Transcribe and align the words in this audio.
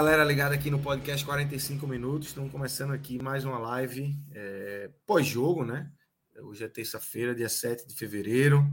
Galera, 0.00 0.24
ligada 0.24 0.54
aqui 0.54 0.70
no 0.70 0.78
podcast 0.78 1.22
45 1.26 1.86
minutos. 1.86 2.28
Estamos 2.28 2.50
começando 2.50 2.92
aqui 2.92 3.22
mais 3.22 3.44
uma 3.44 3.58
live 3.58 4.16
é, 4.32 4.88
pós-jogo, 5.06 5.62
né? 5.62 5.92
Hoje 6.38 6.64
é 6.64 6.68
terça-feira, 6.68 7.34
dia 7.34 7.50
7 7.50 7.86
de 7.86 7.94
fevereiro. 7.94 8.66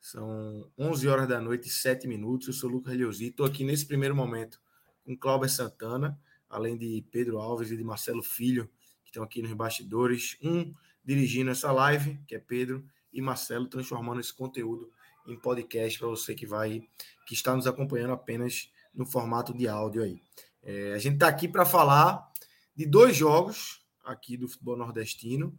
São 0.00 0.68
11 0.76 1.06
horas 1.06 1.28
da 1.28 1.40
noite 1.40 1.68
e 1.68 1.70
7 1.70 2.08
minutos. 2.08 2.48
Eu 2.48 2.54
sou 2.54 2.68
o 2.68 2.72
Lucas 2.72 2.96
Leuzi. 2.96 3.26
Estou 3.26 3.46
aqui 3.46 3.62
nesse 3.62 3.86
primeiro 3.86 4.16
momento 4.16 4.60
com 5.04 5.16
Cláudio 5.16 5.48
Santana, 5.48 6.18
além 6.50 6.76
de 6.76 7.06
Pedro 7.08 7.38
Alves 7.38 7.70
e 7.70 7.76
de 7.76 7.84
Marcelo 7.84 8.24
Filho, 8.24 8.68
que 9.04 9.10
estão 9.10 9.22
aqui 9.22 9.42
nos 9.42 9.52
bastidores. 9.52 10.36
Um 10.42 10.74
dirigindo 11.04 11.52
essa 11.52 11.70
live, 11.70 12.18
que 12.26 12.34
é 12.34 12.40
Pedro, 12.40 12.84
e 13.12 13.22
Marcelo 13.22 13.68
transformando 13.68 14.20
esse 14.20 14.34
conteúdo 14.34 14.90
em 15.24 15.38
podcast 15.38 16.00
para 16.00 16.08
você 16.08 16.34
que 16.34 16.48
vai, 16.48 16.82
que 17.28 17.34
está 17.34 17.54
nos 17.54 17.68
acompanhando 17.68 18.12
apenas 18.12 18.72
no 18.92 19.06
formato 19.06 19.56
de 19.56 19.68
áudio 19.68 20.02
aí. 20.02 20.20
É, 20.64 20.94
a 20.94 20.98
gente 20.98 21.14
está 21.14 21.28
aqui 21.28 21.46
para 21.46 21.66
falar 21.66 22.26
de 22.74 22.86
dois 22.86 23.14
jogos 23.14 23.84
aqui 24.02 24.36
do 24.36 24.48
futebol 24.48 24.76
nordestino. 24.76 25.58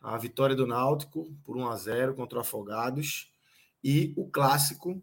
A 0.00 0.16
vitória 0.16 0.56
do 0.56 0.66
Náutico 0.66 1.36
por 1.44 1.56
1 1.56 1.68
a 1.68 1.76
0 1.76 2.14
contra 2.14 2.38
o 2.38 2.40
Afogados 2.40 3.30
e 3.84 4.14
o 4.16 4.28
clássico 4.30 5.02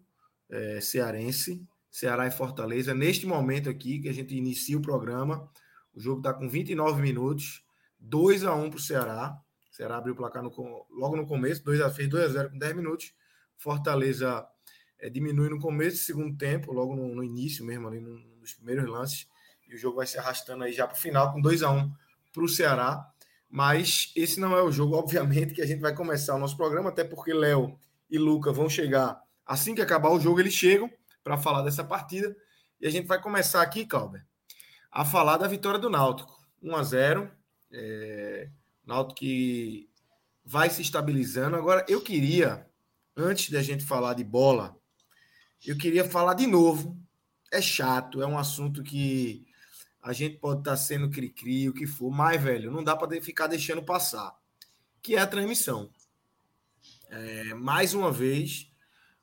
é, 0.49 0.81
cearense, 0.81 1.63
Ceará 1.91 2.25
e 2.25 2.31
Fortaleza. 2.31 2.93
Neste 2.93 3.27
momento 3.27 3.69
aqui 3.69 3.99
que 3.99 4.09
a 4.09 4.13
gente 4.13 4.35
inicia 4.35 4.77
o 4.77 4.81
programa, 4.81 5.47
o 5.93 5.99
jogo 5.99 6.19
está 6.19 6.33
com 6.33 6.49
29 6.49 7.01
minutos, 7.01 7.63
2 7.99 8.43
a 8.45 8.55
1 8.55 8.69
para 8.69 8.77
o 8.77 8.81
Ceará. 8.81 9.39
O 9.71 9.75
Ceará 9.75 9.97
abriu 9.97 10.13
o 10.13 10.17
placar 10.17 10.41
no, 10.41 10.51
logo 10.89 11.15
no 11.15 11.27
começo, 11.27 11.63
2 11.63 11.81
a, 11.81 11.91
fez 11.91 12.09
2 12.09 12.23
a 12.23 12.27
0 12.29 12.49
com 12.51 12.57
10 12.57 12.75
minutos. 12.75 13.13
Fortaleza 13.55 14.45
é, 14.99 15.09
diminui 15.09 15.49
no 15.49 15.59
começo 15.59 15.97
do 15.97 16.03
segundo 16.03 16.37
tempo, 16.37 16.71
logo 16.71 16.95
no, 16.95 17.13
no 17.13 17.23
início 17.23 17.63
mesmo, 17.63 17.87
ali 17.87 17.99
no, 17.99 18.17
nos 18.39 18.53
primeiros 18.53 18.89
lances, 18.89 19.27
o 19.75 19.77
jogo 19.77 19.97
vai 19.97 20.07
se 20.07 20.17
arrastando 20.17 20.63
aí 20.63 20.73
já 20.73 20.87
para 20.87 20.95
o 20.95 20.99
final, 20.99 21.31
com 21.31 21.41
2 21.41 21.63
a 21.63 21.71
1 21.71 21.91
para 22.33 22.43
o 22.43 22.49
Ceará. 22.49 23.09
Mas 23.49 24.11
esse 24.15 24.39
não 24.39 24.57
é 24.57 24.61
o 24.61 24.71
jogo, 24.71 24.95
obviamente, 24.97 25.53
que 25.53 25.61
a 25.61 25.65
gente 25.65 25.79
vai 25.79 25.93
começar 25.93 26.35
o 26.35 26.39
nosso 26.39 26.57
programa, 26.57 26.89
até 26.89 27.03
porque 27.03 27.33
Léo 27.33 27.77
e 28.09 28.17
Luca 28.17 28.51
vão 28.51 28.69
chegar 28.69 29.21
assim 29.45 29.75
que 29.75 29.81
acabar 29.81 30.09
o 30.09 30.19
jogo, 30.19 30.39
eles 30.39 30.53
chegam 30.53 30.89
para 31.23 31.37
falar 31.37 31.61
dessa 31.61 31.83
partida. 31.83 32.35
E 32.79 32.87
a 32.87 32.89
gente 32.89 33.07
vai 33.07 33.21
começar 33.21 33.61
aqui, 33.61 33.85
Calber, 33.85 34.25
a 34.91 35.05
falar 35.05 35.37
da 35.37 35.47
vitória 35.47 35.79
do 35.79 35.89
Náutico. 35.89 36.43
1 36.61 36.75
a 36.75 36.83
0 36.83 37.31
é... 37.71 38.49
Náutico 38.85 39.19
que 39.19 39.89
vai 40.43 40.69
se 40.69 40.81
estabilizando. 40.81 41.55
Agora, 41.55 41.85
eu 41.87 42.01
queria, 42.01 42.67
antes 43.15 43.49
da 43.49 43.61
gente 43.61 43.85
falar 43.85 44.13
de 44.13 44.23
bola, 44.23 44.75
eu 45.65 45.77
queria 45.77 46.03
falar 46.03 46.33
de 46.33 46.45
novo. 46.45 46.97
É 47.51 47.61
chato, 47.61 48.21
é 48.21 48.27
um 48.27 48.37
assunto 48.37 48.83
que 48.83 49.45
a 50.03 50.11
gente 50.11 50.37
pode 50.37 50.59
estar 50.59 50.75
sendo 50.75 51.09
cri-cri, 51.09 51.69
o 51.69 51.73
que 51.73 51.87
for, 51.87 52.11
mas, 52.11 52.41
velho, 52.41 52.69
não 52.69 52.83
dá 52.83 52.93
para 52.93 53.19
ficar 53.21 53.47
deixando 53.47 53.81
passar. 53.81 54.37
Que 55.01 55.15
é 55.15 55.19
a 55.19 55.27
transmissão. 55.27 55.89
É, 57.09 57.53
mais 57.53 57.93
uma 57.93 58.11
vez, 58.11 58.69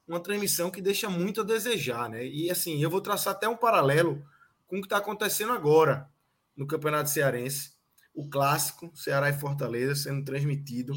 uma 0.08 0.20
transmissão 0.20 0.70
que 0.70 0.80
deixa 0.80 1.10
muito 1.10 1.42
a 1.42 1.44
desejar, 1.44 2.08
né? 2.08 2.26
E 2.26 2.50
assim, 2.50 2.82
eu 2.82 2.88
vou 2.88 3.02
traçar 3.02 3.34
até 3.34 3.46
um 3.46 3.56
paralelo 3.56 4.24
com 4.66 4.78
o 4.78 4.80
que 4.80 4.86
está 4.86 4.96
acontecendo 4.96 5.52
agora 5.52 6.10
no 6.56 6.66
Campeonato 6.66 7.10
Cearense. 7.10 7.74
O 8.14 8.28
clássico, 8.28 8.90
Ceará 8.94 9.28
e 9.28 9.38
Fortaleza, 9.38 9.94
sendo 9.94 10.24
transmitido, 10.24 10.94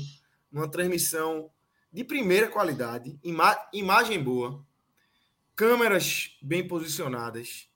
numa 0.50 0.70
transmissão 0.70 1.52
de 1.92 2.06
primeira 2.06 2.48
qualidade, 2.48 3.20
ima 3.22 3.56
imagem 3.74 4.22
boa, 4.24 4.66
câmeras 5.56 6.38
bem 6.42 6.68
posicionadas, 6.68 7.70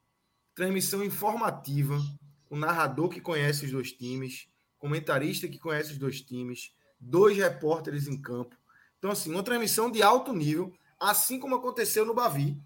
transmissão 0.57 1.03
informativa, 1.03 2.01
o 2.50 2.57
narrador 2.57 3.09
que 3.09 3.22
conhece 3.22 3.66
os 3.66 3.72
dois 3.72 3.91
times, 3.91 4.47
comentarista 4.79 5.47
que 5.47 5.59
conhece 5.59 5.91
os 5.91 6.00
dois 6.00 6.19
times, 6.19 6.73
dois 7.00 7.38
repórteres 7.38 8.07
em 8.07 8.19
campo. 8.19 8.57
Então, 8.97 9.12
assim, 9.12 9.29
uma 9.29 9.44
transmissão 9.44 9.91
de 9.91 10.01
alto 10.01 10.34
nível, 10.34 10.73
assim 11.00 11.40
como 11.40 11.53
aconteceu 11.53 12.03
no 12.07 12.16
Bavi, 12.16 12.57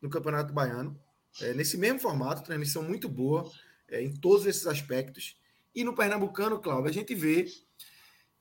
no 0.00 0.08
Campeonato 0.08 0.54
Baiano, 0.54 0.98
é, 1.42 1.52
nesse 1.52 1.76
mesmo 1.76 2.00
formato, 2.00 2.42
transmissão 2.42 2.82
muito 2.82 3.10
boa 3.10 3.46
é, 3.90 4.02
em 4.02 4.10
todos 4.10 4.46
esses 4.46 4.66
aspectos. 4.66 5.36
E 5.74 5.84
no 5.84 5.94
Pernambucano, 5.94 6.58
Cláudio, 6.58 6.88
a 6.88 6.92
gente 6.94 7.14
vê 7.14 7.46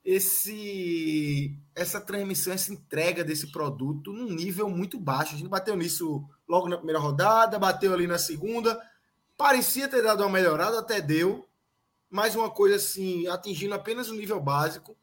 esse 0.01 1.59
essa 1.75 1.99
transmissão, 1.99 2.53
essa 2.53 2.71
entrega 2.71 3.21
desse 3.21 3.51
produto 3.51 4.13
num 4.13 4.33
nível 4.33 4.69
muito 4.69 4.97
baixo. 4.97 5.35
A 5.35 5.37
gente 5.37 5.49
bateu 5.49 5.75
nisso 5.75 6.25
logo 6.47 6.69
na 6.69 6.77
primeira 6.77 6.99
rodada, 6.99 7.59
bateu 7.59 7.93
ali 7.93 8.07
na 8.07 8.17
segunda. 8.17 8.79
Parecia 9.35 9.87
ter 9.87 10.01
dado 10.01 10.21
uma 10.23 10.29
melhorada, 10.29 10.79
até 10.79 11.01
deu. 11.01 11.47
Mais 12.09 12.35
uma 12.35 12.49
coisa 12.49 12.77
assim, 12.77 13.27
atingindo 13.27 13.75
apenas 13.75 14.09
o 14.09 14.15
nível 14.15 14.39
básico. 14.39 14.97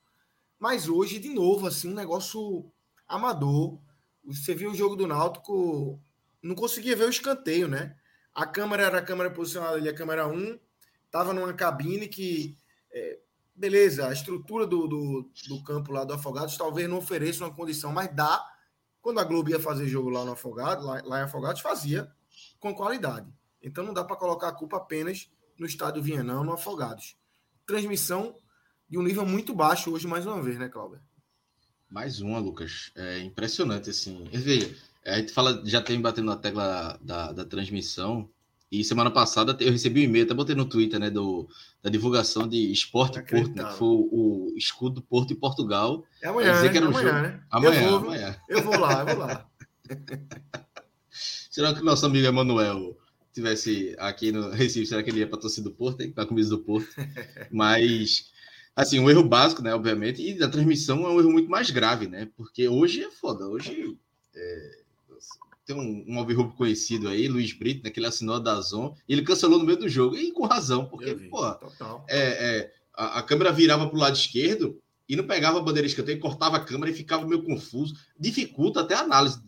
Mas 0.59 0.89
hoje, 0.89 1.19
de 1.19 1.29
novo, 1.29 1.67
assim, 1.67 1.91
um 1.91 1.95
negócio 1.95 2.71
amador. 3.07 3.79
Você 4.25 4.55
viu 4.55 4.71
o 4.71 4.75
jogo 4.75 4.97
do 4.97 5.07
Náutico, 5.07 6.01
não 6.43 6.55
conseguia 6.55 6.97
ver 6.97 7.05
o 7.05 7.11
escanteio, 7.11 7.69
né? 7.69 7.95
A 8.35 8.47
câmera 8.47 8.85
era 8.85 8.99
a 8.99 9.03
câmera 9.03 9.31
posicionada 9.31 9.77
ali, 9.77 9.89
a 9.89 9.95
câmera 9.95 10.27
1, 10.27 10.59
estava 11.07 11.33
numa 11.33 11.53
cabine 11.53 12.09
que 12.09 12.57
é, 12.93 13.19
beleza, 13.55 14.09
a 14.09 14.13
estrutura 14.13 14.67
do, 14.67 14.89
do, 14.89 15.31
do, 15.49 15.63
campo 15.63 15.93
lá 15.93 16.05
do 16.05 16.13
Afogados 16.13 16.57
talvez 16.57 16.89
não 16.89 16.99
ofereça 16.99 17.45
uma 17.45 17.55
condição, 17.55 17.93
mas 17.93 18.15
dá. 18.15 18.45
Quando 19.05 19.21
a 19.21 19.25
Globo 19.25 19.51
ia 19.51 19.61
fazer 19.61 19.87
jogo 19.87 20.09
lá 20.09 20.25
no 20.25 20.33
Afogados, 20.33 20.83
lá, 20.83 21.03
lá 21.05 21.21
em 21.21 21.25
Afogados, 21.25 21.61
fazia 21.61 22.11
com 22.59 22.75
qualidade. 22.75 23.31
Então 23.63 23.85
não 23.85 23.93
dá 23.93 24.03
para 24.03 24.17
colocar 24.17 24.49
a 24.49 24.53
culpa 24.53 24.79
apenas 24.79 25.31
no 25.59 25.67
estádio 25.67 26.03
Vienão, 26.03 26.43
no 26.43 26.55
Afogados. 26.55 27.15
Transmissão 27.67 28.35
de 28.89 28.97
um 28.97 29.03
nível 29.03 29.27
muito 29.27 29.55
baixo 29.55 29.93
hoje, 29.93 30.07
mais 30.07 30.25
uma 30.25 30.43
vez, 30.43 30.59
né, 30.59 30.71
Cláudio? 30.71 31.03
Mais 31.87 32.23
uma, 32.23 32.39
Lucas. 32.39 32.93
É 32.95 33.19
impressionante, 33.19 33.91
assim. 33.91 34.27
Veja, 34.33 34.75
a 35.05 35.19
gente 35.19 35.35
fala, 35.35 35.63
já 35.67 35.83
tem 35.83 36.01
batendo 36.01 36.31
na 36.31 36.37
tecla 36.39 36.99
da, 37.03 37.31
da 37.31 37.45
transmissão, 37.45 38.31
e 38.81 38.85
semana 38.85 39.11
passada 39.11 39.57
eu 39.61 39.71
recebi 39.71 40.01
um 40.01 40.05
e-mail, 40.05 40.25
até 40.25 40.35
botei 40.35 40.55
no 40.55 40.65
Twitter, 40.65 40.99
né, 40.99 41.11
do, 41.11 41.49
da 41.83 41.91
divulgação 41.91 42.49
de 42.49 42.73
Esporte 42.73 43.23
Porto, 43.23 43.55
né, 43.55 43.65
que 43.65 43.75
foi 43.75 43.89
o, 43.89 44.53
o 44.53 44.55
escudo 44.57 45.03
Porto 45.03 45.33
e 45.33 45.37
Portugal. 45.37 46.05
É 46.23 46.29
amanhã, 46.29 46.61
né? 46.61 46.69
Que 46.69 46.77
era 46.77 46.87
um 46.87 46.91
amanhã, 46.91 47.09
jogo... 47.09 47.23
né? 47.23 47.41
Amanhã, 47.51 47.83
eu 47.83 47.91
vou, 47.91 48.09
amanhã. 48.09 48.37
Eu 48.49 48.63
vou 48.63 48.79
lá, 48.79 49.01
eu 49.01 49.07
vou 49.07 49.27
lá. 49.27 49.51
será 51.11 51.75
que 51.75 51.83
nosso 51.83 52.07
amigo 52.07 52.27
Emanuel 52.27 52.97
tivesse 53.33 53.95
aqui 53.99 54.33
no 54.33 54.51
Recife, 54.51 54.87
será 54.87 55.03
que 55.03 55.11
ele 55.11 55.21
ia 55.21 55.27
para 55.27 55.39
a 55.39 55.43
torcida 55.43 55.69
do 55.69 55.75
Porto, 55.75 56.09
para 56.13 56.25
a 56.25 56.27
camisa 56.27 56.51
do 56.51 56.59
Porto? 56.59 56.89
Mas, 57.51 58.31
assim, 58.75 58.99
um 58.99 59.11
erro 59.11 59.25
básico, 59.25 59.63
né, 59.63 59.75
obviamente, 59.75 60.23
e 60.23 60.39
da 60.39 60.49
transmissão 60.49 61.05
é 61.07 61.11
um 61.11 61.19
erro 61.21 61.31
muito 61.31 61.51
mais 61.51 61.71
grave, 61.71 62.07
né, 62.07 62.29
porque 62.37 62.69
hoje 62.69 63.03
é 63.03 63.11
foda, 63.11 63.47
hoje... 63.47 63.97
É 64.37 64.84
tem 65.65 65.75
um, 65.75 66.05
um 66.09 66.19
alvirrubro 66.19 66.55
conhecido 66.55 67.09
aí, 67.09 67.27
Luiz 67.29 67.53
Brito, 67.53 67.85
né, 67.85 67.91
que 67.91 67.99
ele 67.99 68.07
assinou 68.07 68.37
a 68.37 68.39
Dazon, 68.39 68.95
e 69.09 69.13
ele 69.13 69.23
cancelou 69.23 69.59
no 69.59 69.65
meio 69.65 69.79
do 69.79 69.89
jogo, 69.89 70.17
e 70.17 70.31
com 70.31 70.47
razão, 70.47 70.87
porque, 70.87 71.15
pô, 71.15 71.47
é, 72.09 72.19
é, 72.19 72.73
a, 72.95 73.19
a, 73.19 73.23
câmera 73.23 73.53
virava 73.53 73.87
para 73.87 73.97
o 73.97 74.01
lado 74.01 74.17
esquerdo 74.17 74.79
e 75.09 75.17
não 75.17 75.27
pegava 75.27 75.59
a 75.59 75.63
bandeira 75.63 75.87
escanteio, 75.87 76.21
cortava 76.21 76.57
a 76.57 76.65
câmera 76.65 76.91
e 76.91 76.95
ficava 76.95 77.27
meio 77.27 77.43
confuso, 77.43 77.95
dificulta 78.19 78.81
até 78.81 78.95
a 78.95 79.01
análise, 79.01 79.41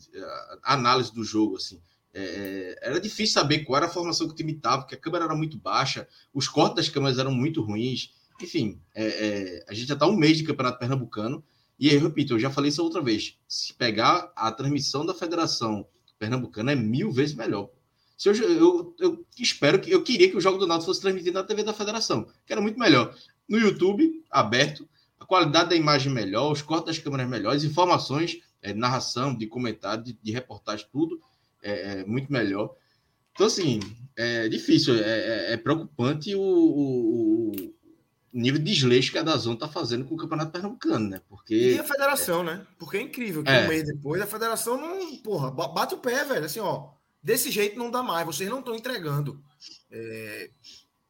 a 0.62 0.74
análise 0.74 1.12
do 1.12 1.24
jogo, 1.24 1.56
assim. 1.56 1.80
É, 2.12 2.22
é, 2.22 2.88
era 2.88 3.00
difícil 3.00 3.34
saber 3.34 3.60
qual 3.60 3.76
era 3.76 3.86
a 3.86 3.90
formação 3.90 4.26
que 4.26 4.32
o 4.32 4.36
time 4.36 4.52
estava, 4.52 4.82
porque 4.82 4.94
a 4.94 5.00
câmera 5.00 5.26
era 5.26 5.34
muito 5.34 5.58
baixa, 5.58 6.08
os 6.32 6.48
cortes 6.48 6.76
das 6.76 6.88
câmeras 6.88 7.18
eram 7.18 7.32
muito 7.32 7.62
ruins, 7.62 8.10
enfim, 8.40 8.80
é, 8.94 9.04
é, 9.04 9.64
a 9.68 9.74
gente 9.74 9.88
já 9.88 9.94
está 9.94 10.06
um 10.06 10.16
mês 10.16 10.38
de 10.38 10.44
campeonato 10.44 10.78
pernambucano, 10.78 11.44
E 11.78 11.92
eu 11.92 12.00
repito, 12.00 12.34
eu 12.34 12.38
já 12.38 12.50
falei 12.50 12.70
isso 12.70 12.82
outra 12.82 13.02
vez. 13.02 13.38
Se 13.46 13.74
pegar 13.74 14.32
a 14.34 14.50
transmissão 14.50 15.04
da 15.04 15.12
Federação 15.12 15.86
Pernambucana, 16.18 16.72
é 16.72 16.74
mil 16.74 17.10
vezes 17.10 17.34
melhor. 17.34 17.70
Se 18.16 18.30
eu, 18.30 18.34
eu, 18.34 18.96
eu 18.98 19.26
espero 19.38 19.78
que 19.78 19.90
eu 19.90 20.02
queria 20.02 20.30
que 20.30 20.36
o 20.36 20.40
jogo 20.40 20.58
do 20.58 20.66
Náutico 20.66 20.86
fosse 20.86 21.00
transmitido 21.00 21.38
na 21.38 21.44
TV 21.44 21.62
da 21.62 21.74
Federação, 21.74 22.26
que 22.46 22.52
era 22.52 22.62
muito 22.62 22.78
melhor. 22.78 23.14
No 23.48 23.58
YouTube, 23.58 24.24
aberto, 24.30 24.88
a 25.20 25.24
qualidade 25.24 25.70
da 25.70 25.76
imagem 25.76 26.10
melhor, 26.12 26.50
os 26.50 26.62
cortes 26.62 26.86
das 26.86 26.98
câmeras 26.98 27.28
melhores, 27.28 27.64
informações, 27.64 28.40
é, 28.62 28.72
narração, 28.72 29.36
de 29.36 29.46
comentário, 29.46 30.02
de, 30.02 30.18
de 30.20 30.32
reportagem, 30.32 30.86
tudo 30.90 31.20
é, 31.62 32.00
é, 32.00 32.04
muito 32.04 32.32
melhor. 32.32 32.74
Então, 33.32 33.46
assim, 33.46 33.80
é 34.16 34.48
difícil, 34.48 34.94
é, 34.96 35.00
é, 35.00 35.52
é 35.52 35.56
preocupante 35.58 36.34
o, 36.34 36.40
o, 36.40 37.52
nível 38.40 38.60
de 38.60 38.72
desleixo 38.72 39.12
que 39.12 39.18
a 39.18 39.22
Dazon 39.22 39.54
está 39.54 39.68
fazendo 39.68 40.04
com 40.04 40.14
o 40.14 40.18
Campeonato 40.18 40.52
Pernambucano, 40.52 41.08
né? 41.08 41.20
Porque... 41.28 41.72
E 41.74 41.78
a 41.78 41.84
federação, 41.84 42.44
né? 42.44 42.66
Porque 42.78 42.96
é 42.96 43.00
incrível 43.00 43.42
que 43.42 43.50
um 43.50 43.68
mês 43.68 43.84
depois 43.84 44.20
a 44.20 44.26
federação 44.26 44.76
não, 44.76 45.16
porra, 45.18 45.50
bate 45.50 45.94
o 45.94 45.98
pé, 45.98 46.24
velho, 46.24 46.44
assim, 46.44 46.60
ó, 46.60 46.90
desse 47.22 47.50
jeito 47.50 47.78
não 47.78 47.90
dá 47.90 48.02
mais, 48.02 48.26
vocês 48.26 48.48
não 48.48 48.60
estão 48.60 48.74
entregando. 48.74 49.42
É, 49.90 50.50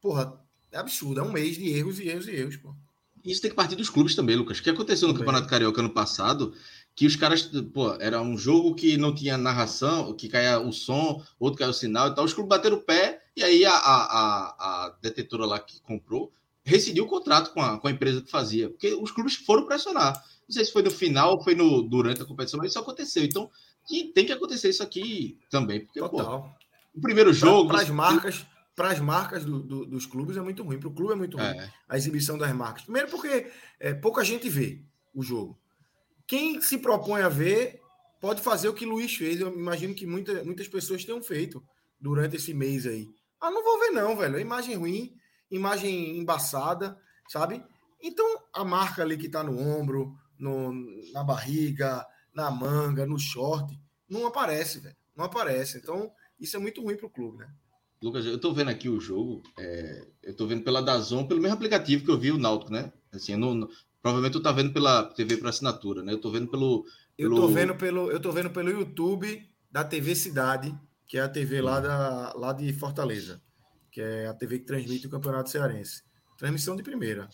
porra, 0.00 0.40
é 0.70 0.78
absurdo, 0.78 1.20
é 1.20 1.23
um 1.23 1.32
mês 1.32 1.56
de 1.56 1.69
erros 1.69 1.99
e 1.99 2.08
erros 2.08 2.28
e 2.28 2.32
erros, 2.32 2.56
pô. 2.56 2.75
Isso 3.25 3.43
tem 3.43 3.50
que 3.50 3.56
partir 3.56 3.75
dos 3.75 3.90
clubes 3.90 4.14
também, 4.14 4.37
Lucas. 4.37 4.58
O 4.58 4.62
que 4.62 4.70
aconteceu 4.70 5.08
no 5.08 5.14
também. 5.14 5.26
Campeonato 5.26 5.50
Carioca 5.50 5.81
ano 5.81 5.90
passado 5.90 6.55
que 6.96 7.06
os 7.06 7.14
caras, 7.14 7.43
pô, 7.75 7.94
era 8.00 8.23
um 8.23 8.38
jogo 8.38 8.75
que 8.75 8.96
não 8.96 9.14
tinha 9.14 9.37
narração, 9.37 10.14
que 10.14 10.31
caía 10.31 10.58
o 10.58 10.73
som, 10.73 11.23
outro 11.38 11.58
caía 11.58 11.70
o 11.70 11.75
sinal 11.75 12.08
e 12.08 12.14
tal. 12.14 12.25
Os 12.25 12.32
clubes 12.32 12.49
bateram 12.49 12.78
o 12.78 12.81
pé 12.81 13.23
e 13.37 13.44
aí 13.44 13.67
a, 13.67 13.73
a, 13.73 13.76
a, 13.76 14.87
a 14.87 14.96
detetora 15.02 15.44
lá 15.44 15.61
que 15.61 15.78
comprou 15.82 16.32
rescindiu 16.67 17.05
o 17.05 17.09
contrato 17.09 17.53
com 17.53 17.63
a, 17.63 17.79
com 17.79 17.89
a 17.89 17.91
empresa 17.91 18.21
que 18.21 18.31
fazia, 18.31 18.69
porque 18.69 18.93
os 18.95 19.11
clubes 19.11 19.37
foram 19.37 19.65
pressionar. 19.65 20.13
Não 20.49 20.53
sei 20.53 20.65
se 20.65 20.73
foi 20.73 20.83
no 20.83 20.91
final 20.91 21.33
ou 21.33 21.43
foi 21.43 21.55
no, 21.55 21.83
durante 21.83 22.21
a 22.21 22.25
competição, 22.25 22.59
mas 22.59 22.71
isso 22.71 22.79
aconteceu. 22.79 23.25
Então, 23.25 23.51
tem 24.15 24.27
que 24.27 24.33
acontecer 24.33 24.69
isso 24.69 24.83
aqui 24.83 25.39
também, 25.51 25.85
porque, 25.85 26.01
Total. 26.01 26.43
pô, 26.43 26.99
o 26.99 27.01
primeiro 27.01 27.33
jogo. 27.33 27.69
Para 27.69 27.83
as 27.83 27.91
marcas, 27.91 28.47
para 28.75 28.91
as 28.91 29.01
marcas 29.01 29.45
do, 29.45 29.61
do, 29.61 29.87
dos 29.87 30.05
clubes 30.05 30.37
é 30.37 30.43
muito 30.43 30.63
ruim, 30.63 30.79
para 30.79 30.89
o 30.89 30.95
clube 30.95 31.13
é 31.13 31.17
muito 31.17 31.37
ruim 31.37 31.47
é. 31.47 31.71
a 31.89 31.97
exibição 31.97 32.37
das 32.37 32.53
marcas. 32.53 32.83
Primeiro, 32.83 33.09
porque 33.09 33.51
é, 33.81 33.95
pouca 33.95 34.23
gente 34.23 34.49
vê 34.49 34.83
o 35.15 35.23
jogo 35.23 35.59
quem 36.27 36.61
se 36.61 36.79
propõe 36.79 37.23
a 37.23 37.29
ver 37.29 37.81
pode 38.21 38.43
fazer 38.43 38.69
o 38.69 38.75
que 38.75 38.85
Luiz 38.85 39.15
fez. 39.15 39.41
Eu 39.41 39.53
imagino 39.53 39.95
que 39.95 40.07
muita, 40.07 40.43
muitas 40.45 40.67
pessoas 40.67 41.05
tenham 41.05 41.23
feito 41.23 41.62
durante 42.01 42.37
esse 42.37 42.53
mês 42.53 42.87
aí. 42.87 43.09
Ah, 43.41 43.51
não 43.51 43.62
vou 43.62 43.79
ver, 43.79 43.91
não, 43.91 44.17
velho. 44.17 44.41
Imagem 44.41 44.75
ruim, 44.75 45.15
imagem 45.51 46.19
embaçada, 46.19 46.99
sabe? 47.29 47.63
Então, 48.03 48.27
a 48.53 48.65
marca 48.65 49.03
ali 49.03 49.17
que 49.17 49.29
tá 49.29 49.43
no 49.43 49.59
ombro, 49.59 50.17
no, 50.39 50.73
na 51.13 51.25
barriga, 51.25 52.07
na 52.35 52.51
manga, 52.51 53.07
no 53.07 53.19
short, 53.19 53.79
não 54.09 54.27
aparece, 54.27 54.81
velho. 54.81 54.97
Não 55.17 55.25
aparece. 55.25 55.79
Então, 55.79 56.11
isso 56.39 56.57
é 56.57 56.61
muito 56.61 56.83
ruim 56.83 56.97
pro 56.97 57.11
clube, 57.11 57.39
né? 57.39 57.49
Lucas, 58.03 58.27
eu 58.27 58.39
tô 58.39 58.53
vendo 58.53 58.69
aqui 58.69 58.89
o 58.89 59.01
jogo, 59.01 59.43
é, 59.59 60.07
eu 60.23 60.37
tô 60.37 60.47
vendo 60.47 60.63
pela 60.63 60.83
Dazon, 60.83 61.27
pelo 61.27 61.41
mesmo 61.41 61.57
aplicativo 61.57 62.05
que 62.05 62.11
eu 62.11 62.19
vi 62.19 62.31
o 62.31 62.39
Náutico, 62.39 62.71
né? 62.71 62.93
Assim, 63.11 63.33
eu 63.33 63.39
não, 63.39 63.67
Provavelmente 64.07 64.35
tu 64.35 64.41
tá 64.41 64.53
vendo 64.53 64.73
pela 64.73 65.03
TV 65.03 65.37
para 65.37 65.51
assinatura, 65.51 66.01
né? 66.01 66.13
Eu 66.13 66.21
tô 66.21 66.31
vendo 66.31 66.47
pelo, 66.47 66.85
pelo, 67.17 67.37
Eu 67.37 67.41
tô 67.41 67.49
vendo 67.49 67.75
pelo. 67.75 68.09
Eu 68.09 68.21
tô 68.21 68.31
vendo 68.31 68.51
pelo 68.51 68.71
YouTube 68.71 69.51
da 69.69 69.83
TV 69.83 70.15
Cidade, 70.15 70.73
que 71.09 71.19
é 71.19 71.23
a 71.23 71.29
TV 71.29 71.61
lá, 71.61 71.81
da, 71.81 72.33
lá 72.37 72.53
de 72.53 72.73
Fortaleza. 72.73 73.43
Que 73.97 74.03
é 74.03 74.27
a 74.27 74.35
TV 74.35 74.59
que 74.59 74.67
transmite 74.67 75.07
o 75.07 75.11
Campeonato 75.11 75.49
Cearense. 75.49 76.03
Transmissão 76.37 76.77
de 76.77 76.83
primeira. 76.83 77.31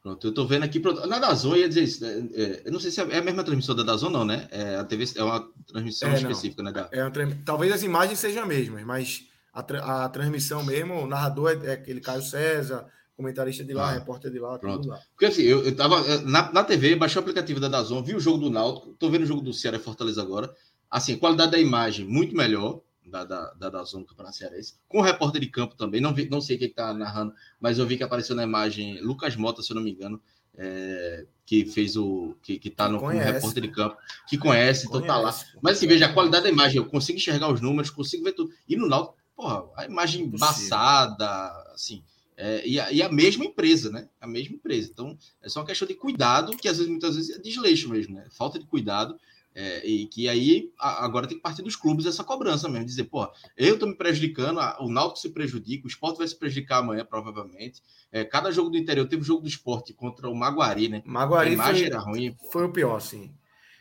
Pronto, 0.00 0.24
eu 0.24 0.32
tô 0.32 0.46
vendo 0.46 0.62
aqui. 0.62 0.80
Na 1.08 1.18
Dazon 1.18 1.56
ia 1.56 1.68
dizer 1.68 1.82
isso. 1.82 2.04
É, 2.04 2.18
é, 2.34 2.62
eu 2.66 2.70
não 2.70 2.78
sei 2.78 2.92
se 2.92 3.00
é 3.00 3.18
a 3.18 3.20
mesma 3.20 3.42
transmissão 3.42 3.74
da 3.74 3.82
Dazon, 3.82 4.10
não, 4.10 4.24
né? 4.24 4.46
É, 4.52 4.76
a 4.76 4.84
TV, 4.84 5.06
é 5.16 5.24
uma 5.24 5.44
transmissão 5.66 6.08
é, 6.10 6.14
específica, 6.14 6.62
né? 6.62 6.70
Da... 6.70 6.88
É 6.92 7.02
uma, 7.02 7.10
talvez 7.44 7.72
as 7.72 7.82
imagens 7.82 8.20
sejam 8.20 8.44
as 8.44 8.48
mesmas, 8.48 8.84
mas 8.84 9.26
a, 9.52 10.04
a 10.04 10.08
transmissão 10.08 10.62
mesmo, 10.62 11.02
o 11.02 11.06
narrador 11.08 11.50
é, 11.50 11.66
é 11.66 11.72
aquele 11.72 12.00
Caio 12.00 12.22
César, 12.22 12.86
comentarista 13.16 13.64
de 13.64 13.74
lá, 13.74 13.88
ah, 13.88 13.94
repórter 13.94 14.30
de 14.30 14.38
lá, 14.38 14.56
pronto. 14.56 14.86
Lá. 14.86 15.00
Porque 15.10 15.26
assim, 15.26 15.42
eu, 15.42 15.64
eu 15.64 15.74
tava 15.74 15.96
eh, 16.08 16.20
na, 16.20 16.52
na 16.52 16.62
TV, 16.62 16.94
baixei 16.94 17.18
o 17.18 17.22
aplicativo 17.22 17.58
da 17.58 17.66
Dazon, 17.66 18.04
vi 18.04 18.14
o 18.14 18.20
jogo 18.20 18.38
do 18.38 18.50
Náutico, 18.50 18.94
tô 19.00 19.10
vendo 19.10 19.24
o 19.24 19.26
jogo 19.26 19.40
do 19.40 19.52
Ceará 19.52 19.78
e 19.78 19.80
Fortaleza 19.80 20.22
agora. 20.22 20.54
Assim, 20.88 21.16
qualidade 21.16 21.50
da 21.50 21.58
imagem 21.58 22.06
muito 22.06 22.36
melhor 22.36 22.83
da, 23.04 23.24
da, 23.24 23.52
da 23.54 23.70
Dazon 23.70 24.00
do 24.00 24.06
Campeonato 24.06 24.36
Cearense. 24.36 24.74
Com 24.88 24.98
o 24.98 25.02
repórter 25.02 25.40
de 25.40 25.48
campo 25.48 25.74
também, 25.74 26.00
não, 26.00 26.14
vi, 26.14 26.28
não 26.28 26.40
sei 26.40 26.56
quem 26.56 26.68
está 26.68 26.92
narrando, 26.94 27.34
mas 27.60 27.78
eu 27.78 27.86
vi 27.86 27.96
que 27.96 28.02
apareceu 28.02 28.34
na 28.34 28.42
imagem 28.42 29.00
Lucas 29.00 29.36
Mota, 29.36 29.62
se 29.62 29.72
eu 29.72 29.76
não 29.76 29.82
me 29.82 29.92
engano, 29.92 30.20
é, 30.56 31.26
que 31.44 31.66
fez 31.66 31.96
o. 31.96 32.36
que, 32.42 32.58
que 32.58 32.70
tá 32.70 32.88
no 32.88 33.04
repórter 33.06 33.62
de 33.62 33.68
campo, 33.68 33.96
que 34.28 34.38
conhece, 34.38 34.86
então 34.86 35.02
tá 35.02 35.16
lá. 35.16 35.34
Mas 35.60 35.78
assim, 35.78 35.86
veja, 35.86 36.06
a 36.06 36.12
qualidade 36.12 36.44
da 36.44 36.50
imagem, 36.50 36.78
eu 36.78 36.86
consigo 36.86 37.18
enxergar 37.18 37.52
os 37.52 37.60
números, 37.60 37.90
consigo 37.90 38.24
ver 38.24 38.32
tudo. 38.32 38.52
E 38.68 38.76
no 38.76 38.88
Náutico, 38.88 39.16
porra, 39.34 39.64
a 39.76 39.84
imagem 39.84 40.24
embaçada, 40.24 41.26
assim 41.72 42.02
é, 42.36 42.66
e, 42.66 42.80
a, 42.80 42.92
e, 42.92 43.02
a, 43.02 43.08
mesma 43.08 43.44
empresa, 43.44 43.90
né? 43.90 44.08
A 44.20 44.26
mesma 44.26 44.56
empresa. 44.56 44.90
Então, 44.92 45.16
é 45.40 45.48
só 45.48 45.60
uma 45.60 45.66
questão 45.66 45.86
de 45.86 45.94
cuidado, 45.94 46.56
que 46.56 46.68
às 46.68 46.78
vezes, 46.78 46.90
muitas 46.90 47.16
vezes, 47.16 47.36
é 47.36 47.38
desleixo 47.38 47.88
mesmo, 47.88 48.14
né? 48.14 48.26
Falta 48.30 48.58
de 48.58 48.66
cuidado. 48.66 49.16
É, 49.54 49.86
e 49.86 50.06
que 50.06 50.28
aí 50.28 50.72
a, 50.78 51.04
agora 51.04 51.28
tem 51.28 51.36
que 51.36 51.42
partir 51.42 51.62
dos 51.62 51.76
clubes 51.76 52.06
essa 52.06 52.24
cobrança 52.24 52.68
mesmo, 52.68 52.86
dizer, 52.86 53.04
pô, 53.04 53.30
eu 53.56 53.78
tô 53.78 53.86
me 53.86 53.94
prejudicando, 53.94 54.58
a, 54.58 54.82
o 54.82 54.88
Náutico 54.88 55.20
se 55.20 55.30
prejudica, 55.30 55.84
o 55.84 55.88
esporte 55.88 56.18
vai 56.18 56.26
se 56.26 56.36
prejudicar 56.36 56.78
amanhã, 56.78 57.04
provavelmente. 57.04 57.80
É, 58.10 58.24
cada 58.24 58.50
jogo 58.50 58.70
do 58.70 58.76
interior 58.76 59.06
teve 59.06 59.22
o 59.22 59.24
jogo 59.24 59.42
do 59.42 59.48
esporte 59.48 59.92
contra 59.92 60.28
o 60.28 60.34
Maguari, 60.34 60.88
né? 60.88 61.02
Maguari 61.04 61.56
foi, 61.56 61.84
era 61.84 62.00
ruim. 62.00 62.36
Foi 62.50 62.64
o 62.64 62.72
pior, 62.72 62.98
sim. 63.00 63.32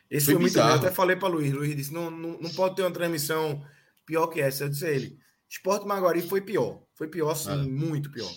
Esse 0.10 0.28
foi, 0.28 0.36
foi 0.36 0.42
muito. 0.44 0.58
Eu 0.60 0.64
até 0.66 0.92
falei 0.92 1.16
para 1.16 1.28
Luiz, 1.28 1.52
Luiz 1.52 1.76
disse: 1.76 1.92
não, 1.92 2.12
não, 2.12 2.40
não 2.40 2.50
pode 2.52 2.76
ter 2.76 2.84
uma 2.84 2.92
transmissão 2.92 3.64
pior 4.06 4.28
que 4.28 4.40
essa. 4.40 4.66
Eu 4.66 4.70
disse 4.70 4.86
a 4.86 4.92
ele: 4.92 5.18
Esporte 5.50 5.88
Maguari 5.88 6.22
foi 6.22 6.42
pior. 6.42 6.84
Foi 6.94 7.08
pior, 7.08 7.34
sim, 7.34 7.52
é. 7.52 7.56
muito 7.56 8.12
pior. 8.12 8.32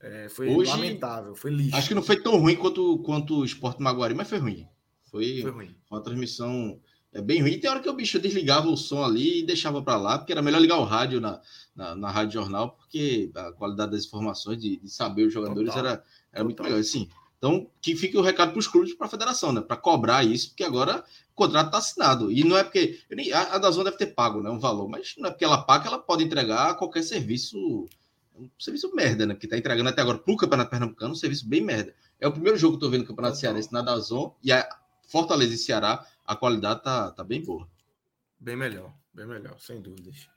É, 0.00 0.28
foi 0.28 0.48
Hoje, 0.48 0.70
lamentável, 0.70 1.34
foi 1.34 1.50
lixo. 1.50 1.74
Acho 1.74 1.88
que 1.88 1.94
não 1.94 2.02
foi 2.02 2.20
tão 2.20 2.36
ruim 2.38 2.56
quanto, 2.56 2.98
quanto 2.98 3.38
o 3.38 3.44
Esporte 3.44 3.82
Maguari, 3.82 4.12
mas 4.12 4.28
foi 4.28 4.38
ruim. 4.38 4.68
Foi, 5.14 5.42
foi 5.42 5.50
ruim. 5.52 5.76
uma 5.88 6.00
transmissão 6.00 6.80
é 7.12 7.22
bem 7.22 7.40
ruim. 7.40 7.52
E 7.52 7.60
tem 7.60 7.70
hora 7.70 7.78
que 7.78 7.88
o 7.88 7.92
bicho 7.92 8.18
desligava 8.18 8.68
o 8.68 8.76
som 8.76 9.04
ali 9.04 9.38
e 9.38 9.46
deixava 9.46 9.80
para 9.80 9.96
lá, 9.96 10.18
porque 10.18 10.32
era 10.32 10.42
melhor 10.42 10.60
ligar 10.60 10.78
o 10.78 10.84
rádio 10.84 11.20
na, 11.20 11.40
na, 11.76 11.94
na 11.94 12.10
Rádio 12.10 12.32
Jornal, 12.32 12.72
porque 12.72 13.30
a 13.32 13.52
qualidade 13.52 13.92
das 13.92 14.04
informações, 14.06 14.60
de, 14.60 14.76
de 14.76 14.90
saber 14.90 15.28
os 15.28 15.32
jogadores, 15.32 15.68
Total. 15.72 15.86
era, 15.86 16.04
era 16.32 16.42
muito 16.42 16.60
melhor. 16.60 16.80
Assim, 16.80 17.08
então, 17.38 17.70
que 17.80 17.94
fique 17.94 18.18
o 18.18 18.22
recado 18.22 18.50
para 18.50 18.58
os 18.58 18.66
clubes 18.66 18.92
para 18.92 19.06
a 19.06 19.10
federação, 19.10 19.52
né? 19.52 19.60
Para 19.60 19.76
cobrar 19.76 20.24
isso, 20.24 20.48
porque 20.48 20.64
agora 20.64 21.04
o 21.30 21.34
contrato 21.36 21.66
está 21.66 21.78
assinado. 21.78 22.32
E 22.32 22.42
não 22.42 22.56
é 22.56 22.64
porque. 22.64 22.98
A, 23.32 23.54
a 23.54 23.58
Dazon 23.58 23.84
deve 23.84 23.96
ter 23.96 24.06
pago 24.06 24.42
né, 24.42 24.50
um 24.50 24.58
valor, 24.58 24.88
mas 24.88 25.14
não 25.16 25.28
é 25.28 25.30
porque 25.30 25.44
ela 25.44 25.58
paga, 25.58 25.86
ela 25.86 25.98
pode 25.98 26.24
entregar 26.24 26.74
qualquer 26.74 27.04
serviço 27.04 27.86
um 28.36 28.50
serviço 28.58 28.92
merda, 28.92 29.26
né? 29.26 29.36
Que 29.36 29.46
tá 29.46 29.56
entregando 29.56 29.88
até 29.88 30.02
agora 30.02 30.18
pro 30.18 30.36
Campeonato 30.36 30.70
Pernambucano 30.70 31.12
um 31.12 31.16
serviço 31.16 31.48
bem 31.48 31.60
merda. 31.60 31.94
É 32.18 32.26
o 32.26 32.32
primeiro 32.32 32.58
jogo 32.58 32.76
que 32.76 32.84
eu 32.84 32.88
tô 32.88 32.90
vendo 32.90 33.02
no 33.02 33.06
Campeonato 33.06 33.38
Cearense 33.38 33.72
na 33.72 33.80
Dazon 33.80 34.34
e 34.42 34.50
a 34.50 34.68
Fortaleza 35.08 35.54
e 35.54 35.58
Ceará, 35.58 36.06
a 36.24 36.36
qualidade 36.36 36.82
tá, 36.82 37.10
tá 37.10 37.24
bem 37.24 37.42
boa. 37.42 37.68
Bem 38.38 38.56
melhor, 38.56 38.92
bem 39.12 39.26
melhor, 39.26 39.58
sem 39.60 39.80
dúvidas. 39.80 40.28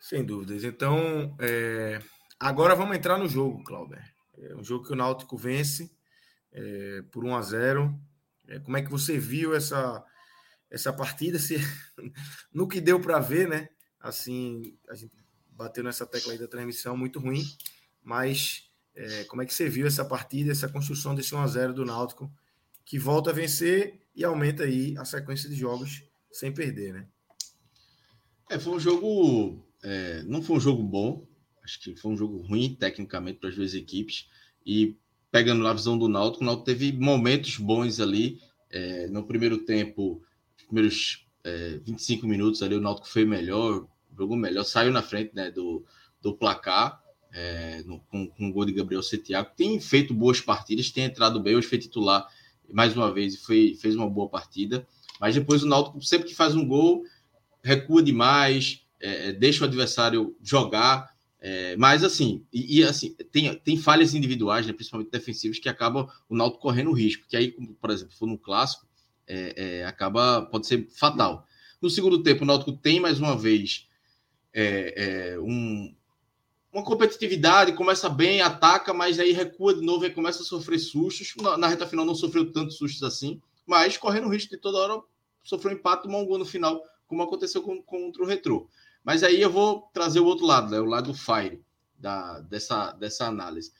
Sem 0.00 0.24
dúvidas. 0.24 0.64
Então, 0.64 1.34
é... 1.38 2.00
agora 2.38 2.74
vamos 2.74 2.96
entrar 2.96 3.18
no 3.18 3.28
jogo, 3.28 3.62
Clauber. 3.64 4.02
É 4.36 4.54
um 4.54 4.64
jogo 4.64 4.84
que 4.84 4.92
o 4.92 4.96
Náutico 4.96 5.36
vence 5.36 5.90
é, 6.52 7.02
por 7.10 7.24
1 7.24 7.34
a 7.36 7.42
0 7.42 8.00
é, 8.48 8.58
Como 8.60 8.76
é 8.76 8.82
que 8.82 8.90
você 8.90 9.18
viu 9.18 9.54
essa, 9.54 10.04
essa 10.70 10.92
partida? 10.92 11.38
Se... 11.38 11.56
no 12.52 12.68
que 12.68 12.80
deu 12.80 13.00
para 13.00 13.18
ver, 13.18 13.48
né? 13.48 13.68
Assim, 14.00 14.76
a 14.88 14.94
gente 14.94 15.14
bateu 15.48 15.82
nessa 15.82 16.06
tecla 16.06 16.32
aí 16.32 16.38
da 16.38 16.48
transmissão, 16.48 16.96
muito 16.96 17.18
ruim. 17.18 17.44
Mas 18.02 18.70
é, 18.94 19.24
como 19.24 19.42
é 19.42 19.46
que 19.46 19.54
você 19.54 19.68
viu 19.68 19.86
essa 19.86 20.04
partida, 20.04 20.52
essa 20.52 20.68
construção 20.68 21.14
desse 21.14 21.34
1x0 21.34 21.72
do 21.72 21.84
Náutico, 21.84 22.30
que 22.84 22.98
volta 22.98 23.30
a 23.30 23.32
vencer 23.32 24.00
e 24.14 24.24
aumenta 24.24 24.64
aí 24.64 24.96
a 24.98 25.04
sequência 25.04 25.48
de 25.48 25.56
jogos 25.56 26.02
sem 26.30 26.52
perder, 26.52 26.92
né? 26.92 27.06
É, 28.50 28.58
foi 28.58 28.74
um 28.74 28.80
jogo. 28.80 29.64
É, 29.82 30.22
não 30.24 30.42
foi 30.42 30.56
um 30.56 30.60
jogo 30.60 30.82
bom, 30.82 31.26
acho 31.62 31.80
que 31.80 31.96
foi 31.96 32.12
um 32.12 32.16
jogo 32.16 32.38
ruim 32.38 32.74
tecnicamente 32.74 33.38
para 33.38 33.48
as 33.48 33.56
duas 33.56 33.74
equipes. 33.74 34.28
E 34.64 34.96
pegando 35.30 35.66
a 35.66 35.72
visão 35.72 35.98
do 35.98 36.08
Náutico, 36.08 36.42
o 36.42 36.46
Náutico 36.46 36.66
teve 36.66 36.92
momentos 36.92 37.56
bons 37.56 38.00
ali. 38.00 38.40
É, 38.70 39.06
no 39.08 39.24
primeiro 39.24 39.58
tempo, 39.58 40.22
primeiros 40.66 41.26
é, 41.44 41.78
25 41.84 42.26
minutos 42.26 42.62
ali, 42.62 42.74
o 42.74 42.80
Náutico 42.80 43.08
foi 43.08 43.24
melhor, 43.24 43.86
jogou 44.16 44.36
melhor, 44.36 44.64
saiu 44.64 44.90
na 44.90 45.02
frente 45.02 45.34
né, 45.34 45.50
do, 45.50 45.84
do 46.20 46.34
placar, 46.34 47.00
é, 47.32 47.82
no, 47.84 48.00
com, 48.00 48.26
com 48.28 48.48
o 48.48 48.52
gol 48.52 48.64
de 48.64 48.72
Gabriel 48.72 49.02
Setiago. 49.02 49.50
Tem 49.56 49.78
feito 49.78 50.14
boas 50.14 50.40
partidas, 50.40 50.90
tem 50.90 51.04
entrado 51.04 51.40
bem, 51.40 51.54
hoje 51.54 51.68
foi 51.68 51.78
titular 51.78 52.26
mais 52.72 52.96
uma 52.96 53.12
vez 53.12 53.34
e 53.34 53.38
foi, 53.38 53.76
fez 53.80 53.94
uma 53.96 54.08
boa 54.08 54.28
partida. 54.28 54.86
Mas 55.20 55.34
depois 55.34 55.62
o 55.62 55.66
Náutico, 55.66 56.00
sempre 56.02 56.28
que 56.28 56.34
faz 56.34 56.54
um 56.54 56.66
gol, 56.66 57.04
recua 57.62 58.02
demais, 58.02 58.84
é, 59.00 59.28
é 59.28 59.32
deixa 59.32 59.64
o 59.64 59.66
adversário 59.66 60.36
jogar. 60.42 61.14
É, 61.40 61.76
mas 61.76 62.02
assim, 62.02 62.42
e, 62.52 62.80
e, 62.80 62.84
assim, 62.84 63.14
tem, 63.30 63.54
tem 63.58 63.76
falhas 63.76 64.14
individuais, 64.14 64.66
né, 64.66 64.72
principalmente 64.72 65.10
defensivas, 65.10 65.58
que 65.58 65.68
acabam 65.68 66.08
o 66.28 66.34
Náutico 66.34 66.62
correndo 66.62 66.92
risco. 66.92 67.26
Que 67.28 67.36
aí, 67.36 67.52
por 67.80 67.90
exemplo, 67.90 68.16
for 68.16 68.26
no 68.26 68.38
clássico, 68.38 68.86
é, 69.26 69.80
é, 69.80 69.84
acaba 69.84 70.42
pode 70.42 70.66
ser 70.66 70.88
fatal. 70.90 71.46
No 71.80 71.90
segundo 71.90 72.22
tempo, 72.22 72.44
o 72.44 72.46
Náutico 72.46 72.72
tem 72.72 72.98
mais 72.98 73.18
uma 73.18 73.36
vez 73.36 73.86
é, 74.54 75.32
é, 75.34 75.40
um, 75.40 75.94
uma 76.74 76.82
competitividade, 76.82 77.72
começa 77.72 78.08
bem, 78.08 78.40
ataca, 78.40 78.92
mas 78.92 79.20
aí 79.20 79.30
recua 79.30 79.72
de 79.74 79.80
novo 79.80 80.04
e 80.04 80.10
começa 80.10 80.42
a 80.42 80.44
sofrer 80.44 80.80
sustos. 80.80 81.32
Na, 81.40 81.56
na, 81.56 81.68
reta 81.68 81.86
final 81.86 82.04
não 82.04 82.16
sofreu 82.16 82.52
tantos 82.52 82.76
sustos 82.76 83.04
assim, 83.04 83.40
mas 83.64 83.96
correndo 83.96 84.26
o 84.26 84.30
risco 84.30 84.50
de 84.50 84.60
toda 84.60 84.78
hora 84.78 85.00
sofrer 85.44 85.72
um 85.72 85.76
empate, 85.76 86.02
tomar 86.02 86.18
um 86.18 86.26
gol 86.26 86.38
no 86.38 86.44
final, 86.44 86.82
como 87.06 87.22
aconteceu 87.22 87.62
com, 87.62 87.80
contra 87.80 88.24
o 88.24 88.26
Retrô. 88.26 88.68
Mas 89.04 89.22
aí 89.22 89.40
eu 89.40 89.50
vou 89.50 89.82
trazer 89.94 90.18
o 90.18 90.24
outro 90.24 90.44
lado, 90.44 90.68
né, 90.68 90.80
o 90.80 90.84
lado 90.84 91.12
do 91.12 91.14
Fire, 91.16 91.62
da, 91.96 92.40
dessa, 92.40 92.90
dessa 92.92 93.26
análise. 93.26 93.70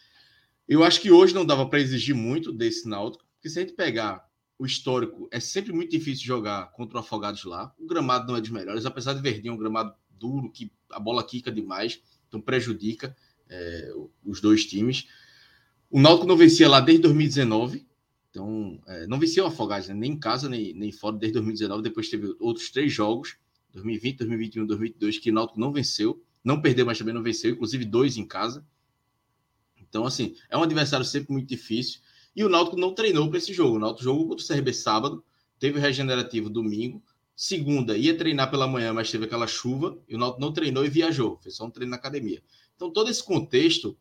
Eu 0.69 0.85
acho 0.85 1.01
que 1.01 1.11
hoje 1.11 1.35
não 1.35 1.45
dava 1.45 1.67
para 1.67 1.81
exigir 1.81 2.15
muito 2.15 2.53
desse 2.53 2.89
Náutico, 2.89 3.25
porque 3.35 3.51
se 3.51 3.59
a 3.59 3.63
gente 3.63 3.75
pegar 3.75 4.25
o 4.57 4.65
histórico, 4.65 5.29
é 5.33 5.41
sempre 5.41 5.73
muito 5.73 5.91
difícil 5.91 6.25
jogar 6.25 6.71
contra 6.71 6.99
o 6.99 7.01
Afogados 7.01 7.43
lá. 7.45 7.75
O 7.77 7.87
gramado 7.87 8.29
não 8.29 8.37
é 8.37 8.41
dos 8.41 8.51
melhores, 8.51 8.87
apesar 8.87 9.15
de 9.15 9.21
Verdinho 9.21 9.51
é 9.51 9.55
um 9.55 9.59
gramado 9.59 9.95
duro, 10.11 10.51
que 10.53 10.71
a 10.91 11.01
bola 11.01 11.25
quica 11.25 11.51
demais, 11.51 12.01
então 12.35 12.41
prejudica 12.41 13.17
é, 13.49 13.93
os 14.25 14.41
dois 14.41 14.67
times. 14.67 15.07
O 15.91 16.01
Náutico 16.01 16.27
não 16.27 16.37
vencia 16.37 16.69
lá 16.69 16.81
desde 16.81 17.03
2019, 17.03 17.87
então 18.31 18.81
é, 18.87 19.07
não 19.07 19.19
vencia 19.19 19.45
o 19.45 19.47
Afogados, 19.47 19.89
né? 19.89 19.95
nem 19.95 20.13
em 20.13 20.19
casa, 20.19 20.49
nem, 20.49 20.75
nem 20.75 20.91
fora, 20.91 21.17
desde 21.17 21.35
2019. 21.35 21.83
Depois 21.83 22.09
teve 22.09 22.35
outros 22.41 22.71
três 22.71 22.93
jogos, 22.93 23.37
2020, 23.73 24.19
2021, 24.19 24.67
2022, 24.67 25.19
que 25.19 25.31
o 25.31 25.35
Náutico 25.35 25.61
não 25.61 25.73
venceu, 25.73 26.21
não 26.43 26.61
perdeu, 26.61 26.85
mas 26.85 26.99
também 26.99 27.15
não 27.15 27.23
venceu, 27.23 27.53
inclusive 27.53 27.85
dois 27.85 28.17
em 28.17 28.27
casa. 28.27 28.67
Então, 29.77 30.05
assim, 30.05 30.35
é 30.51 30.59
um 30.59 30.63
adversário 30.63 31.07
sempre 31.07 31.33
muito 31.33 31.49
difícil. 31.49 32.01
E 32.35 32.43
o 32.43 32.49
Náutico 32.49 32.77
não 32.77 32.93
treinou 32.93 33.29
para 33.29 33.39
esse 33.39 33.53
jogo. 33.53 33.77
O 33.77 33.79
Náutico 33.79 34.03
jogou 34.03 34.27
contra 34.27 34.45
o 34.45 34.49
CRB 34.49 34.73
sábado, 34.73 35.25
teve 35.61 35.79
o 35.79 35.81
regenerativo 35.81 36.51
domingo. 36.51 37.01
Segunda, 37.37 37.97
ia 37.97 38.17
treinar 38.17 38.51
pela 38.51 38.67
manhã, 38.67 38.93
mas 38.93 39.11
teve 39.11 39.25
aquela 39.25 39.47
chuva. 39.47 39.99
E 40.09 40.15
o 40.15 40.19
Náutico 40.19 40.41
não 40.41 40.53
treinou 40.53 40.85
e 40.85 40.89
viajou. 40.89 41.39
Fez 41.43 41.57
só 41.57 41.65
um 41.65 41.71
treino 41.71 41.91
na 41.91 41.97
academia. 41.97 42.43
Então, 42.77 42.91
todo 42.91 43.11
esse 43.11 43.23
contexto 43.23 43.97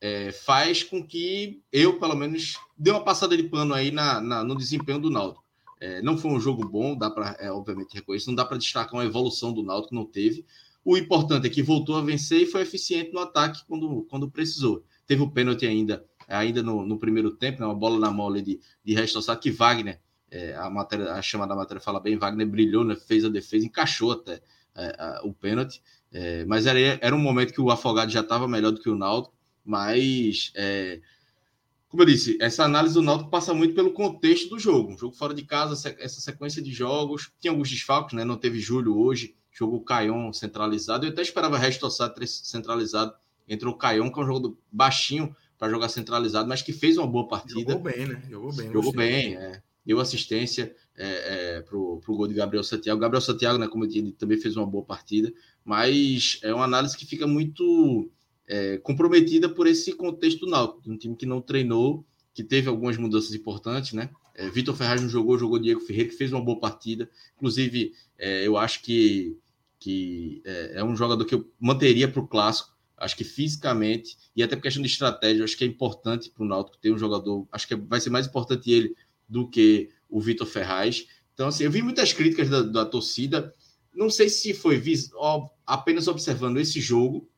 é, 0.00 0.30
faz 0.32 0.82
com 0.82 1.06
que 1.06 1.62
eu, 1.72 1.98
pelo 1.98 2.14
menos, 2.14 2.58
dê 2.76 2.90
uma 2.90 3.02
passada 3.02 3.36
de 3.36 3.44
pano 3.44 3.72
aí 3.74 3.90
na, 3.90 4.20
na 4.20 4.44
no 4.44 4.56
desempenho 4.56 4.98
do 4.98 5.10
Náutico. 5.10 5.44
É, 5.80 6.00
não 6.02 6.16
foi 6.16 6.30
um 6.30 6.40
jogo 6.40 6.66
bom, 6.66 6.96
dá 6.96 7.10
para, 7.10 7.36
é, 7.38 7.50
obviamente, 7.50 7.94
reconhecer. 7.94 8.28
Não 8.28 8.34
dá 8.34 8.44
para 8.44 8.58
destacar 8.58 8.94
uma 8.94 9.04
evolução 9.04 9.52
do 9.52 9.62
Náutico, 9.62 9.94
não 9.94 10.04
teve. 10.04 10.44
O 10.84 10.96
importante 10.96 11.46
é 11.46 11.50
que 11.50 11.62
voltou 11.62 11.96
a 11.96 12.02
vencer 12.02 12.42
e 12.42 12.46
foi 12.46 12.62
eficiente 12.62 13.12
no 13.12 13.20
ataque 13.20 13.62
quando, 13.66 14.06
quando 14.08 14.30
precisou. 14.30 14.84
Teve 15.06 15.22
o 15.22 15.30
pênalti 15.30 15.66
ainda 15.66 16.04
ainda 16.28 16.62
no, 16.62 16.84
no 16.84 16.98
primeiro 16.98 17.30
tempo, 17.30 17.60
né, 17.60 17.66
uma 17.66 17.74
bola 17.74 17.98
na 17.98 18.10
mole 18.10 18.42
de, 18.42 18.60
de 18.84 18.94
Resto 18.94 19.20
que 19.38 19.50
Wagner, 19.50 20.00
é, 20.30 20.54
a, 20.56 20.68
matéria, 20.68 21.12
a 21.12 21.22
chamada 21.22 21.54
matéria 21.54 21.80
fala 21.80 22.00
bem, 22.00 22.16
Wagner 22.16 22.46
brilhou, 22.46 22.84
né, 22.84 22.96
fez 22.96 23.24
a 23.24 23.28
defesa, 23.28 23.66
encaixou 23.66 24.12
até 24.12 24.40
é, 24.74 24.96
a, 24.98 25.20
o 25.24 25.32
pênalti, 25.32 25.82
é, 26.12 26.44
mas 26.44 26.66
era, 26.66 26.78
era 27.00 27.14
um 27.14 27.18
momento 27.18 27.52
que 27.52 27.60
o 27.60 27.70
Afogado 27.70 28.10
já 28.10 28.20
estava 28.20 28.48
melhor 28.48 28.72
do 28.72 28.80
que 28.80 28.90
o 28.90 28.96
Náutico, 28.96 29.34
mas, 29.64 30.52
é, 30.54 31.00
como 31.88 32.02
eu 32.02 32.06
disse, 32.06 32.38
essa 32.40 32.64
análise 32.64 32.94
do 32.94 33.02
Náutico 33.02 33.30
passa 33.30 33.54
muito 33.54 33.74
pelo 33.74 33.92
contexto 33.92 34.50
do 34.50 34.58
jogo, 34.58 34.92
um 34.92 34.98
jogo 34.98 35.14
fora 35.14 35.34
de 35.34 35.44
casa, 35.44 35.94
essa 35.98 36.20
sequência 36.20 36.62
de 36.62 36.72
jogos, 36.72 37.32
tinha 37.40 37.50
alguns 37.50 37.70
desfalques, 37.70 38.16
né, 38.16 38.24
não 38.24 38.36
teve 38.36 38.58
Júlio 38.60 38.98
hoje, 38.98 39.34
jogou 39.52 39.78
o 39.78 39.84
Caion 39.84 40.32
centralizado, 40.32 41.06
eu 41.06 41.10
até 41.10 41.22
esperava 41.22 41.56
Resto 41.56 41.88
centralizado, 42.26 43.14
entrou 43.48 43.72
o 43.72 43.78
Caion, 43.78 44.10
que 44.10 44.20
é 44.20 44.22
um 44.22 44.26
jogo 44.26 44.58
baixinho, 44.70 45.34
para 45.58 45.70
jogar 45.70 45.88
centralizado, 45.88 46.48
mas 46.48 46.62
que 46.62 46.72
fez 46.72 46.98
uma 46.98 47.06
boa 47.06 47.26
partida. 47.26 47.72
Jogou 47.72 47.78
bem, 47.78 48.06
né? 48.06 48.22
Jogou 48.28 48.52
bem. 48.52 48.72
Jogou 48.72 48.92
bem, 48.92 49.36
é. 49.36 49.62
Deu 49.86 50.00
assistência 50.00 50.74
é, 50.96 51.58
é, 51.58 51.60
para 51.60 51.76
o 51.76 52.00
gol 52.06 52.26
de 52.26 52.34
Gabriel 52.34 52.64
Santiago. 52.64 53.00
Gabriel 53.00 53.20
Santiago, 53.20 53.58
né, 53.58 53.68
como 53.68 53.84
eu 53.84 53.88
disse, 53.88 54.12
também 54.12 54.38
fez 54.38 54.56
uma 54.56 54.66
boa 54.66 54.84
partida, 54.84 55.32
mas 55.64 56.40
é 56.42 56.52
uma 56.52 56.64
análise 56.64 56.96
que 56.96 57.06
fica 57.06 57.26
muito 57.26 58.10
é, 58.46 58.78
comprometida 58.78 59.48
por 59.48 59.66
esse 59.66 59.92
contexto 59.92 60.46
Náutico, 60.46 60.90
um 60.90 60.96
time 60.96 61.16
que 61.16 61.26
não 61.26 61.40
treinou, 61.40 62.04
que 62.34 62.44
teve 62.44 62.68
algumas 62.68 62.96
mudanças 62.96 63.34
importantes, 63.34 63.92
né? 63.92 64.10
É, 64.34 64.50
Vitor 64.50 64.76
Ferraz 64.76 65.00
não 65.00 65.08
jogou, 65.08 65.38
jogou 65.38 65.58
Diego 65.58 65.80
Ferreira, 65.80 66.10
que 66.10 66.16
fez 66.16 66.32
uma 66.32 66.44
boa 66.44 66.60
partida. 66.60 67.08
Inclusive, 67.36 67.94
é, 68.18 68.46
eu 68.46 68.56
acho 68.56 68.82
que, 68.82 69.38
que 69.78 70.42
é, 70.44 70.80
é, 70.80 70.84
um 70.84 70.94
jogador 70.94 71.24
que 71.24 71.34
eu 71.34 71.50
manteria 71.58 72.06
para 72.06 72.20
o 72.20 72.26
clássico. 72.28 72.76
Acho 72.98 73.16
que 73.16 73.24
fisicamente 73.24 74.16
e 74.34 74.42
até 74.42 74.56
por 74.56 74.62
questão 74.62 74.82
de 74.82 74.88
estratégia, 74.88 75.44
acho 75.44 75.56
que 75.56 75.64
é 75.64 75.66
importante 75.66 76.30
para 76.30 76.42
o 76.42 76.46
Náutico 76.46 76.78
ter 76.78 76.92
um 76.92 76.98
jogador. 76.98 77.46
Acho 77.50 77.66
que 77.68 77.74
vai 77.74 78.00
ser 78.00 78.10
mais 78.10 78.26
importante 78.26 78.70
ele 78.70 78.94
do 79.28 79.48
que 79.48 79.90
o 80.08 80.20
Vitor 80.20 80.46
Ferraz. 80.46 81.06
Então, 81.34 81.48
assim, 81.48 81.64
eu 81.64 81.70
vi 81.70 81.82
muitas 81.82 82.12
críticas 82.12 82.48
da, 82.48 82.62
da 82.62 82.84
torcida. 82.84 83.54
Não 83.94 84.10
sei 84.10 84.28
se 84.28 84.54
foi 84.54 84.82
ó, 85.14 85.48
apenas 85.66 86.08
observando 86.08 86.58
esse 86.58 86.80
jogo 86.80 87.28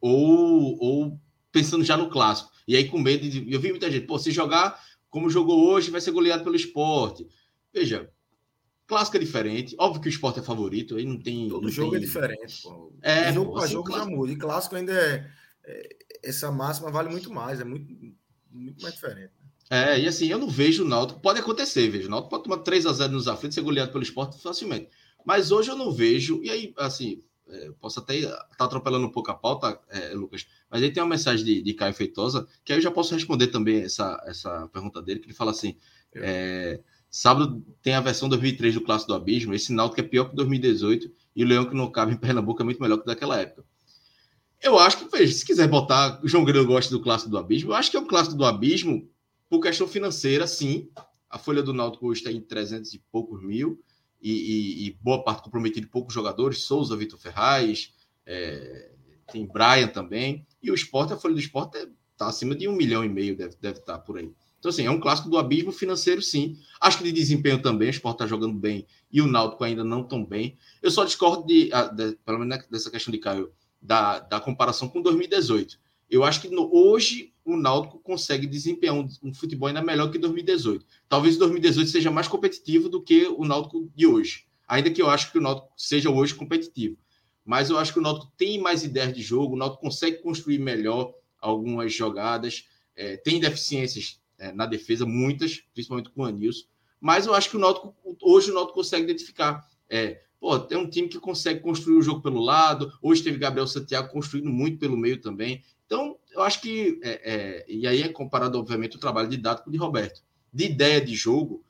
ou, 0.00 0.78
ou 0.80 1.20
pensando 1.52 1.84
já 1.84 1.96
no 1.96 2.10
clássico. 2.10 2.50
E 2.66 2.76
aí, 2.76 2.88
com 2.88 2.98
medo 2.98 3.28
de. 3.28 3.50
Eu 3.50 3.60
vi 3.60 3.70
muita 3.70 3.90
gente, 3.90 4.06
pô, 4.06 4.18
se 4.18 4.30
jogar 4.30 4.80
como 5.08 5.30
jogou 5.30 5.70
hoje, 5.70 5.90
vai 5.90 6.00
ser 6.00 6.10
goleado 6.10 6.44
pelo 6.44 6.56
esporte. 6.56 7.26
Veja, 7.72 8.10
Clássico 8.88 9.18
é 9.18 9.20
diferente. 9.20 9.76
Óbvio 9.78 10.00
que 10.00 10.08
o 10.08 10.10
esporte 10.10 10.40
é 10.40 10.42
favorito, 10.42 10.96
aí 10.96 11.04
não 11.04 11.20
tem. 11.20 11.46
Todo 11.46 11.64
não 11.64 11.70
jogo 11.70 11.90
tem... 11.90 12.00
é 12.00 12.04
diferente. 12.04 12.62
Pô. 12.62 12.90
É, 13.02 13.30
jogo 13.34 13.52
para 13.52 13.64
assim, 13.64 13.74
jogo 13.74 13.86
clássico... 13.86 14.10
já 14.10 14.16
muda. 14.16 14.32
E 14.32 14.36
clássico 14.36 14.76
ainda 14.76 14.92
é, 14.92 15.30
é, 15.66 15.96
Essa 16.22 16.50
máxima 16.50 16.90
vale 16.90 17.10
muito 17.10 17.30
mais, 17.30 17.60
é 17.60 17.64
muito, 17.64 17.94
muito 18.50 18.82
mais 18.82 18.94
diferente. 18.94 19.34
Né? 19.42 19.47
É, 19.70 20.00
e 20.00 20.08
assim, 20.08 20.28
eu 20.28 20.38
não 20.38 20.48
vejo 20.48 20.84
o 20.84 20.88
Náutico. 20.88 21.20
Pode 21.20 21.40
acontecer, 21.40 21.88
vejo. 21.88 22.08
O 22.08 22.10
Náutico 22.10 22.30
pode 22.30 22.44
tomar 22.44 22.58
3 22.58 22.86
a 22.86 22.92
0 22.92 23.12
nos 23.12 23.28
aflitos 23.28 23.56
e 23.56 23.60
ser 23.60 23.64
goleado 23.64 23.92
pelo 23.92 24.02
esporte 24.02 24.40
facilmente. 24.40 24.88
Mas 25.24 25.50
hoje 25.50 25.70
eu 25.70 25.76
não 25.76 25.92
vejo. 25.92 26.40
E 26.42 26.50
aí, 26.50 26.72
assim, 26.78 27.22
é, 27.48 27.70
posso 27.80 27.98
até 27.98 28.16
estar 28.16 28.48
tá 28.56 28.64
atropelando 28.64 29.06
um 29.06 29.10
pouco 29.10 29.30
a 29.30 29.34
pauta, 29.34 29.78
é, 29.90 30.14
Lucas, 30.14 30.46
mas 30.70 30.82
aí 30.82 30.90
tem 30.90 31.02
uma 31.02 31.10
mensagem 31.10 31.44
de, 31.44 31.62
de 31.62 31.74
Caio 31.74 31.94
Feitosa, 31.94 32.46
que 32.64 32.72
aí 32.72 32.78
eu 32.78 32.82
já 32.82 32.90
posso 32.90 33.14
responder 33.14 33.48
também 33.48 33.82
essa, 33.82 34.22
essa 34.26 34.68
pergunta 34.68 35.02
dele, 35.02 35.20
que 35.20 35.26
ele 35.26 35.34
fala 35.34 35.50
assim. 35.50 35.76
É, 36.14 36.80
Sábado 37.10 37.64
tem 37.82 37.94
a 37.94 38.00
versão 38.00 38.28
2003 38.28 38.74
do 38.74 38.80
Clássico 38.82 39.12
do 39.12 39.16
Abismo. 39.16 39.54
Esse 39.54 39.72
Náutico 39.72 40.00
é 40.00 40.04
pior 40.04 40.26
que 40.26 40.36
2018 40.36 41.10
e 41.34 41.42
o 41.42 41.46
Leão 41.46 41.64
que 41.64 41.74
não 41.74 41.90
cabe 41.90 42.12
em 42.12 42.16
Pernambuco 42.16 42.60
é 42.60 42.64
muito 42.64 42.82
melhor 42.82 42.98
que 42.98 43.06
daquela 43.06 43.38
época. 43.38 43.64
Eu 44.60 44.78
acho 44.78 44.98
que, 44.98 45.16
veja, 45.16 45.32
se 45.32 45.46
quiser 45.46 45.68
botar 45.68 46.20
o 46.22 46.28
João 46.28 46.44
Grilo 46.44 46.66
gosta 46.66 46.90
do 46.90 47.00
Clássico 47.00 47.30
do 47.30 47.38
Abismo, 47.38 47.70
eu 47.70 47.74
acho 47.74 47.90
que 47.90 47.96
é 47.96 48.00
o 48.00 48.06
Clássico 48.06 48.36
do 48.36 48.44
Abismo 48.44 49.08
por 49.48 49.60
questão 49.60 49.86
financeira, 49.88 50.46
sim. 50.46 50.88
A 51.30 51.38
folha 51.38 51.62
do 51.62 51.72
Náutico 51.72 52.12
está 52.12 52.30
em 52.30 52.40
300 52.40 52.94
e 52.94 52.98
poucos 53.10 53.42
mil 53.42 53.82
e, 54.20 54.32
e, 54.32 54.86
e 54.86 54.98
boa 55.00 55.22
parte 55.22 55.42
comprometida 55.42 55.82
de 55.82 55.90
poucos 55.90 56.14
jogadores. 56.14 56.62
Souza, 56.62 56.96
Vitor 56.96 57.18
Ferraz, 57.18 57.92
é, 58.26 58.92
tem 59.30 59.46
Brian 59.46 59.88
também. 59.88 60.46
E 60.62 60.70
o 60.70 60.74
esporte, 60.74 61.12
a 61.12 61.16
folha 61.16 61.34
do 61.34 61.40
esporte 61.40 61.76
está 62.12 62.26
é, 62.26 62.28
acima 62.28 62.54
de 62.54 62.68
um 62.68 62.72
milhão 62.72 63.04
e 63.04 63.08
meio, 63.08 63.36
deve, 63.36 63.56
deve 63.60 63.78
estar 63.78 63.94
tá 63.94 63.98
por 63.98 64.18
aí. 64.18 64.32
Então, 64.58 64.70
assim, 64.70 64.84
é 64.84 64.90
um 64.90 64.98
clássico 64.98 65.30
do 65.30 65.38
abismo 65.38 65.70
financeiro, 65.70 66.20
sim. 66.20 66.58
Acho 66.80 66.98
que 66.98 67.04
de 67.04 67.12
desempenho 67.12 67.62
também, 67.62 67.88
o 67.88 67.90
Sport 67.90 68.14
está 68.14 68.26
jogando 68.26 68.54
bem 68.54 68.86
e 69.10 69.20
o 69.22 69.26
Náutico 69.26 69.62
ainda 69.62 69.84
não 69.84 70.02
tão 70.02 70.24
bem. 70.24 70.56
Eu 70.82 70.90
só 70.90 71.04
discordo, 71.04 71.46
de, 71.46 71.70
de, 71.94 72.16
pelo 72.24 72.40
menos 72.40 72.66
dessa 72.68 72.90
questão 72.90 73.12
de 73.12 73.18
Caio, 73.18 73.52
da, 73.80 74.18
da 74.18 74.40
comparação 74.40 74.88
com 74.88 75.00
2018. 75.00 75.78
Eu 76.10 76.24
acho 76.24 76.40
que 76.40 76.48
no, 76.48 76.70
hoje 76.72 77.32
o 77.44 77.56
Náutico 77.56 77.98
consegue 77.98 78.46
desempenhar 78.46 78.94
um, 78.94 79.08
um, 79.22 79.34
futebol 79.34 79.68
ainda 79.68 79.82
melhor 79.82 80.10
que 80.10 80.18
2018. 80.18 80.84
Talvez 81.08 81.36
2018 81.36 81.90
seja 81.90 82.10
mais 82.10 82.28
competitivo 82.28 82.88
do 82.88 83.02
que 83.02 83.26
o 83.26 83.44
Náutico 83.44 83.90
de 83.94 84.06
hoje. 84.06 84.44
Ainda 84.66 84.90
que 84.90 85.00
eu 85.00 85.08
acho 85.08 85.32
que 85.32 85.38
o 85.38 85.40
Náutico 85.40 85.68
seja 85.76 86.10
hoje 86.10 86.34
competitivo. 86.34 86.96
Mas 87.44 87.70
eu 87.70 87.78
acho 87.78 87.92
que 87.92 87.98
o 87.98 88.02
Náutico 88.02 88.30
tem 88.36 88.60
mais 88.60 88.84
ideias 88.84 89.14
de 89.14 89.22
jogo, 89.22 89.54
o 89.54 89.58
Náutico 89.58 89.82
consegue 89.82 90.18
construir 90.18 90.58
melhor 90.58 91.14
algumas 91.40 91.94
jogadas, 91.94 92.68
é, 92.94 93.16
tem 93.16 93.40
deficiências 93.40 94.20
é, 94.38 94.52
na 94.52 94.66
defesa, 94.66 95.06
muitas, 95.06 95.62
principalmente 95.72 96.10
com 96.10 96.22
o 96.22 96.24
Anilson. 96.24 96.66
Mas 97.00 97.26
eu 97.26 97.34
acho 97.34 97.48
que 97.48 97.56
o 97.56 97.60
Náutico, 97.60 97.94
hoje 98.20 98.50
o 98.50 98.54
Náutico 98.54 98.74
consegue 98.74 99.04
identificar. 99.04 99.66
É, 99.88 100.20
pô, 100.38 100.58
tem 100.58 100.76
um 100.76 100.90
time 100.90 101.08
que 101.08 101.18
consegue 101.18 101.60
construir 101.60 101.96
o 101.96 102.02
jogo 102.02 102.20
pelo 102.20 102.40
lado. 102.40 102.92
Hoje 103.00 103.22
teve 103.22 103.38
Gabriel 103.38 103.66
Santiago 103.66 104.12
construindo 104.12 104.50
muito 104.50 104.78
pelo 104.78 104.96
meio 104.96 105.20
também. 105.20 105.62
Então, 105.88 106.18
eu 106.30 106.42
acho 106.42 106.60
que. 106.60 107.00
É, 107.02 107.32
é, 107.32 107.64
e 107.66 107.86
aí 107.86 108.02
é 108.02 108.08
comparado, 108.10 108.58
obviamente, 108.58 108.96
o 108.96 109.00
trabalho 109.00 109.26
didático 109.26 109.70
de 109.70 109.78
Roberto. 109.78 110.22
De 110.52 110.66
ideia 110.66 111.00
de 111.00 111.14
jogo, 111.14 111.64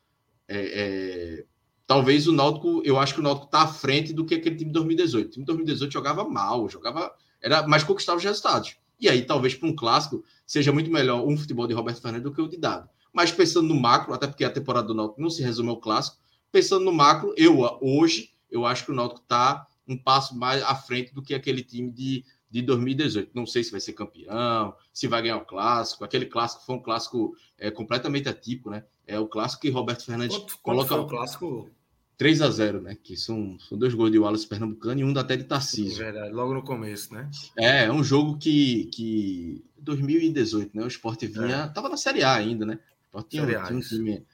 é, 0.48 0.58
é, 0.58 1.44
talvez 1.86 2.26
o 2.26 2.32
Náutico. 2.32 2.82
Eu 2.84 2.98
acho 2.98 3.14
que 3.14 3.20
o 3.20 3.22
Náutico 3.22 3.46
está 3.46 3.62
à 3.62 3.68
frente 3.68 4.12
do 4.12 4.26
que 4.26 4.34
aquele 4.34 4.56
time 4.56 4.70
de 4.70 4.72
2018. 4.72 5.26
O 5.26 5.30
time 5.30 5.44
de 5.44 5.46
2018 5.46 5.92
jogava 5.92 6.28
mal, 6.28 6.68
jogava. 6.68 7.14
Era, 7.40 7.64
mas 7.68 7.84
conquistava 7.84 8.18
os 8.18 8.24
resultados. 8.24 8.76
E 9.00 9.08
aí, 9.08 9.22
talvez 9.22 9.54
para 9.54 9.68
um 9.68 9.76
clássico, 9.76 10.24
seja 10.44 10.72
muito 10.72 10.90
melhor 10.90 11.24
um 11.24 11.36
futebol 11.36 11.68
de 11.68 11.74
Roberto 11.74 12.02
Fernandes 12.02 12.24
do 12.24 12.34
que 12.34 12.42
o 12.42 12.48
de 12.48 12.56
Dado. 12.56 12.88
Mas 13.12 13.30
pensando 13.30 13.68
no 13.68 13.80
macro, 13.80 14.12
até 14.12 14.26
porque 14.26 14.44
a 14.44 14.50
temporada 14.50 14.88
do 14.88 14.94
Náutico 14.94 15.22
não 15.22 15.30
se 15.30 15.42
resume 15.44 15.70
ao 15.70 15.76
clássico, 15.76 16.18
pensando 16.50 16.84
no 16.84 16.92
macro, 16.92 17.32
eu 17.36 17.60
hoje, 17.80 18.32
eu 18.50 18.66
acho 18.66 18.84
que 18.84 18.90
o 18.90 18.94
Náutico 18.94 19.20
está 19.20 19.64
um 19.86 19.96
passo 19.96 20.36
mais 20.36 20.60
à 20.64 20.74
frente 20.74 21.14
do 21.14 21.22
que 21.22 21.34
aquele 21.34 21.62
time 21.62 21.90
de, 21.92 22.24
de 22.50 22.62
2018. 22.62 23.30
Não 23.34 23.46
sei 23.46 23.64
se 23.64 23.70
vai 23.70 23.80
ser 23.80 23.92
campeão, 23.92 24.74
se 24.92 25.06
vai 25.06 25.22
ganhar 25.22 25.36
o 25.36 25.44
clássico. 25.44 26.04
Aquele 26.04 26.26
clássico 26.26 26.64
foi 26.64 26.76
um 26.76 26.82
clássico 26.82 27.36
é, 27.58 27.70
completamente 27.70 28.28
atípico, 28.28 28.70
né? 28.70 28.84
é 29.08 29.18
o 29.18 29.26
clássico 29.26 29.62
que 29.62 29.70
Roberto 29.70 30.04
Fernandes 30.04 30.36
quanto, 30.36 30.58
coloca. 30.58 30.88
Quanto 30.90 31.06
o 31.06 31.08
clássico? 31.08 31.70
3 32.18 32.42
a 32.42 32.50
0 32.50 32.82
né? 32.82 32.96
Que 33.02 33.16
são, 33.16 33.58
são 33.60 33.78
dois 33.78 33.94
gols 33.94 34.10
de 34.10 34.18
Wallace 34.18 34.46
Pernambucano 34.46 35.00
e 35.00 35.04
um 35.04 35.16
até 35.16 35.36
de 35.36 35.44
Tarcísio. 35.44 36.02
É 36.02 36.12
verdade, 36.12 36.34
logo 36.34 36.52
no 36.52 36.62
começo, 36.62 37.14
né? 37.14 37.30
É, 37.56 37.84
é 37.84 37.92
um 37.92 38.04
jogo 38.04 38.36
que, 38.36 38.86
que 38.86 39.64
2018, 39.78 40.76
né? 40.76 40.84
O 40.84 40.88
Sport 40.88 41.24
vinha. 41.24 41.56
É. 41.56 41.68
Tava 41.68 41.88
na 41.88 41.96
Série 41.96 42.22
A 42.22 42.34
ainda, 42.34 42.66
né? 42.66 42.74
O 42.74 43.18
Sport 43.18 43.28
tinha, 43.30 43.46
tinha 43.46 43.78
um 43.78 43.80
time. 43.80 44.26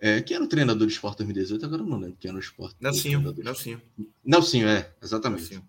É, 0.00 0.20
quem 0.20 0.36
era 0.36 0.44
o 0.44 0.48
treinador 0.48 0.86
do 0.86 0.92
Sport 0.92 1.16
2018? 1.18 1.64
Agora 1.64 1.82
eu 1.82 1.86
não 1.86 1.98
lembro 1.98 2.16
quem 2.20 2.28
era 2.28 2.38
o 2.38 2.42
Sport. 2.42 2.76
Nelsinho. 2.78 3.34
Nelsinho. 3.36 3.82
Nelsinho, 4.24 4.68
é, 4.68 4.92
exatamente. 5.02 5.40
Nelsinho. 5.40 5.68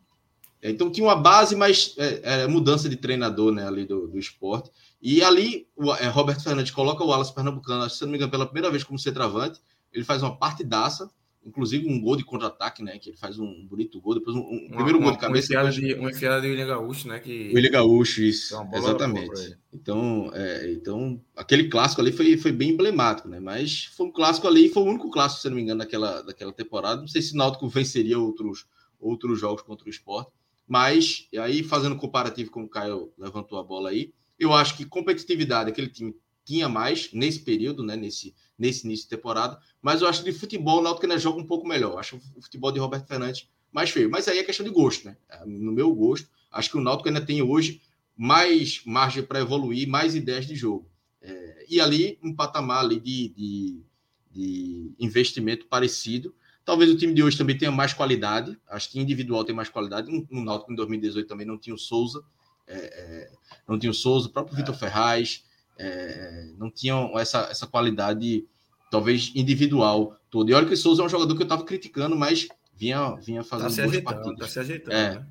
É, 0.62 0.70
então 0.70 0.92
tinha 0.92 1.06
uma 1.06 1.16
base, 1.16 1.56
mas 1.56 1.96
é, 1.98 2.44
é, 2.44 2.48
mudança 2.48 2.89
de 2.89 2.96
treinador 2.96 3.51
né, 3.51 3.68
ali 3.68 3.86
do, 3.86 4.08
do 4.08 4.20
esporte. 4.20 4.70
E 5.01 5.24
ali 5.24 5.68
o 5.75 5.94
é, 5.94 6.08
Roberto 6.08 6.44
Fernandes 6.44 6.72
coloca 6.72 7.04
o 7.04 7.08
Wallace 7.08 7.34
Pernambucano, 7.34 7.89
se 7.89 8.01
não 8.01 8.10
me 8.10 8.18
engano, 8.18 8.32
pela 8.32 8.46
primeira 8.46 8.70
vez 8.70 8.84
como 8.84 9.00
centroavante. 9.00 9.62
Ele 9.92 10.04
faz 10.04 10.22
uma 10.22 10.38
partidaça 10.38 11.10
inclusive 11.46 11.88
um 11.88 12.00
gol 12.00 12.16
de 12.16 12.24
contra-ataque, 12.24 12.84
né? 12.84 12.98
Que 12.98 13.10
ele 13.10 13.18
faz 13.18 13.39
um 13.39 13.66
bonito 13.66 14.00
gol, 14.00 14.16
depois 14.16 14.36
um, 14.36 14.39
um 14.39 14.68
uma, 14.68 14.75
primeiro 14.75 15.00
gol 15.00 15.12
de 15.12 15.18
cabeça. 15.18 15.54
Uma 15.54 15.70
enfiada, 15.70 15.72
de, 15.72 15.94
uma 15.96 16.12
enfiada 16.12 16.42
de 16.42 16.48
William 16.48 16.68
Gaúcho, 16.68 17.08
né? 17.08 17.20
Que... 17.20 17.51
William 17.54 17.72
Gaúcho, 17.72 18.22
isso. 18.22 18.56
Exatamente. 18.74 19.58
Então, 19.74 20.32
é, 20.34 20.72
então, 20.72 21.22
aquele 21.36 21.70
clássico 21.70 22.01
ali 22.01 22.12
foi, 22.12 22.38
foi 22.38 22.51
bem 22.51 22.72
emblemático, 22.72 23.28
né? 23.28 23.39
Mas 23.39 23.86
foi 23.86 24.08
um 24.08 24.12
clássico 24.12 24.48
ali, 24.48 24.70
foi 24.70 24.84
o 24.84 24.88
único 24.88 25.10
clássico, 25.10 25.42
se 25.42 25.50
não 25.50 25.56
me 25.56 25.62
engano, 25.62 25.80
daquela, 25.80 26.22
daquela 26.22 26.54
temporada. 26.54 27.01
Não 27.01 27.08
sei 27.08 27.22
se 27.22 27.34
o 27.34 27.38
Náutico 27.38 27.68
venceria 27.68 28.20
outros, 28.20 28.66
outros 29.00 29.39
jogos 29.39 29.62
contra 29.62 29.88
o 29.88 29.89
esporte. 29.89 30.32
Mas, 30.70 31.28
aí, 31.38 31.64
fazendo 31.64 31.98
comparativo 31.98 32.52
com 32.52 32.64
o 32.64 32.70
Caio 32.70 33.12
levantou 33.18 33.60
a 33.60 33.64
bola 33.64 33.90
aí, 33.90 34.14
eu 34.38 34.54
acho 34.54 34.78
que 34.78 34.86
competitividade 34.86 35.70
aquele 35.70 35.90
time 35.90 36.16
tinha 36.46 36.70
mais 36.70 37.12
nesse 37.12 37.40
período, 37.40 37.84
né? 37.84 37.96
Nesse, 37.96 38.34
nesse 38.58 38.86
início 38.86 39.06
de 39.06 39.16
temporada 39.16 39.60
mas 39.82 40.02
eu 40.02 40.08
acho 40.08 40.24
que 40.24 40.32
de 40.32 40.38
futebol 40.38 40.80
o 40.80 40.82
Náutico 40.82 41.06
ainda 41.06 41.18
joga 41.18 41.40
um 41.40 41.46
pouco 41.46 41.68
melhor. 41.68 41.94
Eu 41.94 42.00
acho 42.00 42.20
o 42.36 42.42
futebol 42.42 42.72
de 42.72 42.80
Roberto 42.80 43.08
Fernandes 43.08 43.48
mais 43.72 43.90
feio. 43.90 44.10
Mas 44.10 44.28
aí 44.28 44.40
é 44.40 44.44
questão 44.44 44.66
de 44.66 44.72
gosto, 44.72 45.06
né? 45.06 45.18
No 45.46 45.72
meu 45.72 45.94
gosto, 45.94 46.28
acho 46.52 46.72
que 46.72 46.78
o 46.78 46.82
Náutico 46.82 47.08
ainda 47.08 47.26
tem 47.26 47.42
hoje 47.42 47.82
mais 48.16 48.82
margem 48.86 49.24
para 49.24 49.40
evoluir, 49.40 49.88
mais 49.88 50.16
ideias 50.16 50.46
de 50.46 50.56
jogo. 50.56 50.90
É, 51.22 51.66
e 51.70 51.80
ali, 51.80 52.20
um 52.22 52.36
patamar 52.36 52.84
ali 52.84 53.00
de, 53.00 53.30
de, 53.30 53.84
de, 54.32 54.92
investimento 55.00 55.66
parecido. 55.68 56.36
Talvez 56.66 56.89
o 56.92 56.98
time 56.98 57.13
de 57.13 57.24
hoje 57.24 57.38
também 57.38 57.58
tenha 57.58 57.72
mais 57.72 57.94
qualidade. 57.94 58.58
Acho 58.70 58.92
que 58.92 59.00
individual 59.00 59.44
tem 59.44 59.56
mais 59.56 59.70
qualidade. 59.70 60.12
No 60.30 60.44
Náutico, 60.44 60.72
em 60.72 60.75
2018, 60.75 61.28
também 61.28 61.46
não 61.46 61.58
tinha 61.58 61.74
o 61.74 61.80
Souza. 61.80 62.24
É, 62.68 62.75
é, 62.75 63.32
não 63.68 63.80
tinha 63.80 63.89
o 63.89 63.94
Souza, 63.94 64.28
o 64.28 64.32
próprio 64.32 64.56
Vitor 64.56 64.75
Ferraz. 64.75 65.44
É, 65.78 66.51
não 66.58 66.70
tinham 66.70 67.18
essa, 67.18 67.48
essa 67.50 67.66
qualidade 67.66 68.46
talvez 68.92 69.32
individual 69.36 70.16
todo. 70.30 70.50
E 70.50 70.54
olha 70.54 70.68
que 70.68 70.75
Souza 70.75 71.01
é 71.01 71.06
um 71.06 71.10
jogador 71.10 71.36
que 71.36 71.42
eu 71.42 71.46
estava 71.46 71.63
criticando, 71.63 72.16
mas 72.16 72.48
vinha, 72.75 73.16
vinha 73.16 73.44
fazendo 73.44 73.68
tá 73.68 73.74
se 73.74 73.82
boas 73.82 73.92
ajeitando, 73.92 74.16
partidas. 74.16 74.39
Tá 74.39 74.48
se 74.48 74.60
ajeitando, 74.60 74.96
é. 74.96 75.16
né? 75.16 75.28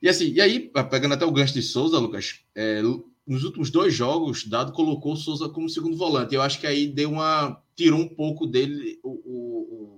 E 0.00 0.08
assim, 0.08 0.32
e 0.32 0.40
aí, 0.40 0.70
pegando 0.90 1.14
até 1.14 1.24
o 1.24 1.32
gancho 1.32 1.54
de 1.54 1.62
Souza, 1.62 1.98
Lucas, 1.98 2.40
é, 2.54 2.80
nos 3.26 3.44
últimos 3.44 3.70
dois 3.70 3.92
jogos, 3.92 4.46
Dado 4.46 4.72
colocou 4.72 5.12
o 5.12 5.16
Souza 5.16 5.48
como 5.48 5.68
segundo 5.68 5.96
volante. 5.96 6.34
Eu 6.34 6.42
acho 6.42 6.60
que 6.60 6.66
aí 6.66 6.86
deu 6.86 7.10
uma. 7.10 7.60
tirou 7.74 7.98
um 7.98 8.08
pouco 8.08 8.46
dele 8.46 8.98
o, 9.02 9.10
o, 9.10 9.97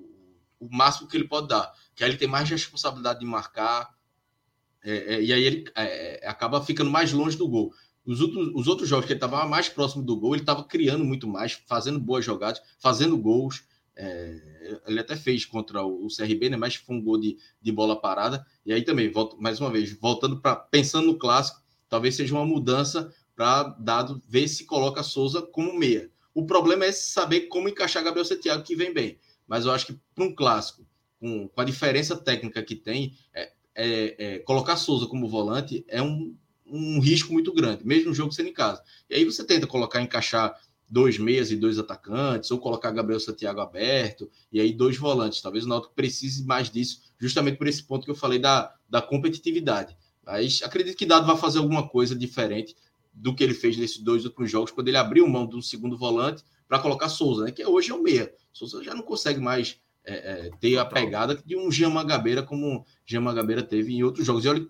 o, 0.61 0.69
máximo 0.71 1.09
que 1.09 1.17
ele 1.17 1.27
pode 1.27 1.49
dar. 1.49 1.73
Que 1.95 2.05
aí 2.05 2.11
ele 2.11 2.19
tem 2.19 2.29
mais 2.29 2.49
responsabilidade 2.49 3.21
de 3.21 3.27
marcar. 3.27 3.91
É, 4.83 5.15
é, 5.15 5.23
e 5.23 5.33
aí 5.33 5.43
ele 5.43 5.65
é, 5.75 6.29
acaba 6.29 6.63
ficando 6.63 6.91
mais 6.91 7.13
longe 7.13 7.37
do 7.37 7.49
gol. 7.49 7.73
Os 8.05 8.21
outros, 8.21 8.51
os 8.55 8.67
outros 8.67 8.89
jogos 8.89 9.07
que 9.07 9.13
ele 9.13 9.19
estava 9.19 9.47
mais 9.47 9.69
próximo 9.69 10.03
do 10.03 10.17
gol, 10.17 10.35
ele 10.35 10.43
estava 10.43 10.65
criando 10.65 11.05
muito 11.05 11.27
mais, 11.27 11.53
fazendo 11.67 11.99
boas 11.99 12.25
jogadas, 12.25 12.63
fazendo 12.79 13.17
gols. 13.19 13.65
É, 13.97 14.81
ele 14.87 15.01
até 15.01 15.17
fez 15.17 15.45
contra 15.45 15.83
o, 15.83 16.07
o, 16.07 16.09
CRB, 16.09 16.51
né? 16.51 16.57
Mas 16.57 16.77
foi 16.77 16.97
um 16.97 17.03
gol 17.03 17.19
de, 17.19 17.37
de 17.61 17.73
bola 17.73 18.01
parada. 18.01 18.47
E 18.65 18.73
aí 18.73 18.83
também, 18.83 19.11
volto, 19.11 19.41
mais 19.41 19.61
uma 19.61 19.71
vez, 19.71 19.93
voltando 19.93 20.41
para 20.41 20.57
pensando 20.57 21.07
no 21.07 21.19
clássico, 21.19 21.61
talvez 21.89 22.15
seja 22.15 22.35
uma 22.35 22.47
mudança 22.47 23.13
para 23.35 23.65
dado 23.79 24.23
ver 24.29 24.49
se 24.49 24.65
coloca 24.65 25.03
Souza 25.03 25.43
como 25.43 25.79
meia. 25.79 26.11
O 26.35 26.47
problema 26.47 26.85
é 26.85 26.93
saber 26.93 27.43
como 27.43 27.69
encaixar 27.69 28.05
Gabriel 28.05 28.25
Santiago, 28.25 28.63
que 28.63 28.77
vem 28.77 28.93
bem. 28.95 29.19
Mas 29.51 29.65
eu 29.65 29.73
acho 29.73 29.87
que 29.87 29.99
para 30.15 30.23
um 30.23 30.33
clássico, 30.33 30.87
com, 31.19 31.49
com, 31.49 31.61
a 31.61 31.65
diferença 31.65 32.17
técnica 32.17 32.63
que 32.63 32.77
tem, 32.77 33.17
é, 33.35 33.53
é, 33.75 34.17
é, 34.19 34.39
colocar 34.39 34.77
Souza 34.77 35.07
como 35.07 35.29
volante 35.29 35.85
é 35.89 36.01
um, 36.01 36.37
um 36.65 37.01
risco 37.01 37.33
muito 37.33 37.53
grande, 37.53 37.85
mesmo 37.85 38.13
o 38.13 38.15
jogo 38.15 38.31
sendo 38.31 38.51
em 38.51 38.53
casa. 38.53 38.81
E 39.11 39.17
aí 39.17 39.25
você 39.25 39.45
tenta 39.45 39.67
colocar, 39.67 40.01
encaixar 40.01 40.55
dois 40.89 41.19
meias 41.19 41.51
e 41.51 41.57
dois 41.57 41.81
atacantes, 41.81 42.53
ou 42.53 42.61
colocar 42.61 42.93
Gabriel 42.93 43.19
Santiago 43.19 43.61
aberto, 43.61 44.31
e 44.53 44.61
aí 44.61 44.73
dois 44.73 44.97
volantes. 44.97 45.41
Talvez 45.41 45.65
o 45.65 45.69
Náutico 45.69 45.95
precise 45.97 46.45
mais 46.45 46.71
disso, 46.71 47.01
justamente 47.19 47.59
por 47.59 47.67
esse 47.67 47.83
ponto 47.83 48.05
que 48.05 48.11
eu 48.13 48.17
falei 48.17 48.39
da, 48.39 48.73
da 48.89 49.03
competitividade. 49.03 49.97
Mas 50.25 50.63
acredito 50.63 50.97
que 50.97 51.05
Dado 51.05 51.27
vai 51.27 51.37
fazer 51.37 51.59
alguma 51.59 51.89
coisa 51.89 52.15
diferente 52.15 52.77
do 53.13 53.35
que 53.35 53.43
ele 53.43 53.55
fez 53.55 53.77
nesses 53.77 53.99
dois 53.99 54.25
últimos 54.25 54.49
jogos, 54.49 54.71
quando 54.71 54.87
ele 54.87 54.97
abriu 54.97 55.27
mão 55.27 55.45
de 55.45 55.57
um 55.57 55.63
segundo 55.63 55.99
volante 55.99 56.45
para 56.71 56.79
colocar 56.79 57.09
Souza, 57.09 57.47
né? 57.47 57.51
que 57.51 57.67
hoje 57.67 57.91
é 57.91 57.95
o 57.95 58.01
meia. 58.01 58.33
Souza 58.53 58.81
já 58.85 58.95
não 58.95 59.03
consegue 59.03 59.41
mais 59.41 59.81
é, 60.05 60.15
é, 60.15 60.51
ter 60.61 60.79
a 60.79 60.85
pegada 60.85 61.35
de 61.45 61.57
um 61.57 61.69
Jean 61.69 61.91
Magabeira 61.91 62.45
como 62.45 62.87
Jean 63.05 63.23
Magabeira 63.23 63.61
teve 63.61 63.93
em 63.93 64.05
outros 64.05 64.25
jogos. 64.25 64.45
E 64.45 64.49
olha 64.49 64.69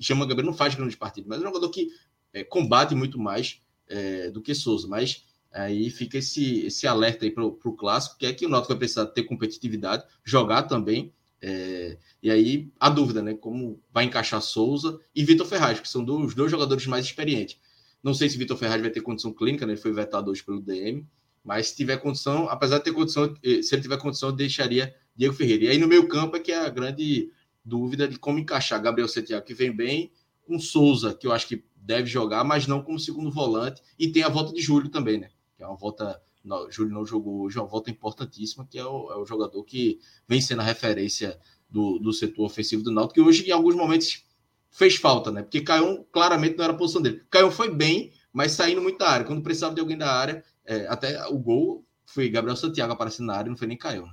chama 0.00 0.24
Gabriel 0.24 0.46
não 0.46 0.56
faz 0.56 0.74
grandes 0.74 0.96
partidas, 0.96 1.28
mas 1.28 1.38
é 1.38 1.42
um 1.42 1.48
jogador 1.48 1.68
que 1.68 1.90
é, 2.32 2.42
combate 2.42 2.94
muito 2.94 3.18
mais 3.18 3.60
é, 3.86 4.30
do 4.30 4.40
que 4.40 4.54
Souza. 4.54 4.88
Mas 4.88 5.26
aí 5.52 5.90
fica 5.90 6.16
esse, 6.16 6.64
esse 6.64 6.86
alerta 6.86 7.26
aí 7.26 7.30
para 7.30 7.44
o 7.44 7.76
clássico, 7.76 8.16
que 8.16 8.24
é 8.24 8.32
que 8.32 8.46
o 8.46 8.48
Náutico 8.48 8.72
vai 8.72 8.78
precisar 8.78 9.04
ter 9.04 9.24
competitividade, 9.24 10.02
jogar 10.24 10.62
também. 10.62 11.12
É, 11.42 11.98
e 12.22 12.30
aí 12.30 12.72
a 12.80 12.88
dúvida, 12.88 13.20
né? 13.20 13.34
Como 13.34 13.78
vai 13.92 14.04
encaixar 14.04 14.40
Souza 14.40 14.98
e 15.14 15.22
Vitor 15.22 15.46
Ferraz, 15.46 15.78
que 15.78 15.88
são 15.90 16.02
os 16.24 16.34
dois 16.34 16.50
jogadores 16.50 16.86
mais 16.86 17.04
experientes. 17.04 17.58
Não 18.02 18.14
sei 18.14 18.30
se 18.30 18.38
Vitor 18.38 18.56
Ferraz 18.56 18.80
vai 18.80 18.90
ter 18.90 19.02
condição 19.02 19.30
clínica, 19.30 19.66
né? 19.66 19.74
Ele 19.74 19.80
foi 19.80 19.92
vetado 19.92 20.30
hoje 20.30 20.42
pelo 20.42 20.62
DM, 20.62 21.06
mas 21.44 21.68
se 21.68 21.76
tiver 21.76 21.98
condição, 21.98 22.48
apesar 22.48 22.78
de 22.78 22.84
ter 22.84 22.92
condição, 22.92 23.34
eh, 23.42 23.62
se 23.62 23.74
ele 23.74 23.82
tiver 23.82 23.98
condição, 23.98 24.30
eu 24.30 24.34
deixaria 24.34 24.94
Diego 25.14 25.34
Ferreira. 25.34 25.64
E 25.64 25.68
aí 25.68 25.78
no 25.78 25.86
meio 25.86 26.08
campo 26.08 26.36
é 26.36 26.40
que 26.40 26.50
é 26.50 26.58
a 26.58 26.70
grande 26.70 27.30
dúvida 27.64 28.08
de 28.08 28.18
como 28.18 28.38
encaixar 28.38 28.80
Gabriel 28.80 29.08
Santiago, 29.08 29.44
que 29.44 29.54
vem 29.54 29.70
bem, 29.70 30.10
com 30.46 30.58
Souza, 30.58 31.14
que 31.14 31.26
eu 31.26 31.32
acho 31.32 31.46
que 31.46 31.64
deve 31.76 32.06
jogar, 32.06 32.44
mas 32.44 32.66
não 32.66 32.82
como 32.82 32.98
segundo 32.98 33.30
volante. 33.30 33.82
E 33.98 34.08
tem 34.08 34.22
a 34.22 34.28
volta 34.28 34.52
de 34.52 34.60
Júlio 34.60 34.88
também, 34.88 35.18
né? 35.18 35.30
Que 35.56 35.62
é 35.62 35.66
uma 35.66 35.76
volta. 35.76 36.20
Não, 36.42 36.70
Júlio 36.70 36.92
não 36.92 37.06
jogou 37.06 37.42
hoje, 37.42 37.56
é 37.56 37.60
uma 37.60 37.68
volta 37.68 37.90
importantíssima, 37.90 38.66
que 38.66 38.78
é 38.78 38.84
o, 38.84 39.10
é 39.10 39.16
o 39.16 39.24
jogador 39.24 39.62
que 39.64 39.98
vem 40.28 40.40
sendo 40.40 40.60
a 40.60 40.64
referência 40.64 41.38
do, 41.70 41.98
do 41.98 42.12
setor 42.12 42.44
ofensivo 42.44 42.82
do 42.82 42.90
Náutico, 42.90 43.14
que 43.14 43.20
hoje, 43.20 43.48
em 43.48 43.50
alguns 43.50 43.74
momentos, 43.74 44.24
fez 44.70 44.96
falta, 44.96 45.30
né? 45.30 45.42
Porque 45.42 45.60
Caio 45.60 46.04
claramente 46.12 46.56
não 46.56 46.64
era 46.64 46.72
a 46.72 46.76
posição 46.76 47.00
dele. 47.00 47.22
Caio 47.30 47.50
foi 47.50 47.70
bem, 47.70 48.12
mas 48.32 48.52
saindo 48.52 48.82
muito 48.82 48.98
da 48.98 49.08
área. 49.08 49.26
Quando 49.26 49.42
precisava 49.42 49.74
de 49.74 49.80
alguém 49.80 49.96
da 49.96 50.12
área, 50.12 50.44
é, 50.64 50.86
até 50.86 51.26
o 51.26 51.38
gol 51.38 51.86
foi 52.06 52.28
Gabriel 52.28 52.56
Santiago 52.56 52.92
aparecendo 52.92 53.26
na 53.26 53.36
área, 53.36 53.50
não 53.50 53.56
foi 53.56 53.66
nem 53.66 53.76
Caio. 53.76 54.06
Né? 54.06 54.12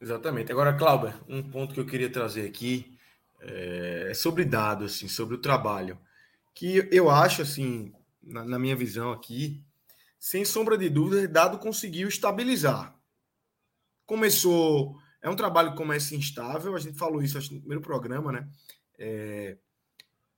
Exatamente. 0.00 0.52
Agora, 0.52 0.74
Cláudio, 0.74 1.14
um 1.28 1.42
ponto 1.42 1.74
que 1.74 1.80
eu 1.80 1.86
queria 1.86 2.10
trazer 2.10 2.46
aqui 2.46 2.96
é 3.40 4.12
sobre 4.14 4.44
dados, 4.44 4.94
assim, 4.94 5.08
sobre 5.08 5.34
o 5.34 5.40
trabalho, 5.40 5.98
que 6.54 6.88
eu 6.90 7.10
acho, 7.10 7.42
assim, 7.42 7.92
na, 8.22 8.44
na 8.44 8.58
minha 8.58 8.74
visão 8.74 9.12
aqui, 9.12 9.62
sem 10.18 10.44
sombra 10.44 10.76
de 10.76 10.88
dúvida, 10.88 11.28
dado 11.28 11.58
conseguiu 11.58 12.08
estabilizar. 12.08 12.98
Começou, 14.04 14.96
é 15.22 15.28
um 15.28 15.36
trabalho 15.36 15.72
que 15.72 15.76
começa 15.76 16.14
instável, 16.14 16.74
a 16.74 16.78
gente 16.78 16.98
falou 16.98 17.22
isso 17.22 17.38
acho, 17.38 17.52
no 17.54 17.60
primeiro 17.60 17.82
programa, 17.82 18.32
né? 18.32 18.48
É, 18.98 19.58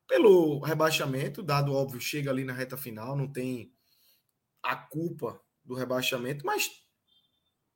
pelo 0.07 0.61
rebaixamento, 0.61 1.43
dado 1.43 1.75
óbvio, 1.75 2.01
chega 2.01 2.31
ali 2.31 2.45
na 2.45 2.53
reta 2.53 2.77
final, 2.77 3.17
não 3.17 3.31
tem 3.31 3.73
a 4.63 4.77
culpa 4.77 5.41
do 5.65 5.75
rebaixamento, 5.75 6.45
mas 6.45 6.71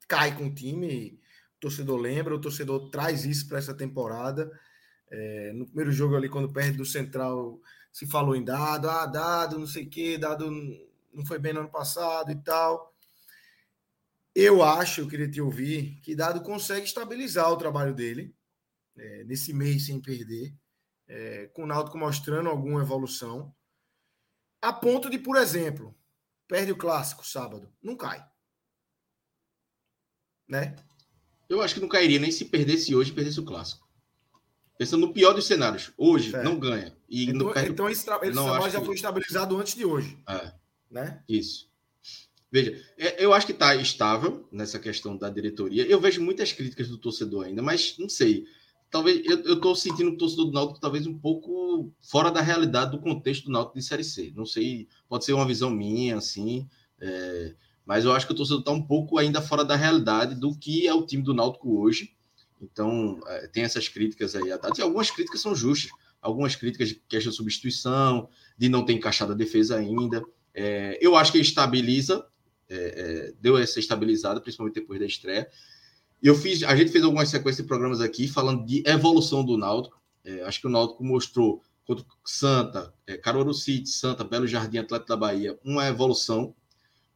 cai 0.09 0.37
com 0.37 0.47
o 0.47 0.55
time 0.55 1.21
torcedor 1.61 1.97
lembra, 1.97 2.35
o 2.35 2.41
torcedor 2.41 2.91
traz 2.91 3.25
isso 3.25 3.47
para 3.49 3.59
essa 3.59 3.73
temporada. 3.73 4.51
É, 5.09 5.53
no 5.53 5.67
primeiro 5.67 5.93
jogo 5.93 6.17
ali, 6.17 6.29
quando 6.29 6.53
perde 6.53 6.77
do 6.77 6.85
Central, 6.85 7.61
se 7.93 8.07
falou 8.07 8.35
em 8.35 8.45
dado, 8.45 8.91
ah, 8.91 9.07
dado, 9.07 9.59
não 9.59 9.67
sei 9.67 9.85
o 9.85 9.91
quê, 9.91 10.19
dado 10.19 10.51
não 11.13 11.25
foi 11.25 11.39
bem 11.39 11.53
no 11.53 11.61
ano 11.61 11.71
passado 11.71 12.33
e 12.33 12.37
tal. 12.37 12.93
Eu 14.35 14.63
acho, 14.63 15.03
eu 15.03 15.09
queria 15.09 15.31
te 15.31 15.41
ouvir, 15.41 16.01
que 16.03 16.15
Dado 16.15 16.43
consegue 16.43 16.87
estabilizar 16.87 17.51
o 17.51 17.57
trabalho 17.57 17.95
dele 17.95 18.35
é, 18.97 19.25
nesse 19.25 19.53
mês 19.53 19.87
sem 19.87 20.01
perder, 20.01 20.55
é, 21.07 21.49
com 21.49 21.65
o 21.65 21.67
Náutico 21.67 21.99
mostrando 21.99 22.49
alguma 22.49 22.81
evolução, 22.81 23.55
a 24.63 24.73
ponto 24.73 25.11
de, 25.11 25.19
por 25.19 25.37
exemplo, 25.37 25.95
perde 26.53 26.71
o 26.71 26.77
clássico 26.77 27.27
sábado, 27.27 27.67
não 27.83 27.97
cai. 27.97 28.23
Né? 30.47 30.77
Eu 31.49 31.63
acho 31.63 31.73
que 31.73 31.81
não 31.81 31.89
cairia 31.89 32.19
nem 32.19 32.31
se 32.31 32.45
perdesse 32.45 32.95
hoje, 32.95 33.11
perdesse 33.11 33.41
o 33.41 33.45
clássico. 33.45 33.89
Pensando 34.77 35.07
no 35.07 35.15
pior 35.15 35.33
dos 35.33 35.47
cenários. 35.47 35.93
Hoje, 35.97 36.31
não 36.43 36.59
ganha. 36.59 36.95
E 37.09 37.31
então, 37.31 37.55
perde... 37.55 37.71
então 37.71 37.89
esse, 37.89 38.05
tra 38.05 38.21
esse 38.23 38.33
trabalho 38.33 38.71
já 38.71 38.81
que... 38.81 38.85
foi 38.85 38.95
estabilizado 38.95 39.57
antes 39.57 39.75
de 39.75 39.87
hoje. 39.87 40.19
É. 40.29 40.53
Né? 40.91 41.25
Isso. 41.27 41.71
Veja, 42.51 42.79
é, 42.99 43.25
eu 43.25 43.33
acho 43.33 43.47
que 43.47 43.53
está 43.53 43.75
estável 43.75 44.47
nessa 44.53 44.79
questão 44.79 45.17
da 45.17 45.31
diretoria. 45.31 45.87
Eu 45.87 45.99
vejo 45.99 46.21
muitas 46.21 46.53
críticas 46.53 46.87
do 46.87 46.99
torcedor 46.99 47.47
ainda, 47.47 47.63
mas 47.63 47.97
não 47.97 48.11
sei. 48.11 48.47
Talvez 48.93 49.23
eu 49.27 49.55
estou 49.55 49.75
sentindo 49.75 50.11
o 50.11 50.17
torcedor 50.19 50.47
do 50.47 50.53
Náutico 50.53 50.79
talvez 50.79 51.07
um 51.07 51.19
pouco 51.19 51.91
fora 52.01 52.31
da 52.31 52.41
realidade 52.41 52.93
do 52.93 53.01
contexto 53.01 53.47
do 53.47 53.51
Náutico 53.51 53.79
de 53.79 53.85
Série 53.85 54.05
C. 54.05 54.33
Não 54.37 54.47
sei, 54.47 54.87
pode 55.09 55.25
ser 55.25 55.33
uma 55.33 55.47
visão 55.47 55.71
minha, 55.71 56.19
assim, 56.19 56.69
é, 57.01 57.55
mas 57.85 58.05
eu 58.05 58.13
acho 58.13 58.27
que 58.27 58.33
o 58.33 58.37
torcedor 58.37 58.61
está 58.61 58.71
um 58.71 58.83
pouco 58.83 59.19
ainda 59.19 59.41
fora 59.41 59.65
da 59.65 59.75
realidade 59.75 60.35
do 60.35 60.55
que 60.55 60.87
é 60.87 60.93
o 60.95 61.05
time 61.05 61.23
do 61.23 61.33
Náutico 61.35 61.81
hoje. 61.81 62.15
Então, 62.61 63.19
é, 63.27 63.49
tem 63.49 63.65
essas 63.65 63.89
críticas 63.89 64.37
aí. 64.37 64.51
E 64.51 64.83
algumas 64.83 65.11
críticas 65.11 65.41
são 65.41 65.55
justas. 65.55 65.91
Algumas 66.21 66.55
críticas 66.55 66.91
de 66.91 67.03
questão 67.09 67.31
de 67.31 67.37
substituição, 67.37 68.29
de 68.57 68.69
não 68.69 68.85
ter 68.85 68.93
encaixado 68.93 69.33
a 69.33 69.35
defesa 69.35 69.77
ainda. 69.77 70.23
É, 70.55 70.97
eu 71.01 71.17
acho 71.17 71.33
que 71.33 71.39
estabiliza 71.39 72.25
é, 72.73 72.77
é, 72.77 73.33
deu 73.39 73.59
essa 73.59 73.79
estabilizada, 73.79 74.41
principalmente 74.41 74.77
depois 74.77 74.99
da 74.99 75.05
estreia. 75.05 75.47
Eu 76.23 76.37
fiz, 76.37 76.63
a 76.63 76.77
gente 76.77 76.93
fez 76.93 77.03
algumas 77.03 77.29
sequências 77.29 77.65
de 77.65 77.69
programas 77.69 78.01
aqui 78.01 78.29
falando 78.29 78.65
de 78.65 78.85
evolução 78.87 79.45
do 79.45 79.59
Náutico. 79.59 80.01
É, 80.25 80.43
acho 80.45 80.61
que 80.61 80.69
o 80.69 80.71
Náutico 80.71 81.03
mostrou 81.03 81.61
contra 81.85 82.05
Santa, 82.25 82.95
é, 83.05 83.17
Caruaru 83.17 83.53
City, 83.53 83.89
Santa, 83.89 84.23
Belo 84.23 84.47
Jardim, 84.47 84.79
Atlético 84.79 85.09
da 85.09 85.17
Bahia, 85.17 85.59
uma 85.65 85.87
evolução. 85.89 86.55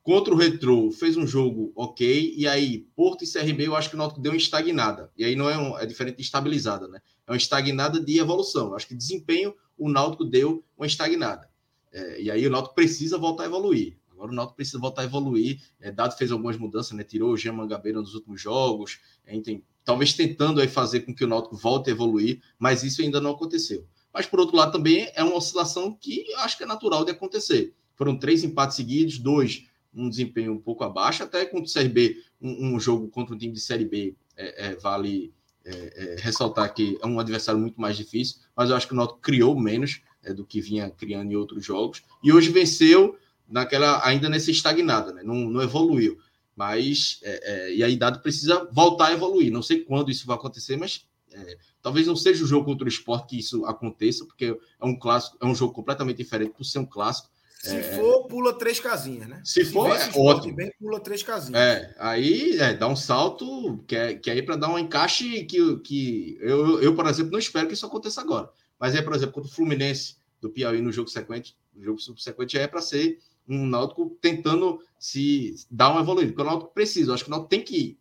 Contra 0.02 0.34
o 0.34 0.36
Retro, 0.36 0.90
fez 0.90 1.16
um 1.16 1.26
jogo 1.26 1.72
ok. 1.76 2.34
E 2.36 2.48
aí, 2.48 2.86
Porto 2.96 3.22
e 3.22 3.32
CRB, 3.32 3.68
eu 3.68 3.76
acho 3.76 3.90
que 3.90 3.94
o 3.94 3.98
Náutico 3.98 4.20
deu 4.20 4.32
uma 4.32 4.38
estagnada. 4.38 5.10
E 5.16 5.24
aí 5.24 5.36
não 5.36 5.48
é, 5.48 5.56
um, 5.56 5.78
é 5.78 5.86
diferente 5.86 6.16
de 6.16 6.22
estabilizada, 6.22 6.88
né? 6.88 7.00
É 7.26 7.30
uma 7.30 7.36
estagnada 7.36 8.00
de 8.00 8.18
evolução. 8.18 8.68
Eu 8.68 8.76
acho 8.76 8.88
que 8.88 8.94
desempenho, 8.94 9.54
o 9.78 9.88
Náutico 9.88 10.24
deu 10.24 10.64
uma 10.76 10.86
estagnada. 10.86 11.48
É, 11.92 12.22
e 12.22 12.30
aí 12.30 12.44
o 12.44 12.50
Náutico 12.50 12.74
precisa 12.74 13.18
voltar 13.18 13.44
a 13.44 13.46
evoluir. 13.46 13.96
Agora 14.16 14.32
o 14.32 14.34
Náutico 14.34 14.56
precisa 14.56 14.78
voltar 14.78 15.02
a 15.02 15.04
evoluir. 15.04 15.60
É, 15.78 15.92
Dado 15.92 16.16
fez 16.16 16.32
algumas 16.32 16.56
mudanças, 16.56 16.92
né? 16.92 17.04
Tirou 17.04 17.32
o 17.32 17.36
Jean 17.36 17.52
Mangabeira 17.52 18.00
nos 18.00 18.14
últimos 18.14 18.40
jogos. 18.40 18.98
É, 19.24 19.38
tem, 19.40 19.62
talvez 19.84 20.14
tentando 20.14 20.60
aí 20.60 20.68
fazer 20.68 21.00
com 21.00 21.14
que 21.14 21.24
o 21.24 21.28
Náutico 21.28 21.56
volte 21.56 21.90
a 21.90 21.92
evoluir, 21.92 22.40
mas 22.58 22.82
isso 22.82 23.02
ainda 23.02 23.20
não 23.20 23.32
aconteceu. 23.32 23.86
Mas, 24.12 24.26
por 24.26 24.40
outro 24.40 24.56
lado, 24.56 24.72
também 24.72 25.10
é 25.14 25.22
uma 25.22 25.36
oscilação 25.36 25.94
que 25.94 26.32
acho 26.38 26.56
que 26.56 26.64
é 26.64 26.66
natural 26.66 27.04
de 27.04 27.10
acontecer. 27.10 27.74
Foram 27.94 28.18
três 28.18 28.42
empates 28.42 28.76
seguidos, 28.76 29.18
dois 29.18 29.66
um 29.94 30.10
desempenho 30.10 30.52
um 30.52 30.60
pouco 30.60 30.84
abaixo, 30.84 31.22
até 31.22 31.44
contra 31.46 31.68
o 31.68 31.72
CRB, 31.72 32.22
um, 32.40 32.74
um 32.74 32.80
jogo 32.80 33.08
contra 33.08 33.34
um 33.34 33.38
time 33.38 33.54
de 33.54 33.60
Série 33.60 33.86
B 33.86 34.14
é, 34.36 34.66
é, 34.66 34.76
vale 34.76 35.32
é, 35.64 35.70
é, 35.70 36.16
ressaltar 36.20 36.72
que 36.74 36.98
é 37.02 37.06
um 37.06 37.18
adversário 37.18 37.60
muito 37.60 37.80
mais 37.80 37.96
difícil, 37.96 38.36
mas 38.54 38.68
eu 38.68 38.76
acho 38.76 38.86
que 38.86 38.92
o 38.92 38.96
Náutico 38.96 39.20
criou 39.20 39.58
menos 39.58 40.02
do 40.34 40.44
que 40.44 40.60
vinha 40.60 40.90
criando 40.90 41.30
em 41.30 41.36
outros 41.36 41.64
jogos, 41.64 42.02
e 42.22 42.32
hoje 42.32 42.50
venceu 42.50 43.16
naquela 43.48 44.06
ainda 44.06 44.28
nessa 44.28 44.50
estagnada, 44.50 45.12
né? 45.12 45.22
não, 45.22 45.36
não 45.50 45.62
evoluiu. 45.62 46.18
Mas 46.54 47.20
é, 47.22 47.40
é, 47.42 47.74
e 47.74 47.84
aí 47.84 47.96
dado 47.96 48.20
precisa 48.20 48.66
voltar 48.72 49.08
a 49.08 49.12
evoluir. 49.12 49.52
Não 49.52 49.62
sei 49.62 49.84
quando 49.84 50.10
isso 50.10 50.26
vai 50.26 50.36
acontecer, 50.36 50.76
mas 50.76 51.06
é, 51.30 51.58
talvez 51.82 52.06
não 52.06 52.16
seja 52.16 52.42
o 52.42 52.46
jogo 52.46 52.64
contra 52.64 52.86
o 52.86 52.88
esporte 52.88 53.28
que 53.28 53.38
isso 53.38 53.66
aconteça, 53.66 54.24
porque 54.24 54.58
é 54.80 54.84
um 54.84 54.98
clássico, 54.98 55.36
é 55.40 55.46
um 55.46 55.54
jogo 55.54 55.74
completamente 55.74 56.16
diferente 56.16 56.54
por 56.56 56.64
ser 56.64 56.78
um 56.78 56.86
clássico. 56.86 57.28
Se 57.58 57.76
é, 57.76 57.82
for, 57.94 58.26
pula 58.26 58.52
três 58.52 58.80
casinhas, 58.80 59.28
né? 59.28 59.40
Se, 59.44 59.64
se 59.64 59.72
for, 59.72 59.90
é 59.90 60.10
ótimo. 60.14 60.56
Bem, 60.56 60.72
pula 60.78 61.00
três 61.00 61.22
casinhas. 61.22 61.60
É, 61.60 61.94
aí 61.98 62.56
é, 62.58 62.74
dá 62.74 62.86
um 62.86 62.96
salto 62.96 63.82
que 63.86 63.96
é, 63.96 64.14
que 64.14 64.30
é 64.30 64.34
aí 64.34 64.42
para 64.42 64.56
dar 64.56 64.70
um 64.70 64.78
encaixe 64.78 65.44
que, 65.44 65.78
que 65.78 66.38
eu, 66.40 66.80
eu, 66.80 66.94
por 66.94 67.06
exemplo, 67.06 67.32
não 67.32 67.38
espero 67.38 67.66
que 67.66 67.74
isso 67.74 67.86
aconteça 67.86 68.20
agora. 68.20 68.48
Mas 68.78 68.94
é, 68.94 69.02
por 69.02 69.14
exemplo, 69.14 69.34
contra 69.34 69.50
o 69.50 69.52
Fluminense 69.52 70.16
do 70.40 70.50
Piauí 70.50 70.80
no 70.80 70.92
jogo 70.92 71.08
sequente, 71.08 71.56
o 71.74 71.82
jogo 71.82 71.98
subsequente 71.98 72.58
é 72.58 72.66
para 72.66 72.80
ser 72.80 73.18
um 73.48 73.66
Náutico 73.66 74.16
tentando 74.20 74.80
se 74.98 75.54
dar 75.70 75.90
uma 75.90 76.00
evoluída, 76.00 76.32
porque 76.32 76.42
o 76.42 76.44
Náutico 76.44 76.72
precisa, 76.72 77.14
acho 77.14 77.24
que 77.24 77.30
o 77.30 77.32
Náutico 77.32 77.50
tem 77.50 77.62
que 77.62 77.98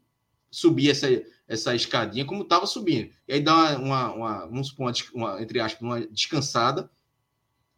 subir 0.50 0.90
essa, 0.90 1.08
essa 1.48 1.76
escadinha 1.76 2.26
como 2.26 2.44
estava 2.44 2.66
subindo. 2.66 3.12
E 3.28 3.34
aí 3.34 3.42
dá 3.42 3.78
uma, 3.78 4.14
uma, 4.14 4.46
vamos 4.46 4.68
supor, 4.70 4.86
uma, 4.86 4.94
uma, 5.14 5.42
entre 5.42 5.60
aspas, 5.60 5.82
uma 5.82 6.02
descansada. 6.08 6.90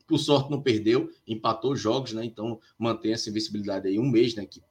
Por 0.05 0.17
sorte 0.17 0.49
não 0.49 0.61
perdeu, 0.61 1.09
empatou 1.27 1.75
jogos, 1.75 2.13
né? 2.13 2.23
Então 2.23 2.61
mantém 2.77 3.11
essa 3.11 3.29
invencibilidade 3.29 3.87
aí 3.87 3.99
um 3.99 4.09
mês, 4.09 4.35
né? 4.35 4.45
Que 4.45 4.61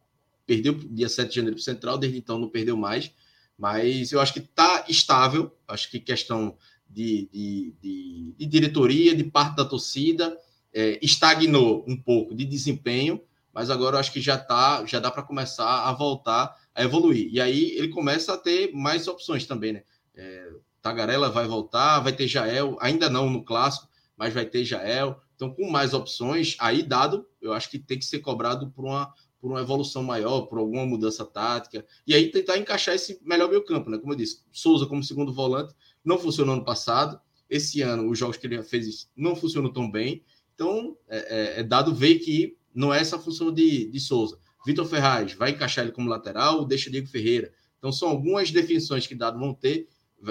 perdeu 0.47 0.73
dia 0.73 1.09
7 1.09 1.29
de 1.29 1.35
janeiro 1.35 1.57
para 1.57 1.61
o 1.61 1.65
Central, 1.65 1.99
desde 1.99 2.19
então 2.19 2.39
não 2.39 2.49
perdeu 2.49 2.77
mais. 2.77 3.13
Mas 3.59 4.13
eu 4.13 4.21
acho 4.21 4.33
que 4.33 4.39
está 4.39 4.85
estável, 4.89 5.55
acho 5.67 5.91
que 5.91 5.99
questão 5.99 6.57
de, 6.89 7.29
de, 7.33 7.75
de, 7.83 8.35
de 8.39 8.47
diretoria, 8.47 9.15
de 9.15 9.25
parte 9.25 9.57
da 9.57 9.65
torcida, 9.65 10.39
é, 10.77 10.99
estagnou 11.01 11.83
um 11.89 11.97
pouco 11.97 12.35
de 12.35 12.45
desempenho, 12.45 13.19
mas 13.51 13.71
agora 13.71 13.97
eu 13.97 14.01
acho 14.01 14.13
que 14.13 14.21
já 14.21 14.37
tá, 14.37 14.85
já 14.85 15.01
dá 15.01 15.11
para 15.11 15.23
começar 15.23 15.89
a 15.89 15.93
voltar 15.95 16.55
a 16.75 16.85
evoluir. 16.85 17.31
E 17.33 17.41
aí 17.41 17.71
ele 17.71 17.89
começa 17.89 18.35
a 18.35 18.37
ter 18.37 18.71
mais 18.75 19.09
opções 19.09 19.47
também, 19.47 19.73
né? 19.73 19.83
É, 20.15 20.51
Tagarela 20.83 21.31
vai 21.31 21.49
voltar, 21.49 22.01
vai 22.01 22.13
ter 22.13 22.29
Jael, 22.29 22.77
ainda 22.79 23.09
não 23.09 23.31
no 23.31 23.43
clássico, 23.43 23.89
mas 24.19 24.35
vai 24.35 24.45
ter 24.45 24.67
Jael. 24.67 25.19
Então, 25.35 25.51
com 25.51 25.71
mais 25.71 25.95
opções, 25.95 26.57
aí 26.59 26.83
dado, 26.83 27.27
eu 27.41 27.55
acho 27.55 27.71
que 27.71 27.79
tem 27.79 27.99
que 27.99 28.05
ser 28.05 28.19
cobrado 28.19 28.71
por 28.71 28.85
uma, 28.85 29.15
por 29.41 29.51
uma 29.51 29.61
evolução 29.63 30.03
maior, 30.03 30.43
por 30.43 30.59
alguma 30.59 30.85
mudança 30.85 31.25
tática. 31.25 31.87
E 32.07 32.15
aí 32.15 32.31
tentar 32.31 32.59
encaixar 32.59 32.95
esse 32.95 33.19
melhor 33.23 33.49
meio 33.49 33.65
campo, 33.65 33.89
né? 33.89 33.97
Como 33.97 34.13
eu 34.13 34.17
disse, 34.17 34.43
Souza 34.53 34.85
como 34.85 35.03
segundo 35.03 35.33
volante 35.33 35.75
não 36.05 36.19
funcionou 36.19 36.55
no 36.55 36.65
passado. 36.65 37.19
Esse 37.49 37.81
ano, 37.81 38.11
os 38.11 38.19
jogos 38.19 38.37
que 38.37 38.47
ele 38.47 38.63
fez 38.63 39.09
não 39.17 39.35
funcionam 39.35 39.73
tão 39.73 39.91
bem. 39.91 40.23
Então, 40.57 40.97
é, 41.07 41.19
é, 41.19 41.61
é, 41.61 41.63
dado 41.63 41.95
ver 41.95 42.19
que 42.19 42.57
não 42.75 42.93
é 42.93 42.99
essa 42.99 43.17
a 43.17 43.19
função 43.19 43.53
de, 43.53 43.91
de 43.91 44.01
Souza. 44.01 44.39
Vitor 44.65 44.87
Ferraz 44.87 45.35
vai 45.35 45.51
encaixar 45.51 45.85
ele 45.85 45.93
como 45.93 46.09
lateral, 46.09 46.65
deixa 46.65 46.91
Diego 46.91 47.07
Ferreira. 47.07 47.53
Então, 47.79 47.93
são 47.93 48.09
algumas 48.09 48.51
definições 48.51 49.07
que 49.07 49.15
dado 49.15 49.39
vão 49.39 49.53
ter, 49.53 49.87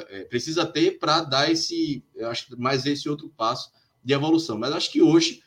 é, 0.10 0.24
precisa 0.24 0.66
ter 0.66 0.98
para 0.98 1.22
dar 1.22 1.52
esse, 1.52 2.04
eu 2.16 2.28
acho, 2.28 2.60
mais 2.60 2.88
esse 2.88 3.08
outro 3.08 3.30
passo 3.30 3.72
de 4.04 4.14
evolução. 4.14 4.58
Mas 4.58 4.74
acho 4.74 4.92
que 4.92 5.00
hoje, 5.00 5.44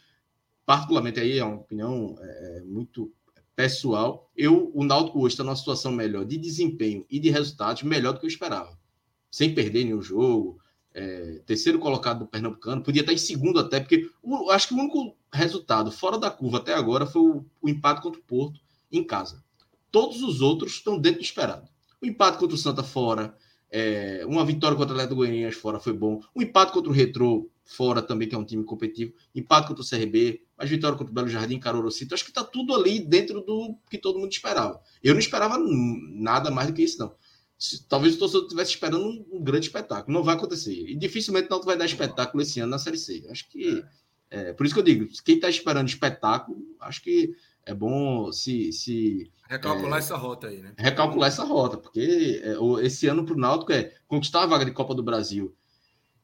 particularmente 0.64 1.19
aí, 1.19 1.38
é 1.38 1.45
uma 1.45 1.57
opinião 1.57 2.17
é, 2.21 2.62
muito 2.64 3.12
pessoal, 3.57 4.31
eu, 4.37 4.71
o 4.73 4.85
Náutico 4.85 5.19
hoje 5.19 5.33
está 5.33 5.43
numa 5.43 5.57
situação 5.57 5.91
melhor 5.91 6.25
de 6.25 6.38
desempenho 6.38 7.05
e 7.11 7.19
de 7.19 7.31
resultados, 7.31 7.83
melhor 7.83 8.12
do 8.12 8.21
que 8.21 8.27
eu 8.27 8.31
esperava. 8.31 8.79
Sem 9.29 9.53
perder 9.53 9.85
nenhum 9.85 10.01
jogo, 10.01 10.61
é, 10.94 11.40
terceiro 11.46 11.79
colocado 11.79 12.20
do 12.20 12.27
Pernambucano, 12.27 12.83
podia 12.83 13.03
estar 13.03 13.12
em 13.12 13.18
segundo 13.18 13.59
até, 13.61 13.81
porque 13.81 14.11
o, 14.22 14.51
acho 14.51 14.68
que 14.68 14.74
o 14.74 14.79
único 14.79 15.16
resultado 15.33 15.90
fora 15.90 16.18
da 16.18 16.31
curva 16.31 16.59
até 16.59 16.74
agora 16.74 17.07
foi 17.07 17.22
o, 17.22 17.44
o 17.61 17.68
empate 17.68 18.03
contra 18.03 18.20
o 18.20 18.24
Porto 18.24 18.61
em 18.90 19.05
casa. 19.05 19.42
Todos 19.90 20.22
os 20.22 20.40
outros 20.40 20.72
estão 20.72 20.98
dentro 20.98 21.20
do 21.20 21.24
esperado. 21.24 21.68
O 22.01 22.07
empate 22.07 22.38
contra 22.38 22.55
o 22.55 22.59
Santa 22.59 22.83
fora, 22.83 23.35
é, 23.70 24.24
uma 24.27 24.44
vitória 24.44 24.77
contra 24.77 24.92
o 24.92 24.96
Atlético 24.96 25.16
Goianiense 25.16 25.57
fora 25.57 25.79
foi 25.79 25.92
bom. 25.92 26.20
O 26.35 26.42
empate 26.42 26.72
contra 26.72 26.90
o 26.90 26.94
Retro 26.94 27.51
fora 27.64 28.01
também, 28.01 28.29
que 28.29 28.35
é 28.35 28.38
um 28.38 28.44
time 28.44 28.64
competitivo. 28.64 29.12
Empate 29.35 29.68
contra 29.68 29.83
o 29.83 29.87
CRB, 29.87 30.42
mas 30.57 30.70
vitória 30.70 30.96
contra 30.96 31.11
o 31.11 31.14
Belo 31.14 31.29
Jardim, 31.29 31.59
Carorocito. 31.59 32.14
Acho 32.14 32.24
que 32.24 32.31
está 32.31 32.42
tudo 32.42 32.74
ali 32.74 33.01
dentro 33.01 33.42
do 33.42 33.77
que 33.90 33.98
todo 33.98 34.18
mundo 34.18 34.33
esperava. 34.33 34.81
Eu 35.03 35.12
não 35.12 35.20
esperava 35.20 35.59
nada 35.59 36.51
mais 36.51 36.68
do 36.68 36.74
que 36.74 36.83
isso, 36.83 36.98
não 36.98 37.14
talvez 37.88 38.14
o 38.14 38.18
torcedor 38.18 38.44
estivesse 38.44 38.71
esperando 38.73 39.05
um, 39.05 39.27
um, 39.33 39.42
grande 39.42 39.66
espetáculo. 39.66 40.16
Não 40.16 40.25
vai 40.25 40.37
acontecer. 40.37 40.73
E 40.73 40.94
dificilmente 40.94 41.51
não 41.51 41.61
vai 41.61 41.77
dar 41.77 41.85
espetáculo 41.85 42.42
esse 42.42 42.61
ano 42.61 42.71
na 42.71 42.79
Série 42.79 42.99
C. 42.99 43.27
Acho 43.31 43.49
que. 43.49 43.85
É, 44.31 44.53
por 44.53 44.66
isso 44.66 44.75
que 44.75 44.81
eu 44.81 44.85
digo, 44.85 45.09
quem 45.25 45.37
está 45.37 45.49
esperando 45.49 45.88
espetáculo, 45.88 46.59
acho 46.81 47.03
que 47.03 47.35
é 47.64 47.75
bom 47.75 48.31
se. 48.31 48.73
se 48.73 49.31
recalcular 49.49 49.97
é, 49.97 49.99
essa 49.99 50.16
rota 50.16 50.47
aí, 50.47 50.59
né? 50.61 50.75
Recalcular 50.77 51.29
essa 51.29 51.44
rota, 51.44 51.79
porque 51.79 52.42
é, 52.44 52.87
esse 52.87 53.09
ano 53.09 53.25
para 53.25 53.35
o 53.35 53.38
Náutico 53.38 53.73
é 53.73 53.94
conquistar 54.07 54.42
a 54.42 54.47
vaga 54.47 54.64
de 54.64 54.73
Copa 54.73 54.94
do 54.94 55.03
Brasil 55.03 55.55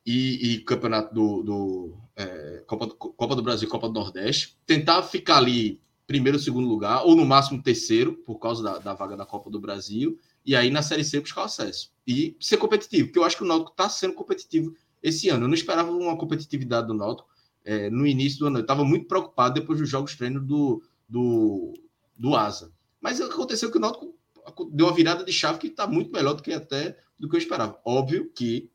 e, 0.07 0.55
e 0.55 0.59
campeonato 0.61 1.15
do. 1.15 1.43
do 1.43 1.99
é, 2.17 2.63
Copa, 2.67 2.87
do, 2.87 2.95
Copa 2.95 3.35
do 3.35 3.43
Brasil 3.43 3.69
Copa 3.69 3.89
do 3.89 3.95
Nordeste, 3.95 4.57
tentar 4.65 5.03
ficar 5.03 5.39
ali 5.39 5.81
primeiro, 6.07 6.39
segundo 6.39 6.69
lugar, 6.69 7.03
ou 7.05 7.17
no 7.17 7.25
máximo 7.25 7.63
terceiro, 7.63 8.13
por 8.13 8.39
causa 8.39 8.63
da, 8.63 8.79
da 8.79 8.95
vaga 8.95 9.17
da 9.17 9.25
Copa 9.25 9.51
do 9.51 9.59
Brasil 9.59 10.19
e 10.45 10.55
aí 10.55 10.71
na 10.71 10.83
Série 10.83 11.05
C 11.05 11.21
buscar 11.21 11.43
o 11.43 11.45
acesso. 11.45 11.93
E 12.07 12.37
ser 12.39 12.59
competitivo, 12.59 13.09
porque 13.09 13.19
eu 13.19 13.25
acho 13.25 13.37
que 13.37 13.43
o 13.43 13.47
Náutico 13.47 13.71
está 13.71 13.89
sendo 13.89 14.15
competitivo 14.15 14.75
esse 15.03 15.29
ano. 15.29 15.45
Eu 15.45 15.49
não 15.49 15.55
esperava 15.55 15.91
uma 15.91 16.17
competitividade 16.17 16.87
do 16.87 16.95
Náutico 16.95 17.29
é, 17.65 17.89
no 17.89 18.07
início 18.07 18.41
do 18.41 18.47
ano. 18.47 18.59
Eu 18.59 18.63
estava 18.63 18.85
muito 18.85 19.07
preocupado 19.07 19.55
depois 19.55 19.79
dos 19.79 19.89
jogos 19.89 20.15
treino 20.15 20.41
do, 20.41 20.83
do, 21.09 21.73
do 22.17 22.37
Asa. 22.37 22.73
Mas 23.01 23.21
aconteceu 23.21 23.71
que 23.71 23.79
o 23.79 23.81
Náutico 23.81 24.15
deu 24.71 24.87
uma 24.87 24.95
virada 24.95 25.25
de 25.25 25.33
chave 25.33 25.59
que 25.59 25.69
está 25.69 25.87
muito 25.87 26.13
melhor 26.13 26.35
do 26.35 26.43
que 26.43 26.53
até 26.53 26.99
do 27.19 27.29
que 27.29 27.37
eu 27.37 27.41
esperava. 27.41 27.81
Óbvio 27.85 28.31
que 28.35 28.71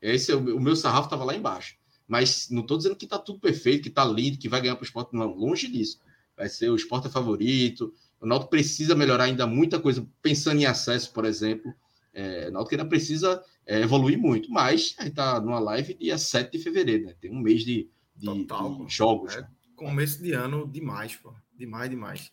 esse 0.00 0.32
o 0.32 0.60
meu 0.60 0.76
sarrafo 0.76 1.06
estava 1.06 1.24
lá 1.24 1.34
embaixo. 1.34 1.76
Mas 2.06 2.48
não 2.50 2.62
estou 2.62 2.76
dizendo 2.76 2.96
que 2.96 3.04
está 3.04 3.18
tudo 3.18 3.38
perfeito, 3.38 3.82
que 3.82 3.88
está 3.88 4.04
lindo, 4.04 4.38
que 4.38 4.48
vai 4.48 4.60
ganhar 4.60 4.74
para 4.74 4.82
o 4.82 4.86
esporte. 4.86 5.14
Não, 5.14 5.32
longe 5.32 5.68
disso. 5.68 6.00
Vai 6.36 6.48
ser 6.48 6.70
o 6.70 6.76
esporte 6.76 7.06
é 7.06 7.10
favorito, 7.10 7.94
o 8.20 8.26
Náutico 8.26 8.50
precisa 8.50 8.94
melhorar 8.94 9.24
ainda 9.24 9.46
muita 9.46 9.80
coisa, 9.80 10.06
pensando 10.20 10.60
em 10.60 10.66
acesso, 10.66 11.12
por 11.12 11.24
exemplo. 11.24 11.72
É, 12.12 12.48
o 12.48 12.52
Náutico 12.52 12.74
ainda 12.74 12.88
precisa 12.88 13.42
é, 13.66 13.80
evoluir 13.80 14.18
muito, 14.18 14.50
mas 14.50 14.94
a 14.98 15.02
gente 15.02 15.12
está 15.12 15.40
numa 15.40 15.58
live 15.58 15.94
dia 15.94 16.18
7 16.18 16.52
de 16.52 16.58
fevereiro, 16.62 17.06
né? 17.06 17.14
Tem 17.20 17.30
um 17.30 17.40
mês 17.40 17.62
de, 17.64 17.88
de, 18.14 18.26
Total, 18.26 18.84
de 18.84 18.94
jogos. 18.94 19.36
É 19.36 19.46
começo 19.80 20.22
de 20.22 20.32
ano 20.32 20.68
demais, 20.68 21.16
pô. 21.16 21.34
Demais, 21.56 21.88
demais. 21.88 22.32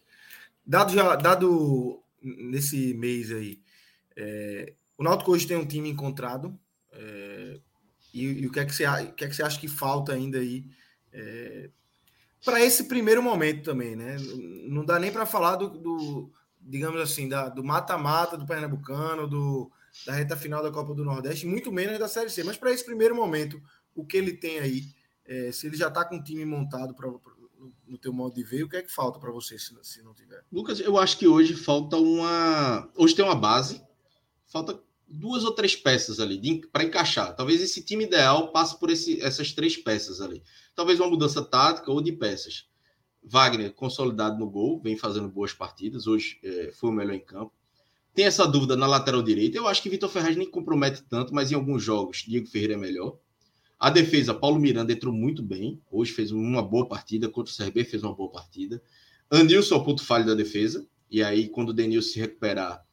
Dado, 0.65 0.93
já, 0.93 1.15
dado 1.15 2.03
nesse 2.21 2.93
mês 2.93 3.31
aí, 3.31 3.61
é, 4.17 4.73
o 4.97 5.03
Náutico 5.03 5.31
hoje 5.31 5.47
tem 5.47 5.55
um 5.55 5.65
time 5.65 5.87
encontrado. 5.87 6.59
É, 6.91 7.59
e, 8.13 8.25
e, 8.25 8.47
o, 8.47 8.51
que 8.51 8.59
é 8.59 8.65
que 8.65 8.75
você, 8.75 8.85
o 8.85 9.13
que 9.13 9.23
é 9.23 9.29
que 9.29 9.35
você 9.35 9.43
acha 9.43 9.59
que 9.59 9.69
falta 9.69 10.11
ainda 10.11 10.39
aí 10.39 10.65
é, 11.13 11.69
para 12.43 12.61
esse 12.63 12.85
primeiro 12.85 13.21
momento 13.21 13.63
também, 13.63 13.95
né? 13.95 14.17
Não 14.67 14.85
dá 14.85 14.99
nem 14.99 15.11
para 15.11 15.25
falar 15.25 15.55
do, 15.55 15.69
do, 15.69 16.31
digamos 16.61 16.99
assim, 17.01 17.27
da, 17.27 17.49
do 17.49 17.63
mata-mata 17.63 18.37
do 18.37 18.45
Pernambucano, 18.45 19.27
do, 19.27 19.71
da 20.05 20.13
reta 20.13 20.37
final 20.37 20.61
da 20.61 20.71
Copa 20.71 20.93
do 20.93 21.03
Nordeste, 21.03 21.47
muito 21.47 21.71
menos 21.71 21.97
da 21.99 22.07
Série 22.07 22.29
C. 22.29 22.43
Mas 22.43 22.57
para 22.57 22.71
esse 22.71 22.85
primeiro 22.85 23.15
momento, 23.15 23.61
o 23.95 24.05
que 24.05 24.17
ele 24.17 24.33
tem 24.33 24.59
aí, 24.59 24.83
é, 25.25 25.51
se 25.51 25.67
ele 25.67 25.75
já 25.75 25.87
está 25.87 26.05
com 26.05 26.17
o 26.17 26.23
time 26.23 26.45
montado 26.45 26.93
para 26.93 27.09
no 27.87 27.97
teu 27.97 28.13
modo 28.13 28.35
de 28.35 28.43
ver, 28.43 28.63
o 28.63 28.69
que 28.69 28.77
é 28.77 28.81
que 28.81 28.91
falta 28.91 29.19
para 29.19 29.31
você 29.31 29.57
se, 29.57 29.75
se 29.81 30.03
não 30.03 30.13
tiver? 30.13 30.43
Lucas, 30.51 30.79
eu 30.79 30.97
acho 30.97 31.17
que 31.17 31.27
hoje 31.27 31.55
falta 31.55 31.97
uma. 31.97 32.89
Hoje 32.95 33.15
tem 33.15 33.25
uma 33.25 33.35
base, 33.35 33.81
falta 34.45 34.79
duas 35.07 35.43
ou 35.43 35.51
três 35.51 35.75
peças 35.75 36.19
ali 36.19 36.61
para 36.71 36.83
encaixar. 36.83 37.35
Talvez 37.35 37.61
esse 37.61 37.83
time 37.83 38.03
ideal 38.03 38.51
passe 38.51 38.77
por 38.79 38.89
esse, 38.89 39.21
essas 39.21 39.53
três 39.53 39.77
peças 39.77 40.19
ali. 40.21 40.43
Talvez 40.75 40.99
uma 40.99 41.09
mudança 41.09 41.43
tática 41.43 41.91
ou 41.91 42.01
de 42.01 42.11
peças. 42.11 42.67
Wagner, 43.23 43.73
consolidado 43.73 44.37
no 44.37 44.49
gol, 44.49 44.79
vem 44.81 44.97
fazendo 44.97 45.27
boas 45.27 45.53
partidas. 45.53 46.07
Hoje 46.07 46.39
é, 46.43 46.71
foi 46.71 46.89
o 46.89 46.93
melhor 46.93 47.13
em 47.13 47.23
campo. 47.23 47.53
Tem 48.13 48.25
essa 48.25 48.47
dúvida 48.47 48.75
na 48.75 48.87
lateral 48.87 49.21
direita. 49.21 49.57
Eu 49.57 49.67
acho 49.67 49.81
que 49.81 49.89
Vitor 49.89 50.09
Ferraz 50.09 50.35
nem 50.35 50.49
compromete 50.49 51.03
tanto, 51.03 51.33
mas 51.33 51.51
em 51.51 51.55
alguns 51.55 51.83
jogos, 51.83 52.23
Diego 52.27 52.47
Ferreira 52.47 52.73
é 52.73 52.77
melhor. 52.77 53.17
A 53.79 53.91
defesa, 53.91 54.33
Paulo 54.33 54.59
Miranda 54.59 54.91
entrou 54.91 55.13
muito 55.13 55.43
bem. 55.43 55.79
Hoje 55.91 56.11
fez 56.11 56.31
uma 56.31 56.63
boa 56.63 56.87
partida. 56.87 57.29
Contra 57.29 57.53
o 57.53 57.55
CRB 57.55 57.83
fez 57.83 58.03
uma 58.03 58.15
boa 58.15 58.31
partida. 58.31 58.81
Andilson 59.29 59.75
é 59.75 59.77
o 59.77 59.83
ponto 59.83 60.03
falho 60.03 60.25
da 60.25 60.33
defesa. 60.33 60.87
E 61.11 61.21
aí, 61.21 61.47
quando 61.47 61.69
o 61.69 61.73
Denilson 61.73 62.13
se 62.13 62.19
recuperar, 62.19 62.83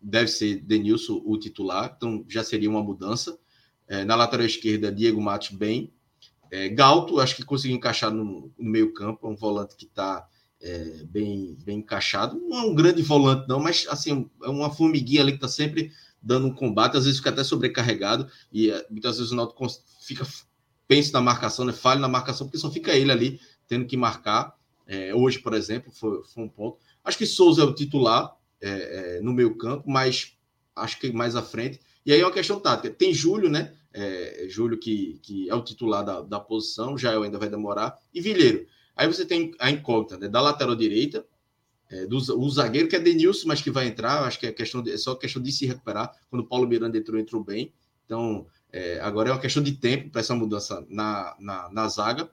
deve 0.00 0.28
ser 0.28 0.60
Denilson 0.60 1.20
o 1.24 1.36
titular. 1.38 1.94
Então, 1.96 2.24
já 2.28 2.42
seria 2.42 2.70
uma 2.70 2.82
mudança. 2.82 3.38
É, 3.86 4.04
na 4.04 4.14
lateral 4.14 4.46
esquerda, 4.46 4.92
Diego 4.92 5.20
Matos 5.20 5.50
bem. 5.50 5.92
É, 6.50 6.68
Galto, 6.68 7.20
acho 7.20 7.36
que 7.36 7.44
conseguiu 7.44 7.76
encaixar 7.76 8.10
no, 8.10 8.52
no 8.56 8.70
meio 8.70 8.92
campo. 8.92 9.26
É 9.26 9.30
um 9.30 9.36
volante 9.36 9.76
que 9.76 9.84
está 9.84 10.26
é, 10.60 11.04
bem, 11.04 11.56
bem 11.64 11.78
encaixado. 11.78 12.38
Não 12.38 12.58
é 12.58 12.62
um 12.62 12.74
grande 12.74 13.02
volante, 13.02 13.48
não, 13.48 13.60
mas 13.60 13.86
assim, 13.88 14.28
é 14.42 14.48
uma 14.48 14.70
formiguinha 14.70 15.22
ali 15.22 15.32
que 15.32 15.38
está 15.38 15.48
sempre 15.48 15.90
dando 16.22 16.48
um 16.48 16.54
combate, 16.54 16.96
às 16.96 17.04
vezes 17.04 17.18
fica 17.18 17.30
até 17.30 17.42
sobrecarregado, 17.42 18.28
e 18.52 18.70
é, 18.70 18.86
muitas 18.90 19.16
vezes 19.16 19.32
o 19.32 19.36
Náutico 19.36 19.66
fica, 20.02 20.26
pensa 20.86 21.12
na 21.12 21.20
marcação, 21.20 21.64
né, 21.64 21.72
falha 21.72 21.98
na 21.98 22.08
marcação, 22.08 22.46
porque 22.46 22.58
só 22.58 22.70
fica 22.70 22.94
ele 22.94 23.10
ali 23.10 23.40
tendo 23.66 23.86
que 23.86 23.96
marcar. 23.96 24.54
É, 24.86 25.14
hoje, 25.14 25.38
por 25.38 25.54
exemplo, 25.54 25.90
foi, 25.92 26.22
foi, 26.24 26.42
um 26.42 26.48
ponto. 26.48 26.78
Acho 27.04 27.16
que 27.16 27.24
Souza 27.24 27.62
é 27.62 27.64
o 27.64 27.74
titular 27.74 28.36
é, 28.60 29.16
é, 29.16 29.20
no 29.20 29.32
meio 29.32 29.56
campo, 29.56 29.90
mas 29.90 30.36
acho 30.76 30.98
que 30.98 31.12
mais 31.12 31.36
à 31.36 31.42
frente. 31.42 31.80
E 32.04 32.12
aí 32.12 32.20
é 32.20 32.24
uma 32.24 32.32
questão 32.32 32.58
tática. 32.58 32.94
Tem 32.94 33.12
Júlio, 33.12 33.48
né? 33.48 33.74
É, 33.92 34.46
Júlio 34.48 34.78
que, 34.78 35.18
que 35.22 35.48
é 35.50 35.54
o 35.54 35.62
titular 35.62 36.04
da, 36.04 36.20
da 36.20 36.40
posição, 36.40 36.96
já 36.96 37.18
ainda 37.18 37.38
vai 37.38 37.48
demorar, 37.48 37.98
e 38.14 38.20
Vilheiro. 38.20 38.66
Aí 38.96 39.06
você 39.06 39.24
tem 39.24 39.52
a 39.58 39.70
incógnita 39.70 40.18
né, 40.18 40.28
da 40.28 40.40
lateral 40.40 40.76
direita, 40.76 41.24
é, 41.90 42.06
do 42.06 42.16
o 42.16 42.50
zagueiro, 42.50 42.88
que 42.88 42.94
é 42.94 43.00
Denilson, 43.00 43.48
mas 43.48 43.60
que 43.60 43.70
vai 43.70 43.88
entrar. 43.88 44.22
Acho 44.24 44.38
que 44.38 44.46
é, 44.46 44.52
questão 44.52 44.82
de, 44.82 44.92
é 44.92 44.96
só 44.96 45.14
questão 45.14 45.42
de 45.42 45.50
se 45.50 45.66
recuperar. 45.66 46.14
Quando 46.28 46.42
o 46.42 46.46
Paulo 46.46 46.68
Miranda 46.68 46.96
entrou, 46.96 47.18
entrou 47.18 47.42
bem. 47.42 47.72
Então, 48.04 48.46
é, 48.72 49.00
agora 49.00 49.30
é 49.30 49.32
uma 49.32 49.40
questão 49.40 49.62
de 49.62 49.72
tempo 49.72 50.10
para 50.10 50.20
essa 50.20 50.34
mudança 50.34 50.84
na, 50.88 51.34
na, 51.38 51.68
na, 51.70 51.88
zaga. 51.88 52.30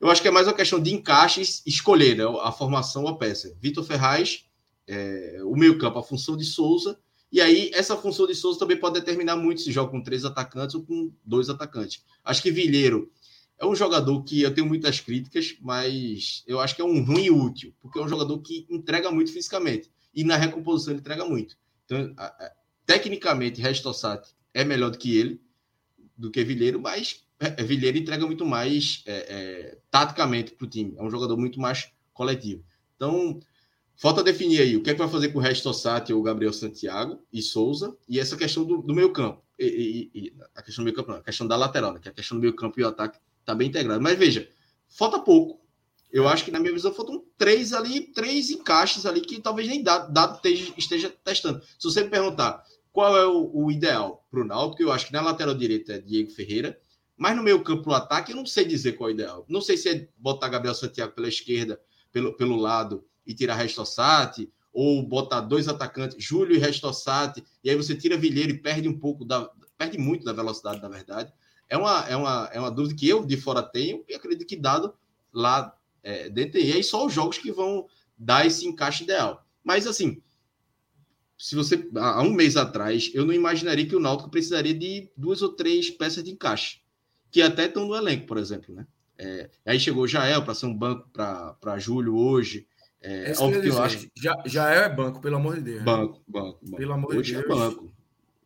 Eu 0.00 0.10
acho 0.10 0.22
que 0.22 0.28
é 0.28 0.30
mais 0.30 0.46
uma 0.46 0.54
questão 0.54 0.80
de 0.80 0.94
encaixes, 0.94 1.62
escolher 1.66 2.16
né, 2.16 2.24
a 2.42 2.52
formação 2.52 3.08
a 3.08 3.16
peça. 3.16 3.54
Vitor 3.60 3.84
Ferraz, 3.84 4.44
é, 4.90 5.38
o 5.44 5.56
meio-campo, 5.56 5.98
a 5.98 6.02
função 6.02 6.36
de 6.36 6.44
Souza. 6.44 6.98
E 7.30 7.40
aí, 7.40 7.70
essa 7.72 7.96
função 7.96 8.26
de 8.26 8.34
Souza 8.34 8.58
também 8.58 8.76
pode 8.76 8.98
determinar 8.98 9.36
muito 9.36 9.60
se 9.60 9.70
joga 9.70 9.92
com 9.92 10.02
três 10.02 10.24
atacantes 10.24 10.74
ou 10.74 10.82
com 10.82 11.12
dois 11.24 11.48
atacantes. 11.48 12.04
Acho 12.24 12.42
que 12.42 12.50
Vilheiro 12.50 13.10
é 13.56 13.64
um 13.64 13.74
jogador 13.74 14.22
que 14.24 14.42
eu 14.42 14.52
tenho 14.52 14.66
muitas 14.66 14.98
críticas, 14.98 15.56
mas 15.60 16.42
eu 16.46 16.58
acho 16.58 16.74
que 16.74 16.82
é 16.82 16.84
um 16.84 17.04
ruim 17.04 17.30
útil, 17.30 17.72
porque 17.80 17.98
é 18.00 18.02
um 18.02 18.08
jogador 18.08 18.38
que 18.40 18.66
entrega 18.68 19.12
muito 19.12 19.32
fisicamente. 19.32 19.88
E 20.12 20.24
na 20.24 20.36
recomposição 20.36 20.92
ele 20.92 21.00
entrega 21.00 21.24
muito. 21.24 21.56
Então, 21.84 22.12
a, 22.16 22.26
a, 22.26 22.52
tecnicamente, 22.84 23.60
Restossati 23.60 24.34
é 24.52 24.64
melhor 24.64 24.90
do 24.90 24.98
que 24.98 25.16
ele, 25.16 25.40
do 26.16 26.30
que 26.30 26.42
Vilheiro, 26.42 26.80
mas 26.80 27.22
é, 27.38 27.62
é 27.62 27.64
Vilheiro 27.64 27.96
entrega 27.96 28.26
muito 28.26 28.44
mais 28.44 29.04
é, 29.06 29.12
é, 29.28 29.78
taticamente 29.88 30.52
para 30.52 30.64
o 30.64 30.68
time. 30.68 30.94
É 30.96 31.02
um 31.02 31.10
jogador 31.10 31.36
muito 31.36 31.60
mais 31.60 31.92
coletivo. 32.12 32.64
Então, 32.96 33.38
falta 34.00 34.22
definir 34.22 34.60
aí 34.60 34.76
o 34.76 34.82
que 34.82 34.90
é 34.90 34.92
que 34.94 34.98
vai 34.98 35.08
fazer 35.08 35.28
com 35.28 35.38
o 35.38 35.42
Restossati 35.42 36.12
ou 36.12 36.22
Gabriel 36.22 36.52
Santiago 36.52 37.20
e 37.32 37.42
Souza, 37.42 37.96
e 38.08 38.18
essa 38.18 38.36
questão 38.36 38.64
do, 38.64 38.82
do 38.82 38.94
meio 38.94 39.12
campo. 39.12 39.42
E, 39.58 40.10
e, 40.14 40.18
e, 40.18 40.32
a 40.54 40.62
questão 40.62 40.82
do 40.82 40.86
meio 40.86 40.96
campo, 40.96 41.10
não, 41.10 41.18
a 41.18 41.22
questão 41.22 41.46
da 41.46 41.56
lateral, 41.56 41.92
né, 41.92 42.00
que 42.00 42.08
é 42.08 42.10
a 42.10 42.14
questão 42.14 42.38
do 42.38 42.40
meio 42.40 42.54
campo 42.54 42.80
e 42.80 42.82
o 42.82 42.88
ataque 42.88 43.18
Está 43.40 43.54
bem 43.54 43.68
integrado. 43.68 44.00
Mas 44.00 44.18
veja, 44.18 44.48
falta 44.88 45.18
pouco. 45.18 45.60
Eu 46.12 46.28
acho 46.28 46.44
que, 46.44 46.50
na 46.50 46.58
minha 46.58 46.72
visão, 46.72 46.92
faltam 46.92 47.24
três 47.38 47.72
ali, 47.72 48.00
três 48.00 48.50
encaixes 48.50 49.06
ali 49.06 49.20
que 49.20 49.40
talvez 49.40 49.68
nem 49.68 49.82
dado, 49.82 50.12
dado 50.12 50.36
esteja, 50.36 50.72
esteja 50.76 51.14
testando. 51.24 51.62
Se 51.78 51.84
você 51.84 52.02
me 52.02 52.10
perguntar 52.10 52.64
qual 52.92 53.16
é 53.16 53.26
o, 53.26 53.50
o 53.52 53.70
ideal 53.70 54.26
para 54.30 54.40
o 54.40 54.44
Náutico, 54.44 54.82
eu 54.82 54.92
acho 54.92 55.06
que 55.06 55.12
na 55.12 55.20
lateral 55.20 55.54
direita 55.54 55.94
é 55.94 55.98
Diego 56.00 56.30
Ferreira, 56.30 56.78
mas 57.16 57.36
no 57.36 57.42
meio 57.42 57.62
campo, 57.62 57.90
o 57.90 57.94
ataque, 57.94 58.32
eu 58.32 58.36
não 58.36 58.46
sei 58.46 58.64
dizer 58.64 58.92
qual 58.92 59.08
é 59.08 59.12
o 59.12 59.14
ideal. 59.14 59.44
Não 59.48 59.60
sei 59.60 59.76
se 59.76 59.88
é 59.88 60.08
botar 60.16 60.48
Gabriel 60.48 60.74
Santiago 60.74 61.12
pela 61.12 61.28
esquerda, 61.28 61.80
pelo, 62.10 62.36
pelo 62.36 62.56
lado, 62.56 63.04
e 63.26 63.34
tirar 63.34 63.56
Restossati, 63.56 64.50
ou 64.72 65.02
botar 65.02 65.40
dois 65.40 65.68
atacantes, 65.68 66.22
Júlio 66.22 66.56
e 66.56 66.58
Restossati, 66.58 67.44
e 67.62 67.70
aí 67.70 67.76
você 67.76 67.94
tira 67.94 68.16
Vilheiro 68.16 68.50
e 68.50 68.58
perde 68.58 68.88
um 68.88 68.98
pouco 68.98 69.24
da. 69.24 69.50
perde 69.76 69.98
muito 69.98 70.24
da 70.24 70.32
velocidade, 70.32 70.80
na 70.80 70.88
verdade 70.88 71.32
é 71.70 71.76
uma, 71.78 72.00
é 72.08 72.16
uma, 72.16 72.50
é 72.52 72.58
uma 72.60 72.70
dúvida 72.70 72.98
que 72.98 73.08
eu 73.08 73.24
de 73.24 73.36
fora 73.36 73.62
tenho 73.62 74.04
e 74.08 74.14
acredito 74.14 74.46
que 74.46 74.56
dado 74.56 74.92
lá 75.32 75.72
é, 76.02 76.28
dentro. 76.28 76.60
E 76.60 76.72
aí 76.72 76.82
só 76.82 77.06
os 77.06 77.14
jogos 77.14 77.38
que 77.38 77.52
vão 77.52 77.86
dar 78.18 78.44
esse 78.44 78.66
encaixe 78.66 79.04
ideal. 79.04 79.46
Mas 79.62 79.86
assim, 79.86 80.20
se 81.38 81.54
você 81.54 81.88
há 81.96 82.22
um 82.22 82.32
mês 82.32 82.56
atrás, 82.56 83.12
eu 83.14 83.24
não 83.24 83.32
imaginaria 83.32 83.86
que 83.86 83.94
o 83.94 84.00
Náutico 84.00 84.28
precisaria 84.28 84.74
de 84.74 85.08
duas 85.16 85.40
ou 85.42 85.50
três 85.50 85.88
peças 85.88 86.24
de 86.24 86.32
encaixe, 86.32 86.80
que 87.30 87.40
até 87.40 87.66
estão 87.66 87.86
no 87.86 87.94
elenco, 87.94 88.26
por 88.26 88.36
exemplo, 88.36 88.74
né? 88.74 88.86
É, 89.16 89.50
aí 89.64 89.78
chegou 89.78 90.08
Jael 90.08 90.42
para 90.42 90.54
ser 90.54 90.66
um 90.66 90.76
banco 90.76 91.08
para 91.10 91.78
Júlio 91.78 92.16
hoje. 92.16 92.66
É, 93.02 93.32
é 93.32 93.38
óbvio 93.38 93.62
que 93.62 93.68
eu 93.68 93.82
acho. 93.82 94.08
Já, 94.14 94.36
Jael 94.44 94.82
é 94.82 94.88
banco, 94.94 95.20
pelo 95.20 95.36
amor 95.36 95.56
de 95.56 95.62
Deus. 95.62 95.82
Banco, 95.82 96.22
banco, 96.28 96.58
banco. 96.62 96.76
Pelo 96.76 96.92
amor 96.92 97.16
hoje 97.16 97.34
de 97.34 97.42
Deus. 97.42 97.44
é 97.44 97.48
banco. 97.48 97.92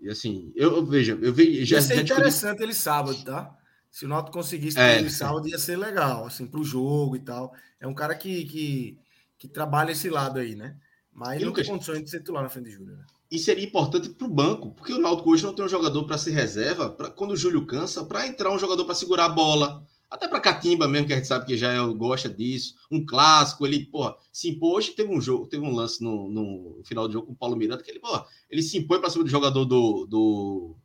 E 0.00 0.08
assim, 0.08 0.52
eu, 0.54 0.76
eu 0.76 0.86
vejo, 0.86 1.18
eu 1.20 1.32
vejo. 1.32 1.64
Já, 1.64 1.76
ia 1.76 1.82
ser 1.82 2.02
interessante 2.02 2.62
ele 2.62 2.74
sábado, 2.74 3.24
tá? 3.24 3.56
Se 3.90 4.04
o 4.04 4.08
Náutico 4.08 4.36
conseguisse 4.36 4.78
é. 4.78 4.98
ele 4.98 5.08
sábado, 5.10 5.48
ia 5.48 5.58
ser 5.58 5.76
legal, 5.76 6.26
assim, 6.26 6.46
para 6.46 6.60
o 6.60 6.64
jogo 6.64 7.16
e 7.16 7.20
tal. 7.20 7.54
É 7.80 7.86
um 7.86 7.94
cara 7.94 8.14
que, 8.14 8.44
que, 8.44 8.98
que 9.38 9.48
trabalha 9.48 9.92
esse 9.92 10.10
lado 10.10 10.38
aí, 10.38 10.54
né? 10.54 10.76
Mas 11.12 11.40
e 11.40 11.44
não 11.44 11.50
Lucas, 11.50 11.64
tem 11.64 11.74
condições 11.74 12.02
de 12.02 12.10
ser 12.10 12.18
titular 12.18 12.42
na 12.42 12.48
frente 12.48 12.66
de 12.66 12.72
Júlio, 12.72 12.96
né? 12.96 13.04
E 13.30 13.38
seria 13.38 13.64
importante 13.64 14.08
para 14.10 14.26
o 14.26 14.30
banco, 14.30 14.72
porque 14.72 14.92
o 14.92 14.98
Náutico 14.98 15.30
hoje 15.30 15.42
não 15.42 15.54
tem 15.54 15.64
um 15.64 15.68
jogador 15.68 16.04
para 16.04 16.18
ser 16.18 16.32
reserva, 16.32 16.90
pra, 16.90 17.10
quando 17.10 17.32
o 17.32 17.36
Júlio 17.36 17.66
cansa, 17.66 18.04
para 18.04 18.26
entrar 18.26 18.52
um 18.52 18.58
jogador 18.58 18.84
para 18.84 18.94
segurar 18.94 19.26
a 19.26 19.30
bola, 19.30 19.84
até 20.10 20.28
para 20.28 20.40
Catimba 20.40 20.86
mesmo, 20.86 21.06
que 21.06 21.12
a 21.12 21.16
gente 21.16 21.26
sabe 21.26 21.46
que 21.46 21.56
já 21.56 21.72
é, 21.72 21.78
gosta 21.94 22.28
disso. 22.28 22.76
Um 22.90 23.04
clássico, 23.04 23.66
ele, 23.66 23.86
porra, 23.86 24.16
se 24.32 24.50
impôs. 24.50 24.86
Hoje 24.86 24.92
teve 24.92 25.12
um 25.12 25.20
jogo, 25.20 25.46
teve 25.46 25.64
um 25.64 25.74
lance 25.74 26.02
no, 26.02 26.28
no 26.28 26.80
final 26.84 27.08
do 27.08 27.12
jogo 27.12 27.26
com 27.26 27.32
o 27.32 27.36
Paulo 27.36 27.56
Miranda, 27.56 27.82
que 27.82 27.90
ele, 27.90 28.00
porra, 28.00 28.24
ele 28.48 28.62
se 28.62 28.78
impõe 28.78 29.00
para 29.00 29.10
cima 29.10 29.24
do 29.24 29.30
jogador 29.30 29.64
do, 29.64 30.06
do, 30.06 30.76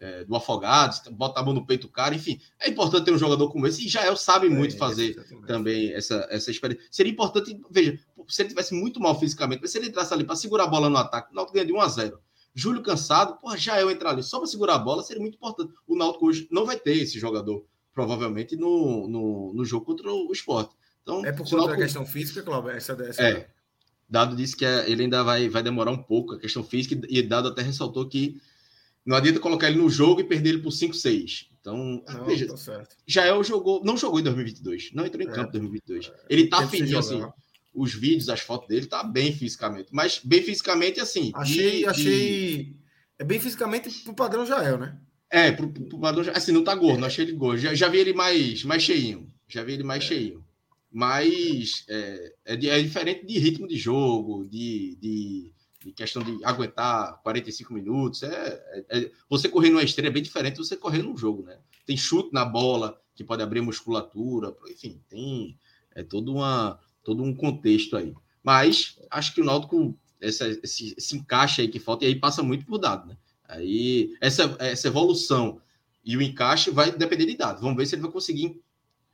é, 0.00 0.24
do 0.24 0.34
Afogados, 0.34 1.00
bota 1.12 1.38
a 1.38 1.44
mão 1.44 1.54
no 1.54 1.64
peito 1.64 1.86
do 1.86 1.92
cara, 1.92 2.14
enfim. 2.14 2.40
É 2.60 2.68
importante 2.68 3.04
ter 3.04 3.12
um 3.12 3.18
jogador 3.18 3.48
como 3.50 3.66
esse, 3.68 3.86
e 3.86 3.88
Jael 3.88 4.16
sabe 4.16 4.48
é, 4.48 4.50
muito 4.50 4.76
fazer 4.76 5.14
também 5.46 5.92
essa, 5.92 6.26
essa 6.28 6.50
experiência. 6.50 6.84
Seria 6.90 7.12
importante, 7.12 7.60
veja, 7.70 7.98
se 8.28 8.42
ele 8.42 8.48
tivesse 8.48 8.74
muito 8.74 8.98
mal 8.98 9.18
fisicamente, 9.18 9.60
mas 9.62 9.70
se 9.70 9.78
ele 9.78 9.88
entrasse 9.88 10.12
ali 10.12 10.24
para 10.24 10.34
segurar 10.34 10.64
a 10.64 10.68
bola 10.68 10.90
no 10.90 10.96
ataque, 10.96 11.30
o 11.32 11.34
Náutico 11.36 11.54
ganha 11.54 11.66
de 11.66 11.72
1 11.72 11.80
a 11.80 11.88
0 11.88 12.18
Júlio 12.54 12.82
cansado, 12.82 13.38
porra, 13.40 13.56
Jael 13.56 13.90
entrar 13.90 14.10
ali 14.10 14.22
só 14.22 14.38
para 14.38 14.46
segurar 14.46 14.74
a 14.74 14.78
bola 14.78 15.02
seria 15.02 15.22
muito 15.22 15.36
importante. 15.36 15.72
O 15.86 15.96
Náutico 15.96 16.26
hoje 16.26 16.48
não 16.50 16.66
vai 16.66 16.76
ter 16.76 16.96
esse 16.96 17.18
jogador 17.18 17.64
provavelmente 17.94 18.56
no, 18.56 19.08
no, 19.08 19.52
no 19.54 19.64
jogo 19.64 19.86
contra 19.86 20.12
o 20.12 20.32
esporte. 20.32 20.74
Então, 21.02 21.24
é 21.24 21.32
por 21.32 21.48
conta 21.48 21.68
da 21.68 21.76
questão 21.76 22.06
física, 22.06 22.42
Cláudio? 22.42 22.70
Essa, 22.70 22.92
essa... 22.92 23.22
É. 23.22 23.48
Dado 24.08 24.36
disse 24.36 24.56
que 24.56 24.64
é, 24.64 24.90
ele 24.90 25.04
ainda 25.04 25.22
vai, 25.22 25.48
vai 25.48 25.62
demorar 25.62 25.90
um 25.90 26.02
pouco 26.02 26.34
a 26.34 26.38
questão 26.38 26.62
física, 26.62 27.00
e 27.08 27.22
Dado 27.22 27.48
até 27.48 27.62
ressaltou 27.62 28.08
que 28.08 28.40
não 29.04 29.16
adianta 29.16 29.40
colocar 29.40 29.68
ele 29.68 29.78
no 29.78 29.88
jogo 29.88 30.20
e 30.20 30.24
perder 30.24 30.50
ele 30.50 30.62
por 30.62 30.70
5-6. 30.70 31.46
Então, 31.60 32.02
não, 32.06 32.24
veja, 32.24 32.46
tá 32.46 32.84
Jael 33.06 33.42
jogou, 33.42 33.82
não 33.84 33.96
jogou 33.96 34.20
em 34.20 34.22
2022, 34.24 34.90
não 34.92 35.06
entrou 35.06 35.22
em 35.22 35.28
é, 35.28 35.32
campo 35.32 35.48
em 35.56 35.60
2022. 35.60 36.08
É, 36.08 36.26
ele 36.28 36.48
tá 36.48 36.66
fininho, 36.66 36.98
assim, 36.98 37.24
os 37.74 37.94
vídeos, 37.94 38.28
as 38.28 38.40
fotos 38.40 38.68
dele, 38.68 38.86
tá 38.86 39.02
bem 39.02 39.32
fisicamente. 39.32 39.88
Mas 39.92 40.20
bem 40.22 40.42
fisicamente, 40.42 41.00
assim. 41.00 41.32
Achei, 41.34 41.86
achei. 41.86 42.76
É 43.18 43.24
bem 43.24 43.38
fisicamente 43.38 43.90
pro 44.04 44.14
padrão 44.14 44.44
Jael, 44.44 44.78
né? 44.78 44.98
É, 45.32 45.50
pro, 45.50 45.66
pro 45.72 45.98
padrão, 45.98 46.30
assim, 46.34 46.52
não 46.52 46.62
tá 46.62 46.74
gordo, 46.74 47.00
não 47.00 47.06
achei 47.06 47.24
ele 47.24 47.32
gordo. 47.32 47.58
Já, 47.58 47.74
já 47.74 47.88
vi 47.88 47.96
ele 47.96 48.12
mais, 48.12 48.62
mais 48.64 48.82
cheinho. 48.82 49.32
Já 49.48 49.64
vi 49.64 49.72
ele 49.72 49.82
mais 49.82 50.04
é. 50.04 50.06
cheinho. 50.06 50.44
mas 50.92 51.86
é, 51.88 52.34
é, 52.44 52.52
é, 52.52 52.82
diferente 52.82 53.24
de 53.24 53.38
ritmo 53.38 53.66
de 53.66 53.78
jogo, 53.78 54.44
de, 54.44 54.94
de, 55.00 55.52
de, 55.86 55.92
questão 55.92 56.22
de 56.22 56.44
aguentar 56.44 57.18
45 57.22 57.72
minutos. 57.72 58.22
É, 58.22 58.84
é, 58.90 59.10
você 59.26 59.48
correr 59.48 59.70
numa 59.70 59.82
esteira 59.82 60.08
é 60.08 60.12
bem 60.12 60.22
diferente 60.22 60.56
de 60.56 60.66
você 60.66 60.76
correr 60.76 61.02
num 61.02 61.16
jogo, 61.16 61.44
né? 61.44 61.58
Tem 61.86 61.96
chute 61.96 62.28
na 62.30 62.44
bola, 62.44 63.00
que 63.14 63.24
pode 63.24 63.42
abrir 63.42 63.62
musculatura, 63.62 64.54
enfim, 64.68 65.00
tem 65.08 65.58
é 65.94 66.02
todo, 66.02 66.30
uma, 66.30 66.78
todo 67.02 67.22
um 67.22 67.34
contexto 67.34 67.96
aí. 67.96 68.12
Mas 68.42 68.98
acho 69.10 69.34
que 69.34 69.40
o 69.40 69.44
Náutico, 69.44 69.98
essa, 70.20 70.46
esse, 70.62 70.94
esse 70.96 71.16
encaixe 71.16 71.62
aí 71.62 71.68
que 71.68 71.78
falta, 71.78 72.04
e 72.04 72.08
aí 72.08 72.16
passa 72.16 72.42
muito 72.42 72.66
por 72.66 72.76
dado, 72.76 73.08
né? 73.08 73.16
Aí 73.48 74.16
essa, 74.20 74.56
essa 74.58 74.88
evolução 74.88 75.60
e 76.04 76.16
o 76.16 76.22
encaixe 76.22 76.70
vai 76.70 76.90
depender 76.90 77.26
de 77.26 77.36
dados. 77.36 77.62
Vamos 77.62 77.76
ver 77.76 77.86
se 77.86 77.94
ele 77.94 78.02
vai 78.02 78.10
conseguir 78.10 78.60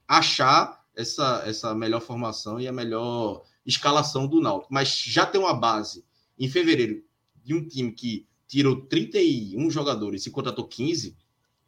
achar 0.06 0.84
essa, 0.96 1.42
essa 1.46 1.74
melhor 1.74 2.00
formação 2.00 2.60
e 2.60 2.66
a 2.66 2.72
melhor 2.72 3.42
escalação 3.64 4.26
do 4.26 4.40
Náutico. 4.40 4.72
Mas 4.72 4.98
já 4.98 5.26
tem 5.26 5.40
uma 5.40 5.54
base 5.54 6.04
em 6.38 6.48
fevereiro 6.48 7.02
de 7.44 7.54
um 7.54 7.66
time 7.66 7.92
que 7.92 8.26
tirou 8.46 8.80
31 8.86 9.70
jogadores 9.70 10.24
e 10.26 10.30
contratou 10.30 10.66
15, 10.66 11.16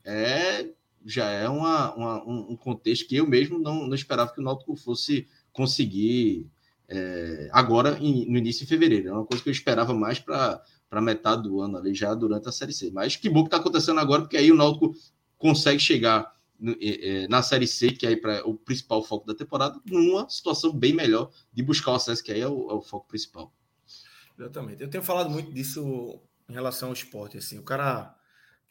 é 0.05 0.69
já 1.05 1.31
é 1.31 1.49
uma, 1.49 1.95
uma, 1.95 2.25
um 2.25 2.57
contexto 2.57 3.09
que 3.09 3.17
eu 3.17 3.27
mesmo 3.27 3.59
não, 3.59 3.87
não 3.87 3.95
esperava 3.95 4.33
que 4.33 4.41
o 4.41 4.43
Náutico 4.43 4.77
fosse 4.77 5.27
conseguir 5.51 6.47
é, 6.89 7.49
agora 7.53 7.99
em, 7.99 8.31
no 8.31 8.37
início 8.37 8.63
de 8.63 8.69
fevereiro. 8.69 9.09
É 9.09 9.13
uma 9.13 9.25
coisa 9.25 9.43
que 9.43 9.49
eu 9.49 9.53
esperava 9.53 9.95
mais 9.95 10.19
para 10.19 10.63
metade 10.99 11.43
do 11.43 11.61
ano 11.61 11.77
ali, 11.77 11.95
já 11.95 12.15
durante 12.15 12.49
a 12.49 12.53
Série 12.53 12.73
C. 12.73 12.91
Mas 12.91 13.17
que 13.17 13.29
bom 13.29 13.43
que 13.43 13.49
está 13.49 13.59
acontecendo 13.59 14.01
agora, 14.01 14.23
porque 14.23 14.39
aí 14.39 14.51
o 14.51 14.57
Náutico 14.57 14.95
consegue 15.37 15.79
chegar 15.79 16.35
no, 16.59 16.75
é, 16.81 17.29
na 17.29 17.43
Série 17.43 17.67
C, 17.67 17.91
que 17.91 18.07
é 18.07 18.17
para 18.17 18.47
o 18.49 18.55
principal 18.55 19.03
foco 19.03 19.27
da 19.27 19.35
temporada, 19.35 19.79
numa 19.87 20.29
situação 20.29 20.73
bem 20.73 20.95
melhor 20.95 21.31
de 21.53 21.63
buscar 21.63 21.93
o 21.93 21.95
acesso, 21.95 22.25
que 22.25 22.33
aí 22.33 22.41
é 22.41 22.49
o, 22.49 22.71
é 22.71 22.75
o 22.75 22.83
foco 22.83 23.09
principal. 23.09 23.53
Exatamente. 24.39 24.83
Eu 24.83 24.89
tenho 24.89 25.05
falado 25.05 25.29
muito 25.29 25.53
disso 25.53 26.19
em 26.49 26.53
relação 26.53 26.89
ao 26.89 26.95
esporte. 26.95 27.37
Assim, 27.37 27.59
o 27.59 27.63
cara 27.63 28.15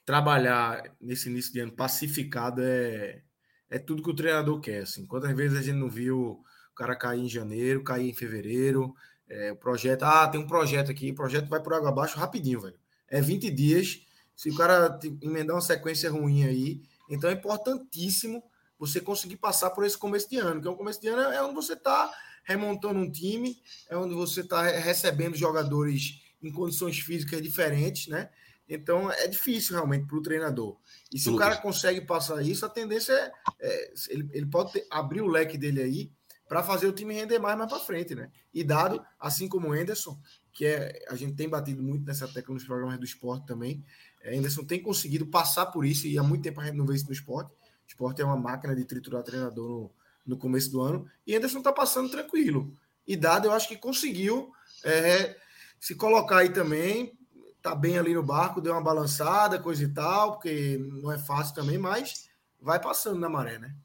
trabalhar 0.06 0.84
nesse 1.00 1.30
início 1.30 1.54
de 1.54 1.60
ano 1.60 1.72
pacificado 1.72 2.62
é, 2.64 3.22
é 3.70 3.78
tudo 3.78 4.02
que 4.02 4.10
o 4.10 4.16
treinador 4.16 4.60
quer. 4.60 4.82
Assim. 4.82 5.06
Quantas 5.06 5.36
vezes 5.36 5.58
a 5.58 5.62
gente 5.62 5.78
não 5.78 5.90
viu 5.90 6.20
o 6.20 6.76
cara 6.76 6.96
cair 6.96 7.22
em 7.22 7.30
janeiro, 7.30 7.84
cair 7.84 8.10
em 8.10 8.14
fevereiro, 8.14 8.94
é, 9.30 9.52
o 9.52 9.56
projeto, 9.56 10.04
ah, 10.04 10.28
tem 10.28 10.42
um 10.42 10.48
projeto 10.48 10.90
aqui, 10.90 11.12
o 11.12 11.16
projeto 11.16 11.48
vai 11.48 11.62
por 11.62 11.74
água 11.74 11.90
abaixo 11.90 12.18
rapidinho, 12.18 12.62
velho. 12.62 12.80
É 13.08 13.22
20 13.22 13.50
dias, 13.52 14.02
se 14.36 14.50
o 14.50 14.56
cara 14.56 15.00
emendar 15.22 15.56
uma 15.56 15.62
sequência 15.62 16.10
ruim 16.10 16.46
aí, 16.46 16.82
então 17.10 17.30
é 17.30 17.34
importantíssimo 17.34 18.44
você 18.78 19.00
conseguir 19.00 19.38
passar 19.38 19.70
por 19.72 19.86
esse 19.86 19.98
começo 19.98 20.30
de 20.30 20.38
ano, 20.38 20.62
que 20.62 20.68
é 20.68 20.72
um 20.72 20.76
começo 20.76 21.02
de 21.02 21.10
ano 21.10 21.22
é 21.34 21.44
onde 21.44 21.54
você 21.54 21.74
está 21.74 22.12
remontando 22.44 23.00
um 23.00 23.12
time, 23.12 23.62
é 23.90 23.98
onde 23.98 24.16
você 24.16 24.42
está 24.42 24.64
recebendo 24.64 25.36
jogadores 25.36 26.22
em 26.42 26.52
condições 26.52 26.98
físicas 27.00 27.42
diferentes, 27.42 28.08
né? 28.08 28.30
Então 28.68 29.12
é 29.12 29.28
difícil 29.28 29.76
realmente 29.76 30.08
para 30.08 30.18
o 30.18 30.22
treinador. 30.22 30.78
E 31.14 31.20
se 31.20 31.30
Lucas. 31.30 31.48
o 31.48 31.50
cara 31.50 31.62
consegue 31.62 32.02
passar 32.02 32.42
isso, 32.42 32.66
a 32.66 32.70
tendência 32.70 33.14
é, 33.14 33.32
é 33.60 33.94
ele, 34.10 34.30
ele 34.32 34.46
pode 34.46 34.72
ter, 34.72 34.88
abrir 34.90 35.22
o 35.22 35.28
leque 35.28 35.58
dele 35.58 35.82
aí 35.82 36.12
para 36.50 36.64
fazer 36.64 36.88
o 36.88 36.92
time 36.92 37.14
render 37.14 37.38
mais 37.38 37.56
mais 37.56 37.70
para 37.70 37.80
frente, 37.80 38.16
né? 38.16 38.32
E 38.52 38.64
dado, 38.64 39.02
assim 39.20 39.48
como 39.48 39.70
o 39.70 39.72
Anderson, 39.72 40.20
que 40.52 40.66
é 40.66 41.06
a 41.08 41.16
gente 41.16 41.36
tem 41.36 41.48
batido 41.48 41.82
muito 41.84 42.04
nessa 42.04 42.28
tecla 42.28 42.56
nos 42.56 42.66
programas 42.66 42.98
do 42.98 43.06
esporte 43.06 43.46
também, 43.46 43.86
é, 44.22 44.36
Anderson 44.36 44.66
tem 44.66 44.82
conseguido 44.82 45.28
passar 45.28 45.68
por 45.68 45.86
isso 45.86 46.08
e 46.08 46.18
há 46.18 46.24
muito 46.24 46.42
tempo 46.42 46.60
a 46.60 46.66
gente 46.66 46.76
não 46.76 46.88
vê 46.88 46.96
isso 46.96 47.06
no 47.06 47.14
esporte. 47.14 47.52
O 47.52 47.88
esporte 47.88 48.22
é 48.22 48.26
uma 48.26 48.36
máquina 48.36 48.76
de 48.76 48.84
triturar 48.84 49.22
treinador 49.22 49.70
no, 49.70 49.92
no 50.26 50.38
começo 50.38 50.72
do 50.72 50.82
ano 50.82 51.08
e 51.26 51.36
Anderson 51.36 51.60
está 51.60 51.72
passando 51.72 52.10
tranquilo. 52.10 52.76
E 53.08 53.16
dado, 53.16 53.46
eu 53.46 53.54
acho 53.54 53.68
que 53.68 53.78
conseguiu 53.78 54.52
é, 54.84 55.38
se 55.80 55.94
colocar 55.94 56.40
aí 56.40 56.50
também 56.50 57.16
tá 57.62 57.76
bem 57.76 57.98
ali 57.98 58.14
no 58.14 58.24
barco, 58.24 58.62
deu 58.62 58.72
uma 58.74 58.82
balançada, 58.82 59.60
coisa 59.60 59.84
e 59.84 59.90
tal, 59.90 60.34
porque 60.34 60.78
não 60.80 61.12
é 61.12 61.18
fácil 61.18 61.54
também, 61.54 61.78
mas 61.78 62.30
vai 62.60 62.80
passando 62.80 63.20
na 63.20 63.30
maré, 63.30 63.60
né? 63.60 63.76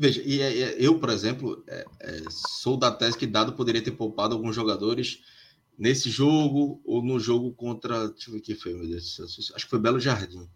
Veja, 0.00 0.22
e 0.24 0.40
eu, 0.82 0.98
por 0.98 1.10
exemplo, 1.10 1.62
é, 1.68 1.84
é, 2.00 2.22
sou 2.30 2.74
da 2.74 2.90
tese 2.90 3.18
que 3.18 3.26
Dado 3.26 3.52
poderia 3.52 3.82
ter 3.82 3.90
poupado 3.90 4.34
alguns 4.34 4.56
jogadores 4.56 5.20
nesse 5.78 6.08
jogo 6.08 6.80
ou 6.86 7.04
no 7.04 7.20
jogo 7.20 7.52
contra. 7.52 8.08
Deixa 8.08 8.30
eu 8.30 8.32
ver 8.32 8.38
o 8.38 8.42
que 8.42 8.54
foi, 8.54 8.72
meu 8.72 8.88
Deus 8.88 9.20
Acho 9.54 9.66
que 9.66 9.68
foi 9.68 9.78
Belo 9.78 10.00
Jardim, 10.00 10.48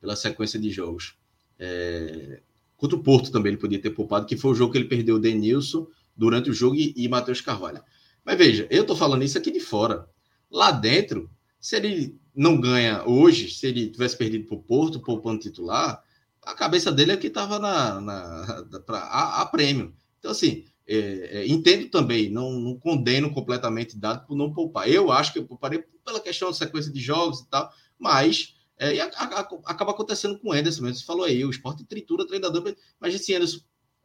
pela 0.00 0.16
sequência 0.16 0.58
de 0.58 0.72
jogos. 0.72 1.14
É, 1.60 2.42
contra 2.76 2.96
o 2.96 3.02
Porto 3.04 3.30
também 3.30 3.52
ele 3.52 3.60
podia 3.60 3.80
ter 3.80 3.90
poupado, 3.90 4.26
que 4.26 4.36
foi 4.36 4.50
o 4.50 4.54
jogo 4.56 4.72
que 4.72 4.78
ele 4.78 4.88
perdeu 4.88 5.14
o 5.14 5.20
Denilson 5.20 5.86
durante 6.16 6.50
o 6.50 6.52
jogo 6.52 6.74
e, 6.74 6.92
e 6.96 7.06
Matheus 7.06 7.40
Carvalho. 7.40 7.80
Mas 8.24 8.36
veja, 8.36 8.66
eu 8.68 8.84
tô 8.84 8.96
falando 8.96 9.22
isso 9.22 9.38
aqui 9.38 9.52
de 9.52 9.60
fora. 9.60 10.08
Lá 10.50 10.72
dentro, 10.72 11.30
se 11.60 11.76
ele 11.76 12.18
não 12.34 12.60
ganha 12.60 13.04
hoje, 13.06 13.48
se 13.48 13.64
ele 13.64 13.90
tivesse 13.90 14.16
perdido 14.16 14.44
para 14.48 14.56
o 14.56 14.62
Porto, 14.62 14.98
poupando 14.98 15.38
titular, 15.38 16.02
a 16.48 16.54
cabeça 16.54 16.90
dele 16.90 17.12
é 17.12 17.16
que 17.16 17.26
estava 17.26 17.58
na, 17.58 18.00
na, 18.00 18.64
pra, 18.86 19.00
a, 19.00 19.42
a, 19.42 19.46
prêmio. 19.46 19.94
Então, 20.18 20.30
assim, 20.30 20.64
é, 20.86 20.96
é, 21.40 21.46
entendo 21.46 21.88
também, 21.90 22.30
não, 22.30 22.52
não, 22.52 22.78
condeno 22.78 23.32
completamente 23.32 23.98
dado 23.98 24.26
por 24.26 24.36
não 24.36 24.52
poupar. 24.52 24.88
Eu 24.88 25.12
acho 25.12 25.32
que 25.32 25.38
eu 25.38 25.46
pouparei 25.46 25.84
pela 26.04 26.20
questão 26.20 26.48
da 26.48 26.54
sequência 26.54 26.90
de 26.90 27.00
jogos 27.00 27.40
e 27.40 27.48
tal, 27.50 27.70
mas 27.98 28.56
é, 28.78 28.98
a, 28.98 29.06
a, 29.06 29.40
acaba 29.66 29.90
acontecendo 29.90 30.38
com 30.38 30.48
o 30.48 30.52
Anderson 30.52 30.82
mesmo. 30.82 30.96
Você 30.96 31.04
falou 31.04 31.24
aí, 31.24 31.44
o 31.44 31.50
esporte 31.50 31.84
tritura 31.84 32.26
treinador, 32.26 32.74
mas 32.98 33.14
esse 33.14 33.34
Anderson 33.34 33.60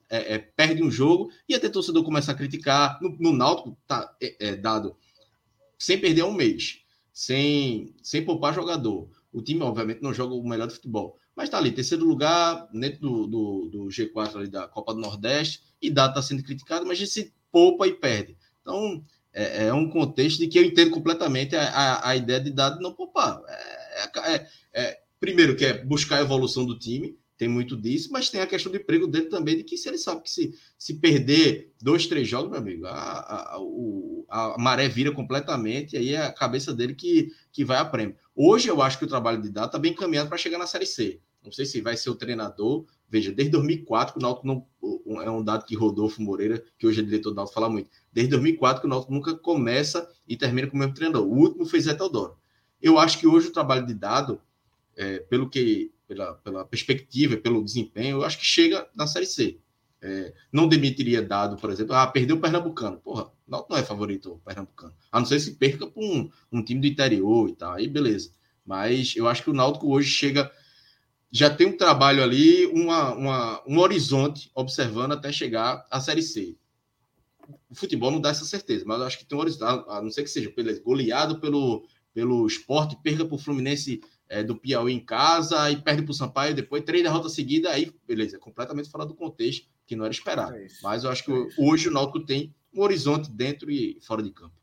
é, 0.10 0.36
é, 0.36 0.38
perde 0.38 0.84
um 0.84 0.92
jogo 0.92 1.32
e 1.48 1.56
até 1.56 1.70
torcedor 1.70 2.04
começa 2.04 2.32
a 2.32 2.36
criticar. 2.36 3.00
No, 3.02 3.16
no 3.18 3.32
Náutico, 3.32 3.78
tá 3.88 4.14
é, 4.22 4.48
é, 4.48 4.56
dado 4.56 4.98
sem 5.78 5.98
perder 5.98 6.24
um 6.24 6.34
mês 6.34 6.84
sem, 7.14 7.96
sem 8.02 8.26
poupar 8.26 8.54
jogador. 8.54 9.08
O 9.32 9.42
time, 9.42 9.62
obviamente, 9.62 10.02
não 10.02 10.14
joga 10.14 10.34
o 10.34 10.48
melhor 10.48 10.68
de 10.68 10.74
futebol, 10.74 11.18
mas 11.36 11.46
está 11.46 11.58
ali, 11.58 11.72
terceiro 11.72 12.06
lugar, 12.06 12.68
dentro 12.72 13.00
do, 13.00 13.28
do, 13.28 13.70
do, 13.70 13.86
G4 13.86 14.36
ali 14.36 14.48
da 14.48 14.68
Copa 14.68 14.94
do 14.94 15.00
Nordeste, 15.00 15.62
e 15.82 15.90
dá 15.90 16.08
está 16.08 16.22
sendo 16.22 16.44
criticado, 16.44 16.86
mas 16.86 16.98
a 16.98 17.00
gente 17.00 17.12
se 17.12 17.34
poupa 17.52 17.88
e 17.88 17.94
perde. 17.94 18.38
Então, 18.62 19.04
é, 19.34 19.68
é, 19.68 19.74
um 19.74 19.90
contexto 19.90 20.40
de 20.40 20.48
que 20.48 20.60
eu 20.60 20.64
entendo 20.64 20.92
completamente 20.92 21.56
a, 21.56 21.64
a, 21.64 22.10
a 22.10 22.16
ideia 22.16 22.40
de 22.40 22.52
dado 22.52 22.80
não 22.80 22.94
poupar. 22.94 23.42
É, 23.48 24.04
é, 24.04 24.36
é, 24.36 24.48
é, 24.74 25.00
primeiro, 25.20 25.56
que 25.56 25.66
é 25.66 25.84
buscar 25.84 26.18
a 26.18 26.22
evolução 26.22 26.66
do 26.66 26.78
time, 26.78 27.18
tem 27.38 27.48
muito 27.48 27.76
disso, 27.76 28.10
mas 28.12 28.30
tem 28.30 28.42
a 28.42 28.48
questão 28.48 28.72
do 28.72 28.78
emprego 28.78 29.08
dele 29.08 29.26
também, 29.26 29.58
de 29.58 29.64
que 29.64 29.78
se 29.78 29.88
ele 29.88 29.98
sabe 29.98 30.22
que 30.22 30.30
se, 30.30 30.54
se 30.78 30.96
perder 30.96 31.74
dois, 31.82 32.08
três 32.08 32.28
jogos, 32.28 32.52
meu 32.52 32.60
amigo, 32.60 32.86
a, 32.86 32.92
a, 32.92 33.58
a 34.30 34.58
maré 34.58 34.88
vira 34.88 35.12
completamente, 35.12 35.94
e 35.94 35.98
aí 35.98 36.14
é 36.14 36.22
a 36.22 36.32
cabeça 36.32 36.74
dele 36.74 36.94
que, 36.94 37.32
que 37.52 37.66
vai 37.66 37.78
a 37.78 37.86
prêmio. 37.86 38.16
Hoje 38.36 38.68
eu 38.68 38.82
acho 38.82 39.00
que 39.00 39.06
o 39.06 39.08
trabalho 39.08 39.42
de 39.42 39.50
Dado 39.50 39.68
está 39.68 39.80
bem 39.80 39.92
encaminhado 39.92 40.30
para 40.30 40.38
chegar 40.38 40.58
na 40.58 40.68
Série 40.68 40.86
C. 40.86 41.20
Não 41.44 41.52
sei 41.52 41.66
se 41.66 41.82
vai 41.82 41.98
ser 41.98 42.10
o 42.10 42.16
treinador. 42.16 42.86
Veja, 43.10 43.32
desde 43.32 43.52
2004 43.52 44.14
que 44.14 44.20
o 44.20 44.22
Náutico 44.22 44.48
não 44.48 45.22
é 45.22 45.30
um 45.30 45.44
dado 45.44 45.66
que 45.66 45.76
Rodolfo 45.76 46.22
Moreira, 46.22 46.64
que 46.80 46.88
hoje 46.88 47.02
é 47.02 47.04
diretor 47.04 47.32
do 47.32 47.36
Náutico, 47.36 47.54
fala 47.54 47.70
muito. 47.70 47.90
Desde 48.12 48.32
2004 48.32 48.82
que 48.82 48.88
o 48.88 48.90
Náutico 48.90 49.14
nunca 49.14 49.36
começa 49.36 50.10
e 50.28 50.38
termina 50.38 50.68
com 50.68 50.76
o 50.76 50.80
mesmo 50.80 50.94
treinador. 50.94 51.28
O 51.28 51.36
último 51.36 51.66
foi 51.66 51.82
Zé 51.82 51.94
Teodoro. 51.94 52.38
Eu 52.82 52.98
acho 52.98 53.20
que 53.20 53.28
hoje 53.28 53.50
o 53.50 53.54
trabalho 53.54 53.86
de 53.86 53.94
Dado, 53.94 54.42
é, 54.96 55.20
pelo 55.20 55.50
que 55.50 55.92
pela, 56.08 56.36
pela 56.36 56.66
perspectiva, 56.66 57.38
pelo 57.38 57.64
desempenho, 57.64 58.18
eu 58.18 58.24
acho 58.24 58.38
que 58.38 58.46
chega 58.46 58.88
na 58.96 59.08
Série 59.08 59.26
C. 59.26 59.60
É, 60.02 60.34
não 60.52 60.68
demitiria 60.68 61.22
dado, 61.22 61.56
por 61.56 61.70
exemplo, 61.70 61.96
ah, 61.96 62.06
perdeu 62.06 62.36
o 62.36 62.40
Pernambucano. 62.40 62.98
Porra, 62.98 63.32
não, 63.48 63.66
não 63.70 63.78
é 63.78 63.84
favorito 63.84 64.34
o 64.34 64.40
Pernambucano. 64.40 64.94
A 65.12 65.20
não 65.20 65.26
ser 65.26 65.40
se 65.40 65.56
perca 65.56 65.88
para 65.88 66.04
um, 66.04 66.30
um 66.52 66.64
time 66.64 66.82
do 66.82 66.88
interior 66.88 67.50
e 67.50 67.56
tal, 67.56 67.74
aí 67.74 67.88
beleza. 67.88 68.32
Mas 68.66 69.16
eu 69.16 69.28
acho 69.28 69.44
que 69.44 69.50
o 69.50 69.54
Náutico 69.54 69.90
hoje 69.90 70.10
chega, 70.10 70.52
já 71.32 71.50
tem 71.50 71.68
um 71.68 71.78
trabalho 71.78 72.22
ali, 72.22 72.66
uma, 72.68 73.14
uma, 73.14 73.64
um 73.66 73.80
horizonte 73.80 74.52
observando 74.54 75.14
até 75.14 75.32
chegar 75.32 75.86
à 75.90 76.02
Série 76.02 76.22
C. 76.22 76.58
O 77.70 77.76
futebol 77.76 78.12
não 78.12 78.22
dá 78.22 78.30
essa 78.30 78.46
certeza, 78.46 78.84
mas 78.86 79.00
eu 79.00 79.06
acho 79.06 79.18
que 79.18 79.26
tem 79.26 79.38
um 79.38 79.42
horizonte, 79.42 79.86
a 79.88 80.02
não 80.02 80.10
ser 80.10 80.24
que 80.24 80.30
seja 80.30 80.54
goleado 80.84 81.40
pelo, 81.40 81.86
pelo 82.14 82.46
esporte, 82.46 82.98
perca 83.02 83.26
para 83.26 83.36
o 83.36 83.40
Fluminense 83.40 84.02
é, 84.30 84.44
do 84.44 84.56
Piauí 84.56 84.94
em 84.94 85.00
casa 85.00 85.70
e 85.70 85.82
perde 85.82 86.04
para 86.04 86.12
o 86.12 86.16
Sampaio 86.16 86.56
depois, 86.56 86.84
três 86.84 87.04
derrotas 87.04 87.34
seguidas, 87.34 87.72
aí, 87.72 87.92
beleza, 88.08 88.40
completamente 88.40 88.90
fora 88.90 89.06
do 89.06 89.14
contexto, 89.14 89.68
que 89.86 89.96
não 89.96 90.06
era 90.06 90.14
esperado. 90.14 90.56
É 90.56 90.68
Mas 90.82 91.04
eu 91.04 91.10
acho 91.10 91.24
que 91.24 91.32
é 91.32 91.48
hoje 91.58 91.90
o 91.90 91.92
Náutico 91.92 92.26
tem 92.26 92.54
um 92.74 92.82
horizonte 92.82 93.30
dentro 93.30 93.70
e 93.70 94.00
fora 94.02 94.24
de 94.24 94.32
campo. 94.32 94.56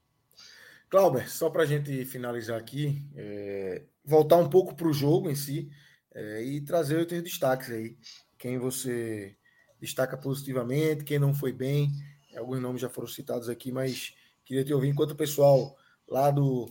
Clauber, 0.88 1.30
só 1.30 1.48
para 1.48 1.62
a 1.62 1.66
gente 1.66 2.04
finalizar 2.04 2.58
aqui, 2.58 3.00
é, 3.14 3.84
voltar 4.04 4.36
um 4.38 4.48
pouco 4.48 4.74
para 4.74 4.88
o 4.88 4.92
jogo 4.92 5.30
em 5.30 5.36
si 5.36 5.70
é, 6.12 6.42
e 6.42 6.60
trazer 6.60 6.98
outros 6.98 7.22
destaques 7.22 7.70
aí. 7.70 7.96
Quem 8.36 8.58
você 8.58 9.36
destaca 9.80 10.16
positivamente, 10.16 11.04
quem 11.04 11.18
não 11.18 11.32
foi 11.32 11.52
bem. 11.52 11.90
Alguns 12.36 12.60
nomes 12.60 12.80
já 12.80 12.88
foram 12.88 13.06
citados 13.06 13.48
aqui, 13.48 13.70
mas 13.70 14.14
queria 14.44 14.64
te 14.64 14.74
ouvir 14.74 14.88
enquanto 14.88 15.12
o 15.12 15.16
pessoal 15.16 15.76
lá 16.08 16.30
do 16.30 16.68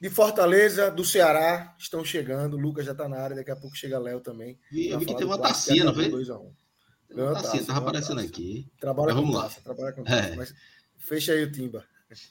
de 0.00 0.10
Fortaleza, 0.10 0.90
do 0.90 1.04
Ceará, 1.04 1.74
estão 1.78 2.04
chegando. 2.04 2.54
O 2.54 2.60
Lucas 2.60 2.86
já 2.86 2.92
está 2.92 3.08
na 3.08 3.18
área, 3.18 3.36
daqui 3.36 3.50
a 3.50 3.56
pouco 3.56 3.76
chega 3.76 3.98
Léo 3.98 4.20
também. 4.20 4.58
E 4.70 4.88
eu 4.88 4.98
vi 4.98 5.06
que 5.06 5.16
tem 5.16 5.26
uma 5.26 5.38
tacinha, 5.38 5.84
não 5.84 5.94
foi? 5.94 6.08
Não, 6.08 7.32
tá, 7.32 7.40
assim, 7.40 7.64
tava 7.64 7.78
aparecendo 7.80 8.20
aqui. 8.20 8.68
Trabalha 8.80 9.14
com 9.14 9.32
taça, 9.32 9.60
trabalha 9.60 9.92
com 9.92 10.02
taça, 10.02 10.28
é. 10.28 10.36
mas 10.36 10.54
fecha 10.98 11.32
aí 11.32 11.44
o 11.44 11.52
Timba. 11.52 11.84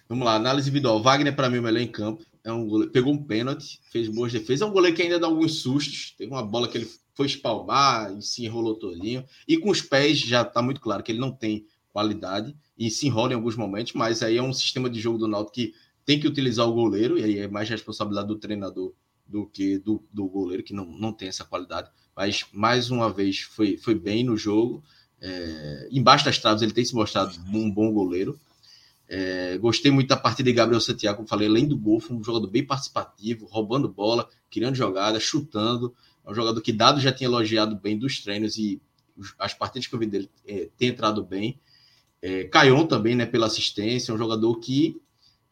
Vamos 0.07 0.25
lá, 0.25 0.35
análise 0.35 0.69
individual. 0.69 1.01
Wagner, 1.01 1.35
para 1.35 1.49
mim, 1.49 1.59
o 1.59 1.63
melhor 1.63 1.81
em 1.81 1.87
campo. 1.87 2.23
É 2.43 2.51
um 2.51 2.67
goleiro, 2.67 2.91
pegou 2.91 3.13
um 3.13 3.23
pênalti, 3.23 3.79
fez 3.91 4.07
boas 4.09 4.31
defesas. 4.31 4.61
É 4.61 4.65
um 4.65 4.71
goleiro 4.71 4.95
que 4.95 5.01
ainda 5.01 5.19
dá 5.19 5.27
alguns 5.27 5.61
sustos. 5.61 6.13
Teve 6.17 6.31
uma 6.31 6.43
bola 6.43 6.67
que 6.67 6.77
ele 6.77 6.91
foi 7.13 7.25
espalmar 7.25 8.13
e 8.17 8.21
se 8.21 8.45
enrolou 8.45 8.77
todinho. 8.77 9.25
E 9.47 9.57
com 9.57 9.69
os 9.69 9.81
pés 9.81 10.19
já 10.19 10.41
está 10.41 10.61
muito 10.61 10.81
claro 10.81 11.03
que 11.03 11.11
ele 11.11 11.19
não 11.19 11.31
tem 11.31 11.65
qualidade 11.91 12.55
e 12.77 12.89
se 12.89 13.07
enrola 13.07 13.33
em 13.33 13.35
alguns 13.35 13.55
momentos, 13.55 13.93
mas 13.93 14.23
aí 14.23 14.37
é 14.37 14.41
um 14.41 14.51
sistema 14.51 14.89
de 14.89 14.99
jogo 14.99 15.19
do 15.19 15.27
Náutico 15.27 15.53
que 15.53 15.73
tem 16.05 16.19
que 16.19 16.27
utilizar 16.27 16.67
o 16.67 16.73
goleiro, 16.73 17.17
e 17.17 17.23
aí 17.23 17.39
é 17.39 17.47
mais 17.47 17.69
responsabilidade 17.69 18.27
do 18.27 18.37
treinador 18.37 18.93
do 19.25 19.45
que 19.45 19.77
do, 19.77 20.03
do 20.11 20.27
goleiro, 20.27 20.63
que 20.63 20.73
não, 20.73 20.85
não 20.85 21.13
tem 21.13 21.27
essa 21.27 21.45
qualidade. 21.45 21.89
Mas, 22.15 22.45
mais 22.51 22.89
uma 22.91 23.09
vez, 23.09 23.39
foi, 23.39 23.77
foi 23.77 23.95
bem 23.95 24.23
no 24.23 24.37
jogo. 24.37 24.83
É, 25.19 25.87
embaixo 25.91 26.25
das 26.25 26.37
traves, 26.37 26.61
ele 26.61 26.73
tem 26.73 26.83
se 26.85 26.93
mostrado 26.93 27.33
um 27.47 27.71
bom 27.71 27.91
goleiro. 27.91 28.39
É, 29.07 29.57
gostei 29.57 29.91
muito 29.91 30.07
da 30.07 30.17
partida 30.17 30.49
de 30.49 30.55
Gabriel 30.55 30.81
Santiago, 30.81 31.17
como 31.17 31.27
falei, 31.27 31.47
além 31.47 31.67
do 31.67 31.77
gol, 31.77 31.99
foi 31.99 32.15
um 32.15 32.23
jogador 32.23 32.47
bem 32.47 32.65
participativo, 32.65 33.45
roubando 33.45 33.87
bola, 33.87 34.27
criando 34.49 34.75
jogada, 34.75 35.19
chutando. 35.19 35.93
É 36.25 36.31
um 36.31 36.33
jogador 36.33 36.59
que 36.61 36.71
Dado 36.71 36.99
já 36.99 37.11
tinha 37.11 37.27
elogiado 37.27 37.75
bem 37.75 37.97
dos 37.97 38.19
treinos 38.21 38.57
e 38.57 38.81
as 39.37 39.53
partidas 39.53 39.87
que 39.87 39.93
eu 39.95 39.99
vi 39.99 40.05
dele 40.05 40.29
é, 40.47 40.69
tem 40.77 40.89
entrado 40.89 41.23
bem. 41.23 41.59
É, 42.21 42.45
Caion 42.45 42.85
também, 42.87 43.15
né, 43.15 43.25
pela 43.25 43.47
assistência, 43.47 44.11
é 44.11 44.15
um 44.15 44.17
jogador 44.17 44.55
que, 44.55 44.99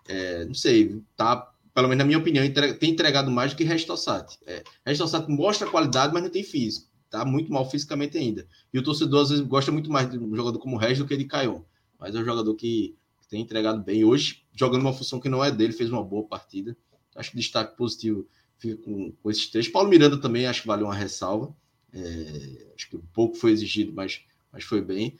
é, 0.08 0.46
não 0.46 0.54
sei, 0.54 1.02
tá, 1.16 1.52
pelo 1.74 1.88
menos 1.88 2.00
na 2.00 2.06
minha 2.06 2.18
opinião, 2.18 2.44
tem 2.80 2.92
entregado 2.92 3.32
mais 3.32 3.54
do 3.54 3.58
que 3.58 3.64
Restossat. 3.64 4.38
É, 4.46 4.64
Restossat 4.86 5.30
mostra 5.30 5.70
qualidade, 5.70 6.14
mas 6.14 6.24
não 6.24 6.30
tem 6.30 6.44
físico. 6.44 6.90
Tá 7.10 7.26
muito 7.26 7.52
mal 7.52 7.70
fisicamente 7.70 8.18
ainda. 8.18 8.48
E 8.74 8.80
o 8.80 8.84
torcedor, 8.84 9.24
às 9.24 9.30
vezes, 9.30 9.46
gosta 9.46 9.72
muito 9.72 9.92
mais 9.92 10.10
de 10.10 10.18
um 10.18 10.36
jogador 10.36 10.60
como 10.60 10.76
o 10.76 10.80
Regis 10.80 11.00
do 11.00 11.06
que 11.06 11.18
de 11.18 11.26
Caion. 11.26 11.62
Mas 12.00 12.16
é 12.16 12.20
um 12.20 12.26
jogador 12.26 12.56
que 12.56 12.96
tem 13.30 13.42
entregado 13.42 13.84
bem. 13.84 14.04
Hoje, 14.04 14.44
jogando 14.54 14.82
uma 14.82 14.94
função 14.94 15.20
que 15.20 15.30
não 15.30 15.44
é 15.44 15.52
dele, 15.52 15.74
fez 15.74 15.90
uma 15.90 16.04
boa 16.04 16.26
partida. 16.28 16.76
Acho 17.16 17.32
que 17.32 17.38
destaque 17.38 17.78
positivo 17.78 18.28
fica 18.58 18.78
com, 18.84 19.12
com 19.12 19.32
esses 19.32 19.48
três. 19.48 19.68
Paulo 19.68 19.90
Miranda 19.90 20.18
também 20.18 20.46
acho 20.46 20.62
que 20.62 20.68
vale 20.68 20.84
uma 20.84 20.94
ressalva. 20.94 21.54
É, 21.94 22.68
acho 22.76 22.90
que 22.90 22.98
pouco 23.14 23.36
foi 23.36 23.52
exigido, 23.52 23.92
mas, 23.94 24.22
mas 24.52 24.64
foi 24.64 24.82
bem. 24.82 25.18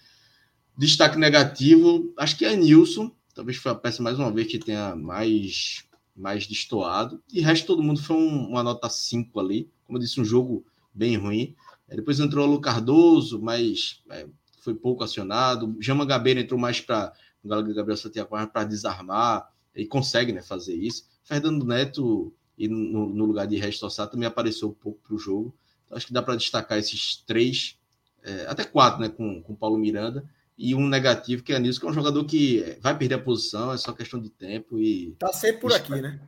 Destaque 0.78 1.18
negativo, 1.18 2.14
acho 2.18 2.38
que 2.38 2.46
é 2.46 2.56
Nilson. 2.56 3.12
Talvez 3.34 3.58
foi 3.58 3.72
a 3.72 3.76
peça 3.76 4.04
mais 4.04 4.20
uma 4.20 4.32
vez 4.32 4.48
que 4.48 4.60
tenha 4.60 4.96
mais, 4.96 5.86
mais 6.16 6.46
destoado. 6.46 7.22
E 7.32 7.40
o 7.40 7.44
resto 7.44 7.68
todo 7.68 7.84
mundo 7.84 8.02
foi 8.02 8.16
um, 8.16 8.50
uma 8.50 8.64
nota 8.64 8.90
5 8.90 9.40
ali. 9.40 9.70
Como 9.86 9.98
eu 9.98 10.02
disse, 10.02 10.20
um 10.20 10.26
jogo 10.26 10.66
bem 10.94 11.18
ruim. 11.18 11.56
É, 11.88 11.96
depois 11.96 12.20
entrou 12.20 12.48
o 12.48 12.52
Lu 12.52 12.62
Cardoso, 12.62 13.42
mas 13.42 14.02
é, 14.10 14.28
foi 14.62 14.74
pouco 14.74 15.04
acionado. 15.04 15.76
Jama 15.80 16.06
Gabeira 16.06 16.42
entrou 16.42 16.60
mais 16.60 16.82
para 16.82 17.14
o 17.44 17.48
Gabriel 17.48 17.98
Santiago 17.98 18.30
para 18.30 18.64
desarmar. 18.64 19.50
E 19.76 19.86
consegue 19.86 20.34
né, 20.34 20.42
fazer 20.42 20.76
isso. 20.76 21.06
Fernando 21.24 21.66
Neto, 21.66 22.34
e 22.58 22.68
no, 22.68 23.08
no 23.08 23.26
lugar 23.26 23.48
de 23.48 23.56
Resto 23.56 23.88
também 24.08 24.28
apareceu 24.28 24.70
um 24.70 24.74
pouco 24.74 25.00
para 25.02 25.16
o 25.16 25.18
jogo. 25.18 25.56
Então, 25.86 25.98
acho 25.98 26.08
que 26.08 26.14
dá 26.14 26.22
para 26.22 26.36
destacar 26.36 26.78
esses 26.78 27.24
três, 27.26 27.78
é, 28.22 28.46
até 28.48 28.66
quatro, 28.66 29.00
né, 29.00 29.10
com 29.10 29.44
o 29.48 29.56
Paulo 29.56 29.78
Miranda 29.78 30.30
e 30.58 30.76
um 30.76 30.88
negativo 30.88 31.44
que 31.44 31.54
é 31.54 31.60
Nilson, 31.60 31.80
que 31.80 31.88
é 31.88 31.90
um 31.90 31.94
jogador 31.94 32.24
que 32.26 32.78
vai 32.82 32.98
perder 32.98 33.16
a 33.16 33.22
posição, 33.22 33.72
é 33.72 33.78
só 33.78 33.94
questão 33.94 34.22
de 34.22 34.30
tempo 34.30 34.80
e. 34.80 35.16
Tá 35.18 35.34
sempre 35.34 35.62
por 35.62 35.74
aqui, 35.74 36.02
né? 36.02 36.20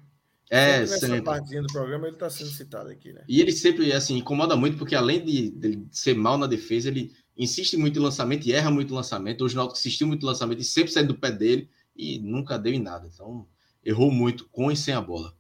É, 0.50 0.86
sempre. 0.86 1.08
Nessa 1.08 1.24
partezinha 1.24 1.62
do 1.62 1.74
programa 1.74 2.08
ele 2.08 2.16
tá 2.16 2.30
sendo 2.30 2.50
citado 2.50 2.90
aqui, 2.90 3.12
né? 3.14 3.24
E 3.28 3.42
ele 3.42 3.52
sempre, 3.52 3.92
assim, 3.92 4.18
incomoda 4.18 4.56
muito, 4.56 4.78
porque 4.78 4.96
além 4.96 5.24
de, 5.24 5.50
de 5.50 5.88
ser 5.92 6.16
mal 6.16 6.38
na 6.38 6.48
defesa, 6.48 6.90
ele 6.90 7.12
insiste 7.36 7.76
muito 7.78 7.98
em 7.98 8.02
lançamento 8.02 8.46
e 8.46 8.54
erra 8.54 8.70
muito 8.70 8.92
em 8.92 8.96
lançamento. 8.96 9.44
Hoje 9.44 9.56
o 9.56 9.58
Náutico 9.58 9.80
insistiu 9.80 10.08
muito 10.08 10.24
em 10.24 10.28
lançamento 10.28 10.60
e 10.60 10.64
sempre 10.64 10.92
sai 10.92 11.04
do 11.04 11.18
pé 11.18 11.32
dele 11.32 11.70
e 11.96 12.20
nunca 12.20 12.58
deu 12.58 12.74
em 12.74 12.82
nada. 12.82 13.10
Então, 13.12 13.48
errou 13.84 14.12
muito 14.12 14.48
com 14.50 14.72
e 14.72 14.78
sem 14.78 14.94
a 14.94 15.02
bola. 15.02 15.36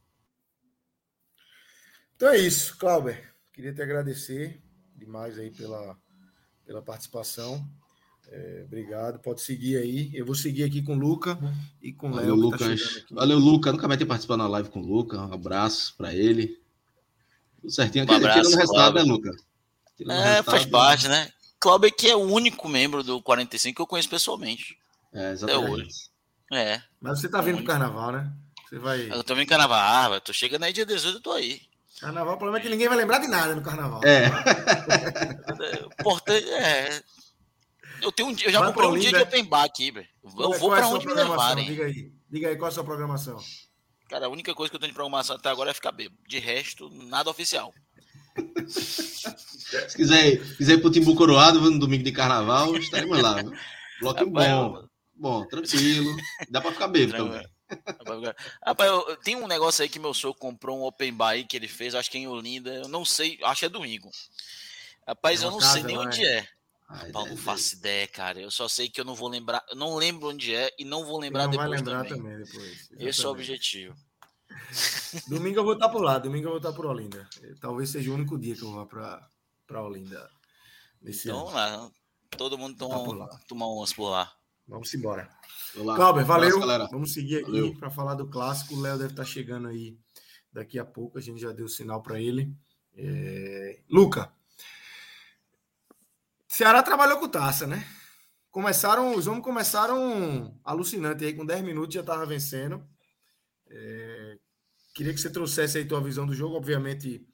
Então 2.15 2.29
é 2.29 2.37
isso, 2.37 2.77
Clauber. 2.77 3.33
Queria 3.51 3.73
te 3.73 3.81
agradecer 3.81 4.61
demais 4.95 5.37
aí 5.37 5.51
pela, 5.51 5.97
pela 6.65 6.81
participação. 6.81 7.67
É, 8.35 8.63
obrigado. 8.65 9.19
Pode 9.19 9.41
seguir 9.41 9.77
aí. 9.77 10.09
Eu 10.11 10.25
vou 10.25 10.33
seguir 10.33 10.63
aqui 10.63 10.81
com 10.81 10.95
o 10.95 10.99
Luca 10.99 11.37
e 11.79 11.93
com 11.93 12.09
o 12.09 12.15
Léo. 12.15 12.49
Tá 12.49 12.65
Valeu, 13.11 13.37
Luca. 13.37 13.71
Nunca 13.71 13.87
vai 13.87 13.95
ter 13.95 14.07
participado 14.07 14.41
na 14.41 14.49
live 14.49 14.69
com 14.69 14.81
o 14.81 14.85
Luca. 14.85 15.21
Um 15.21 15.31
abraço 15.31 15.93
para 15.95 16.15
ele. 16.15 16.59
Tudo 17.61 17.71
certinho. 17.71 18.05
Um 18.09 18.11
abraço, 18.11 18.39
tirando 18.39 18.53
o 18.55 18.57
resultado, 18.57 18.95
né, 18.95 19.03
Luca? 19.03 19.31
Tirando 19.95 20.17
é, 20.19 20.41
faz 20.41 20.65
parte, 20.65 21.07
né? 21.07 21.29
Cláudio 21.59 21.93
que 21.93 22.09
é 22.09 22.15
o 22.15 22.21
único 22.21 22.67
membro 22.67 23.03
do 23.03 23.21
45 23.21 23.75
que 23.75 23.81
eu 23.83 23.87
conheço 23.87 24.09
pessoalmente. 24.09 24.79
É, 25.13 25.31
exatamente. 25.31 26.09
É. 26.51 26.81
Mas 26.99 27.21
você 27.21 27.29
tá 27.29 27.39
vindo 27.39 27.57
pro 27.57 27.67
carnaval, 27.67 28.13
né? 28.13 28.33
Você 28.67 28.79
vai. 28.79 29.11
Eu 29.11 29.23
tô 29.23 29.35
vindo 29.35 29.47
carnaval, 29.47 30.13
ah, 30.13 30.19
tô 30.19 30.33
chegando 30.33 30.63
aí 30.63 30.73
dia 30.73 30.87
18, 30.87 31.17
eu 31.17 31.21
tô 31.21 31.31
aí. 31.33 31.61
Carnaval, 31.99 32.33
o 32.33 32.37
problema 32.37 32.57
é 32.57 32.61
que 32.61 32.69
ninguém 32.69 32.87
vai 32.87 32.97
lembrar 32.97 33.19
de 33.19 33.27
nada 33.27 33.55
no 33.55 33.61
carnaval. 33.61 34.01
É. 34.03 34.25
Importante 36.01 36.49
é. 36.49 37.03
Eu, 38.03 38.11
tenho 38.11 38.29
um, 38.29 38.35
eu 38.43 38.51
já 38.51 38.65
comprei 38.65 38.87
um 38.87 38.99
dia 38.99 39.11
de 39.11 39.21
open 39.21 39.45
bar 39.45 39.63
aqui, 39.63 39.91
velho. 39.91 40.07
Eu 40.23 40.53
vou 40.53 40.75
é 40.75 40.79
para 40.79 40.87
onde 40.87 41.07
me 41.07 41.13
levarem. 41.13 41.65
Diga 41.65 41.85
aí. 41.85 42.11
Diga 42.29 42.47
aí 42.49 42.55
qual 42.55 42.67
é 42.67 42.71
a 42.71 42.73
sua 42.73 42.83
programação. 42.83 43.37
Cara, 44.09 44.25
a 44.25 44.29
única 44.29 44.53
coisa 44.53 44.69
que 44.69 44.75
eu 44.75 44.79
tenho 44.79 44.91
de 44.91 44.95
programação 44.95 45.35
até 45.35 45.49
agora 45.49 45.71
é 45.71 45.73
ficar 45.73 45.91
bêbado. 45.91 46.19
De 46.27 46.37
resto, 46.39 46.89
nada 46.89 47.29
oficial. 47.29 47.73
Se 48.67 49.95
quiser, 49.95 50.37
quiser 50.55 50.73
ir 50.73 50.81
pro 50.81 50.91
Timbu 50.91 51.15
Coroado 51.15 51.59
no 51.59 51.79
domingo 51.79 52.03
de 52.03 52.11
carnaval, 52.11 52.75
estaremos 52.75 53.21
lá. 53.21 53.43
Bloco 53.99 54.25
bom. 54.25 54.87
Bom, 55.15 55.45
tranquilo. 55.47 56.15
Dá 56.49 56.59
para 56.59 56.71
ficar 56.71 56.87
bêbado 56.89 57.25
também. 57.25 57.47
Rapaz, 58.65 58.89
eu, 58.89 59.17
tem 59.17 59.35
um 59.35 59.47
negócio 59.47 59.81
aí 59.81 59.89
que 59.89 59.99
meu 59.99 60.13
sogro 60.13 60.39
comprou 60.39 60.77
um 60.77 60.83
open 60.83 61.13
bar 61.13 61.35
que 61.47 61.55
ele 61.55 61.67
fez, 61.67 61.95
acho 61.95 62.11
que 62.11 62.17
em 62.17 62.27
Olinda, 62.27 62.71
eu 62.71 62.87
não 62.87 63.03
sei, 63.03 63.39
acho 63.43 63.61
que 63.61 63.65
é 63.65 63.69
domingo. 63.69 64.11
Rapaz, 65.07 65.41
é 65.41 65.45
eu 65.45 65.51
não 65.51 65.59
casa, 65.59 65.73
sei 65.73 65.83
nem 65.83 65.97
onde 65.97 66.25
é. 66.25 66.47
Ai, 66.89 67.11
Paulo, 67.11 67.29
não 67.29 67.37
faço 67.37 67.75
ideia, 67.75 68.07
cara. 68.07 68.39
Eu 68.39 68.51
só 68.51 68.67
sei 68.67 68.89
que 68.89 68.99
eu 68.99 69.05
não 69.05 69.15
vou 69.15 69.29
lembrar, 69.29 69.63
eu 69.69 69.75
não 69.75 69.95
lembro 69.95 70.29
onde 70.29 70.53
é 70.53 70.71
e 70.77 70.85
não 70.85 71.05
vou 71.05 71.19
lembrar 71.19 71.45
não 71.45 71.51
depois 71.51 71.69
vai 71.69 71.77
lembrar 71.77 72.03
também. 72.03 72.17
também 72.17 72.37
depois, 72.43 72.89
Esse 72.97 73.25
é 73.25 73.27
o 73.27 73.31
objetivo. 73.31 73.95
Domingo 75.27 75.59
eu 75.59 75.63
vou 75.63 75.73
estar 75.73 75.89
por 75.89 76.01
lá, 76.01 76.19
domingo 76.19 76.45
eu 76.45 76.51
vou 76.51 76.57
estar 76.57 76.73
por 76.73 76.85
Olinda. 76.85 77.27
Talvez 77.59 77.89
seja 77.89 78.11
o 78.11 78.13
único 78.13 78.37
dia 78.37 78.55
que 78.55 78.61
eu 78.61 78.71
vou 78.71 78.85
para 78.85 79.27
para 79.65 79.81
Olinda. 79.81 80.29
Nesse 81.01 81.27
então, 81.27 81.47
ano. 81.47 81.55
lá, 81.55 81.91
todo 82.37 82.57
mundo 82.57 82.77
toma, 82.77 83.27
tá 83.27 83.39
tomar 83.47 83.67
umas 83.67 83.93
por 83.93 84.09
lá. 84.09 84.31
Vamos 84.67 84.93
embora. 84.93 85.29
Cláudio, 85.73 86.25
valeu. 86.25 86.59
Vamos 86.89 87.13
seguir 87.13 87.43
aqui 87.43 87.75
para 87.77 87.89
falar 87.89 88.15
do 88.15 88.27
clássico. 88.27 88.75
O 88.75 88.81
Léo 88.81 88.97
deve 88.97 89.11
estar 89.11 89.25
chegando 89.25 89.67
aí 89.67 89.97
daqui 90.51 90.79
a 90.79 90.85
pouco. 90.85 91.17
A 91.17 91.21
gente 91.21 91.41
já 91.41 91.51
deu 91.51 91.67
sinal 91.67 92.01
para 92.01 92.21
ele. 92.21 92.55
É... 92.95 93.81
Luca, 93.89 94.31
Ceará 96.53 96.83
trabalhou 96.83 97.17
com 97.17 97.27
taça, 97.27 97.65
né? 97.65 97.83
Começaram, 98.51 99.15
os 99.15 99.25
homens 99.25 99.43
começaram 99.43 100.55
alucinante 100.63 101.25
aí, 101.25 101.33
com 101.33 101.43
10 101.43 101.63
minutos 101.63 101.95
já 101.95 102.01
estava 102.01 102.27
vencendo. 102.27 102.87
É... 103.67 104.37
Queria 104.93 105.11
que 105.11 105.19
você 105.19 105.31
trouxesse 105.31 105.79
aí 105.79 105.85
tua 105.85 105.99
visão 105.99 106.27
do 106.27 106.33
jogo, 106.35 106.55
obviamente, 106.55 107.27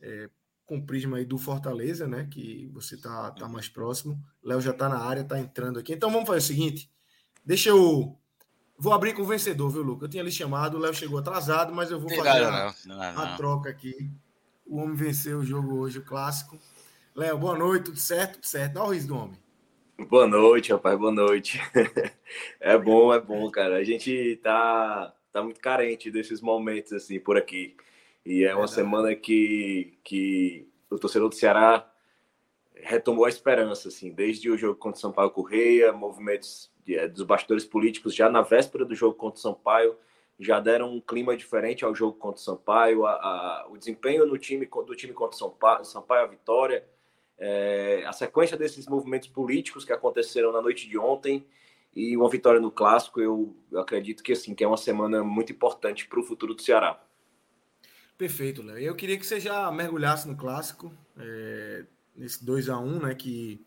é, 0.00 0.28
com 0.66 0.78
o 0.78 0.84
prisma 0.84 1.18
aí 1.18 1.24
do 1.24 1.38
Fortaleza, 1.38 2.08
né? 2.08 2.26
Que 2.28 2.68
você 2.72 2.96
tá, 2.96 3.30
tá 3.30 3.46
mais 3.48 3.68
próximo. 3.68 4.20
Léo 4.42 4.60
já 4.60 4.72
tá 4.72 4.88
na 4.88 4.98
área, 4.98 5.22
tá 5.22 5.38
entrando 5.38 5.78
aqui. 5.78 5.92
Então 5.92 6.10
vamos 6.10 6.26
fazer 6.26 6.38
o 6.38 6.48
seguinte: 6.48 6.90
Deixa 7.44 7.68
eu. 7.68 8.18
Vou 8.76 8.92
abrir 8.92 9.14
com 9.14 9.22
o 9.22 9.26
vencedor, 9.26 9.70
viu, 9.70 9.82
Luca? 9.82 10.06
Eu 10.06 10.08
tinha 10.08 10.24
lhe 10.24 10.32
chamado, 10.32 10.76
o 10.76 10.80
Léo 10.80 10.92
chegou 10.92 11.20
atrasado, 11.20 11.72
mas 11.72 11.92
eu 11.92 12.00
vou 12.00 12.10
fazer 12.10 12.44
a, 12.44 12.74
a 13.14 13.36
troca 13.36 13.70
aqui. 13.70 14.10
O 14.66 14.78
homem 14.78 14.96
venceu 14.96 15.38
o 15.38 15.46
jogo 15.46 15.78
hoje, 15.78 16.00
o 16.00 16.04
clássico. 16.04 16.58
Léo, 17.20 17.36
boa 17.36 17.54
noite, 17.54 17.84
tudo 17.84 17.98
certo? 17.98 18.36
Tudo 18.36 18.46
certo. 18.46 18.72
Dá 18.72 18.82
o 18.82 18.94
riso 18.94 19.08
do 19.08 19.14
homem. 19.14 19.38
Boa 20.08 20.26
noite, 20.26 20.72
rapaz, 20.72 20.98
boa 20.98 21.12
noite. 21.12 21.60
é 22.58 22.78
bom, 22.78 23.12
é 23.12 23.20
bom, 23.20 23.50
cara. 23.50 23.76
A 23.76 23.84
gente 23.84 24.36
tá, 24.42 25.14
tá 25.30 25.42
muito 25.42 25.60
carente 25.60 26.10
desses 26.10 26.40
momentos, 26.40 26.94
assim, 26.94 27.20
por 27.20 27.36
aqui. 27.36 27.76
E 28.24 28.42
é 28.42 28.56
uma 28.56 28.66
semana 28.66 29.14
que, 29.14 29.98
que 30.02 30.66
o 30.88 30.98
torcedor 30.98 31.28
do 31.28 31.34
Ceará 31.34 31.92
retomou 32.74 33.26
a 33.26 33.28
esperança, 33.28 33.88
assim, 33.88 34.10
desde 34.10 34.48
o 34.48 34.56
jogo 34.56 34.76
contra 34.76 34.96
o 34.96 35.00
São 35.02 35.12
Paulo 35.12 35.30
Correia, 35.30 35.92
movimentos 35.92 36.72
é, 36.88 37.06
dos 37.06 37.24
bastidores 37.24 37.66
políticos 37.66 38.14
já 38.14 38.30
na 38.30 38.40
véspera 38.40 38.82
do 38.82 38.94
jogo 38.94 39.14
contra 39.14 39.38
o 39.38 39.42
Sampaio 39.42 39.94
já 40.38 40.58
deram 40.58 40.94
um 40.94 41.02
clima 41.02 41.36
diferente 41.36 41.84
ao 41.84 41.94
jogo 41.94 42.16
contra 42.16 42.40
o 42.40 42.42
Sampaio, 42.42 43.04
a, 43.04 43.12
a, 43.12 43.66
o 43.68 43.76
desempenho 43.76 44.24
no 44.24 44.38
time, 44.38 44.64
do 44.64 44.96
time 44.96 45.12
contra 45.12 45.36
o 45.36 45.38
Sampaio, 45.38 45.84
Sampaio 45.84 46.24
a 46.24 46.26
vitória, 46.26 46.82
é, 47.40 48.04
a 48.06 48.12
sequência 48.12 48.56
desses 48.56 48.86
movimentos 48.86 49.28
políticos 49.28 49.84
que 49.84 49.92
aconteceram 49.92 50.52
na 50.52 50.60
noite 50.60 50.88
de 50.88 50.98
ontem 50.98 51.44
e 51.96 52.16
uma 52.16 52.28
vitória 52.28 52.60
no 52.60 52.70
clássico, 52.70 53.20
eu, 53.20 53.56
eu 53.72 53.80
acredito 53.80 54.22
que 54.22 54.32
assim 54.32 54.54
que 54.54 54.62
é 54.62 54.68
uma 54.68 54.76
semana 54.76 55.24
muito 55.24 55.50
importante 55.50 56.06
para 56.06 56.20
o 56.20 56.22
futuro 56.22 56.54
do 56.54 56.62
Ceará. 56.62 57.02
Perfeito, 58.16 58.62
Léo. 58.62 58.78
Eu 58.78 58.94
queria 58.94 59.18
que 59.18 59.26
você 59.26 59.40
já 59.40 59.72
mergulhasse 59.72 60.28
no 60.28 60.36
clássico, 60.36 60.92
é, 61.16 61.86
nesse 62.14 62.44
2 62.44 62.68
a 62.68 62.78
1 62.78 63.00
né, 63.00 63.14
que 63.14 63.64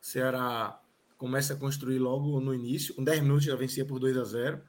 Ceará 0.00 0.78
começa 1.16 1.54
a 1.54 1.56
construir 1.56 1.98
logo 1.98 2.38
no 2.38 2.54
início, 2.54 2.94
com 2.94 3.02
10 3.02 3.22
minutos 3.22 3.44
já 3.44 3.56
vencia 3.56 3.84
por 3.84 3.98
2 3.98 4.18
a 4.18 4.24
0 4.24 4.60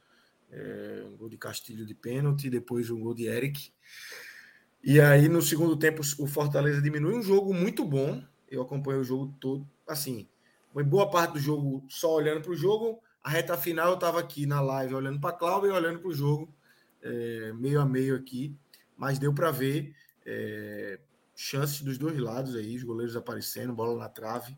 é, 0.51 1.03
um 1.05 1.17
gol 1.17 1.29
de 1.29 1.37
Castilho 1.37 1.85
de 1.85 1.93
pênalti, 1.93 2.49
depois 2.49 2.89
um 2.89 2.99
gol 2.99 3.13
de 3.13 3.25
Eric. 3.25 3.71
E 4.83 5.01
aí, 5.01 5.27
no 5.27 5.41
segundo 5.41 5.75
tempo, 5.75 6.01
o 6.19 6.27
Fortaleza 6.27 6.81
diminui 6.81 7.15
um 7.15 7.21
jogo 7.21 7.53
muito 7.53 7.83
bom. 7.83 8.23
Eu 8.49 8.61
acompanhei 8.61 9.01
o 9.01 9.03
jogo 9.03 9.33
todo. 9.39 9.67
Assim, 9.87 10.27
foi 10.73 10.83
boa 10.83 11.09
parte 11.09 11.33
do 11.33 11.39
jogo 11.39 11.83
só 11.89 12.13
olhando 12.13 12.41
para 12.41 12.51
o 12.51 12.55
jogo. 12.55 13.01
A 13.23 13.29
reta 13.29 13.57
final 13.57 13.89
eu 13.89 13.95
estava 13.95 14.19
aqui 14.19 14.45
na 14.45 14.61
live 14.61 14.93
olhando 14.93 15.19
para 15.19 15.31
a 15.31 15.33
Cláudia 15.33 15.69
e 15.69 15.71
olhando 15.71 15.99
para 15.99 16.09
o 16.09 16.13
jogo, 16.13 16.53
é, 17.01 17.51
meio 17.53 17.81
a 17.81 17.85
meio 17.85 18.15
aqui. 18.15 18.55
Mas 18.95 19.19
deu 19.19 19.33
para 19.33 19.51
ver 19.51 19.95
é, 20.25 20.99
chances 21.35 21.81
dos 21.81 21.97
dois 21.97 22.17
lados 22.17 22.55
aí, 22.55 22.75
os 22.75 22.83
goleiros 22.83 23.15
aparecendo, 23.15 23.73
bola 23.73 23.97
na 23.97 24.09
trave. 24.09 24.57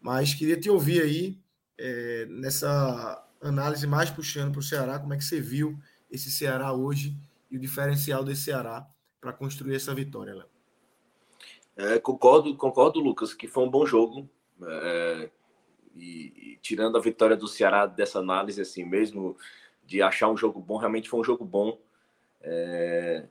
Mas 0.00 0.34
queria 0.34 0.58
te 0.58 0.68
ouvir 0.68 1.02
aí 1.02 1.38
é, 1.78 2.26
nessa 2.26 3.26
análise 3.40 3.86
mais 3.86 4.10
puxando 4.10 4.52
para 4.52 4.60
o 4.60 4.62
Ceará, 4.62 4.98
como 4.98 5.14
é 5.14 5.16
que 5.16 5.24
você 5.24 5.40
viu 5.40 5.78
esse 6.10 6.30
Ceará 6.30 6.72
hoje 6.72 7.16
e 7.50 7.56
o 7.56 7.60
diferencial 7.60 8.24
desse 8.24 8.42
Ceará 8.42 8.86
para 9.20 9.32
construir 9.32 9.74
essa 9.74 9.94
vitória, 9.94 10.34
Léo? 10.34 10.53
É, 11.76 11.98
concordo, 11.98 12.56
concordo, 12.56 13.00
Lucas, 13.00 13.34
que 13.34 13.48
foi 13.48 13.64
um 13.64 13.70
bom 13.70 13.84
jogo. 13.84 14.28
É, 14.62 15.30
e, 15.94 16.52
e, 16.52 16.58
tirando 16.62 16.96
a 16.96 17.00
vitória 17.00 17.36
do 17.36 17.48
Ceará 17.48 17.86
dessa 17.86 18.18
análise, 18.18 18.60
assim, 18.60 18.84
mesmo 18.84 19.36
de 19.84 20.00
achar 20.02 20.28
um 20.28 20.36
jogo 20.36 20.60
bom, 20.60 20.76
realmente 20.76 21.08
foi 21.08 21.20
um 21.20 21.24
jogo 21.24 21.44
bom. 21.44 21.78
É, 22.40 23.26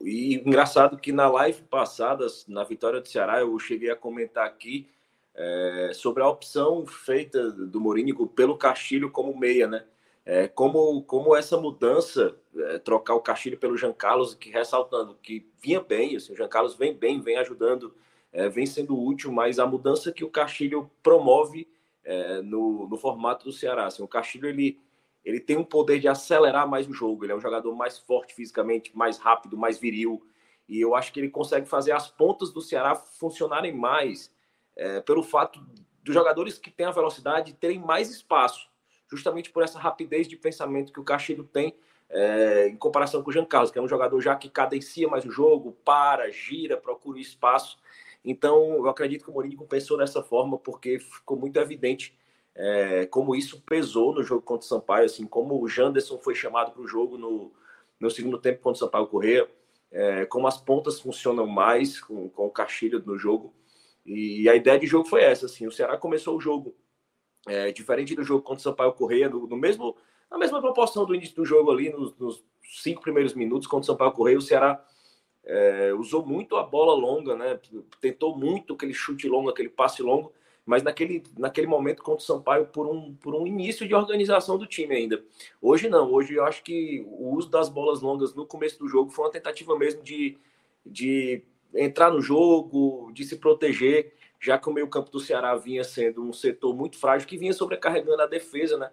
e 0.00 0.34
engraçado 0.34 0.98
que 0.98 1.12
na 1.12 1.28
live 1.28 1.62
passada, 1.62 2.26
na 2.48 2.64
vitória 2.64 3.00
do 3.00 3.08
Ceará, 3.08 3.40
eu 3.40 3.58
cheguei 3.58 3.90
a 3.90 3.96
comentar 3.96 4.46
aqui 4.46 4.88
é, 5.34 5.90
sobre 5.94 6.22
a 6.22 6.28
opção 6.28 6.86
feita 6.86 7.50
do 7.50 7.80
Mourinho 7.80 8.26
pelo 8.28 8.56
Castilho 8.56 9.10
como 9.10 9.36
meia, 9.36 9.66
né? 9.66 9.84
É, 10.26 10.48
como, 10.48 11.02
como 11.02 11.36
essa 11.36 11.56
mudança, 11.58 12.34
é, 12.56 12.78
trocar 12.78 13.14
o 13.14 13.20
Castilho 13.20 13.58
pelo 13.58 13.76
Jean 13.76 13.92
Carlos, 13.92 14.34
que 14.34 14.50
ressaltando 14.50 15.18
que 15.22 15.46
vinha 15.62 15.80
bem, 15.80 16.16
assim, 16.16 16.32
o 16.32 16.36
Jean 16.36 16.48
Carlos 16.48 16.74
vem 16.74 16.94
bem, 16.94 17.20
vem 17.20 17.36
ajudando, 17.36 17.94
é, 18.32 18.48
vem 18.48 18.64
sendo 18.64 18.98
útil, 18.98 19.30
mas 19.30 19.58
a 19.58 19.66
mudança 19.66 20.12
que 20.12 20.24
o 20.24 20.30
Castilho 20.30 20.90
promove 21.02 21.68
é, 22.02 22.40
no, 22.40 22.88
no 22.88 22.96
formato 22.96 23.44
do 23.44 23.52
Ceará, 23.52 23.86
assim, 23.86 24.02
o 24.02 24.08
Castilho 24.08 24.48
ele, 24.48 24.80
ele 25.24 25.40
tem 25.40 25.58
um 25.58 25.64
poder 25.64 26.00
de 26.00 26.08
acelerar 26.08 26.66
mais 26.66 26.88
o 26.88 26.92
jogo, 26.94 27.24
ele 27.24 27.32
é 27.32 27.36
um 27.36 27.40
jogador 27.40 27.74
mais 27.74 27.98
forte 27.98 28.34
fisicamente, 28.34 28.96
mais 28.96 29.18
rápido, 29.18 29.58
mais 29.58 29.78
viril, 29.78 30.26
e 30.66 30.80
eu 30.80 30.94
acho 30.94 31.12
que 31.12 31.20
ele 31.20 31.28
consegue 31.28 31.66
fazer 31.66 31.92
as 31.92 32.10
pontas 32.10 32.50
do 32.50 32.62
Ceará 32.62 32.94
funcionarem 32.94 33.72
mais 33.72 34.32
é, 34.74 35.00
pelo 35.00 35.22
fato 35.22 35.60
dos 36.02 36.14
jogadores 36.14 36.58
que 36.58 36.70
têm 36.70 36.86
a 36.86 36.90
velocidade 36.90 37.52
terem 37.52 37.78
mais 37.78 38.10
espaço, 38.10 38.70
justamente 39.10 39.50
por 39.50 39.62
essa 39.62 39.78
rapidez 39.78 40.26
de 40.26 40.36
pensamento 40.36 40.92
que 40.92 41.00
o 41.00 41.04
Castilho 41.04 41.44
tem 41.44 41.74
é, 42.10 42.68
em 42.68 42.76
comparação 42.76 43.22
com 43.22 43.30
o 43.30 43.32
Jean 43.32 43.44
Carlos, 43.44 43.70
que 43.70 43.78
é 43.78 43.82
um 43.82 43.88
jogador 43.88 44.20
já 44.20 44.36
que 44.36 44.48
cadencia 44.48 45.08
mais 45.08 45.24
o 45.24 45.30
jogo, 45.30 45.76
para, 45.84 46.30
gira, 46.30 46.76
procura 46.76 47.18
espaço. 47.18 47.78
Então, 48.24 48.74
eu 48.76 48.88
acredito 48.88 49.24
que 49.24 49.30
o 49.30 49.34
Mourinho 49.34 49.58
pensou 49.66 49.98
dessa 49.98 50.22
forma, 50.22 50.58
porque 50.58 50.98
ficou 50.98 51.36
muito 51.36 51.58
evidente 51.58 52.16
é, 52.54 53.06
como 53.06 53.34
isso 53.34 53.60
pesou 53.62 54.14
no 54.14 54.22
jogo 54.22 54.42
contra 54.42 54.64
o 54.64 54.68
Sampaio, 54.68 55.06
assim, 55.06 55.26
como 55.26 55.60
o 55.60 55.68
Janderson 55.68 56.18
foi 56.18 56.34
chamado 56.34 56.72
para 56.72 56.82
o 56.82 56.86
jogo 56.86 57.18
no, 57.18 57.52
no 57.98 58.10
segundo 58.10 58.38
tempo 58.38 58.60
contra 58.60 58.76
o 58.76 58.86
Sampaio 58.86 59.06
Correia, 59.08 59.50
é, 59.90 60.24
como 60.26 60.46
as 60.46 60.56
pontas 60.56 61.00
funcionam 61.00 61.46
mais 61.46 62.00
com, 62.00 62.28
com 62.28 62.46
o 62.46 62.50
Castilho 62.50 63.02
no 63.04 63.18
jogo. 63.18 63.52
E 64.06 64.48
a 64.48 64.54
ideia 64.54 64.78
de 64.78 64.86
jogo 64.86 65.08
foi 65.08 65.22
essa, 65.22 65.46
assim, 65.46 65.66
o 65.66 65.72
Ceará 65.72 65.96
começou 65.96 66.36
o 66.36 66.40
jogo 66.40 66.74
é, 67.46 67.70
diferente 67.72 68.14
do 68.14 68.24
jogo 68.24 68.42
contra 68.42 68.60
o 68.60 68.62
Sampaio 68.62 68.92
Correia, 68.92 69.28
no, 69.28 69.46
no, 69.46 69.56
mesmo, 69.56 69.96
na 70.30 70.38
mesma 70.38 70.60
proporção 70.60 71.04
do 71.04 71.14
início 71.14 71.36
do 71.36 71.44
jogo 71.44 71.70
ali, 71.70 71.90
nos, 71.90 72.16
nos 72.16 72.44
cinco 72.82 73.02
primeiros 73.02 73.34
minutos 73.34 73.66
contra 73.66 73.82
o 73.82 73.86
Sampaio 73.86 74.12
Correia, 74.12 74.38
o 74.38 74.42
Ceará 74.42 74.84
é, 75.44 75.92
usou 75.94 76.24
muito 76.24 76.56
a 76.56 76.62
bola 76.62 76.94
longa, 76.94 77.36
né? 77.36 77.58
Tentou 78.00 78.36
muito 78.36 78.74
aquele 78.74 78.94
chute 78.94 79.28
longo, 79.28 79.50
aquele 79.50 79.68
passe 79.68 80.02
longo, 80.02 80.32
mas 80.64 80.82
naquele, 80.82 81.22
naquele 81.36 81.66
momento 81.66 82.02
contra 82.02 82.22
o 82.22 82.26
Sampaio 82.26 82.66
por 82.66 82.86
um, 82.86 83.14
por 83.14 83.34
um 83.34 83.46
início 83.46 83.86
de 83.86 83.94
organização 83.94 84.56
do 84.56 84.66
time 84.66 84.94
ainda. 84.94 85.22
Hoje 85.60 85.88
não, 85.88 86.10
hoje 86.10 86.34
eu 86.34 86.44
acho 86.44 86.62
que 86.62 87.04
o 87.06 87.34
uso 87.34 87.50
das 87.50 87.68
bolas 87.68 88.00
longas 88.00 88.34
no 88.34 88.46
começo 88.46 88.78
do 88.78 88.88
jogo 88.88 89.10
foi 89.10 89.26
uma 89.26 89.30
tentativa 89.30 89.78
mesmo 89.78 90.02
de, 90.02 90.38
de 90.84 91.42
entrar 91.74 92.10
no 92.10 92.22
jogo, 92.22 93.10
de 93.12 93.24
se 93.24 93.36
proteger, 93.36 94.13
já 94.44 94.58
que 94.58 94.68
o 94.68 94.72
meio-campo 94.72 95.10
do 95.10 95.18
Ceará 95.18 95.56
vinha 95.56 95.82
sendo 95.82 96.22
um 96.22 96.32
setor 96.32 96.76
muito 96.76 96.98
frágil, 96.98 97.26
que 97.26 97.38
vinha 97.38 97.52
sobrecarregando 97.54 98.20
a 98.20 98.26
defesa, 98.26 98.76
né? 98.76 98.90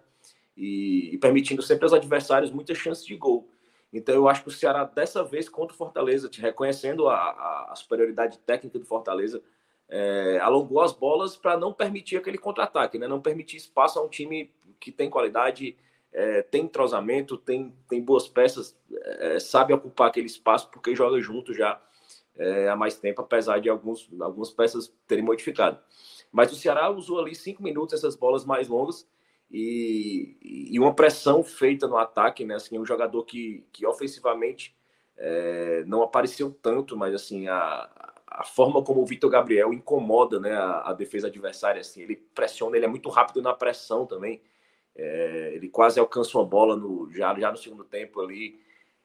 E, 0.56 1.10
e, 1.12 1.18
permitindo 1.18 1.62
sempre 1.62 1.84
aos 1.84 1.92
adversários 1.92 2.50
muitas 2.50 2.78
chances 2.78 3.04
de 3.04 3.14
gol. 3.16 3.50
Então 3.92 4.14
eu 4.14 4.28
acho 4.28 4.42
que 4.42 4.48
o 4.48 4.52
Ceará, 4.52 4.84
dessa 4.84 5.22
vez, 5.22 5.50
contra 5.50 5.74
o 5.74 5.76
Fortaleza, 5.76 6.28
te 6.28 6.40
reconhecendo 6.40 7.06
a, 7.06 7.16
a, 7.16 7.72
a 7.72 7.76
superioridade 7.76 8.38
técnica 8.38 8.78
do 8.78 8.86
Fortaleza, 8.86 9.42
é, 9.90 10.38
alongou 10.40 10.80
as 10.80 10.92
bolas 10.92 11.36
para 11.36 11.54
não 11.58 11.70
permitir 11.70 12.16
aquele 12.16 12.38
contra-ataque, 12.38 12.98
né? 12.98 13.06
não 13.06 13.20
permitir 13.20 13.58
espaço 13.58 13.98
a 13.98 14.02
um 14.02 14.08
time 14.08 14.50
que 14.80 14.90
tem 14.90 15.10
qualidade, 15.10 15.76
é, 16.10 16.40
tem 16.40 16.64
entrosamento, 16.64 17.36
tem, 17.36 17.74
tem 17.88 18.02
boas 18.02 18.26
peças, 18.26 18.74
é, 18.90 19.38
sabe 19.38 19.74
ocupar 19.74 20.08
aquele 20.08 20.26
espaço 20.26 20.70
porque 20.70 20.96
joga 20.96 21.20
junto 21.20 21.52
já 21.52 21.78
é, 22.36 22.68
há 22.68 22.76
mais 22.76 22.96
tempo, 22.96 23.20
apesar 23.20 23.60
de 23.60 23.68
alguns, 23.68 24.08
algumas 24.20 24.50
peças 24.50 24.92
terem 25.06 25.24
modificado. 25.24 25.78
Mas 26.30 26.50
o 26.50 26.56
Ceará 26.56 26.88
usou 26.90 27.20
ali 27.20 27.34
cinco 27.34 27.62
minutos 27.62 27.94
essas 27.94 28.16
bolas 28.16 28.44
mais 28.44 28.68
longas 28.68 29.06
e, 29.50 30.36
e 30.72 30.78
uma 30.80 30.94
pressão 30.94 31.44
feita 31.44 31.86
no 31.86 31.98
ataque, 31.98 32.44
né? 32.44 32.54
Assim, 32.54 32.78
um 32.78 32.86
jogador 32.86 33.22
que, 33.24 33.66
que 33.70 33.86
ofensivamente 33.86 34.74
é, 35.16 35.84
não 35.86 36.02
apareceu 36.02 36.50
tanto, 36.50 36.96
mas 36.96 37.14
assim 37.14 37.48
a, 37.48 38.12
a 38.26 38.44
forma 38.44 38.82
como 38.82 39.02
o 39.02 39.06
Vitor 39.06 39.30
Gabriel 39.30 39.72
incomoda, 39.72 40.40
né, 40.40 40.52
a, 40.52 40.88
a, 40.90 40.92
defesa 40.94 41.26
adversária, 41.26 41.80
assim, 41.80 42.00
ele 42.00 42.16
pressiona, 42.16 42.76
ele 42.76 42.86
é 42.86 42.88
muito 42.88 43.10
rápido 43.10 43.42
na 43.42 43.52
pressão 43.52 44.06
também. 44.06 44.40
É, 44.94 45.52
ele 45.54 45.68
quase 45.68 46.00
alcança 46.00 46.36
uma 46.36 46.44
bola 46.44 46.76
no 46.76 47.10
já 47.12 47.38
já 47.38 47.50
no 47.50 47.56
segundo 47.56 47.84
tempo 47.84 48.20
ali 48.20 48.60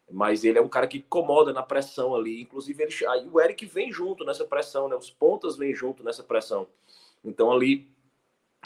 mas 0.10 0.44
ele 0.44 0.58
é 0.58 0.62
um 0.62 0.70
cara 0.70 0.88
que 0.88 1.00
incomoda 1.00 1.52
na 1.52 1.62
pressão 1.62 2.16
ali. 2.16 2.42
Inclusive, 2.42 2.84
ele, 2.84 3.08
aí 3.08 3.28
o 3.32 3.42
Eric 3.42 3.66
vem 3.66 3.92
junto 3.92 4.24
nessa 4.24 4.46
pressão, 4.46 4.88
né? 4.88 4.96
Os 4.96 5.10
pontas 5.10 5.58
vêm 5.58 5.74
junto 5.74 6.04
nessa 6.04 6.24
pressão. 6.24 6.68
Então, 7.24 7.52
ali, 7.52 7.90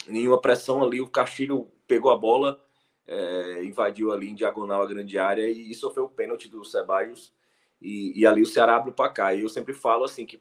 em 0.08 0.28
uma 0.28 0.40
pressão 0.40 0.82
ali, 0.82 1.00
o 1.00 1.08
Castilho 1.08 1.68
pegou 1.86 2.12
a 2.12 2.16
bola, 2.16 2.62
é, 3.06 3.64
invadiu 3.64 4.12
ali 4.12 4.28
em 4.28 4.34
diagonal 4.34 4.82
a 4.82 4.86
grande 4.86 5.18
área 5.18 5.48
e 5.48 5.74
sofreu 5.74 6.04
o 6.04 6.08
pênalti 6.08 6.48
do 6.48 6.64
Ceballos. 6.64 7.32
E, 7.80 8.18
e 8.20 8.26
ali 8.26 8.42
o 8.42 8.46
Ceará 8.46 8.76
abre 8.76 8.90
o 8.90 8.94
placar. 8.94 9.36
E 9.36 9.42
eu 9.42 9.48
sempre 9.48 9.74
falo 9.74 10.04
assim 10.04 10.24
que 10.24 10.40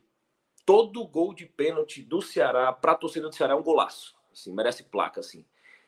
todo 0.66 1.08
gol 1.08 1.34
de 1.34 1.48
pênalti 1.48 2.04
do 2.04 2.22
Ceará, 2.22 2.72
para 2.72 2.92
a 2.92 2.96
torcida 2.96 3.28
do 3.28 3.36
Ceará, 3.36 3.54
é 3.54 3.58
um 3.58 3.64
golaço. 3.64 4.16
Assim, 4.32 4.54
merece 4.54 4.84
placa, 4.84 5.20
assim. 5.20 5.44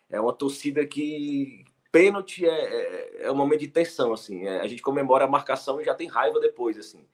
É 0.09 0.19
uma 0.19 0.33
torcida 0.33 0.85
que, 0.85 1.65
pênalti 1.93 2.43
é, 2.43 2.49
é, 2.49 3.25
é, 3.25 3.31
um 3.31 3.35
momento 3.35 3.59
de 3.59 3.67
tensão, 3.67 4.11
assim. 4.11 4.47
É, 4.47 4.61
a 4.61 4.67
gente 4.67 4.81
comemora 4.81 5.25
a 5.25 5.27
marcação 5.27 5.79
e 5.79 5.85
já 5.85 5.93
tem 5.93 6.07
raiva 6.07 6.39
depois, 6.39 6.75
assim. 6.75 7.05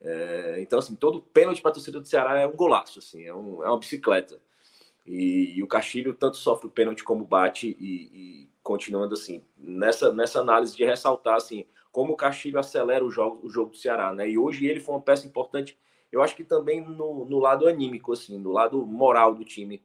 É, 0.00 0.56
então, 0.58 0.78
assim, 0.78 0.96
todo 0.96 1.20
pênalti 1.20 1.60
para 1.60 1.70
a 1.70 1.74
torcida 1.74 2.00
do 2.00 2.08
Ceará 2.08 2.40
é 2.40 2.46
um 2.46 2.56
golaço, 2.56 2.98
assim, 2.98 3.24
é, 3.24 3.34
um, 3.34 3.62
é 3.62 3.68
uma 3.68 3.78
bicicleta. 3.78 4.40
E, 5.06 5.52
e, 5.56 5.62
o 5.62 5.66
Castilho 5.68 6.14
tanto 6.14 6.38
sofre 6.38 6.66
o 6.66 6.70
pênalti 6.70 7.04
como 7.04 7.24
bate 7.26 7.76
e, 7.78 7.84
e, 8.44 8.50
continuando 8.62 9.14
assim, 9.14 9.44
nessa, 9.56 10.12
nessa 10.12 10.40
análise 10.40 10.74
de 10.74 10.84
ressaltar, 10.84 11.36
assim, 11.36 11.66
como 11.92 12.14
o 12.14 12.16
Castilho 12.16 12.58
acelera 12.58 13.04
o 13.04 13.10
jogo, 13.10 13.46
o 13.46 13.50
jogo 13.50 13.70
do 13.70 13.76
Ceará, 13.76 14.12
né? 14.12 14.28
E 14.28 14.38
hoje 14.38 14.66
ele 14.66 14.80
foi 14.80 14.94
uma 14.94 15.00
peça 15.00 15.26
importante, 15.26 15.78
eu 16.10 16.22
acho 16.22 16.34
que 16.34 16.42
também 16.42 16.80
no, 16.80 17.26
no 17.26 17.38
lado 17.38 17.68
anímico, 17.68 18.12
assim, 18.12 18.38
no 18.38 18.50
lado 18.50 18.84
moral 18.86 19.34
do 19.34 19.44
time 19.44 19.82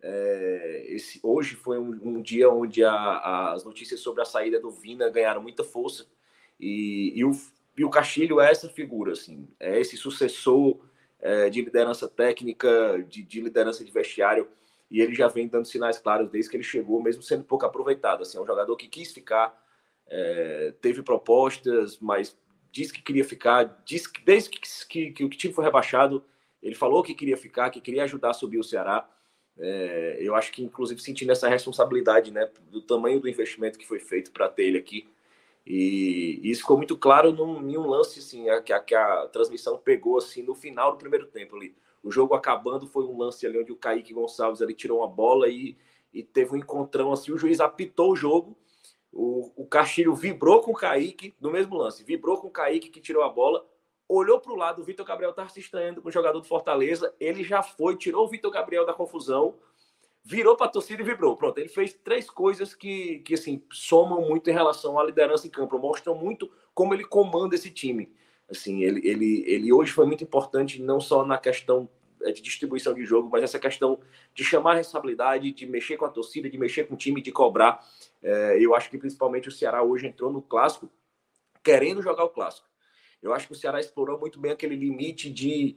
é, 0.00 0.84
esse, 0.88 1.18
hoje 1.22 1.56
foi 1.56 1.78
um, 1.78 1.98
um 2.02 2.22
dia 2.22 2.48
onde 2.50 2.84
a, 2.84 3.52
as 3.52 3.64
notícias 3.64 4.00
sobre 4.00 4.22
a 4.22 4.24
saída 4.24 4.60
do 4.60 4.70
Vina 4.70 5.10
ganharam 5.10 5.42
muita 5.42 5.64
força 5.64 6.06
e, 6.58 7.12
e, 7.16 7.24
o, 7.24 7.32
e 7.76 7.84
o 7.84 7.90
Castilho 7.90 8.40
é 8.40 8.50
essa 8.50 8.68
figura, 8.68 9.12
assim, 9.12 9.48
é 9.58 9.78
esse 9.80 9.96
sucessor 9.96 10.78
é, 11.20 11.50
de 11.50 11.62
liderança 11.62 12.08
técnica, 12.08 13.04
de, 13.08 13.22
de, 13.22 13.40
liderança 13.40 13.84
de 13.84 13.90
vestiário 13.90 14.48
e 14.90 15.00
ele 15.00 15.14
já 15.14 15.28
vem 15.28 15.48
dando 15.48 15.66
sinais 15.66 15.98
claros 15.98 16.30
desde 16.30 16.50
que 16.50 16.56
ele 16.56 16.64
chegou, 16.64 17.02
mesmo 17.02 17.22
sendo 17.22 17.44
pouco 17.44 17.66
aproveitado. 17.66 18.22
Assim, 18.22 18.38
é 18.38 18.40
um 18.40 18.46
jogador 18.46 18.76
que 18.76 18.88
quis 18.88 19.12
ficar, 19.12 19.54
é, 20.06 20.72
teve 20.80 21.02
propostas, 21.02 21.98
mas 21.98 22.36
disse 22.70 22.92
que 22.92 23.02
queria 23.02 23.24
ficar, 23.24 23.82
disse 23.84 24.10
que 24.10 24.24
desde 24.24 24.48
que, 24.48 24.60
que, 24.88 25.10
que 25.10 25.24
o 25.24 25.28
time 25.28 25.52
foi 25.52 25.64
rebaixado, 25.64 26.24
ele 26.62 26.74
falou 26.74 27.02
que 27.02 27.14
queria 27.14 27.36
ficar, 27.36 27.70
que 27.70 27.80
queria 27.80 28.04
ajudar 28.04 28.30
a 28.30 28.34
subir 28.34 28.58
o 28.58 28.64
Ceará. 28.64 29.08
É, 29.58 30.18
eu 30.20 30.34
acho 30.34 30.52
que, 30.52 30.62
inclusive, 30.62 31.00
sentindo 31.00 31.32
essa 31.32 31.48
responsabilidade 31.48 32.30
né, 32.30 32.48
do 32.70 32.80
tamanho 32.80 33.20
do 33.20 33.28
investimento 33.28 33.78
que 33.78 33.86
foi 33.86 33.98
feito 33.98 34.30
para 34.30 34.48
ter 34.48 34.64
ele 34.64 34.78
aqui. 34.78 35.08
E, 35.66 36.40
isso 36.42 36.62
ficou 36.62 36.76
muito 36.76 36.96
claro 36.96 37.32
num, 37.32 37.68
em 37.68 37.76
um 37.76 37.86
lance 37.86 38.20
assim, 38.20 38.48
a, 38.48 38.62
que, 38.62 38.72
a, 38.72 38.80
que 38.80 38.94
a 38.94 39.28
transmissão 39.28 39.76
pegou 39.76 40.16
assim 40.16 40.42
no 40.42 40.54
final 40.54 40.92
do 40.92 40.98
primeiro 40.98 41.26
tempo 41.26 41.56
ali. 41.56 41.74
o 42.02 42.10
jogo 42.10 42.34
acabando 42.34 42.86
foi 42.86 43.04
um 43.04 43.18
lance 43.18 43.46
ali 43.46 43.58
onde 43.58 43.70
o 43.70 43.76
Kaique 43.76 44.14
Gonçalves 44.14 44.62
ali 44.62 44.72
tirou 44.72 45.00
uma 45.00 45.08
bola 45.08 45.48
e, 45.48 45.76
e 46.12 46.22
teve 46.22 46.54
um 46.54 46.56
encontrão 46.56 47.12
assim, 47.12 47.32
o 47.32 47.36
juiz 47.38 47.60
apitou 47.60 48.12
o 48.12 48.16
jogo, 48.16 48.56
o, 49.12 49.52
o 49.56 49.66
Castilho 49.66 50.14
vibrou 50.14 50.62
com 50.62 50.70
o 50.70 50.74
Kaique 50.74 51.34
no 51.40 51.50
mesmo 51.50 51.76
lance, 51.76 52.02
vibrou 52.02 52.38
com 52.38 52.48
o 52.48 52.52
Kaique 52.52 52.88
que 52.88 53.00
tirou 53.00 53.22
a 53.22 53.28
bola, 53.28 53.66
olhou 54.08 54.40
para 54.40 54.52
o 54.52 54.56
lado, 54.56 54.80
o 54.80 54.84
Vitor 54.84 55.04
Gabriel 55.04 55.30
estava 55.30 55.50
se 55.50 55.60
estranhando 55.60 56.00
com 56.00 56.08
o 56.08 56.12
jogador 56.12 56.40
do 56.40 56.46
Fortaleza, 56.46 57.14
ele 57.20 57.44
já 57.44 57.62
foi, 57.62 57.96
tirou 57.96 58.24
o 58.24 58.28
Vitor 58.28 58.50
Gabriel 58.50 58.86
da 58.86 58.94
confusão, 58.94 59.56
virou 60.24 60.56
para 60.56 60.66
a 60.66 60.70
torcida 60.70 61.02
e 61.02 61.04
vibrou. 61.04 61.36
Pronto, 61.36 61.58
ele 61.58 61.68
fez 61.68 61.92
três 61.92 62.28
coisas 62.30 62.74
que, 62.74 63.20
que 63.20 63.34
assim, 63.34 63.62
somam 63.70 64.22
muito 64.22 64.48
em 64.48 64.52
relação 64.52 64.98
à 64.98 65.04
liderança 65.04 65.46
em 65.46 65.50
campo, 65.50 65.78
mostram 65.78 66.14
muito 66.14 66.50
como 66.74 66.94
ele 66.94 67.04
comanda 67.04 67.54
esse 67.54 67.70
time. 67.70 68.12
Assim, 68.50 68.82
ele, 68.82 69.06
ele, 69.06 69.44
ele 69.46 69.72
hoje 69.72 69.92
foi 69.92 70.06
muito 70.06 70.24
importante, 70.24 70.80
não 70.80 71.00
só 71.00 71.24
na 71.24 71.36
questão 71.36 71.88
é, 72.22 72.32
de 72.32 72.42
distribuição 72.42 72.94
de 72.94 73.04
jogo, 73.04 73.28
mas 73.30 73.42
essa 73.42 73.58
questão 73.58 73.98
de 74.34 74.42
chamar 74.42 74.72
a 74.72 74.76
responsabilidade, 74.76 75.52
de 75.52 75.66
mexer 75.66 75.96
com 75.96 76.04
a 76.04 76.10
torcida, 76.10 76.48
de 76.48 76.58
mexer 76.58 76.84
com 76.84 76.94
o 76.94 76.96
time, 76.96 77.22
de 77.22 77.32
cobrar. 77.32 77.82
É, 78.22 78.58
eu 78.60 78.74
acho 78.74 78.90
que 78.90 78.98
principalmente 78.98 79.48
o 79.48 79.52
Ceará 79.52 79.82
hoje 79.82 80.06
entrou 80.06 80.32
no 80.32 80.42
clássico 80.42 80.90
querendo 81.62 82.02
jogar 82.02 82.24
o 82.24 82.30
clássico. 82.30 82.67
Eu 83.22 83.32
acho 83.32 83.46
que 83.46 83.52
o 83.52 83.56
Ceará 83.56 83.80
explorou 83.80 84.18
muito 84.18 84.38
bem 84.38 84.52
aquele 84.52 84.76
limite 84.76 85.30
de, 85.30 85.76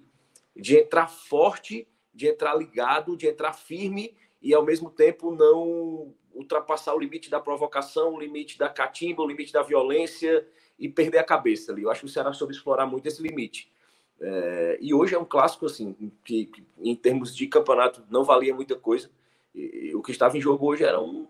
de 0.55 0.77
entrar 0.77 1.07
forte, 1.07 1.87
de 2.13 2.27
entrar 2.27 2.55
ligado, 2.55 3.17
de 3.17 3.27
entrar 3.27 3.53
firme 3.53 4.15
e 4.41 4.53
ao 4.53 4.63
mesmo 4.63 4.89
tempo 4.89 5.33
não 5.33 6.13
ultrapassar 6.33 6.95
o 6.95 6.99
limite 6.99 7.29
da 7.29 7.39
provocação, 7.39 8.13
o 8.13 8.19
limite 8.19 8.57
da 8.57 8.69
catimba, 8.69 9.21
o 9.21 9.27
limite 9.27 9.51
da 9.51 9.61
violência 9.61 10.47
e 10.79 10.87
perder 10.89 11.19
a 11.19 11.23
cabeça 11.23 11.71
ali. 11.71 11.83
Eu 11.83 11.91
acho 11.91 12.01
que 12.01 12.05
o 12.05 12.09
Ceará 12.09 12.33
soube 12.33 12.53
explorar 12.53 12.85
muito 12.85 13.05
esse 13.07 13.21
limite. 13.21 13.71
É, 14.19 14.77
e 14.79 14.93
hoje 14.93 15.15
é 15.15 15.19
um 15.19 15.25
clássico, 15.25 15.65
assim, 15.65 15.93
que, 16.23 16.45
que, 16.45 16.63
em 16.79 16.95
termos 16.95 17.35
de 17.35 17.47
campeonato 17.47 18.03
não 18.09 18.23
valia 18.23 18.53
muita 18.53 18.75
coisa. 18.75 19.09
E, 19.53 19.89
e, 19.89 19.95
o 19.95 20.01
que 20.01 20.11
estava 20.11 20.37
em 20.37 20.41
jogo 20.41 20.67
hoje 20.67 20.83
era 20.83 21.01
um, 21.01 21.27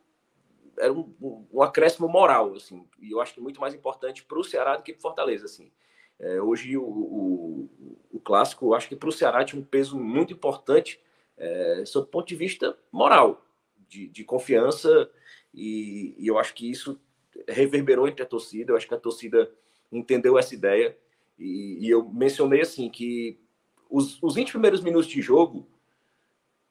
era 0.78 0.91
um, 0.91 1.14
um, 1.51 1.62
acréscimo 1.62 2.07
moral, 2.07 2.53
assim, 2.53 2.86
e 2.99 3.12
eu 3.12 3.22
acho 3.22 3.34
que 3.34 3.41
muito 3.41 3.62
mais 3.62 3.74
importante 3.74 4.24
para 4.24 4.38
o 4.38 4.43
Ceará 4.43 4.76
do 4.76 4.84
que 4.84 4.93
para 4.93 5.01
Fortaleza, 5.01 5.45
assim. 5.45 5.72
É, 6.22 6.39
hoje 6.39 6.78
o, 6.78 6.84
o, 6.84 7.69
o, 8.11 8.19
clássico, 8.19 8.76
acho 8.76 8.88
que 8.88 8.95
para 8.95 9.09
o 9.09 9.11
Ceará 9.11 9.43
tinha 9.43 9.59
um 9.59 9.65
peso 9.65 9.99
muito 9.99 10.32
importante 10.32 11.01
é, 11.36 11.84
sob 11.84 12.05
o 12.05 12.11
ponto 12.11 12.28
de 12.28 12.36
vista 12.36 12.78
moral, 12.91 13.43
de, 13.89 14.07
de 14.07 14.24
confiança, 14.24 15.09
e, 15.51 16.13
e 16.19 16.28
eu 16.28 16.38
acho 16.38 16.53
que 16.53 16.69
isso 16.69 17.01
reverberou 17.47 18.07
entre 18.07 18.22
a 18.22 18.28
torcida. 18.28 18.72
Eu 18.72 18.78
acho 18.78 18.88
que 18.88 18.93
a 18.93 18.99
torcida 18.99 19.51
entendeu 19.91 20.38
essa 20.38 20.53
ideia. 20.53 20.95
E, 21.39 21.80
e 21.82 21.89
eu 21.89 22.07
mencionei 22.07 22.61
assim 22.61 22.88
que 22.88 23.39
os, 23.89 24.22
os 24.22 24.36
20 24.36 24.51
primeiros 24.51 24.82
minutos 24.82 25.09
de 25.09 25.22
jogo, 25.24 25.67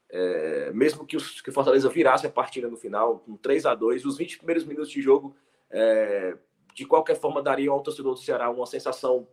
é, 0.08 0.70
mesmo 0.72 1.04
que, 1.04 1.16
que 1.16 1.50
o 1.50 1.52
Fortaleza 1.52 1.88
virasse 1.88 2.24
a 2.24 2.30
partida 2.30 2.68
no 2.68 2.76
final, 2.76 3.18
com 3.18 3.36
3 3.36 3.66
a 3.66 3.74
2 3.74 4.04
os 4.04 4.16
20 4.16 4.38
primeiros 4.38 4.64
minutos 4.64 4.90
de 4.90 5.02
jogo, 5.02 5.36
é, 5.70 6.36
de 6.72 6.86
qualquer 6.86 7.18
forma, 7.18 7.42
dariam 7.42 7.74
ao 7.74 7.82
torcedor 7.82 8.14
do 8.14 8.20
Ceará 8.20 8.48
uma 8.48 8.64
sensação 8.64 9.26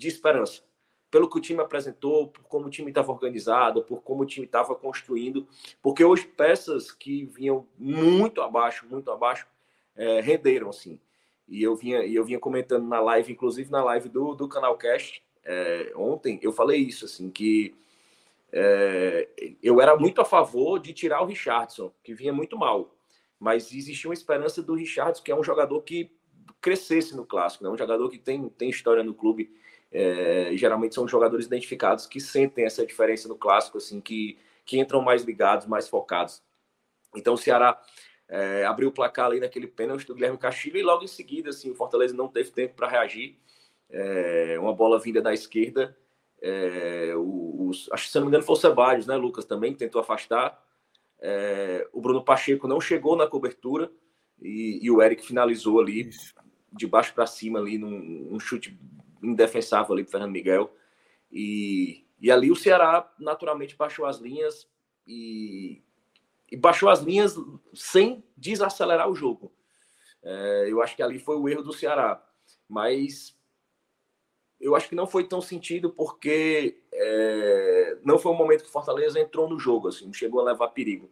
de 0.00 0.08
esperança. 0.08 0.62
Pelo 1.10 1.28
que 1.28 1.36
o 1.36 1.40
time 1.40 1.60
apresentou, 1.60 2.28
por 2.28 2.44
como 2.44 2.66
o 2.66 2.70
time 2.70 2.90
estava 2.90 3.12
organizado, 3.12 3.82
por 3.82 4.00
como 4.00 4.22
o 4.22 4.26
time 4.26 4.46
estava 4.46 4.74
construindo, 4.74 5.46
porque 5.82 6.02
hoje 6.02 6.26
peças 6.26 6.90
que 6.90 7.26
vinham 7.26 7.66
muito 7.76 8.40
abaixo, 8.40 8.86
muito 8.88 9.10
abaixo, 9.10 9.46
é, 9.94 10.20
renderam, 10.20 10.70
assim. 10.70 10.98
E 11.46 11.62
eu 11.62 11.76
vinha, 11.76 12.04
e 12.04 12.14
eu 12.14 12.24
vinha 12.24 12.38
comentando 12.38 12.86
na 12.86 13.00
live, 13.00 13.32
inclusive 13.32 13.70
na 13.70 13.84
live 13.84 14.08
do, 14.08 14.34
do 14.34 14.48
Canal 14.48 14.78
Cast, 14.78 15.22
é, 15.44 15.92
ontem, 15.96 16.38
eu 16.42 16.52
falei 16.52 16.78
isso, 16.78 17.04
assim, 17.04 17.28
que 17.30 17.74
é, 18.52 19.28
eu 19.62 19.80
era 19.80 19.96
muito 19.96 20.20
a 20.20 20.24
favor 20.24 20.78
de 20.78 20.94
tirar 20.94 21.20
o 21.20 21.26
Richardson, 21.26 21.92
que 22.02 22.14
vinha 22.14 22.32
muito 22.32 22.56
mal. 22.56 22.94
Mas 23.38 23.72
existia 23.72 24.08
uma 24.08 24.14
esperança 24.14 24.62
do 24.62 24.74
Richardson, 24.74 25.22
que 25.22 25.32
é 25.32 25.36
um 25.36 25.44
jogador 25.44 25.82
que 25.82 26.10
crescesse 26.60 27.16
no 27.16 27.24
clássico, 27.24 27.64
né? 27.64 27.70
um 27.70 27.76
jogador 27.76 28.08
que 28.10 28.18
tem, 28.18 28.48
tem 28.50 28.68
história 28.68 29.02
no 29.02 29.14
clube. 29.14 29.50
É, 29.92 30.52
geralmente 30.54 30.94
são 30.94 31.08
jogadores 31.08 31.46
identificados 31.46 32.06
que 32.06 32.20
sentem 32.20 32.64
essa 32.64 32.86
diferença 32.86 33.28
no 33.28 33.36
clássico, 33.36 33.78
assim, 33.78 34.00
que, 34.00 34.38
que 34.64 34.78
entram 34.78 35.02
mais 35.02 35.22
ligados, 35.22 35.66
mais 35.66 35.88
focados. 35.88 36.42
Então 37.16 37.34
o 37.34 37.38
Ceará 37.38 37.80
é, 38.28 38.64
abriu 38.64 38.88
o 38.88 38.92
placar 38.92 39.26
ali 39.26 39.40
naquele 39.40 39.66
pênalti 39.66 40.06
do 40.06 40.14
Guilherme 40.14 40.38
Castilho 40.38 40.78
e 40.78 40.82
logo 40.82 41.02
em 41.02 41.08
seguida, 41.08 41.50
assim, 41.50 41.70
o 41.70 41.74
Fortaleza 41.74 42.14
não 42.14 42.28
teve 42.28 42.50
tempo 42.50 42.74
para 42.74 42.88
reagir. 42.88 43.36
É, 43.90 44.56
uma 44.60 44.72
bola 44.72 45.00
vinda 45.00 45.20
da 45.20 45.34
esquerda. 45.34 45.96
É, 46.40 47.12
os, 47.16 47.90
acho 47.92 48.04
que 48.04 48.10
se 48.12 48.16
não 48.18 48.26
me 48.26 48.28
engano 48.28 48.44
foi 48.44 48.54
o 48.54 48.58
Ceballos, 48.58 49.06
né, 49.06 49.16
Lucas, 49.16 49.44
também 49.44 49.74
tentou 49.74 50.00
afastar. 50.00 50.62
É, 51.20 51.86
o 51.92 52.00
Bruno 52.00 52.24
Pacheco 52.24 52.66
não 52.66 52.80
chegou 52.80 53.16
na 53.16 53.26
cobertura 53.26 53.90
e, 54.40 54.78
e 54.82 54.90
o 54.90 55.02
Eric 55.02 55.26
finalizou 55.26 55.80
ali 55.80 56.08
de 56.72 56.86
baixo 56.86 57.12
para 57.12 57.26
cima 57.26 57.58
ali 57.58 57.76
num, 57.76 57.90
num, 58.30 58.40
chute 58.40 58.78
indefensável 59.22 59.92
ali 59.94 60.02
para 60.02 60.12
Fernando 60.12 60.32
Miguel. 60.32 60.74
E, 61.30 62.06
e 62.20 62.30
ali 62.30 62.50
o 62.50 62.56
Ceará 62.56 63.10
naturalmente 63.18 63.76
baixou 63.76 64.06
as 64.06 64.18
linhas 64.18 64.68
e 65.06 65.82
e 66.50 66.56
baixou 66.56 66.88
as 66.88 67.00
linhas 67.00 67.36
sem 67.72 68.24
desacelerar 68.36 69.08
o 69.08 69.14
jogo. 69.14 69.52
É, 70.22 70.66
eu 70.68 70.82
acho 70.82 70.96
que 70.96 71.02
ali 71.02 71.18
foi 71.18 71.36
o 71.36 71.48
erro 71.48 71.62
do 71.62 71.72
Ceará. 71.72 72.22
Mas 72.68 73.36
eu 74.60 74.74
acho 74.74 74.88
que 74.88 74.94
não 74.94 75.06
foi 75.06 75.26
tão 75.26 75.40
sentido 75.40 75.90
porque 75.90 76.82
é, 76.92 77.98
não 78.04 78.18
foi 78.18 78.32
um 78.32 78.36
momento 78.36 78.62
que 78.62 78.68
o 78.68 78.72
Fortaleza 78.72 79.20
entrou 79.20 79.48
no 79.48 79.58
jogo, 79.58 79.88
assim, 79.88 80.12
chegou 80.12 80.40
a 80.40 80.44
levar 80.44 80.68
perigo. 80.68 81.10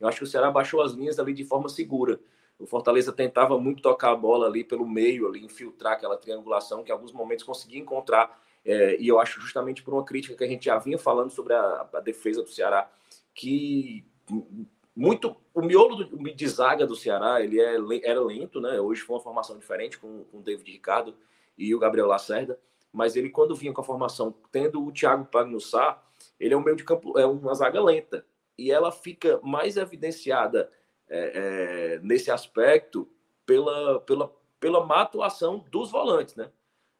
Eu 0.00 0.08
acho 0.08 0.18
que 0.18 0.24
o 0.24 0.26
Ceará 0.26 0.50
baixou 0.50 0.80
as 0.80 0.92
linhas 0.92 1.18
ali 1.18 1.34
de 1.34 1.44
forma 1.44 1.68
segura. 1.68 2.18
O 2.60 2.66
Fortaleza 2.66 3.10
tentava 3.10 3.58
muito 3.58 3.82
tocar 3.82 4.12
a 4.12 4.16
bola 4.16 4.46
ali 4.46 4.62
pelo 4.62 4.86
meio, 4.86 5.26
ali 5.26 5.42
infiltrar 5.42 5.94
aquela 5.94 6.16
triangulação 6.16 6.84
que 6.84 6.90
em 6.90 6.94
alguns 6.94 7.12
momentos 7.12 7.42
conseguia 7.42 7.80
encontrar. 7.80 8.38
É, 8.62 9.00
e 9.00 9.08
eu 9.08 9.18
acho 9.18 9.40
justamente 9.40 9.82
por 9.82 9.94
uma 9.94 10.04
crítica 10.04 10.36
que 10.36 10.44
a 10.44 10.46
gente 10.46 10.66
já 10.66 10.78
vinha 10.78 10.98
falando 10.98 11.30
sobre 11.30 11.54
a, 11.54 11.88
a 11.94 12.00
defesa 12.00 12.42
do 12.42 12.50
Ceará, 12.50 12.90
que 13.34 14.04
muito 14.94 15.34
o 15.54 15.62
miolo 15.62 16.04
do, 16.04 16.34
de 16.34 16.48
zaga 16.48 16.86
do 16.86 16.94
Ceará 16.94 17.40
ele 17.40 17.58
é, 17.58 17.76
era 18.04 18.20
lento, 18.20 18.60
né? 18.60 18.78
Hoje 18.78 19.00
foi 19.00 19.16
uma 19.16 19.22
formação 19.22 19.58
diferente 19.58 19.98
com, 19.98 20.24
com 20.24 20.38
o 20.38 20.42
David 20.42 20.70
Ricardo 20.70 21.14
e 21.56 21.74
o 21.74 21.78
Gabriel 21.78 22.06
Lacerda, 22.06 22.58
mas 22.92 23.16
ele 23.16 23.30
quando 23.30 23.56
vinha 23.56 23.72
com 23.72 23.80
a 23.80 23.84
formação 23.84 24.34
tendo 24.52 24.84
o 24.84 24.92
Thiago 24.92 25.24
Pagnussá, 25.24 26.02
ele 26.38 26.52
é 26.52 26.56
um 26.56 26.62
meio 26.62 26.76
de 26.76 26.84
campo, 26.84 27.18
é 27.18 27.24
uma 27.24 27.54
zaga 27.54 27.82
lenta 27.82 28.26
e 28.58 28.70
ela 28.70 28.92
fica 28.92 29.40
mais 29.42 29.78
evidenciada 29.78 30.70
é, 31.10 31.94
é, 31.94 32.00
nesse 32.02 32.30
aspecto 32.30 33.06
pela, 33.44 34.00
pela, 34.00 34.32
pela 34.60 34.86
má 34.86 35.02
atuação 35.02 35.64
dos 35.70 35.90
volantes, 35.90 36.36
né? 36.36 36.50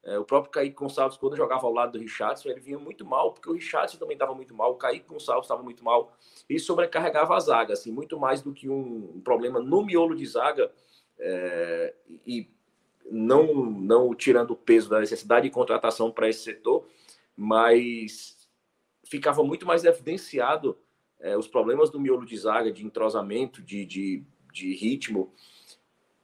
É, 0.02 0.18
o 0.18 0.24
próprio 0.24 0.50
Kaique 0.50 0.74
Gonçalves, 0.74 1.18
quando 1.18 1.36
jogava 1.36 1.66
ao 1.66 1.72
lado 1.72 1.92
do 1.92 1.98
Richardson, 1.98 2.48
ele 2.48 2.60
vinha 2.60 2.78
muito 2.78 3.04
mal, 3.04 3.32
porque 3.32 3.50
o 3.50 3.52
Richardson 3.52 3.98
também 3.98 4.14
estava 4.14 4.34
muito 4.34 4.54
mal, 4.54 4.72
o 4.72 4.76
Kaique 4.76 5.06
Gonçalves 5.06 5.44
estava 5.44 5.62
muito 5.62 5.84
mal, 5.84 6.12
e 6.48 6.58
sobrecarregava 6.58 7.36
a 7.36 7.40
zaga, 7.40 7.74
assim, 7.74 7.92
muito 7.92 8.18
mais 8.18 8.40
do 8.40 8.52
que 8.52 8.68
um, 8.68 9.12
um 9.14 9.20
problema 9.20 9.60
no 9.60 9.84
miolo 9.84 10.14
de 10.14 10.26
zaga, 10.26 10.72
é, 11.18 11.94
e 12.26 12.50
não, 13.10 13.52
não 13.54 14.14
tirando 14.14 14.52
o 14.52 14.56
peso 14.56 14.88
da 14.88 15.00
necessidade 15.00 15.46
de 15.46 15.52
contratação 15.52 16.10
para 16.10 16.28
esse 16.28 16.44
setor, 16.44 16.86
mas 17.36 18.48
ficava 19.04 19.44
muito 19.44 19.66
mais 19.66 19.84
evidenciado 19.84 20.78
é, 21.20 21.36
os 21.36 21.46
problemas 21.46 21.90
do 21.90 22.00
miolo 22.00 22.24
de 22.24 22.36
zaga, 22.36 22.72
de 22.72 22.84
entrosamento, 22.84 23.62
de, 23.62 23.84
de, 23.84 24.24
de 24.52 24.74
ritmo, 24.74 25.32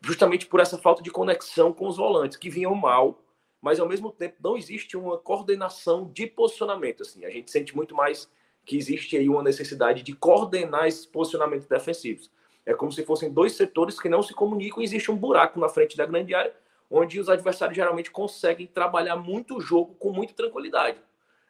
justamente 0.01 0.47
por 0.47 0.61
essa 0.61 0.78
falta 0.78 1.03
de 1.03 1.11
conexão 1.11 1.72
com 1.72 1.86
os 1.86 1.97
volantes, 1.97 2.36
que 2.36 2.51
vinham 2.51 2.74
mal 2.74 3.22
mas 3.66 3.80
ao 3.80 3.88
mesmo 3.88 4.12
tempo 4.12 4.36
não 4.40 4.57
existe 4.57 4.97
uma 4.97 5.18
coordenação 5.18 6.09
de 6.12 6.24
posicionamento. 6.26 7.03
Assim, 7.03 7.24
a 7.24 7.30
gente 7.30 7.51
sente 7.51 7.74
muito 7.74 7.97
mais 7.97 8.30
que 8.64 8.76
existe 8.76 9.16
aí 9.16 9.28
uma 9.28 9.42
necessidade 9.42 10.05
de 10.05 10.12
coordenar 10.14 10.86
esses 10.86 11.05
posicionamentos 11.05 11.66
defensivos. 11.66 12.30
É 12.64 12.74
como 12.74 12.92
se 12.92 13.05
fossem 13.05 13.32
dois 13.32 13.55
setores 13.55 14.01
que 14.01 14.09
não 14.09 14.22
se 14.22 14.32
comunicam, 14.34 14.82
existe 14.82 15.11
um 15.11 15.16
buraco 15.16 15.59
na 15.59 15.68
frente 15.68 15.97
da 15.97 16.07
grande 16.07 16.32
área, 16.32 16.55
onde 16.88 17.18
os 17.18 17.28
adversários 17.28 17.76
geralmente 17.76 18.09
conseguem 18.09 18.68
trabalhar 18.68 19.16
muito 19.16 19.57
o 19.57 19.61
jogo 19.61 19.94
com 19.94 20.12
muita 20.12 20.32
tranquilidade. 20.34 20.99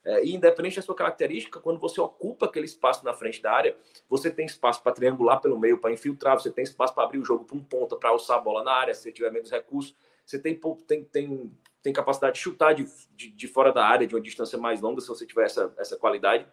É, 0.07 0.25
e 0.25 0.33
independente 0.33 0.77
da 0.77 0.83
sua 0.83 0.95
característica, 0.95 1.59
quando 1.59 1.81
você 1.81 2.01
ocupa 2.01 2.47
aquele 2.47 2.65
espaço 2.65 3.05
na 3.05 3.13
frente 3.13 3.43
da 3.43 3.53
área, 3.53 3.77
você 4.09 4.31
tem 4.31 4.47
espaço 4.47 4.81
para 4.81 4.93
triangular 4.93 5.41
pelo 5.41 5.59
meio, 5.59 5.79
para 5.79 5.93
infiltrar, 5.93 6.39
você 6.39 6.49
tem 6.49 6.63
espaço 6.63 6.95
para 6.95 7.03
abrir 7.03 7.19
o 7.19 7.25
jogo 7.25 7.45
para 7.45 7.57
um 7.57 7.65
ponta, 7.65 7.97
para 7.97 8.11
alçar 8.11 8.39
a 8.39 8.41
bola 8.41 8.63
na 8.63 8.73
área, 8.73 8.95
se 8.95 9.03
você 9.03 9.11
tiver 9.11 9.33
menos 9.33 9.51
recursos, 9.51 9.97
você 10.25 10.39
tem, 10.39 10.59
tem, 10.87 11.05
tem 11.05 11.53
tem 11.87 11.93
capacidade 11.93 12.35
de 12.35 12.41
chutar 12.41 12.75
de, 12.75 12.85
de, 13.15 13.31
de, 13.31 13.47
fora 13.47 13.73
da 13.73 13.87
área, 13.87 14.09
de 14.09 14.13
uma 14.13 14.21
distância 14.21 14.59
mais 14.59 14.81
longa, 14.81 15.01
se 15.01 15.07
você 15.07 15.25
tiver 15.25 15.45
essa, 15.45 15.73
essa 15.79 15.97
qualidade. 15.97 16.45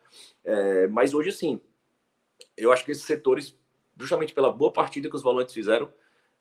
É, 0.46 0.86
mas 0.86 1.16
hoje, 1.16 1.32
sim, 1.32 1.60
eu 2.56 2.72
acho 2.72 2.86
que 2.86 2.92
esses 2.92 3.04
setores, 3.04 3.58
justamente 4.00 4.32
pela 4.32 4.52
boa 4.52 4.72
partida 4.72 5.10
que 5.10 5.16
os 5.16 5.24
volantes 5.24 5.52
fizeram, 5.52 5.92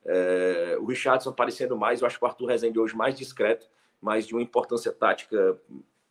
é, 0.05 0.77
o 0.79 0.85
Richardson 0.85 1.31
aparecendo 1.31 1.75
mais, 1.75 2.03
eu 2.03 2.07
acho 2.07 2.19
que 2.19 2.25
o 2.25 2.29
Arthur 2.29 2.45
Rezende 2.45 2.79
hoje 2.79 2.95
mais 2.95 3.15
discreto, 3.15 3.67
mas 3.99 4.27
de 4.27 4.35
uma 4.35 4.43
importância 4.43 4.93
tática 4.93 5.59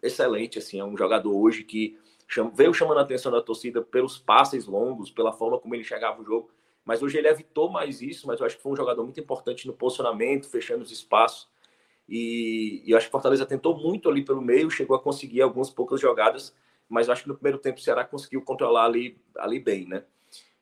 excelente, 0.02 0.58
assim, 0.58 0.80
é 0.80 0.84
um 0.84 0.98
jogador 0.98 1.36
hoje 1.36 1.64
que 1.64 1.98
veio 2.54 2.74
chamando 2.74 3.00
a 3.00 3.02
atenção 3.02 3.32
da 3.32 3.42
torcida 3.42 3.82
pelos 3.82 4.18
passes 4.18 4.66
longos, 4.66 5.12
pela 5.12 5.34
forma 5.34 5.60
como 5.60 5.76
ele 5.76 5.84
chegava 5.84 6.22
o 6.22 6.26
jogo. 6.26 6.50
Mas 6.86 7.04
hoje 7.04 7.18
ele 7.18 7.28
evitou 7.28 7.70
mais 7.70 8.02
isso, 8.02 8.26
mas 8.26 8.40
eu 8.40 8.46
acho 8.46 8.58
que 8.58 8.64
foi 8.64 8.72
um 8.72 8.76
jogador 8.76 9.04
muito 9.04 9.20
importante 9.20 9.68
no 9.68 9.74
posicionamento, 9.74 10.50
fechando 10.50 10.84
os 10.84 10.92
espaços. 10.92 11.50
E, 12.08 12.84
e 12.86 12.92
eu 12.92 12.98
acho 12.98 13.08
que 13.08 13.12
Fortaleza 13.12 13.46
tentou 13.46 13.78
muito 13.78 14.10
ali 14.10 14.24
pelo 14.24 14.42
meio, 14.42 14.70
chegou 14.70 14.96
a 14.96 15.02
conseguir 15.02 15.42
algumas 15.42 15.70
poucas 15.70 16.02
jogadas, 16.02 16.56
mas 16.90 17.08
eu 17.08 17.14
acho 17.14 17.24
que 17.24 17.30
no 17.30 17.36
primeiro 17.36 17.60
tempo 17.60 17.80
o 17.80 17.82
Ceará 17.82 18.04
conseguiu 18.04 18.42
controlar 18.42 18.86
ali, 18.86 19.18
ali 19.38 19.60
bem, 19.60 19.88
né? 19.88 20.04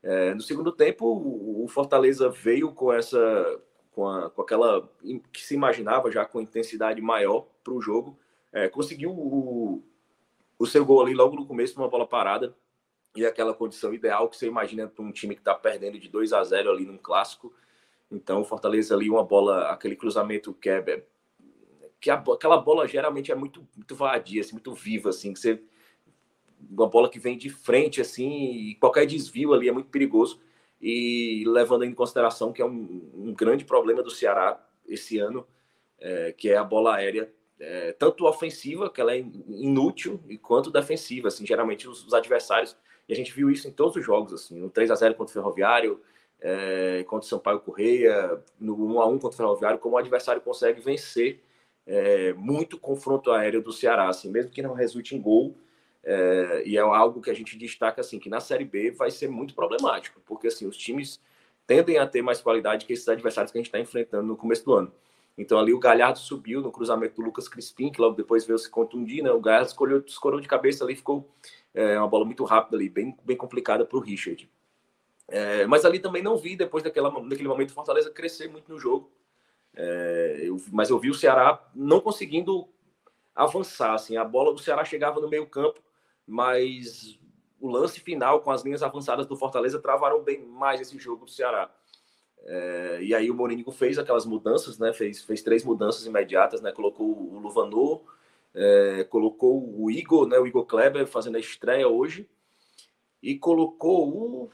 É, 0.02 0.34
no 0.34 0.42
segundo 0.42 0.72
tempo, 0.72 1.06
o 1.06 1.68
Fortaleza 1.68 2.30
veio 2.30 2.72
com 2.72 2.94
essa, 2.94 3.62
com, 3.92 4.08
a, 4.08 4.30
com 4.30 4.42
aquela 4.42 4.90
que 5.34 5.42
se 5.42 5.56
imaginava 5.56 6.12
já 6.12 6.26
com 6.26 6.40
intensidade 6.40 7.02
maior 7.02 7.48
para 7.64 7.74
o 7.74 7.82
jogo, 7.82 8.18
é, 8.52 8.68
conseguiu 8.68 9.12
o, 9.12 9.84
o 10.58 10.66
seu 10.66 10.84
gol 10.86 11.02
ali 11.02 11.14
logo 11.14 11.36
no 11.36 11.46
começo, 11.46 11.80
uma 11.80 11.88
bola 11.88 12.08
parada, 12.08 12.56
e 13.16 13.26
aquela 13.26 13.54
condição 13.54 13.94
ideal 13.94 14.30
que 14.30 14.38
você 14.38 14.48
imagina 14.48 14.88
para 14.88 15.04
um 15.04 15.12
time 15.12 15.36
que 15.36 15.42
está 15.42 15.54
perdendo 15.54 16.00
de 16.00 16.08
2 16.10 16.34
a 16.34 16.44
0 16.44 16.70
ali 16.72 16.86
num 16.86 16.98
clássico. 16.98 17.54
Então, 18.12 18.42
o 18.42 18.46
Fortaleza 18.46 18.96
ali, 18.96 19.10
uma 19.10 19.24
bola, 19.24 19.70
aquele 19.70 19.96
cruzamento 19.96 20.54
que 20.54 20.70
é. 20.70 21.04
Que 22.00 22.10
a, 22.10 22.16
aquela 22.16 22.58
bola 22.58 22.88
geralmente 22.88 23.32
é 23.32 23.36
muito, 23.36 23.68
muito 23.76 23.96
vadia, 23.96 24.42
assim, 24.42 24.54
muito 24.54 24.74
viva, 24.74 25.10
assim, 25.10 25.34
que 25.34 25.40
você. 25.40 25.62
Uma 26.70 26.88
bola 26.88 27.10
que 27.10 27.20
vem 27.20 27.38
de 27.38 27.50
frente, 27.50 28.02
assim, 28.02 28.52
e 28.52 28.76
qualquer 28.76 29.06
desvio 29.06 29.54
ali 29.54 29.70
é 29.70 29.72
muito 29.72 29.90
perigoso. 29.90 30.40
E 30.82 31.44
levando 31.48 31.84
em 31.84 31.94
consideração 31.94 32.54
que 32.54 32.62
é 32.62 32.66
um, 32.66 33.12
um 33.14 33.34
grande 33.34 33.66
problema 33.66 34.04
do 34.04 34.12
Ceará 34.12 34.64
esse 34.88 35.20
ano, 35.20 35.48
é, 36.00 36.32
que 36.32 36.50
é 36.50 36.58
a 36.58 36.64
bola 36.64 36.96
aérea 36.96 37.32
é, 37.60 37.92
tanto 37.94 38.26
ofensiva, 38.26 38.90
que 38.90 39.02
ela 39.02 39.14
é 39.14 39.20
inútil, 39.20 40.20
e 40.28 40.38
quanto 40.38 40.72
defensiva. 40.72 41.28
Assim, 41.28 41.46
geralmente 41.46 41.88
os, 41.88 42.06
os, 42.06 42.14
adversários, 42.14 42.76
e 43.08 43.14
a 43.14 43.16
gente 43.16 43.34
viu 43.34 43.50
isso 43.50 43.68
em 43.68 43.72
todos 43.72 43.96
os 43.96 44.06
jogos, 44.06 44.34
assim, 44.34 44.58
no 44.60 44.70
3 44.70 44.92
a 44.92 44.96
0 44.96 45.16
contra 45.16 45.32
o 45.32 45.34
Ferroviário, 45.34 46.02
é, 46.40 47.04
contra 47.08 47.26
o 47.26 47.30
Sampaio 47.30 47.60
Correia, 47.60 48.42
no 48.60 48.76
1 48.94 49.02
a 49.02 49.08
1 49.08 49.20
contra 49.20 49.36
o 49.36 49.38
Ferroviário, 49.38 49.80
como 49.80 49.96
o 49.96 49.98
adversário 49.98 50.42
consegue 50.42 50.80
vencer 50.80 51.42
é, 51.86 52.34
muito 52.34 52.78
confronto 52.78 53.32
aéreo 53.32 53.62
do 53.62 53.74
Ceará, 53.74 54.08
assim, 54.08 54.30
mesmo 54.30 54.52
que 54.52 54.62
não 54.62 54.74
resulte 54.74 55.16
em 55.16 55.22
gol. 55.22 55.58
É, 56.04 56.64
e 56.66 56.78
é 56.78 56.80
algo 56.80 57.22
que 57.22 57.30
a 57.30 57.34
gente 57.34 57.58
destaca 57.58 58.00
assim 58.00 58.20
que 58.20 58.30
na 58.30 58.40
Série 58.40 58.64
B 58.64 58.92
vai 58.92 59.12
ser 59.12 59.28
muito 59.28 59.54
problemático, 59.54 60.22
porque 60.26 60.48
assim 60.48 60.66
os 60.66 60.78
times 60.78 61.20
tendem 61.68 61.98
a 61.98 62.08
ter 62.08 62.22
mais 62.22 62.40
qualidade 62.42 62.86
que 62.86 62.94
esses 62.94 63.08
adversários 63.08 63.52
que 63.52 63.58
a 63.58 63.60
gente 63.60 63.68
está 63.68 63.80
enfrentando 63.80 64.26
no 64.26 64.38
começo 64.38 64.64
do 64.64 64.74
ano. 64.74 64.94
Então 65.40 65.58
ali 65.58 65.74
o 65.74 65.80
Galhardo 65.80 66.20
subiu 66.20 66.62
no 66.62 66.70
cruzamento 66.70 67.16
do 67.16 67.22
Lucas 67.22 67.48
Crispim, 67.48 67.90
que 67.90 68.02
logo 68.02 68.14
depois 68.14 68.46
veio 68.46 68.60
se 68.60 68.70
contundir, 68.70 69.24
né? 69.24 69.32
O 69.32 69.40
Galhardo 69.40 69.70
escolheu, 69.70 70.04
escorou 70.06 70.42
de 70.42 70.50
cabeça 70.50 70.84
ali, 70.84 70.98
ficou 70.98 71.34
é, 71.74 71.98
uma 71.98 72.10
bola 72.10 72.26
muito 72.26 72.44
rápida 72.44 72.76
ali, 72.76 72.90
bem, 72.90 73.18
bem 73.24 73.38
complicada 73.38 73.86
para 73.86 73.98
o 73.98 74.02
Richard. 74.02 74.52
É, 75.30 75.66
mas 75.66 75.86
ali 75.86 75.98
também 75.98 76.22
não 76.22 76.36
vi, 76.36 76.58
depois 76.58 76.84
daquela, 76.84 77.10
daquele 77.10 77.48
momento, 77.48 77.72
Fortaleza 77.72 78.12
crescer 78.12 78.50
muito 78.50 78.70
no 78.70 78.78
jogo. 78.78 79.10
É, 79.74 80.42
eu, 80.42 80.62
mas 80.74 80.90
eu 80.90 81.00
vi 81.00 81.10
o 81.10 81.14
Ceará 81.14 81.66
não 81.74 82.02
conseguindo 82.02 82.68
avançar. 83.34 83.94
Assim, 83.94 84.18
a 84.18 84.26
bola 84.26 84.54
do 84.54 84.60
Ceará 84.60 84.84
chegava 84.84 85.22
no 85.22 85.30
meio 85.30 85.48
campo, 85.48 85.80
mas 86.28 87.18
o 87.62 87.70
lance 87.70 88.02
final 88.02 88.42
com 88.42 88.52
as 88.52 88.64
linhas 88.66 88.84
avançadas 88.84 89.26
do 89.26 89.38
Fortaleza 89.38 89.80
travaram 89.80 90.22
bem 90.22 90.46
mais 90.46 90.82
esse 90.82 90.98
jogo 91.00 91.24
do 91.24 91.32
Ceará. 91.32 91.72
É, 92.46 93.00
e 93.02 93.14
aí 93.14 93.30
o 93.30 93.36
Mourinho 93.36 93.70
fez 93.72 93.98
aquelas 94.00 94.26
mudanças, 94.26 94.80
né? 94.80 94.94
Fez, 94.94 95.24
fez 95.24 95.42
três 95.42 95.64
mudanças 95.64 96.06
imediatas, 96.06 96.62
né? 96.62 96.72
Colocou 96.72 97.08
o 97.08 97.40
Luvanor, 97.40 98.04
é, 98.54 99.04
colocou 99.04 99.82
o 99.82 99.92
Igor, 99.92 100.28
né? 100.28 100.40
O 100.40 100.48
Igor 100.48 100.66
Kleber 100.66 101.06
fazendo 101.08 101.38
a 101.38 101.40
estreia 101.40 101.88
hoje 101.88 102.28
e 103.22 103.38
colocou 103.38 104.10
o 104.10 104.50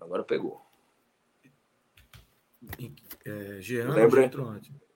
agora 0.00 0.24
pegou. 0.24 0.64
É, 3.24 3.60
Jean, 3.60 3.90
Lembra? 3.90 4.30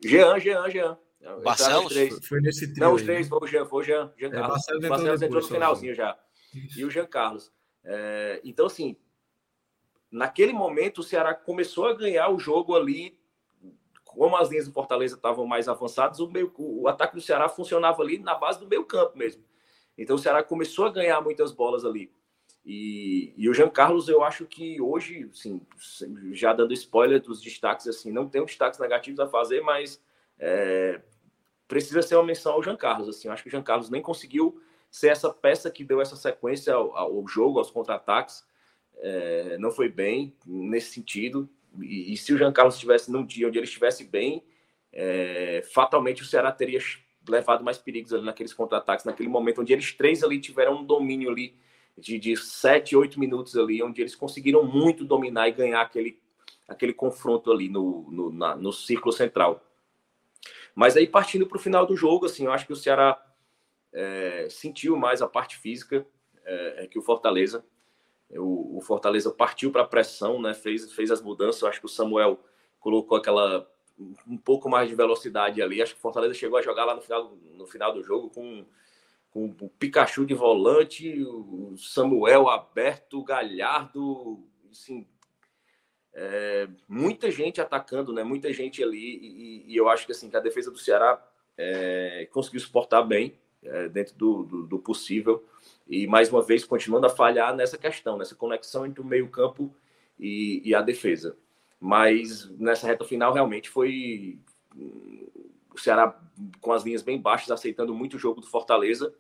Jean, 0.02 0.38
Jean, 0.38 0.70
Jean. 0.70 0.98
Barcelos? 1.42 1.92
Foi 2.26 2.40
nesse 2.40 2.72
trio 2.72 2.84
Não, 2.84 2.94
os 2.94 3.02
três, 3.02 3.28
foi 3.28 3.38
o 3.38 3.46
Jean, 3.46 3.66
foi 3.66 3.82
o 3.82 3.84
Jean, 3.84 4.12
Jean 4.16 4.28
é, 4.28 4.30
Carlos. 4.30 4.50
Barcelos, 4.50 4.88
Barcelos 4.88 5.22
entrou, 5.22 5.42
no 5.42 5.48
finalzinho 5.48 5.94
já. 5.94 6.18
E 6.76 6.84
o 6.84 6.90
Jean 6.90 7.06
Carlos. 7.06 7.52
É, 7.84 8.40
então, 8.44 8.66
assim, 8.66 8.96
naquele 10.10 10.52
momento 10.52 10.98
o 10.98 11.02
Ceará 11.02 11.34
começou 11.34 11.86
a 11.86 11.94
ganhar 11.94 12.28
o 12.28 12.38
jogo 12.38 12.74
ali, 12.74 13.18
como 14.04 14.36
as 14.36 14.50
linhas 14.50 14.66
do 14.66 14.74
Fortaleza 14.74 15.14
estavam 15.14 15.46
mais 15.46 15.68
avançadas, 15.68 16.18
o, 16.18 16.28
meio, 16.28 16.52
o 16.58 16.88
ataque 16.88 17.14
do 17.14 17.20
Ceará 17.20 17.48
funcionava 17.48 18.02
ali 18.02 18.18
na 18.18 18.34
base 18.34 18.58
do 18.58 18.66
meio 18.66 18.84
campo 18.84 19.16
mesmo. 19.16 19.44
Então 19.96 20.16
o 20.16 20.18
Ceará 20.18 20.42
começou 20.42 20.86
a 20.86 20.90
ganhar 20.90 21.20
muitas 21.20 21.52
bolas 21.52 21.84
ali. 21.84 22.12
E, 22.64 23.32
e 23.36 23.48
o 23.48 23.54
Jean 23.54 23.70
Carlos, 23.70 24.08
eu 24.08 24.22
acho 24.22 24.46
que 24.46 24.80
hoje, 24.80 25.30
assim, 25.32 25.60
já 26.32 26.52
dando 26.52 26.74
spoiler 26.74 27.20
dos 27.20 27.40
destaques, 27.40 27.86
assim, 27.86 28.10
não 28.10 28.28
tem 28.28 28.44
destaques 28.44 28.78
negativos 28.78 29.20
a 29.20 29.28
fazer, 29.28 29.60
mas 29.62 30.02
é, 30.38 31.00
precisa 31.68 32.02
ser 32.02 32.16
uma 32.16 32.24
menção 32.24 32.52
ao 32.52 32.62
Jean 32.62 32.76
Carlos. 32.76 33.08
Assim, 33.08 33.28
eu 33.28 33.32
acho 33.32 33.42
que 33.42 33.48
o 33.48 33.52
Jean 33.52 33.62
Carlos 33.62 33.90
nem 33.90 34.02
conseguiu 34.02 34.60
ser 34.90 35.08
essa 35.08 35.32
peça 35.32 35.70
que 35.70 35.84
deu 35.84 36.00
essa 36.00 36.16
sequência 36.16 36.74
ao, 36.74 36.96
ao 36.96 37.26
jogo, 37.28 37.58
aos 37.58 37.70
contra-ataques 37.70 38.44
é, 39.00 39.56
não 39.58 39.70
foi 39.70 39.88
bem 39.88 40.34
nesse 40.46 40.92
sentido. 40.92 41.48
E, 41.80 42.12
e, 42.12 42.16
se 42.16 42.32
o 42.32 42.38
Jean 42.38 42.52
Carlos 42.52 42.74
estivesse 42.74 43.10
num 43.10 43.24
dia 43.24 43.48
onde 43.48 43.58
ele 43.58 43.66
estivesse 43.66 44.04
bem, 44.04 44.44
é, 44.92 45.62
fatalmente 45.72 46.22
o 46.22 46.26
Ceará 46.26 46.52
teria 46.52 46.80
levado 47.28 47.64
mais 47.64 47.78
perigos 47.78 48.12
ali 48.12 48.24
naqueles 48.24 48.52
contra-ataques, 48.52 49.04
naquele 49.04 49.28
momento 49.28 49.60
onde 49.60 49.72
eles 49.72 49.92
três 49.92 50.22
ali 50.22 50.40
tiveram 50.40 50.80
um 50.80 50.84
domínio 50.84 51.30
ali 51.30 51.54
de, 51.96 52.18
de 52.18 52.36
sete, 52.36 52.96
oito 52.96 53.20
minutos 53.20 53.56
ali, 53.56 53.82
onde 53.82 54.00
eles 54.00 54.14
conseguiram 54.14 54.64
muito 54.64 55.04
dominar 55.04 55.48
e 55.48 55.52
ganhar 55.52 55.82
aquele, 55.82 56.18
aquele 56.66 56.92
confronto 56.92 57.52
ali 57.52 57.68
no, 57.68 58.10
no, 58.10 58.32
na, 58.32 58.56
no 58.56 58.72
círculo 58.72 59.12
central. 59.12 59.64
Mas 60.74 60.96
aí 60.96 61.06
partindo 61.06 61.46
para 61.46 61.56
o 61.56 61.60
final 61.60 61.86
do 61.86 61.96
jogo, 61.96 62.26
assim, 62.26 62.46
eu 62.46 62.52
acho 62.52 62.66
que 62.66 62.72
o 62.72 62.76
Ceará 62.76 63.20
é, 63.92 64.48
sentiu 64.50 64.96
mais 64.96 65.20
a 65.22 65.28
parte 65.28 65.56
física 65.58 66.06
é, 66.44 66.88
que 66.90 66.98
o 66.98 67.02
Fortaleza. 67.02 67.64
O, 68.36 68.78
o 68.78 68.80
Fortaleza 68.80 69.30
partiu 69.30 69.70
para 69.70 69.82
a 69.82 69.86
pressão, 69.86 70.40
né? 70.40 70.54
Fez, 70.54 70.92
fez 70.92 71.10
as 71.10 71.20
mudanças. 71.20 71.62
Eu 71.62 71.68
acho 71.68 71.80
que 71.80 71.86
o 71.86 71.88
Samuel 71.88 72.38
colocou 72.78 73.16
aquela 73.16 73.68
um 74.26 74.38
pouco 74.38 74.68
mais 74.68 74.88
de 74.88 74.94
velocidade 74.94 75.60
ali. 75.60 75.82
Acho 75.82 75.94
que 75.94 75.98
o 75.98 76.02
Fortaleza 76.02 76.34
chegou 76.34 76.58
a 76.58 76.62
jogar 76.62 76.84
lá 76.84 76.94
no 76.94 77.02
final, 77.02 77.36
no 77.54 77.66
final 77.66 77.92
do 77.92 78.02
jogo 78.02 78.30
com, 78.30 78.64
com 79.30 79.46
o 79.60 79.68
Pikachu 79.68 80.24
de 80.24 80.34
volante, 80.34 81.22
o 81.22 81.76
Samuel 81.76 82.48
aberto, 82.48 83.18
o 83.20 83.24
Galhardo, 83.24 84.42
assim, 84.70 85.06
é, 86.12 86.68
muita 86.88 87.30
gente 87.30 87.60
atacando, 87.60 88.12
né? 88.12 88.24
Muita 88.24 88.52
gente 88.52 88.82
ali 88.82 89.18
e, 89.22 89.72
e, 89.72 89.76
eu 89.76 89.88
acho 89.88 90.06
que 90.06 90.12
assim 90.12 90.30
que 90.30 90.36
a 90.36 90.40
defesa 90.40 90.70
do 90.70 90.78
Ceará 90.78 91.22
é, 91.56 92.28
conseguiu 92.32 92.60
suportar 92.60 93.02
bem 93.02 93.38
é, 93.62 93.88
dentro 93.88 94.16
do, 94.16 94.42
do, 94.44 94.66
do 94.66 94.78
possível. 94.78 95.44
E 95.90 96.06
mais 96.06 96.30
uma 96.30 96.40
vez, 96.40 96.64
continuando 96.64 97.06
a 97.06 97.10
falhar 97.10 97.54
nessa 97.54 97.76
questão, 97.76 98.16
nessa 98.16 98.36
conexão 98.36 98.86
entre 98.86 99.00
o 99.00 99.04
meio-campo 99.04 99.74
e, 100.16 100.62
e, 100.64 100.72
a 100.72 100.80
defesa. 100.80 101.36
Mas 101.80 102.48
nessa 102.50 102.86
reta 102.86 103.04
final, 103.04 103.32
realmente 103.34 103.68
foi 103.68 104.38
o 104.76 105.76
Ceará 105.76 106.16
com 106.60 106.72
as 106.72 106.84
linhas 106.84 107.02
bem 107.02 107.20
baixas, 107.20 107.50
aceitando 107.50 107.92
muito 107.92 108.14
o 108.14 108.18
jogo 108.20 108.40
do 108.40 108.46
Fortaleza. 108.46 109.12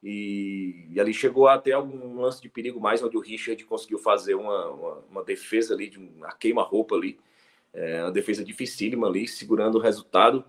E, 0.00 0.86
e 0.90 1.00
ali 1.00 1.12
chegou 1.12 1.48
a 1.48 1.58
ter 1.58 1.72
algum 1.72 2.20
lance 2.20 2.40
de 2.40 2.48
perigo 2.48 2.80
mais, 2.80 3.02
onde 3.02 3.16
o 3.16 3.20
Richard 3.20 3.64
conseguiu 3.64 3.98
fazer 3.98 4.36
uma, 4.36 4.70
uma, 4.70 4.94
uma 5.10 5.24
defesa 5.24 5.74
ali, 5.74 5.88
de 5.90 5.98
uma 5.98 6.30
queima-roupa 6.32 6.94
ali, 6.94 7.18
é, 7.72 8.00
uma 8.00 8.12
defesa 8.12 8.44
dificílima 8.44 9.08
ali, 9.08 9.26
segurando 9.26 9.76
o 9.76 9.80
resultado. 9.80 10.44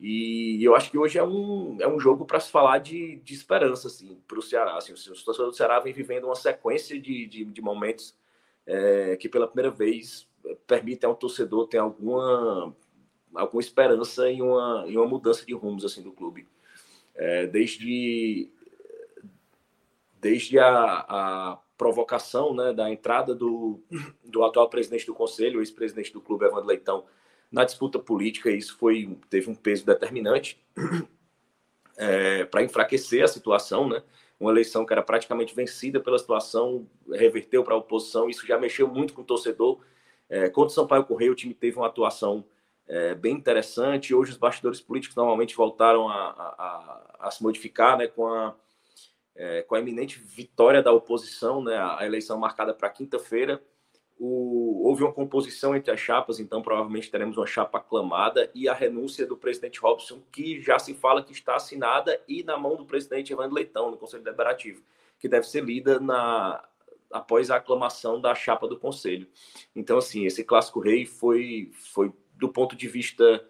E 0.00 0.64
eu 0.64 0.74
acho 0.74 0.90
que 0.90 0.96
hoje 0.96 1.18
é 1.18 1.22
um, 1.22 1.76
é 1.78 1.86
um 1.86 2.00
jogo 2.00 2.24
para 2.24 2.40
se 2.40 2.50
falar 2.50 2.78
de, 2.78 3.16
de 3.16 3.34
esperança 3.34 3.86
assim, 3.86 4.18
para 4.26 4.38
o 4.38 4.42
Ceará. 4.42 4.78
Assim, 4.78 4.94
os 4.94 5.04
torcedores 5.22 5.52
do 5.52 5.56
Ceará 5.56 5.78
vem 5.78 5.92
vivendo 5.92 6.24
uma 6.24 6.34
sequência 6.34 6.98
de, 6.98 7.26
de, 7.26 7.44
de 7.44 7.60
momentos 7.60 8.16
é, 8.66 9.14
que 9.16 9.28
pela 9.28 9.46
primeira 9.46 9.70
vez 9.70 10.26
permitem 10.66 11.06
ao 11.06 11.14
torcedor 11.14 11.68
ter 11.68 11.76
alguma, 11.76 12.74
alguma 13.34 13.60
esperança 13.60 14.30
em 14.30 14.40
uma, 14.40 14.84
em 14.86 14.96
uma 14.96 15.06
mudança 15.06 15.44
de 15.44 15.52
rumos 15.52 15.84
assim, 15.84 16.02
do 16.02 16.12
clube. 16.12 16.48
É, 17.14 17.46
desde 17.46 18.50
desde 20.18 20.58
a, 20.58 21.04
a 21.08 21.58
provocação 21.76 22.54
né, 22.54 22.72
da 22.72 22.90
entrada 22.90 23.34
do, 23.34 23.80
do 24.24 24.44
atual 24.44 24.68
presidente 24.68 25.06
do 25.06 25.14
conselho, 25.14 25.60
ex-presidente 25.60 26.12
do 26.12 26.20
clube, 26.20 26.44
Evandro 26.44 26.66
Leitão, 26.66 27.04
na 27.50 27.64
disputa 27.64 27.98
política, 27.98 28.50
isso 28.50 28.76
foi 28.76 29.18
teve 29.28 29.50
um 29.50 29.54
peso 29.54 29.84
determinante 29.84 30.62
é, 31.96 32.44
para 32.44 32.62
enfraquecer 32.62 33.24
a 33.24 33.28
situação, 33.28 33.88
né? 33.88 34.02
Uma 34.38 34.50
eleição 34.50 34.86
que 34.86 34.92
era 34.92 35.02
praticamente 35.02 35.54
vencida 35.54 36.00
pela 36.00 36.18
situação, 36.18 36.88
reverteu 37.10 37.62
para 37.62 37.74
a 37.74 37.78
oposição, 37.78 38.30
isso 38.30 38.46
já 38.46 38.58
mexeu 38.58 38.88
muito 38.88 39.12
com 39.12 39.22
o 39.22 39.24
torcedor. 39.24 39.80
É, 40.28 40.48
contra 40.48 40.68
o 40.68 40.74
Sampaio 40.74 41.04
Correia, 41.04 41.30
o 41.30 41.34
time 41.34 41.52
teve 41.52 41.76
uma 41.76 41.88
atuação 41.88 42.44
é, 42.86 43.14
bem 43.14 43.34
interessante. 43.34 44.14
Hoje, 44.14 44.30
os 44.32 44.38
bastidores 44.38 44.80
políticos 44.80 45.16
normalmente 45.16 45.54
voltaram 45.54 46.08
a, 46.08 46.14
a, 46.14 47.16
a, 47.20 47.26
a 47.26 47.30
se 47.30 47.42
modificar, 47.42 47.98
né? 47.98 48.06
Com 48.06 48.26
a, 48.28 48.54
é, 49.40 49.62
com 49.62 49.74
a 49.74 49.80
iminente 49.80 50.18
vitória 50.18 50.82
da 50.82 50.92
oposição, 50.92 51.62
né, 51.62 51.76
a 51.78 52.04
eleição 52.04 52.38
marcada 52.38 52.74
para 52.74 52.90
quinta-feira, 52.90 53.62
houve 54.22 55.02
uma 55.02 55.12
composição 55.12 55.74
entre 55.74 55.90
as 55.90 55.98
chapas, 55.98 56.38
então 56.38 56.60
provavelmente 56.60 57.10
teremos 57.10 57.38
uma 57.38 57.46
chapa 57.46 57.78
aclamada 57.78 58.50
e 58.54 58.68
a 58.68 58.74
renúncia 58.74 59.26
do 59.26 59.36
presidente 59.36 59.80
Robson, 59.80 60.22
que 60.30 60.60
já 60.60 60.78
se 60.78 60.92
fala 60.92 61.22
que 61.22 61.32
está 61.32 61.56
assinada 61.56 62.20
e 62.28 62.42
na 62.42 62.58
mão 62.58 62.76
do 62.76 62.84
presidente 62.84 63.32
Evandro 63.32 63.54
Leitão, 63.54 63.90
no 63.90 63.96
Conselho 63.96 64.22
Deliberativo, 64.22 64.82
que 65.18 65.28
deve 65.28 65.46
ser 65.46 65.64
lida 65.64 65.98
na, 65.98 66.62
após 67.10 67.50
a 67.50 67.56
aclamação 67.56 68.20
da 68.20 68.34
chapa 68.34 68.68
do 68.68 68.78
Conselho. 68.78 69.26
Então, 69.74 69.96
assim, 69.96 70.26
esse 70.26 70.44
clássico 70.44 70.80
rei 70.80 71.06
foi, 71.06 71.70
foi 71.72 72.12
do 72.34 72.48
ponto 72.50 72.76
de 72.76 72.88
vista 72.88 73.42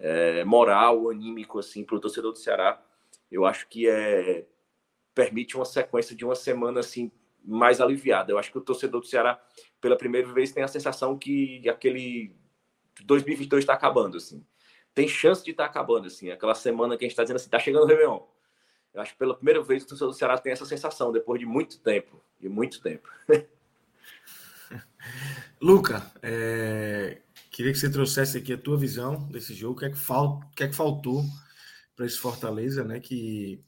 é, 0.00 0.44
moral, 0.44 1.10
anímico, 1.10 1.60
assim, 1.60 1.84
para 1.84 1.96
o 1.96 2.00
torcedor 2.00 2.32
do 2.32 2.38
Ceará, 2.38 2.82
eu 3.30 3.44
acho 3.44 3.68
que 3.68 3.88
é 3.88 4.46
permite 5.14 5.56
uma 5.56 5.64
sequência 5.64 6.14
de 6.14 6.24
uma 6.24 6.36
semana 6.36 6.78
assim 6.78 7.10
mais 7.44 7.80
aliviada. 7.80 8.32
Eu 8.32 8.38
acho 8.38 8.50
que 8.50 8.58
o 8.58 8.62
torcedor 8.62 9.00
do 9.00 9.06
Ceará, 9.06 9.40
pela 9.80 9.96
primeira 9.96 10.30
vez, 10.32 10.52
tem 10.52 10.62
a 10.62 10.68
sensação 10.68 11.18
que 11.18 11.68
aquele 11.68 12.34
2022 13.04 13.62
está 13.62 13.74
acabando, 13.74 14.16
assim. 14.16 14.44
Tem 14.94 15.06
chance 15.08 15.44
de 15.44 15.52
estar 15.52 15.64
tá 15.64 15.70
acabando, 15.70 16.06
assim. 16.06 16.30
Aquela 16.30 16.54
semana 16.54 16.96
que 16.96 17.04
a 17.04 17.06
gente 17.06 17.12
está 17.12 17.22
dizendo 17.22 17.36
assim, 17.36 17.46
está 17.46 17.58
chegando 17.58 17.84
o 17.84 17.86
Réveillon. 17.86 18.20
Eu 18.92 19.02
acho 19.02 19.12
que 19.12 19.18
pela 19.18 19.34
primeira 19.34 19.62
vez 19.62 19.84
o 19.84 19.86
torcedor 19.86 20.12
do 20.12 20.18
Ceará 20.18 20.38
tem 20.38 20.52
essa 20.52 20.66
sensação, 20.66 21.12
depois 21.12 21.38
de 21.38 21.46
muito 21.46 21.78
tempo. 21.80 22.20
De 22.40 22.48
muito 22.48 22.80
tempo. 22.80 23.08
Luca, 25.60 26.10
é... 26.22 27.20
queria 27.50 27.72
que 27.72 27.78
você 27.78 27.90
trouxesse 27.90 28.38
aqui 28.38 28.52
a 28.52 28.58
tua 28.58 28.76
visão 28.76 29.28
desse 29.28 29.54
jogo. 29.54 29.74
O 29.74 29.78
que 29.78 29.84
é 29.86 29.90
que, 29.90 29.98
fal... 29.98 30.40
que, 30.56 30.64
é 30.64 30.68
que 30.68 30.74
faltou 30.74 31.24
para 31.94 32.06
esse 32.06 32.18
Fortaleza, 32.18 32.82
né? 32.84 32.98
Que 33.00 33.62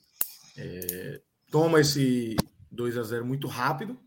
é... 0.56 1.20
toma 1.50 1.80
esse 1.80 2.36
2 2.70 2.96
a 2.96 3.02
0 3.02 3.24
muito 3.24 3.46
rápido, 3.46 3.98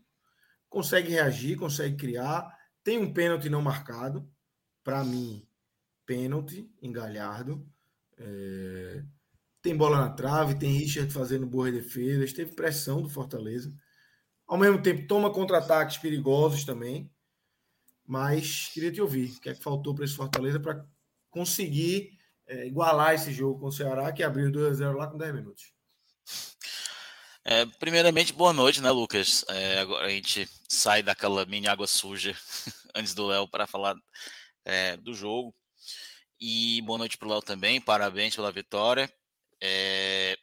consegue 0.68 1.10
reagir, 1.10 1.56
consegue 1.56 1.96
criar, 1.96 2.48
tem 2.82 2.98
um 2.98 3.12
pênalti 3.12 3.48
não 3.48 3.62
marcado, 3.62 4.28
para 4.82 5.02
mim, 5.02 5.46
pênalti 6.04 6.70
em 6.80 6.92
Galhardo. 6.92 7.66
É... 8.18 9.02
Tem 9.62 9.74
bola 9.74 9.98
na 9.98 10.10
trave, 10.10 10.58
tem 10.58 10.72
Richard 10.72 11.10
fazendo 11.12 11.46
boas 11.46 11.72
defesas, 11.72 12.34
teve 12.34 12.54
pressão 12.54 13.00
do 13.00 13.08
Fortaleza. 13.08 13.74
Ao 14.46 14.58
mesmo 14.58 14.82
tempo, 14.82 15.06
toma 15.06 15.32
contra-ataques 15.32 15.96
perigosos 15.96 16.64
também. 16.64 17.10
Mas 18.06 18.68
queria 18.74 18.92
te 18.92 19.00
ouvir. 19.00 19.30
O 19.30 19.40
que 19.40 19.48
é 19.48 19.54
que 19.54 19.62
faltou 19.62 19.94
para 19.94 20.04
esse 20.04 20.14
Fortaleza 20.14 20.60
para 20.60 20.84
conseguir 21.30 22.18
é, 22.46 22.66
igualar 22.66 23.14
esse 23.14 23.32
jogo 23.32 23.58
com 23.58 23.66
o 23.68 23.72
Ceará, 23.72 24.12
que 24.12 24.22
abriu 24.22 24.52
2 24.52 24.72
a 24.72 24.74
0 24.74 24.98
lá 24.98 25.06
com 25.06 25.16
10 25.16 25.34
minutos? 25.34 25.72
É, 27.46 27.66
primeiramente, 27.66 28.32
boa 28.32 28.54
noite, 28.54 28.80
né, 28.80 28.90
Lucas? 28.90 29.44
É, 29.50 29.80
agora 29.80 30.06
a 30.06 30.08
gente 30.08 30.48
sai 30.66 31.02
daquela 31.02 31.44
mini 31.44 31.68
água 31.68 31.86
suja 31.86 32.34
antes 32.94 33.12
do 33.12 33.26
Léo 33.26 33.46
para 33.46 33.66
falar 33.66 33.94
é, 34.64 34.96
do 34.96 35.12
jogo. 35.12 35.54
E 36.40 36.80
boa 36.86 36.96
noite 36.96 37.18
para 37.18 37.28
o 37.28 37.30
Léo 37.30 37.42
também, 37.42 37.82
parabéns 37.82 38.34
pela 38.34 38.50
vitória. 38.50 39.12
É, 39.60 40.38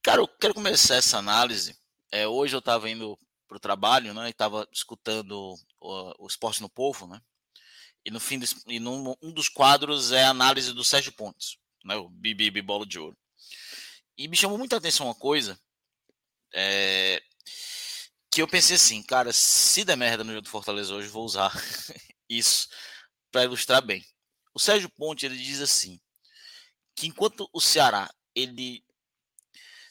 cara, 0.00 0.20
eu 0.20 0.28
quero 0.28 0.54
começar 0.54 0.94
essa 0.94 1.18
análise. 1.18 1.76
É, 2.12 2.24
hoje 2.24 2.54
eu 2.54 2.60
estava 2.60 2.88
indo 2.88 3.18
para 3.48 3.56
o 3.56 3.60
trabalho 3.60 4.14
né, 4.14 4.28
e 4.28 4.30
estava 4.30 4.64
escutando 4.72 5.56
o, 5.80 6.24
o, 6.24 6.26
Esporte 6.28 6.62
no 6.62 6.70
Povo, 6.70 7.08
né? 7.08 7.20
E 8.04 8.12
no 8.12 8.20
fim, 8.20 8.38
do, 8.38 8.46
e 8.68 8.78
num, 8.78 9.12
um 9.20 9.32
dos 9.32 9.48
quadros 9.48 10.12
é 10.12 10.22
a 10.22 10.30
análise 10.30 10.72
do 10.72 10.84
Sérgio 10.84 11.12
Pontes, 11.12 11.56
né, 11.84 11.96
o 11.96 12.08
Bibi 12.08 12.62
Bola 12.62 12.86
de 12.86 13.00
Ouro. 13.00 13.18
E 14.16 14.28
me 14.28 14.36
chamou 14.36 14.56
muita 14.56 14.76
atenção 14.76 15.06
uma 15.06 15.14
coisa 15.16 15.58
é, 16.54 17.22
que 18.30 18.40
eu 18.40 18.48
pensei 18.48 18.76
assim, 18.76 19.02
cara, 19.02 19.32
se 19.32 19.84
der 19.84 19.96
merda 19.96 20.24
no 20.24 20.32
jogo 20.32 20.42
do 20.42 20.50
Fortaleza 20.50 20.94
hoje, 20.94 21.08
vou 21.08 21.24
usar 21.24 21.52
isso 22.28 22.68
para 23.30 23.44
ilustrar 23.44 23.82
bem. 23.82 24.04
O 24.54 24.58
Sérgio 24.58 24.88
Ponte 24.90 25.26
ele 25.26 25.36
diz 25.36 25.60
assim 25.60 26.00
que 26.94 27.06
enquanto 27.06 27.48
o 27.52 27.60
Ceará 27.60 28.10
ele 28.34 28.84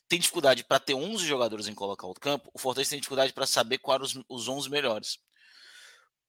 tem 0.08 0.20
dificuldade 0.20 0.64
para 0.64 0.80
ter 0.80 0.94
11 0.94 1.26
jogadores 1.26 1.68
em 1.68 1.74
colocar 1.74 2.06
o 2.08 2.14
campo, 2.14 2.52
o 2.54 2.60
Fortaleza 2.60 2.92
tem 2.92 3.00
dificuldade 3.00 3.32
para 3.32 3.48
saber 3.48 3.78
quais 3.78 4.02
os, 4.02 4.24
os 4.28 4.48
11 4.48 4.70
melhores. 4.70 5.20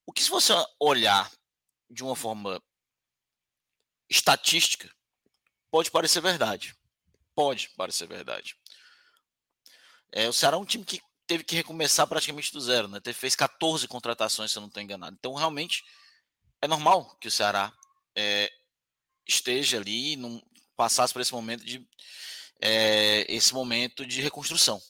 O 0.06 0.12
que 0.12 0.22
se 0.22 0.30
você 0.30 0.52
olhar 0.78 1.30
de 1.90 2.02
uma 2.02 2.16
forma 2.16 2.62
estatística, 4.08 4.90
pode 5.70 5.90
parecer 5.90 6.20
verdade. 6.20 6.76
Pode 7.34 7.70
parecer 7.70 8.06
verdade. 8.06 8.56
É, 10.12 10.28
o 10.28 10.32
Ceará 10.32 10.56
é 10.56 10.60
um 10.60 10.64
time 10.64 10.84
que 10.84 11.00
teve 11.26 11.42
que 11.42 11.56
recomeçar 11.56 12.06
praticamente 12.06 12.52
do 12.52 12.60
zero, 12.60 12.88
né? 12.88 13.00
Teve, 13.00 13.18
fez 13.18 13.34
14 13.34 13.88
contratações, 13.88 14.52
se 14.52 14.58
eu 14.58 14.60
não 14.60 14.68
estou 14.68 14.82
enganado. 14.82 15.16
Então, 15.18 15.34
realmente, 15.34 15.82
é 16.60 16.68
normal 16.68 17.16
que 17.20 17.28
o 17.28 17.30
Ceará 17.30 17.72
é, 18.14 18.52
esteja 19.26 19.78
ali, 19.78 20.16
num, 20.16 20.40
passasse 20.76 21.12
por 21.12 21.22
esse 21.22 21.32
momento 21.32 21.64
de 21.64 21.86
é, 22.60 23.26
esse 23.32 23.52
momento 23.52 24.06
de 24.06 24.20
reconstrução. 24.20 24.80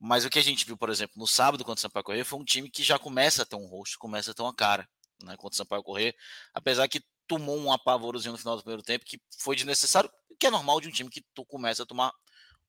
Mas 0.00 0.24
o 0.24 0.30
que 0.30 0.38
a 0.38 0.42
gente 0.42 0.64
viu, 0.64 0.76
por 0.76 0.90
exemplo, 0.90 1.14
no 1.16 1.26
sábado 1.26 1.64
contra 1.64 1.80
o 1.80 1.82
Sampaio 1.82 2.04
Correr 2.04 2.24
foi 2.24 2.38
um 2.38 2.44
time 2.44 2.70
que 2.70 2.84
já 2.84 2.98
começa 2.98 3.42
a 3.42 3.46
ter 3.46 3.56
um 3.56 3.66
rosto, 3.66 3.98
começa 3.98 4.30
a 4.30 4.34
ter 4.34 4.42
uma 4.42 4.54
cara, 4.54 4.88
né, 5.24 5.36
contra 5.36 5.54
o 5.54 5.56
Sampaio 5.56 5.82
Correr, 5.82 6.14
apesar 6.54 6.86
que 6.86 7.02
tomou 7.26 7.58
um 7.58 7.72
apavorozinho 7.72 8.32
no 8.32 8.38
final 8.38 8.56
do 8.56 8.62
primeiro 8.62 8.82
tempo, 8.82 9.04
que 9.04 9.20
foi 9.38 9.56
desnecessário, 9.56 10.10
que 10.38 10.46
é 10.46 10.50
normal 10.50 10.80
de 10.80 10.88
um 10.88 10.92
time 10.92 11.10
que 11.10 11.24
tu 11.34 11.44
começa 11.44 11.82
a 11.82 11.86
tomar 11.86 12.12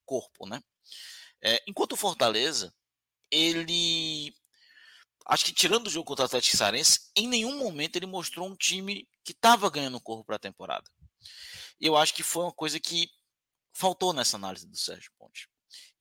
corpo, 0.04 0.48
né? 0.48 0.60
É, 1.42 1.62
enquanto 1.68 1.94
o 1.94 1.98
Fortaleza, 1.98 2.74
ele. 3.32 4.34
Acho 5.26 5.46
que 5.46 5.54
tirando 5.54 5.88
o 5.88 5.90
jogo 5.90 6.06
contra 6.06 6.24
o 6.24 6.26
Atlético 6.26 6.58
Sarense, 6.58 7.12
em 7.16 7.28
nenhum 7.28 7.58
momento 7.60 7.96
ele 7.96 8.08
mostrou 8.08 8.48
um 8.48 8.56
time 8.56 9.08
que 9.24 9.32
estava 9.32 9.70
ganhando 9.70 10.02
corpo 10.02 10.26
para 10.26 10.38
a 10.38 10.40
temporada. 10.40 10.90
Eu 11.80 11.96
acho 11.96 12.14
que 12.14 12.24
foi 12.24 12.44
uma 12.44 12.52
coisa 12.52 12.80
que 12.80 13.10
faltou 13.72 14.12
nessa 14.12 14.38
análise 14.38 14.68
do 14.68 14.76
Sérgio 14.76 15.12
Ponte. 15.18 15.48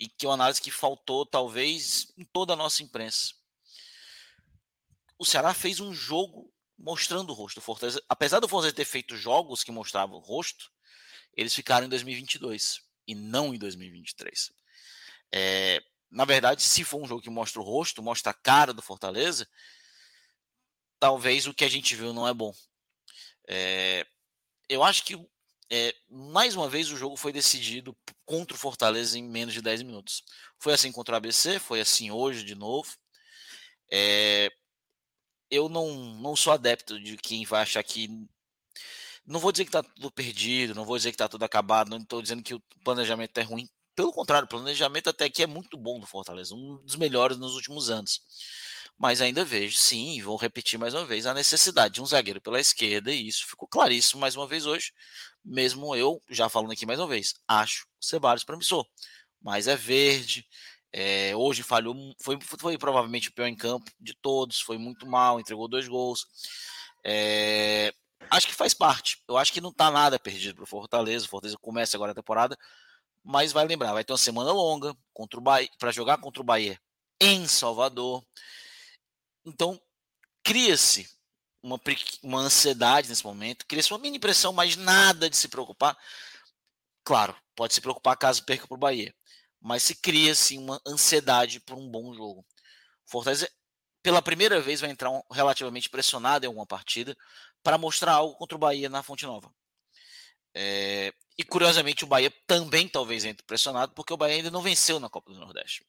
E 0.00 0.08
que 0.08 0.24
é 0.24 0.28
uma 0.28 0.34
análise 0.34 0.62
que 0.62 0.70
faltou, 0.70 1.26
talvez, 1.26 2.10
em 2.16 2.24
toda 2.24 2.54
a 2.54 2.56
nossa 2.56 2.82
imprensa. 2.82 3.34
O 5.18 5.24
Ceará 5.24 5.52
fez 5.52 5.78
um 5.78 5.92
jogo 5.92 6.50
mostrando 6.78 7.30
o 7.30 7.34
rosto 7.34 7.56
do 7.56 7.60
Fortaleza. 7.60 8.02
Apesar 8.08 8.40
do 8.40 8.48
Fortaleza 8.48 8.76
ter 8.76 8.84
feito 8.84 9.16
jogos 9.16 9.62
que 9.62 9.72
mostravam 9.72 10.16
o 10.16 10.22
rosto, 10.22 10.70
eles 11.34 11.54
ficaram 11.54 11.86
em 11.86 11.90
2022 11.90 12.80
e 13.06 13.14
não 13.14 13.54
em 13.54 13.58
2023. 13.58 14.52
É, 15.32 15.82
na 16.10 16.24
verdade, 16.24 16.62
se 16.62 16.84
for 16.84 17.02
um 17.02 17.06
jogo 17.06 17.22
que 17.22 17.30
mostra 17.30 17.60
o 17.60 17.64
rosto, 17.64 18.02
mostra 18.02 18.30
a 18.30 18.34
cara 18.34 18.72
do 18.72 18.82
Fortaleza, 18.82 19.46
talvez 20.98 21.46
o 21.46 21.54
que 21.54 21.64
a 21.64 21.68
gente 21.68 21.94
viu 21.94 22.12
não 22.12 22.26
é 22.26 22.34
bom. 22.34 22.52
É, 23.48 24.06
eu 24.68 24.82
acho 24.82 25.04
que, 25.04 25.14
é, 25.70 25.94
mais 26.08 26.54
uma 26.54 26.68
vez, 26.68 26.90
o 26.90 26.96
jogo 26.96 27.16
foi 27.16 27.32
decidido 27.32 27.96
contra 28.24 28.56
o 28.56 28.58
Fortaleza 28.58 29.18
em 29.18 29.22
menos 29.22 29.54
de 29.54 29.62
10 29.62 29.82
minutos. 29.82 30.24
Foi 30.58 30.72
assim 30.74 30.92
contra 30.92 31.14
o 31.14 31.16
ABC, 31.16 31.58
foi 31.58 31.80
assim 31.80 32.10
hoje 32.10 32.44
de 32.44 32.54
novo. 32.54 32.96
É, 33.90 34.50
eu 35.50 35.68
não, 35.68 35.94
não 36.16 36.36
sou 36.36 36.52
adepto 36.52 37.00
de 37.00 37.16
quem 37.16 37.44
vai 37.44 37.62
achar 37.62 37.82
que. 37.82 38.08
Não 39.26 39.40
vou 39.40 39.52
dizer 39.52 39.64
que 39.64 39.68
está 39.68 39.82
tudo 39.82 40.10
perdido, 40.10 40.74
não 40.74 40.84
vou 40.84 40.96
dizer 40.96 41.10
que 41.10 41.14
está 41.14 41.28
tudo 41.28 41.44
acabado, 41.44 41.90
não 41.90 41.98
estou 41.98 42.22
dizendo 42.22 42.42
que 42.42 42.54
o 42.54 42.62
planejamento 42.82 43.36
é 43.38 43.42
ruim. 43.42 43.68
Pelo 43.98 44.12
contrário, 44.12 44.46
o 44.46 44.48
planejamento 44.48 45.10
até 45.10 45.24
aqui 45.24 45.42
é 45.42 45.46
muito 45.48 45.76
bom 45.76 45.98
do 45.98 46.06
Fortaleza, 46.06 46.54
um 46.54 46.76
dos 46.84 46.94
melhores 46.94 47.36
nos 47.36 47.56
últimos 47.56 47.90
anos. 47.90 48.20
Mas 48.96 49.20
ainda 49.20 49.44
vejo, 49.44 49.76
sim, 49.76 50.22
vou 50.22 50.36
repetir 50.36 50.78
mais 50.78 50.94
uma 50.94 51.04
vez, 51.04 51.26
a 51.26 51.34
necessidade 51.34 51.94
de 51.94 52.00
um 52.00 52.06
zagueiro 52.06 52.40
pela 52.40 52.60
esquerda, 52.60 53.10
e 53.10 53.26
isso 53.26 53.44
ficou 53.44 53.66
claríssimo 53.66 54.20
mais 54.20 54.36
uma 54.36 54.46
vez 54.46 54.66
hoje. 54.66 54.92
Mesmo 55.44 55.96
eu, 55.96 56.22
já 56.30 56.48
falando 56.48 56.70
aqui 56.70 56.86
mais 56.86 57.00
uma 57.00 57.08
vez, 57.08 57.34
acho 57.48 57.88
o 58.00 58.04
Ceballos 58.04 58.44
promissor. 58.44 58.86
Mas 59.42 59.66
é 59.66 59.74
verde, 59.74 60.46
é, 60.92 61.34
hoje 61.34 61.64
falhou, 61.64 61.96
foi, 62.22 62.38
foi 62.56 62.78
provavelmente 62.78 63.30
o 63.30 63.32
pior 63.32 63.48
em 63.48 63.56
campo 63.56 63.90
de 63.98 64.14
todos, 64.14 64.60
foi 64.60 64.78
muito 64.78 65.08
mal, 65.08 65.40
entregou 65.40 65.66
dois 65.66 65.88
gols. 65.88 66.24
É, 67.04 67.92
acho 68.30 68.46
que 68.46 68.54
faz 68.54 68.72
parte. 68.72 69.20
Eu 69.28 69.36
acho 69.36 69.52
que 69.52 69.60
não 69.60 69.70
está 69.70 69.90
nada 69.90 70.20
perdido 70.20 70.54
para 70.54 70.62
o 70.62 70.68
Fortaleza. 70.68 71.26
O 71.26 71.28
Fortaleza 71.28 71.58
começa 71.60 71.96
agora 71.96 72.12
a 72.12 72.14
temporada 72.14 72.56
mas 73.24 73.52
vai 73.52 73.66
lembrar, 73.66 73.92
vai 73.92 74.04
ter 74.04 74.12
uma 74.12 74.18
semana 74.18 74.52
longa 74.52 74.96
contra 75.12 75.38
o 75.38 75.42
Bahia, 75.42 75.70
para 75.78 75.92
jogar 75.92 76.18
contra 76.18 76.40
o 76.40 76.44
Bahia 76.44 76.80
em 77.20 77.46
Salvador. 77.46 78.24
Então, 79.44 79.80
cria-se 80.42 81.08
uma, 81.62 81.80
uma 82.22 82.40
ansiedade 82.40 83.08
nesse 83.08 83.24
momento, 83.24 83.66
cria-se 83.66 83.92
uma 83.92 83.98
mini 83.98 84.18
pressão, 84.18 84.52
mas 84.52 84.76
nada 84.76 85.28
de 85.28 85.36
se 85.36 85.48
preocupar. 85.48 85.96
Claro, 87.04 87.36
pode 87.56 87.74
se 87.74 87.80
preocupar 87.80 88.16
caso 88.16 88.44
perca 88.44 88.66
para 88.66 88.74
o 88.74 88.78
Bahia, 88.78 89.14
mas 89.60 89.82
se 89.82 89.94
cria-se 89.94 90.58
uma 90.58 90.80
ansiedade 90.86 91.60
por 91.60 91.76
um 91.76 91.88
bom 91.88 92.14
jogo. 92.14 92.46
Fortaleza, 93.06 93.50
pela 94.02 94.22
primeira 94.22 94.60
vez, 94.60 94.80
vai 94.80 94.90
entrar 94.90 95.10
um, 95.10 95.22
relativamente 95.30 95.88
pressionado 95.88 96.44
em 96.44 96.48
alguma 96.48 96.66
partida 96.66 97.16
para 97.62 97.78
mostrar 97.78 98.12
algo 98.12 98.36
contra 98.36 98.56
o 98.56 98.60
Bahia 98.60 98.88
na 98.88 99.02
Fonte 99.02 99.26
Nova. 99.26 99.52
É, 100.54 101.12
e 101.36 101.44
curiosamente 101.44 102.04
o 102.04 102.06
Bahia 102.06 102.32
também 102.46 102.88
talvez 102.88 103.24
entre 103.24 103.44
pressionado, 103.46 103.92
porque 103.92 104.12
o 104.12 104.16
Bahia 104.16 104.36
ainda 104.36 104.50
não 104.50 104.62
venceu 104.62 104.98
na 104.98 105.08
Copa 105.08 105.32
do 105.32 105.38
Nordeste. 105.38 105.86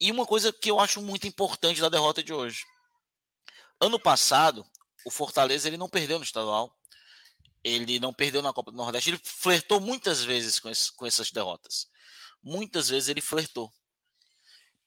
E 0.00 0.10
uma 0.10 0.24
coisa 0.24 0.52
que 0.52 0.70
eu 0.70 0.78
acho 0.80 1.02
muito 1.02 1.26
importante 1.26 1.80
da 1.80 1.88
derrota 1.88 2.22
de 2.22 2.32
hoje. 2.32 2.64
Ano 3.80 3.98
passado, 3.98 4.64
o 5.04 5.10
Fortaleza 5.10 5.68
ele 5.68 5.76
não 5.76 5.88
perdeu 5.88 6.18
no 6.18 6.24
estadual, 6.24 6.74
ele 7.62 7.98
não 7.98 8.12
perdeu 8.12 8.40
na 8.40 8.52
Copa 8.52 8.70
do 8.70 8.76
Nordeste, 8.76 9.10
ele 9.10 9.20
flertou 9.22 9.80
muitas 9.80 10.22
vezes 10.22 10.58
com, 10.58 10.70
esse, 10.70 10.92
com 10.92 11.06
essas 11.06 11.30
derrotas. 11.30 11.88
Muitas 12.42 12.88
vezes 12.88 13.08
ele 13.08 13.20
flertou. 13.20 13.70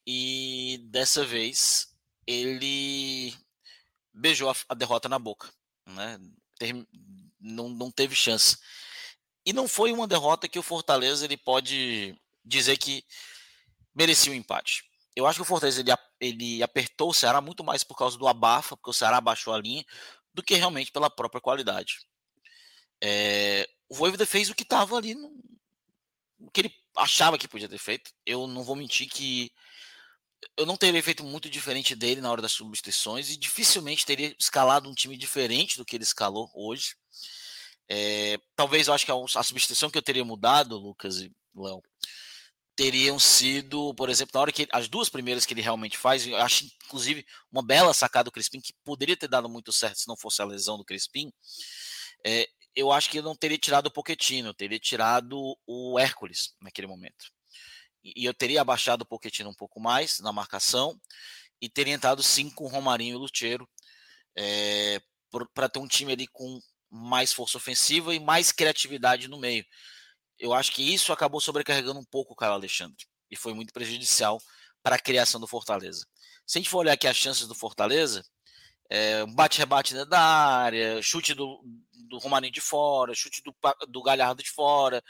E 0.05 0.79
dessa 0.89 1.23
vez 1.25 1.95
ele 2.25 3.35
beijou 4.13 4.49
a, 4.49 4.55
a 4.69 4.73
derrota 4.73 5.07
na 5.07 5.19
boca, 5.19 5.51
né? 5.85 6.19
Não, 7.43 7.69
não 7.69 7.91
teve 7.91 8.15
chance. 8.15 8.57
E 9.45 9.51
não 9.51 9.67
foi 9.67 9.91
uma 9.91 10.07
derrota 10.07 10.47
que 10.47 10.57
o 10.57 10.63
Fortaleza 10.63 11.25
ele 11.25 11.37
pode 11.37 12.15
dizer 12.43 12.77
que 12.77 13.03
merecia 13.93 14.31
o 14.31 14.35
um 14.35 14.37
empate. 14.37 14.83
Eu 15.15 15.27
acho 15.27 15.37
que 15.37 15.43
o 15.43 15.45
Fortaleza 15.45 15.81
ele, 15.81 15.91
ele 16.19 16.63
apertou 16.63 17.09
o 17.09 17.13
Ceará 17.13 17.41
muito 17.41 17.63
mais 17.63 17.83
por 17.83 17.97
causa 17.97 18.17
do 18.17 18.27
abafa, 18.27 18.75
porque 18.75 18.89
o 18.89 18.93
Ceará 18.93 19.17
abaixou 19.17 19.53
a 19.53 19.59
linha, 19.59 19.85
do 20.33 20.41
que 20.41 20.55
realmente 20.55 20.91
pela 20.91 21.09
própria 21.09 21.41
qualidade. 21.41 21.99
É, 23.01 23.69
o 23.89 23.95
Voivoda 23.95 24.25
fez 24.25 24.49
o 24.49 24.55
que 24.55 24.63
estava 24.63 24.97
ali, 24.97 25.13
no, 25.13 25.27
o 26.39 26.49
que 26.49 26.61
ele 26.61 26.73
achava 26.97 27.37
que 27.37 27.47
podia 27.47 27.69
ter 27.69 27.77
feito. 27.77 28.11
Eu 28.25 28.47
não 28.47 28.63
vou 28.63 28.75
mentir 28.75 29.07
que 29.07 29.51
eu 30.57 30.65
não 30.65 30.77
teria 30.77 31.01
feito 31.01 31.23
muito 31.23 31.49
diferente 31.49 31.95
dele 31.95 32.21
na 32.21 32.31
hora 32.31 32.41
das 32.41 32.51
substituições 32.51 33.29
e 33.29 33.37
dificilmente 33.37 34.05
teria 34.05 34.35
escalado 34.37 34.89
um 34.89 34.93
time 34.93 35.17
diferente 35.17 35.77
do 35.77 35.85
que 35.85 35.95
ele 35.95 36.03
escalou 36.03 36.49
hoje. 36.53 36.95
É, 37.89 38.37
talvez 38.55 38.87
eu 38.87 38.93
acho 38.93 39.05
que 39.05 39.11
a, 39.11 39.15
a, 39.15 39.43
substituição 39.43 39.89
que 39.89 39.97
eu 39.97 40.01
teria 40.01 40.23
mudado, 40.23 40.77
Lucas 40.77 41.17
e 41.17 41.31
Léo, 41.55 41.81
teriam 42.75 43.19
sido, 43.19 43.93
por 43.95 44.09
exemplo, 44.09 44.31
na 44.33 44.41
hora 44.41 44.51
que 44.51 44.67
as 44.71 44.87
duas 44.87 45.09
primeiras 45.09 45.45
que 45.45 45.53
ele 45.53 45.61
realmente 45.61 45.97
faz, 45.97 46.25
eu 46.25 46.37
acho 46.37 46.65
inclusive 46.85 47.25
uma 47.51 47.61
bela 47.61 47.93
sacada 47.93 48.25
do 48.25 48.31
Crispim 48.31 48.59
que 48.59 48.73
poderia 48.83 49.15
ter 49.15 49.27
dado 49.27 49.47
muito 49.47 49.71
certo 49.71 49.99
se 49.99 50.07
não 50.07 50.17
fosse 50.17 50.41
a 50.41 50.45
lesão 50.45 50.77
do 50.77 50.85
Crispim. 50.85 51.31
É, 52.25 52.47
eu 52.75 52.91
acho 52.91 53.09
que 53.09 53.19
eu 53.19 53.23
não 53.23 53.35
teria 53.35 53.57
tirado 53.57 53.87
o 53.87 53.91
Poquetino, 53.91 54.49
eu 54.49 54.53
teria 54.53 54.79
tirado 54.79 55.55
o 55.67 55.99
Hércules 55.99 56.55
naquele 56.59 56.87
momento. 56.87 57.31
E, 58.03 58.25
eu 58.25 58.33
teria 58.33 58.61
abaixado 58.61 59.03
o 59.03 59.05
Poquetino 59.05 59.49
um 59.49 59.53
pouco 59.53 59.79
mais 59.79 60.19
na 60.19 60.33
marcação 60.33 60.99
e 61.61 61.69
teria 61.69 61.93
entrado 61.93 62.23
sim 62.23 62.49
com 62.49 62.65
o 62.65 62.67
Romarinho 62.67 63.13
e 63.13 63.15
o 63.15 63.19
Lucheiro 63.19 63.69
é, 64.35 64.99
para 65.53 65.69
ter 65.69 65.79
um 65.79 65.87
time 65.87 66.11
ali 66.13 66.27
com 66.27 66.59
mais 66.93 67.33
força 67.33 67.57
ofensiva 67.57 68.13
e 68.13 68.19
mais 68.19 68.51
criatividade 68.51 69.27
no 69.27 69.39
meio. 69.39 69.65
Eu 70.37 70.53
acho 70.53 70.71
que 70.71 70.93
isso 70.93 71.11
acabou 71.11 71.41
sobrecarregando 71.41 71.99
um 71.99 72.05
pouco 72.05 72.33
o 72.33 72.35
Caio 72.35 72.53
Alexandre 72.53 73.07
e 73.31 73.35
foi 73.35 73.53
muito 73.53 73.73
prejudicial 73.73 74.39
para 74.83 74.95
a 74.95 74.99
criação 74.99 75.41
do 75.41 75.47
Fortaleza. 75.47 76.05
Se 76.45 76.57
a 76.57 76.61
gente 76.61 76.69
for 76.69 76.79
olhar 76.79 76.93
aqui 76.93 77.07
as 77.07 77.17
chances 77.17 77.47
do 77.47 77.55
Fortaleza, 77.55 78.23
é, 78.89 79.23
um 79.23 79.33
bate-rebate 79.33 80.05
da 80.05 80.19
área, 80.19 81.01
chute 81.01 81.33
do, 81.33 81.63
do 82.07 82.19
Romarinho 82.19 82.53
de 82.53 82.61
fora, 82.61 83.15
chute 83.15 83.41
do, 83.41 83.55
do 83.87 84.03
Galhardo 84.03 84.43
de 84.43 84.51
fora, 84.51 85.01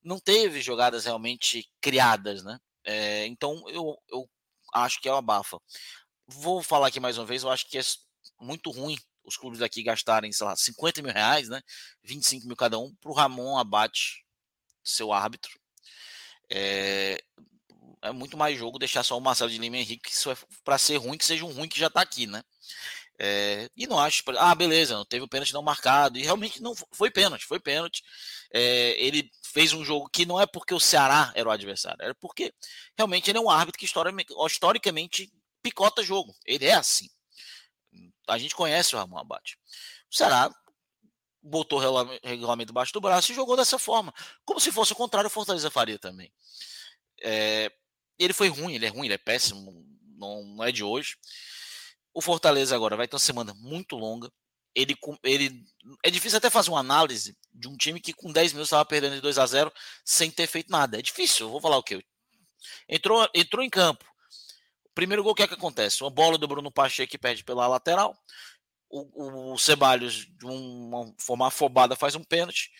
não 0.00 0.20
teve 0.20 0.60
jogadas 0.60 1.06
realmente 1.06 1.68
criadas, 1.80 2.44
né? 2.44 2.58
É, 2.84 3.26
então 3.26 3.68
eu, 3.68 3.96
eu 4.10 4.28
acho 4.74 5.00
que 5.00 5.08
é 5.08 5.12
uma 5.12 5.22
bafa. 5.22 5.58
Vou 6.26 6.62
falar 6.62 6.88
aqui 6.88 7.00
mais 7.00 7.18
uma 7.18 7.26
vez, 7.26 7.42
eu 7.42 7.50
acho 7.50 7.68
que 7.68 7.78
é 7.78 7.82
muito 8.38 8.70
ruim 8.70 8.96
os 9.24 9.36
clubes 9.36 9.60
daqui 9.60 9.82
gastarem, 9.82 10.32
sei 10.32 10.46
lá, 10.46 10.56
50 10.56 11.02
mil 11.02 11.12
reais, 11.12 11.48
né? 11.48 11.60
25 12.02 12.46
mil 12.46 12.56
cada 12.56 12.78
um, 12.78 12.94
para 12.96 13.10
o 13.10 13.14
Ramon 13.14 13.58
abate 13.58 14.24
seu 14.84 15.12
árbitro. 15.12 15.58
É, 16.50 17.22
é 18.02 18.12
muito 18.12 18.36
mais 18.36 18.58
jogo 18.58 18.78
deixar 18.78 19.02
só 19.02 19.16
o 19.16 19.20
Marcelo 19.20 19.50
de 19.50 19.58
Lima 19.58 19.76
Henrique, 19.76 20.10
isso 20.10 20.30
é 20.30 20.36
para 20.64 20.78
ser 20.78 20.96
ruim, 20.96 21.16
que 21.16 21.24
seja 21.24 21.44
um 21.44 21.52
ruim 21.52 21.68
que 21.68 21.78
já 21.78 21.86
está 21.86 22.00
aqui, 22.00 22.26
né? 22.26 22.42
É, 23.18 23.70
e 23.76 23.86
não 23.86 23.98
acho, 23.98 24.24
ah, 24.38 24.54
beleza, 24.54 24.94
não 24.96 25.04
teve 25.04 25.24
o 25.24 25.28
pênalti 25.28 25.52
não 25.52 25.62
marcado, 25.62 26.18
e 26.18 26.22
realmente 26.22 26.60
não 26.60 26.74
foi 26.92 27.10
pênalti, 27.10 27.46
foi 27.46 27.60
pênalti. 27.60 28.02
É, 28.52 29.00
ele 29.00 29.30
fez 29.44 29.72
um 29.72 29.84
jogo 29.84 30.08
que 30.08 30.26
não 30.26 30.40
é 30.40 30.46
porque 30.46 30.74
o 30.74 30.80
Ceará 30.80 31.30
era 31.34 31.48
o 31.48 31.52
adversário, 31.52 32.02
era 32.02 32.14
porque 32.16 32.52
realmente 32.96 33.30
ele 33.30 33.38
é 33.38 33.40
um 33.40 33.50
árbitro 33.50 33.78
que 33.78 33.86
historicamente 33.86 35.32
picota 35.62 36.02
jogo, 36.02 36.34
ele 36.44 36.64
é 36.66 36.74
assim. 36.74 37.08
A 38.28 38.38
gente 38.38 38.54
conhece 38.54 38.94
o 38.94 38.98
Ramon 38.98 39.18
Abate. 39.18 39.58
O 40.10 40.14
Ceará 40.14 40.50
botou 41.42 41.80
o 41.80 42.18
regulamento 42.22 42.68
debaixo 42.68 42.92
do 42.92 43.00
braço 43.00 43.32
e 43.32 43.34
jogou 43.34 43.56
dessa 43.56 43.78
forma. 43.78 44.14
Como 44.44 44.60
se 44.60 44.70
fosse 44.70 44.92
o 44.92 44.96
contrário, 44.96 45.26
o 45.26 45.30
Fortaleza 45.30 45.70
faria 45.70 45.98
também. 45.98 46.32
É, 47.20 47.70
ele 48.18 48.32
foi 48.32 48.48
ruim, 48.48 48.74
ele 48.74 48.86
é 48.86 48.88
ruim, 48.88 49.06
ele 49.06 49.14
é 49.14 49.18
péssimo, 49.18 49.84
não, 50.16 50.44
não 50.44 50.64
é 50.64 50.70
de 50.70 50.84
hoje. 50.84 51.16
O 52.14 52.20
Fortaleza 52.20 52.74
agora 52.76 52.96
vai 52.96 53.08
ter 53.08 53.16
uma 53.16 53.20
semana 53.20 53.54
muito 53.54 53.96
longa. 53.96 54.30
Ele, 54.74 54.96
ele 55.22 55.64
é 56.02 56.10
difícil 56.10 56.38
até 56.38 56.48
fazer 56.48 56.70
uma 56.70 56.80
análise 56.80 57.36
de 57.52 57.68
um 57.68 57.76
time 57.76 58.00
que 58.00 58.12
com 58.12 58.32
10 58.32 58.52
minutos 58.52 58.68
estava 58.68 58.84
perdendo 58.84 59.16
de 59.16 59.20
2 59.20 59.38
a 59.38 59.46
0 59.46 59.72
sem 60.04 60.30
ter 60.30 60.46
feito 60.46 60.70
nada. 60.70 60.98
É 60.98 61.02
difícil, 61.02 61.46
eu 61.46 61.50
vou 61.50 61.60
falar 61.60 61.76
o 61.76 61.82
quê? 61.82 62.02
Entrou, 62.88 63.28
entrou 63.34 63.62
em 63.62 63.68
campo, 63.68 64.04
Primeiro 64.94 65.22
gol, 65.22 65.32
o 65.32 65.34
que 65.34 65.42
é 65.42 65.48
que 65.48 65.54
acontece? 65.54 66.02
Uma 66.02 66.10
bola 66.10 66.36
do 66.36 66.46
Bruno 66.48 66.70
Pacheco 66.70 67.10
que 67.10 67.18
perde 67.18 67.44
pela 67.44 67.66
lateral. 67.66 68.16
O, 68.90 69.52
o 69.52 69.58
Ceballos, 69.58 70.26
de 70.26 70.44
uma 70.44 71.14
forma 71.18 71.48
afobada, 71.48 71.96
faz 71.96 72.14
um 72.14 72.22
pênalti. 72.22 72.70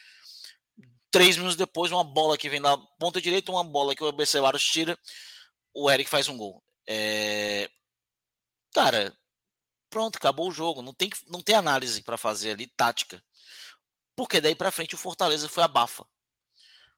Três 1.10 1.36
minutos 1.36 1.56
depois, 1.56 1.90
uma 1.90 2.04
bola 2.04 2.36
que 2.36 2.48
vem 2.50 2.60
da 2.60 2.76
ponta 2.98 3.20
direita, 3.20 3.50
uma 3.50 3.64
bola 3.64 3.94
que 3.94 4.04
o 4.04 4.26
Ceballos 4.26 4.64
tira. 4.64 4.98
O 5.74 5.90
Eric 5.90 6.10
faz 6.10 6.28
um 6.28 6.36
gol. 6.36 6.62
É... 6.86 7.70
Cara, 8.74 9.16
pronto, 9.88 10.16
acabou 10.16 10.48
o 10.48 10.52
jogo. 10.52 10.82
Não 10.82 10.92
tem, 10.92 11.10
não 11.28 11.40
tem 11.40 11.54
análise 11.54 12.02
para 12.02 12.18
fazer 12.18 12.52
ali, 12.52 12.66
tática. 12.66 13.22
Porque 14.14 14.40
daí 14.40 14.54
para 14.54 14.70
frente 14.70 14.94
o 14.94 14.98
Fortaleza 14.98 15.48
foi 15.48 15.62
abafa 15.62 16.06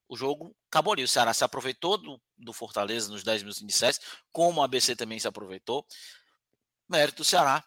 o 0.08 0.16
jogo 0.16 0.54
acabou 0.68 0.92
ali. 0.92 1.02
O 1.02 1.08
Ceará 1.08 1.32
se 1.32 1.44
aproveitou 1.44 1.96
do, 1.96 2.20
do 2.36 2.52
Fortaleza 2.52 3.10
nos 3.10 3.22
10 3.22 3.42
minutos 3.42 3.62
iniciais, 3.62 4.00
como 4.32 4.60
o 4.60 4.64
ABC 4.64 4.94
também 4.96 5.18
se 5.18 5.28
aproveitou. 5.28 5.86
Mérito 6.88 7.18
do 7.18 7.24
Ceará, 7.24 7.64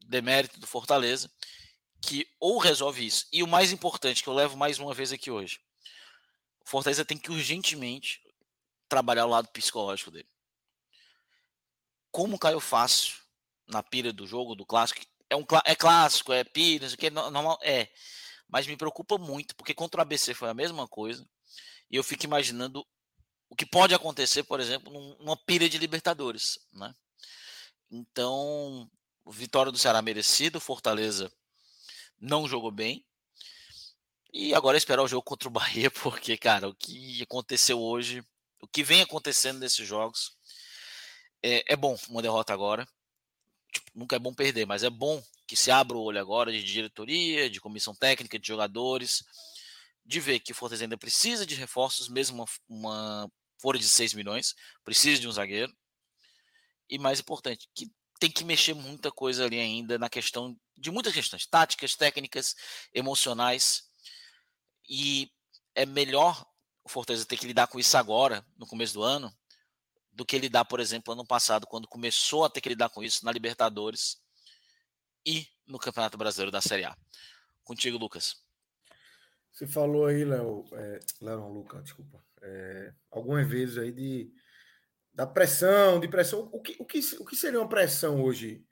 demérito 0.00 0.60
do 0.60 0.66
Fortaleza, 0.66 1.30
que 2.00 2.28
ou 2.38 2.58
resolve 2.58 3.06
isso. 3.06 3.26
E 3.32 3.42
o 3.42 3.48
mais 3.48 3.72
importante, 3.72 4.22
que 4.22 4.28
eu 4.28 4.34
levo 4.34 4.56
mais 4.56 4.78
uma 4.78 4.94
vez 4.94 5.12
aqui 5.12 5.30
hoje: 5.30 5.60
o 6.64 6.68
Fortaleza 6.68 7.04
tem 7.04 7.18
que 7.18 7.30
urgentemente 7.30 8.22
trabalhar 8.88 9.26
o 9.26 9.30
lado 9.30 9.48
psicológico 9.48 10.10
dele. 10.10 10.28
Como 12.10 12.38
caiu 12.38 12.60
fácil 12.60 13.16
na 13.66 13.82
pira 13.82 14.12
do 14.12 14.26
jogo, 14.26 14.54
do 14.54 14.64
clássico, 14.64 15.00
é 15.28 15.36
um 15.36 15.44
é 15.64 15.74
clássico, 15.74 16.32
é 16.32 16.42
pira, 16.42 16.86
isso 16.86 16.94
aqui 16.94 17.06
é 17.06 17.10
normal, 17.10 17.58
é. 17.62 17.88
Mas 18.48 18.66
me 18.66 18.76
preocupa 18.76 19.18
muito, 19.18 19.54
porque 19.54 19.74
contra 19.74 20.00
o 20.00 20.02
ABC 20.02 20.32
foi 20.32 20.48
a 20.48 20.54
mesma 20.54 20.88
coisa. 20.88 21.28
E 21.90 21.96
eu 21.96 22.04
fico 22.04 22.24
imaginando 22.24 22.86
o 23.48 23.56
que 23.56 23.64
pode 23.64 23.94
acontecer, 23.94 24.42
por 24.42 24.60
exemplo, 24.60 24.92
numa 25.18 25.36
pilha 25.36 25.68
de 25.68 25.78
Libertadores, 25.78 26.58
né? 26.72 26.94
Então, 27.90 28.90
vitória 29.26 29.72
do 29.72 29.78
Ceará 29.78 30.02
merecida, 30.02 30.60
Fortaleza 30.60 31.32
não 32.20 32.48
jogou 32.48 32.70
bem. 32.70 33.04
E 34.32 34.54
agora 34.54 34.76
é 34.76 34.78
esperar 34.78 35.02
o 35.02 35.08
jogo 35.08 35.22
contra 35.22 35.48
o 35.48 35.52
Bahia, 35.52 35.90
porque, 35.90 36.36
cara, 36.36 36.68
o 36.68 36.74
que 36.74 37.22
aconteceu 37.22 37.80
hoje, 37.80 38.22
o 38.60 38.68
que 38.68 38.82
vem 38.82 39.00
acontecendo 39.00 39.58
nesses 39.58 39.86
jogos, 39.86 40.36
é, 41.42 41.72
é 41.72 41.76
bom 41.76 41.96
uma 42.08 42.22
derrota 42.22 42.52
agora. 42.52 42.86
Tipo, 43.72 43.90
nunca 43.94 44.16
é 44.16 44.18
bom 44.18 44.34
perder, 44.34 44.66
mas 44.66 44.82
é 44.82 44.90
bom 44.90 45.22
que 45.46 45.56
se 45.56 45.70
abra 45.70 45.96
o 45.96 46.02
olho 46.02 46.20
agora 46.20 46.52
de 46.52 46.62
diretoria, 46.62 47.48
de 47.48 47.60
comissão 47.60 47.94
técnica, 47.94 48.38
de 48.38 48.46
jogadores, 48.46 49.24
de 50.08 50.20
ver 50.20 50.40
que 50.40 50.52
o 50.52 50.54
Fortaleza 50.54 50.86
ainda 50.86 50.96
precisa 50.96 51.44
de 51.44 51.54
reforços, 51.54 52.08
mesmo 52.08 52.36
uma, 52.36 52.46
uma 52.66 53.32
folha 53.60 53.78
de 53.78 53.86
6 53.86 54.14
milhões, 54.14 54.54
precisa 54.82 55.20
de 55.20 55.28
um 55.28 55.32
zagueiro. 55.32 55.70
E 56.88 56.98
mais 56.98 57.20
importante, 57.20 57.68
que 57.74 57.92
tem 58.18 58.30
que 58.30 58.42
mexer 58.42 58.72
muita 58.72 59.12
coisa 59.12 59.44
ali 59.44 59.60
ainda 59.60 59.98
na 59.98 60.08
questão 60.08 60.58
de 60.78 60.90
muitas 60.90 61.12
questões, 61.12 61.46
táticas, 61.46 61.94
técnicas, 61.94 62.56
emocionais. 62.94 63.82
E 64.88 65.30
é 65.74 65.84
melhor 65.84 66.42
o 66.82 66.88
Fortaleza 66.88 67.26
ter 67.26 67.36
que 67.36 67.46
lidar 67.46 67.66
com 67.66 67.78
isso 67.78 67.94
agora, 67.98 68.42
no 68.56 68.66
começo 68.66 68.94
do 68.94 69.02
ano, 69.02 69.30
do 70.10 70.24
que 70.24 70.38
lidar, 70.38 70.64
por 70.64 70.80
exemplo, 70.80 71.12
ano 71.12 71.26
passado, 71.26 71.66
quando 71.66 71.86
começou 71.86 72.46
a 72.46 72.50
ter 72.50 72.62
que 72.62 72.70
lidar 72.70 72.88
com 72.88 73.02
isso 73.02 73.26
na 73.26 73.30
Libertadores 73.30 74.16
e 75.26 75.46
no 75.66 75.78
Campeonato 75.78 76.16
Brasileiro 76.16 76.50
da 76.50 76.62
Série 76.62 76.86
A. 76.86 76.96
Contigo, 77.62 77.98
Lucas. 77.98 78.47
Você 79.58 79.66
falou 79.66 80.06
aí, 80.06 80.24
Léo, 80.24 80.64
é, 80.70 81.00
Léo 81.20 81.40
não, 81.40 81.52
Luca, 81.52 81.82
desculpa, 81.82 82.24
é, 82.40 82.94
algumas 83.10 83.44
vezes 83.48 83.76
aí 83.76 83.90
de, 83.90 84.32
da 85.12 85.26
pressão, 85.26 85.98
de 85.98 86.06
pressão. 86.06 86.48
O 86.52 86.62
que, 86.62 86.76
o 86.78 86.84
que, 86.84 87.00
o 87.18 87.24
que 87.24 87.34
seria 87.34 87.58
uma 87.58 87.68
pressão 87.68 88.22
hoje 88.22 88.64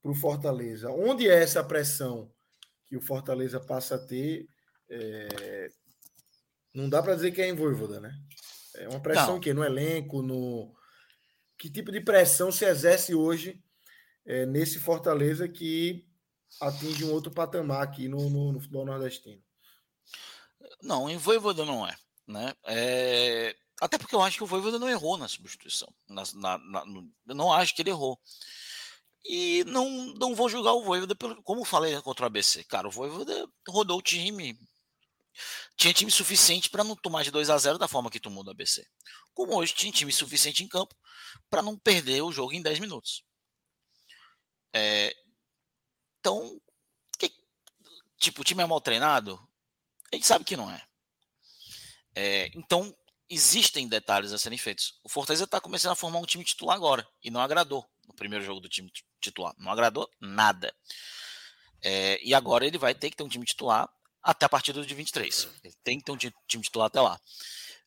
para 0.00 0.10
o 0.10 0.14
Fortaleza? 0.14 0.90
Onde 0.90 1.28
é 1.28 1.42
essa 1.42 1.62
pressão 1.62 2.32
que 2.86 2.96
o 2.96 3.02
Fortaleza 3.02 3.60
passa 3.60 3.96
a 3.96 3.98
ter 3.98 4.48
é, 4.88 5.68
Não 6.72 6.88
dá 6.88 7.02
para 7.02 7.16
dizer 7.16 7.32
que 7.32 7.42
é 7.42 7.48
em 7.50 7.54
Voivoda, 7.54 8.00
né? 8.00 8.10
É 8.76 8.88
uma 8.88 9.02
pressão 9.02 9.34
não. 9.34 9.40
que 9.40 9.52
no 9.52 9.62
elenco, 9.62 10.22
no 10.22 10.74
que 11.58 11.68
tipo 11.68 11.92
de 11.92 12.00
pressão 12.00 12.50
se 12.50 12.64
exerce 12.64 13.14
hoje 13.14 13.62
é, 14.24 14.46
nesse 14.46 14.78
Fortaleza 14.78 15.46
que 15.46 16.08
atinge 16.62 17.04
um 17.04 17.12
outro 17.12 17.30
patamar 17.30 17.82
aqui 17.82 18.08
no, 18.08 18.30
no, 18.30 18.52
no 18.52 18.58
futebol 18.58 18.86
nordestino? 18.86 19.42
Não, 20.82 21.08
em 21.08 21.16
Voivoda 21.16 21.64
não 21.64 21.86
é. 21.86 21.96
Né? 22.26 22.54
É... 22.64 23.56
Até 23.80 23.98
porque 23.98 24.14
eu 24.14 24.22
acho 24.22 24.36
que 24.36 24.44
o 24.44 24.46
Voivoda 24.46 24.78
não 24.78 24.88
errou 24.88 25.16
na 25.16 25.26
substituição. 25.26 25.92
Na, 26.08 26.22
na, 26.34 26.58
na, 26.58 26.84
no... 26.86 27.12
eu 27.26 27.34
não 27.34 27.52
acho 27.52 27.74
que 27.74 27.82
ele 27.82 27.90
errou. 27.90 28.20
E 29.24 29.64
não, 29.64 29.88
não 30.14 30.34
vou 30.34 30.48
julgar 30.48 30.72
o 30.72 30.82
Voivoda, 30.82 31.14
pelo, 31.14 31.42
como 31.42 31.64
falei 31.64 32.00
contra 32.02 32.24
o 32.24 32.26
ABC. 32.26 32.64
Cara, 32.64 32.88
o 32.88 32.90
Voivoda 32.90 33.48
rodou 33.68 33.98
o 33.98 34.02
time. 34.02 34.58
Tinha 35.76 35.94
time 35.94 36.10
suficiente 36.10 36.68
para 36.68 36.84
não 36.84 36.96
tomar 36.96 37.22
de 37.22 37.30
2 37.30 37.48
a 37.50 37.56
0 37.56 37.78
da 37.78 37.88
forma 37.88 38.10
que 38.10 38.20
tomou 38.20 38.44
do 38.44 38.50
ABC. 38.50 38.86
Como 39.32 39.56
hoje 39.56 39.74
tinha 39.74 39.92
time 39.92 40.12
suficiente 40.12 40.62
em 40.62 40.68
campo 40.68 40.94
para 41.48 41.62
não 41.62 41.78
perder 41.78 42.22
o 42.22 42.32
jogo 42.32 42.52
em 42.52 42.62
10 42.62 42.80
minutos. 42.80 43.24
É, 44.72 45.14
então, 46.20 46.60
que, 47.18 47.32
tipo, 48.18 48.42
o 48.42 48.44
time 48.44 48.62
é 48.62 48.66
mal 48.66 48.80
treinado? 48.80 49.40
A 50.12 50.16
gente 50.16 50.26
sabe 50.26 50.44
que 50.44 50.56
não 50.56 50.70
é. 50.70 50.82
é 52.14 52.50
então, 52.54 52.94
existem 53.28 53.88
detalhes 53.88 54.32
a 54.32 54.38
serem 54.38 54.58
feitos. 54.58 54.98
O 55.04 55.08
Fortaleza 55.08 55.44
está 55.44 55.60
começando 55.60 55.92
a 55.92 55.96
formar 55.96 56.18
um 56.18 56.26
time 56.26 56.44
titular 56.44 56.76
agora 56.76 57.06
e 57.22 57.30
não 57.30 57.40
agradou 57.40 57.88
no 58.06 58.14
primeiro 58.14 58.44
jogo 58.44 58.60
do 58.60 58.68
time 58.68 58.90
titular. 59.20 59.54
Não 59.56 59.70
agradou 59.70 60.10
nada. 60.20 60.74
É, 61.82 62.20
e 62.22 62.34
agora 62.34 62.66
ele 62.66 62.76
vai 62.76 62.94
ter 62.94 63.10
que 63.10 63.16
ter 63.16 63.22
um 63.22 63.28
time 63.28 63.44
titular 63.44 63.88
até 64.22 64.46
a 64.46 64.48
partida 64.48 64.84
de 64.84 64.94
23. 64.94 65.48
Ele 65.62 65.74
tem 65.84 65.98
que 65.98 66.04
ter 66.04 66.12
um 66.12 66.16
time 66.16 66.34
titular 66.62 66.88
até 66.88 67.00
lá. 67.00 67.20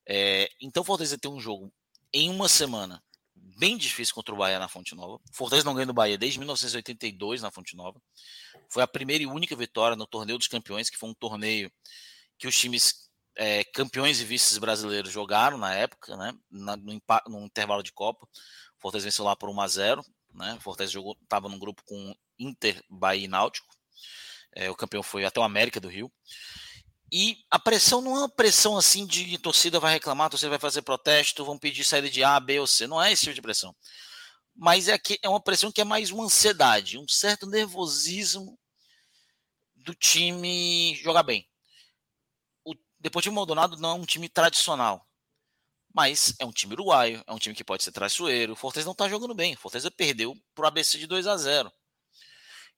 É, 0.05 0.49
então 0.61 0.81
o 0.81 0.85
Fortaleza 0.85 1.17
tem 1.17 1.29
um 1.29 1.39
jogo 1.39 1.71
em 2.13 2.29
uma 2.29 2.47
semana 2.47 3.03
bem 3.35 3.77
difícil 3.77 4.15
contra 4.15 4.33
o 4.33 4.37
Bahia 4.37 4.59
na 4.59 4.67
Fonte 4.67 4.95
Nova. 4.95 5.15
O 5.15 5.35
Fortaleza 5.35 5.65
não 5.65 5.75
ganha 5.75 5.85
do 5.85 5.93
Bahia 5.93 6.17
desde 6.17 6.39
1982 6.39 7.41
na 7.41 7.51
Fonte 7.51 7.75
Nova. 7.75 8.01
Foi 8.69 8.81
a 8.81 8.87
primeira 8.87 9.23
e 9.23 9.27
única 9.27 9.55
vitória 9.55 9.95
no 9.95 10.07
Torneio 10.07 10.37
dos 10.37 10.47
Campeões, 10.47 10.89
que 10.89 10.97
foi 10.97 11.09
um 11.09 11.13
torneio 11.13 11.71
que 12.37 12.47
os 12.47 12.57
times 12.57 13.09
é, 13.35 13.63
campeões 13.63 14.19
e 14.19 14.25
vices 14.25 14.57
brasileiros 14.57 15.11
jogaram 15.11 15.57
na 15.57 15.73
época, 15.73 16.15
né? 16.15 16.33
Na, 16.51 16.75
no, 16.77 16.99
no, 17.27 17.45
intervalo 17.45 17.83
de 17.83 17.91
Copa. 17.91 18.25
O 18.25 18.81
Fortaleza 18.81 19.05
venceu 19.05 19.25
lá 19.25 19.35
por 19.35 19.49
1 19.49 19.61
a 19.61 19.67
0 19.67 20.03
né? 20.33 20.55
O 20.55 20.61
Fortaleza 20.61 20.99
estava 21.21 21.47
num 21.47 21.59
grupo 21.59 21.83
com 21.85 22.15
Inter, 22.39 22.83
Bahia 22.89 23.25
e 23.25 23.27
Náutico. 23.27 23.67
É, 24.55 24.69
o 24.69 24.75
campeão 24.75 25.03
foi 25.03 25.25
até 25.25 25.39
o 25.39 25.43
América 25.43 25.79
do 25.79 25.87
Rio. 25.87 26.11
E 27.11 27.37
a 27.49 27.59
pressão 27.59 28.01
não 28.01 28.15
é 28.15 28.19
uma 28.21 28.29
pressão 28.29 28.75
assim 28.75 29.05
de 29.05 29.37
torcida 29.37 29.79
vai 29.79 29.93
reclamar, 29.93 30.29
torcida 30.29 30.49
vai 30.49 30.59
fazer 30.59 30.81
protesto, 30.81 31.45
vão 31.45 31.59
pedir 31.59 31.83
saída 31.83 32.09
de 32.09 32.23
A, 32.23 32.39
B 32.39 32.59
ou 32.59 32.67
C. 32.67 32.87
Não 32.87 33.01
é 33.01 33.11
esse 33.11 33.23
tipo 33.23 33.35
de 33.35 33.41
pressão. 33.41 33.75
Mas 34.55 34.87
é, 34.87 34.97
que, 34.97 35.19
é 35.21 35.29
uma 35.29 35.41
pressão 35.41 35.71
que 35.71 35.81
é 35.81 35.83
mais 35.83 36.11
uma 36.11 36.25
ansiedade, 36.25 36.97
um 36.97 37.07
certo 37.07 37.45
nervosismo 37.45 38.57
do 39.75 39.93
time 39.93 40.95
jogar 41.03 41.23
bem. 41.23 41.47
Deportivo 43.03 43.35
Maldonado 43.35 43.75
não 43.75 43.89
é 43.89 43.93
um 43.95 44.05
time 44.05 44.29
tradicional. 44.29 45.05
Mas 45.93 46.33
é 46.39 46.45
um 46.45 46.51
time 46.51 46.73
uruguaio, 46.73 47.21
é 47.27 47.33
um 47.33 47.37
time 47.37 47.53
que 47.53 47.63
pode 47.63 47.83
ser 47.83 47.91
traiçoeiro. 47.91 48.53
O 48.53 48.55
Fortaleza 48.55 48.87
não 48.87 48.93
está 48.93 49.07
jogando 49.09 49.35
bem. 49.35 49.53
O 49.53 49.57
Fortaleza 49.57 49.91
perdeu 49.91 50.33
para 50.55 50.63
o 50.63 50.67
ABC 50.67 50.97
de 50.97 51.05
2 51.05 51.27
a 51.27 51.37
0 51.37 51.71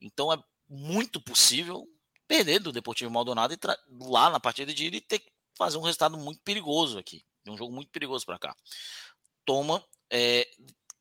Então 0.01 0.33
é 0.33 0.43
muito 0.67 1.21
possível 1.21 1.87
perder 2.27 2.59
do 2.59 2.71
Deportivo 2.71 3.11
Maldonado 3.11 3.53
e 3.53 3.57
lá 4.03 4.31
na 4.31 4.39
partida 4.39 4.73
de 4.73 4.87
ida 4.87 4.97
e 4.97 5.01
ter 5.01 5.19
que 5.19 5.31
fazer 5.55 5.77
um 5.77 5.81
resultado 5.81 6.17
muito 6.17 6.41
perigoso 6.41 6.97
aqui. 6.97 7.23
Um 7.47 7.55
jogo 7.55 7.71
muito 7.71 7.91
perigoso 7.91 8.25
para 8.25 8.39
cá. 8.39 8.55
Toma, 9.45 9.85
é, 10.09 10.49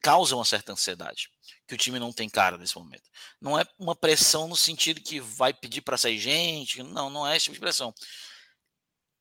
causa 0.02 0.36
uma 0.36 0.44
certa 0.44 0.72
ansiedade 0.72 1.30
que 1.66 1.74
o 1.74 1.78
time 1.78 1.98
não 1.98 2.12
tem 2.12 2.28
cara 2.28 2.58
nesse 2.58 2.76
momento. 2.76 3.10
Não 3.40 3.58
é 3.58 3.66
uma 3.78 3.96
pressão 3.96 4.46
no 4.46 4.54
sentido 4.54 5.00
que 5.00 5.18
vai 5.18 5.54
pedir 5.54 5.80
para 5.80 5.96
sair 5.96 6.18
gente, 6.18 6.82
não, 6.82 7.08
não 7.08 7.26
é 7.26 7.36
esse 7.36 7.44
tipo 7.44 7.54
de 7.54 7.60
pressão. 7.60 7.92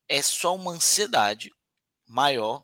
É 0.07 0.21
só 0.21 0.55
uma 0.55 0.71
ansiedade 0.71 1.51
maior 2.07 2.63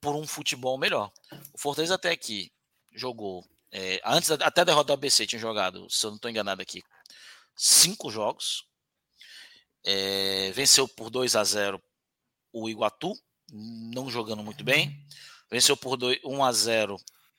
por 0.00 0.14
um 0.14 0.26
futebol 0.26 0.78
melhor. 0.78 1.12
O 1.52 1.58
Fortaleza 1.58 1.94
até 1.94 2.10
aqui 2.10 2.52
jogou, 2.92 3.44
é, 3.70 4.00
antes 4.04 4.30
até 4.30 4.60
a 4.60 4.64
derrota 4.64 4.88
do 4.88 4.92
ABC 4.94 5.26
tinha 5.26 5.40
jogado, 5.40 5.88
se 5.90 6.04
eu 6.04 6.10
não 6.10 6.16
estou 6.16 6.30
enganado 6.30 6.62
aqui, 6.62 6.82
cinco 7.54 8.10
jogos. 8.10 8.66
É, 9.84 10.50
venceu 10.52 10.86
por 10.86 11.10
2 11.10 11.36
a 11.36 11.44
0 11.44 11.82
o 12.52 12.68
Iguatu, 12.68 13.14
não 13.50 14.10
jogando 14.10 14.42
muito 14.42 14.64
bem. 14.64 15.06
Venceu 15.50 15.76
por 15.76 15.96
2, 15.96 16.20
1 16.24 16.44
a 16.44 16.52
0 16.52 16.96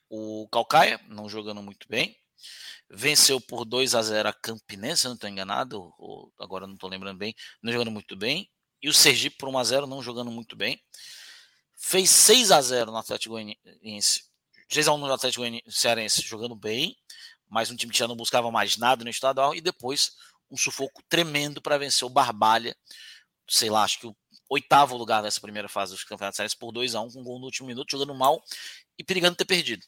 o 0.09 0.47
Calcaia, 0.51 0.99
não 1.07 1.29
jogando 1.29 1.61
muito 1.61 1.88
bem. 1.88 2.17
Venceu 2.89 3.39
por 3.39 3.63
2 3.63 3.95
a 3.95 4.01
0 4.01 4.29
a 4.29 4.34
Campinense, 4.34 5.03
se 5.03 5.07
não 5.07 5.15
estou 5.15 5.29
enganado, 5.29 5.93
ou, 5.97 6.34
agora 6.38 6.67
não 6.67 6.73
estou 6.73 6.89
lembrando 6.89 7.17
bem, 7.17 7.34
não 7.61 7.71
jogando 7.71 7.91
muito 7.91 8.15
bem. 8.17 8.49
E 8.82 8.89
o 8.89 8.93
Sergipe 8.93 9.38
por 9.38 9.49
1 9.49 9.57
a 9.57 9.63
0 9.63 9.88
não 9.88 10.01
jogando 10.01 10.32
muito 10.32 10.55
bem 10.55 10.82
fez 11.82 12.11
6 12.11 12.51
a 12.51 12.61
0 12.61 12.91
no 12.91 12.97
Atlético 12.97 13.34
Goianiense. 13.34 14.23
6 14.69 14.88
a 14.88 14.93
1 14.93 14.97
no 14.97 15.11
Atlético 15.11 15.43
Cearense 15.69 16.21
jogando 16.21 16.55
bem, 16.55 16.95
mas 17.49 17.71
um 17.71 17.75
time 17.75 17.91
que 17.91 17.97
já 17.97 18.07
não 18.07 18.15
buscava 18.15 18.49
mais 18.51 18.77
nada 18.77 19.03
no 19.03 19.09
estadual 19.09 19.53
e 19.55 19.59
depois 19.59 20.11
um 20.49 20.55
sufoco 20.55 21.01
tremendo 21.09 21.61
para 21.61 21.77
vencer 21.77 22.05
o 22.05 22.09
Barbalha, 22.09 22.75
sei 23.49 23.69
lá, 23.69 23.84
acho 23.84 23.99
que 23.99 24.07
o 24.07 24.15
oitavo 24.49 24.95
lugar 24.95 25.23
dessa 25.23 25.41
primeira 25.41 25.67
fase 25.67 25.91
dos 25.91 26.03
Campeonatos 26.03 26.38
Cearense 26.38 26.57
por 26.57 26.71
2 26.71 26.95
a 26.95 27.01
1 27.01 27.11
com 27.11 27.19
um 27.19 27.23
gol 27.23 27.39
no 27.39 27.45
último 27.45 27.67
minuto, 27.67 27.91
jogando 27.91 28.13
mal 28.13 28.41
e 28.97 29.03
perigando 29.03 29.36
ter 29.36 29.45
perdido. 29.45 29.86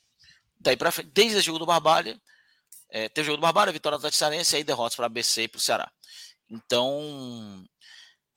Daí 0.60 0.76
para 0.76 0.92
desde 1.14 1.38
o 1.38 1.42
jogo 1.42 1.60
do 1.60 1.66
Barbalha, 1.66 2.20
é, 2.90 3.08
teve 3.08 3.28
o 3.28 3.28
jogo 3.28 3.38
do 3.38 3.42
Barbalha, 3.42 3.72
vitória 3.72 3.98
do 3.98 4.02
Atlético 4.02 4.20
Cearense 4.20 4.56
aí 4.56 4.64
derrotas 4.64 4.96
para 4.96 5.06
a 5.06 5.08
ABC 5.08 5.44
e 5.44 5.48
para 5.48 5.58
o 5.60 5.62
Ceará. 5.62 5.92
Então, 6.50 7.64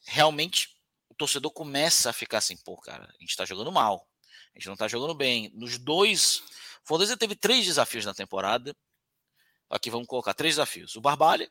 realmente 0.07 0.77
torcedor 1.17 1.51
começa 1.51 2.11
a 2.11 2.13
ficar 2.13 2.39
assim, 2.39 2.57
pô, 2.57 2.77
cara, 2.77 3.05
a 3.05 3.21
gente 3.21 3.37
tá 3.37 3.45
jogando 3.45 3.73
mal. 3.73 4.07
A 4.55 4.59
gente 4.59 4.69
não 4.69 4.77
tá 4.77 4.89
jogando 4.89 5.15
bem. 5.15 5.51
Nos 5.55 5.79
dois. 5.79 6.43
Fortaleza 6.85 7.17
teve 7.17 7.35
três 7.35 7.65
desafios 7.65 8.05
na 8.05 8.15
temporada. 8.15 8.75
Aqui 9.69 9.91
vamos 9.91 10.07
colocar 10.07 10.35
três 10.35 10.55
desafios. 10.55 10.95
O 10.97 11.01
Barbalha, 11.01 11.51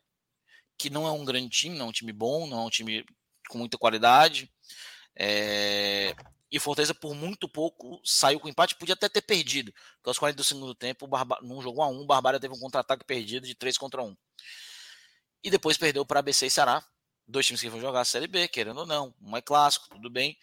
que 0.78 0.90
não 0.90 1.06
é 1.06 1.12
um 1.12 1.26
grande 1.26 1.50
time, 1.50 1.78
não 1.78 1.88
é 1.88 1.90
um 1.90 1.92
time 1.92 2.14
bom, 2.14 2.48
não 2.48 2.60
é 2.60 2.66
um 2.66 2.70
time 2.70 3.06
com 3.50 3.58
muita 3.58 3.78
qualidade. 3.78 4.52
É... 5.16 6.16
E 6.52 6.60
Fortaleza, 6.60 6.94
por 6.94 7.14
muito 7.14 7.50
pouco, 7.50 8.00
saiu 8.04 8.40
com 8.40 8.48
empate, 8.48 8.76
podia 8.76 8.94
até 8.94 9.10
ter 9.10 9.22
perdido. 9.22 9.74
Porque 9.98 10.10
aos 10.10 10.18
40 10.18 10.38
do 10.38 10.44
segundo 10.44 10.74
tempo, 10.74 11.06
o 11.06 11.08
Barba... 11.08 11.38
num 11.42 11.62
jogo 11.62 11.82
a 11.82 11.88
um, 11.88 12.02
o 12.02 12.06
Barbalha 12.06 12.40
teve 12.40 12.54
um 12.54 12.60
contra-ataque 12.60 13.04
perdido 13.04 13.46
de 13.46 13.56
3 13.56 13.78
contra 13.78 14.02
1. 14.02 14.16
E 15.44 15.50
depois 15.52 15.78
perdeu 15.78 16.06
para 16.06 16.22
ABC 16.22 16.48
e 16.48 16.50
Ceará, 16.50 16.84
dois 17.28 17.46
times 17.46 17.62
que 17.62 17.70
vão 17.70 17.82
jogar 17.82 18.02
a 18.02 18.06
Série 18.06 18.28
B, 18.28 18.48
querendo 18.48 18.80
ou 18.80 18.86
não. 18.86 19.14
Um 19.22 19.36
é 19.36 19.42
clássico, 19.42 19.90
tudo 19.90 20.10
bem. 20.10 20.38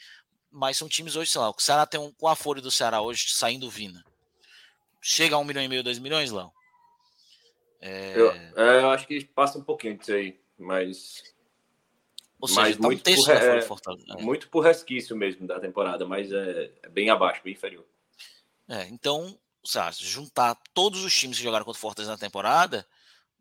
Mas 0.50 0.76
são 0.76 0.88
times 0.88 1.16
hoje, 1.16 1.30
sei 1.30 1.40
lá, 1.40 1.50
o 1.50 1.54
Ceará 1.58 1.86
tem 1.86 1.98
um. 1.98 2.12
com 2.12 2.28
a 2.28 2.36
folha 2.36 2.60
do 2.60 2.70
Ceará 2.70 3.00
hoje 3.00 3.30
saindo 3.30 3.70
Vina? 3.70 4.04
Chega 5.00 5.34
a 5.34 5.38
um 5.38 5.44
milhão 5.44 5.62
e 5.62 5.68
meio, 5.68 5.82
dois 5.82 5.98
milhões, 5.98 6.30
Léo? 6.30 6.52
É... 7.80 8.12
Eu, 8.14 8.30
é, 8.30 8.82
eu, 8.82 8.90
acho 8.90 9.06
que 9.06 9.24
passa 9.24 9.58
um 9.58 9.64
pouquinho 9.64 9.98
disso 9.98 10.12
aí, 10.12 10.38
mas. 10.58 11.22
Ou 12.38 12.46
seja, 12.46 12.60
mas 12.60 12.76
tá 12.76 12.82
muito, 12.82 13.10
um 13.10 13.14
por, 13.14 13.30
é, 13.30 13.58
é, 13.58 14.22
muito 14.22 14.48
por 14.48 14.64
resquício 14.64 15.16
mesmo 15.16 15.46
da 15.46 15.58
temporada, 15.60 16.04
mas 16.06 16.30
é, 16.30 16.72
é 16.82 16.88
bem 16.88 17.08
abaixo, 17.08 17.40
bem 17.42 17.52
inferior. 17.52 17.86
É, 18.68 18.88
então, 18.88 19.38
sabe, 19.64 19.96
juntar 20.00 20.56
todos 20.74 21.04
os 21.04 21.14
times 21.14 21.38
que 21.38 21.44
jogaram 21.44 21.64
contra 21.64 21.78
o 21.78 21.80
Fortaleza 21.80 22.12
na 22.12 22.18
temporada, 22.18 22.86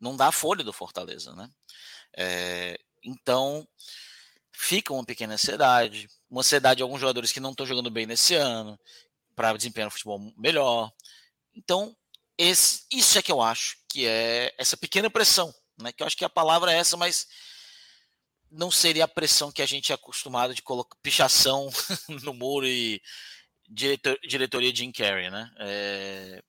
não 0.00 0.16
dá 0.16 0.28
a 0.28 0.32
folha 0.32 0.64
do 0.64 0.72
Fortaleza, 0.72 1.34
né? 1.34 1.50
É, 2.16 2.78
então, 3.02 3.66
fica 4.52 4.92
uma 4.92 5.04
pequena 5.04 5.34
ansiedade, 5.34 6.08
uma 6.30 6.40
ansiedade 6.40 6.78
de 6.78 6.82
alguns 6.82 7.00
jogadores 7.00 7.32
que 7.32 7.40
não 7.40 7.50
estão 7.50 7.66
jogando 7.66 7.90
bem 7.90 8.06
nesse 8.06 8.34
ano, 8.34 8.78
para 9.34 9.56
desempenhar 9.56 9.86
no 9.86 9.90
futebol 9.90 10.32
melhor. 10.36 10.92
Então, 11.54 11.96
esse, 12.38 12.84
isso 12.92 13.18
é 13.18 13.22
que 13.22 13.32
eu 13.32 13.40
acho 13.40 13.76
que 13.88 14.06
é 14.06 14.54
essa 14.58 14.76
pequena 14.76 15.10
pressão, 15.10 15.54
né? 15.80 15.92
Que 15.92 16.02
eu 16.02 16.06
acho 16.06 16.16
que 16.16 16.24
a 16.24 16.30
palavra 16.30 16.72
é 16.72 16.78
essa, 16.78 16.96
mas 16.96 17.26
não 18.50 18.70
seria 18.70 19.04
a 19.04 19.08
pressão 19.08 19.50
que 19.50 19.62
a 19.62 19.66
gente 19.66 19.92
é 19.92 19.94
acostumado 19.94 20.54
de 20.54 20.62
colocar 20.62 20.96
pichação 21.02 21.68
no 22.22 22.34
muro 22.34 22.66
e 22.66 23.00
diretor, 23.68 24.18
diretoria 24.26 24.74
Jim 24.74 24.92
Carrey, 24.92 25.30
né? 25.30 25.50
É, 25.58 26.42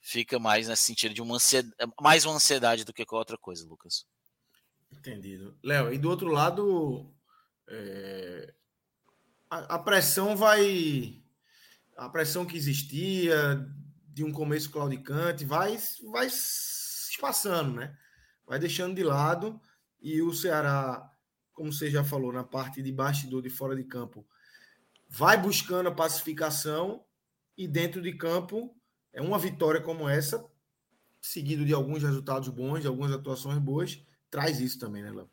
fica 0.00 0.38
mais 0.38 0.68
nesse 0.68 0.84
sentido 0.84 1.14
de 1.14 1.22
uma 1.22 1.36
ansiedade, 1.36 1.74
mais 2.00 2.24
uma 2.24 2.34
ansiedade 2.34 2.84
do 2.84 2.92
que 2.92 3.04
qualquer 3.04 3.20
outra 3.20 3.38
coisa, 3.38 3.66
Lucas. 3.66 4.04
Entendido. 4.92 5.56
Léo, 5.62 5.92
e 5.92 5.98
do 5.98 6.08
outro 6.08 6.28
lado, 6.28 7.14
é... 7.68 8.54
a, 9.50 9.76
a, 9.76 9.78
pressão 9.78 10.36
vai. 10.36 11.22
A 11.96 12.08
pressão 12.08 12.46
que 12.46 12.56
existia 12.56 13.66
de 14.06 14.24
um 14.24 14.32
começo 14.32 14.70
claudicante 14.70 15.44
vai, 15.44 15.78
vai 16.10 16.28
se 16.30 17.12
espaçando, 17.12 17.74
né? 17.74 17.96
Vai 18.46 18.58
deixando 18.58 18.94
de 18.94 19.02
lado. 19.02 19.60
E 20.00 20.22
o 20.22 20.32
Ceará, 20.32 21.10
como 21.52 21.72
você 21.72 21.90
já 21.90 22.04
falou, 22.04 22.32
na 22.32 22.44
parte 22.44 22.82
de 22.82 22.92
bastidor 22.92 23.42
de 23.42 23.50
fora 23.50 23.74
de 23.74 23.84
campo, 23.84 24.26
vai 25.08 25.40
buscando 25.40 25.88
a 25.88 25.94
pacificação 25.94 27.04
e 27.56 27.66
dentro 27.66 28.00
de 28.00 28.12
campo 28.12 28.74
é 29.12 29.20
uma 29.20 29.38
vitória 29.38 29.80
como 29.80 30.08
essa, 30.08 30.44
seguido 31.20 31.64
de 31.64 31.72
alguns 31.72 32.02
resultados 32.02 32.48
bons, 32.48 32.82
de 32.82 32.86
algumas 32.86 33.10
atuações 33.10 33.58
boas, 33.58 34.00
traz 34.30 34.60
isso 34.60 34.78
também, 34.78 35.02
né, 35.02 35.10
Léo? 35.10 35.28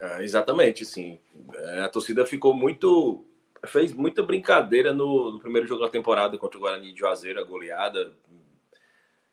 É, 0.00 0.22
exatamente, 0.22 0.84
sim. 0.84 1.18
É, 1.54 1.80
a 1.80 1.88
torcida 1.88 2.24
ficou 2.26 2.54
muito. 2.54 3.24
fez 3.66 3.92
muita 3.92 4.22
brincadeira 4.22 4.92
no, 4.92 5.32
no, 5.32 5.40
primeiro 5.40 5.66
jogo 5.66 5.82
da 5.82 5.90
temporada 5.90 6.38
contra 6.38 6.58
o 6.58 6.60
Guarani 6.60 6.92
de 6.92 6.98
Juazeiro, 7.00 7.40
a 7.40 7.44
goleada. 7.44 8.12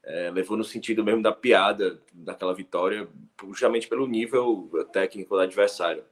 É, 0.04 0.30
levou 0.30 0.56
no 0.56 0.64
sentido 0.64 1.04
mesmo 1.04 1.24
da 1.24 1.32
piada 1.32 2.00
daquela 2.14 2.54
vitória, 2.54 3.08
justamente 3.50 3.88
pelo 3.88 4.06
nível 4.06 4.70
técnico 4.92 5.36
do 5.36 5.42
adversário. 5.42 6.04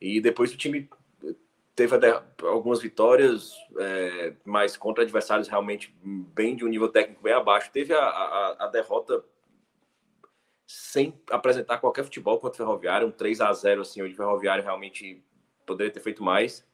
E 0.00 0.20
depois 0.20 0.52
o 0.52 0.56
time 0.56 0.88
teve 1.74 1.94
algumas 2.42 2.80
vitórias, 2.80 3.52
é, 3.78 4.32
mas 4.44 4.76
contra 4.76 5.02
adversários 5.02 5.48
realmente 5.48 5.94
bem 6.02 6.54
de 6.56 6.64
um 6.64 6.68
nível 6.68 6.88
técnico 6.88 7.22
bem 7.22 7.34
abaixo. 7.34 7.70
Teve 7.72 7.92
a, 7.92 8.00
a, 8.00 8.56
a 8.60 8.66
derrota 8.68 9.22
sem 10.66 11.14
apresentar 11.30 11.78
qualquer 11.78 12.04
futebol 12.04 12.38
contra 12.38 12.62
o 12.62 12.66
Ferroviário, 12.66 13.06
um 13.06 13.12
3 13.12 13.40
a 13.40 13.52
0 13.52 13.82
assim, 13.82 14.02
onde 14.02 14.14
o 14.14 14.16
Ferroviário 14.16 14.64
realmente 14.64 15.22
poderia 15.64 15.92
ter 15.92 16.00
feito 16.00 16.22
mais. 16.22 16.66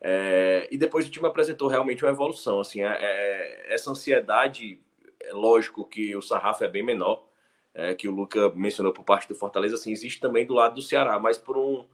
É, 0.00 0.68
e 0.70 0.78
depois 0.78 1.06
o 1.06 1.10
time 1.10 1.26
apresentou 1.26 1.68
realmente 1.68 2.04
uma 2.04 2.10
evolução. 2.10 2.60
Assim, 2.60 2.82
é, 2.82 2.96
é, 3.00 3.74
essa 3.74 3.90
ansiedade, 3.90 4.80
é 5.20 5.32
lógico 5.32 5.84
que 5.84 6.14
o 6.14 6.22
sarrafo 6.22 6.64
é 6.64 6.68
bem 6.68 6.82
menor, 6.82 7.26
é, 7.74 7.94
que 7.94 8.08
o 8.08 8.12
Luca 8.12 8.50
mencionou 8.50 8.92
por 8.92 9.04
parte 9.04 9.28
do 9.28 9.34
Fortaleza, 9.34 9.74
assim, 9.74 9.92
existe 9.92 10.20
também 10.20 10.46
do 10.46 10.54
lado 10.54 10.76
do 10.76 10.82
Ceará, 10.82 11.18
mas 11.18 11.36
por 11.36 11.56
um 11.56 11.84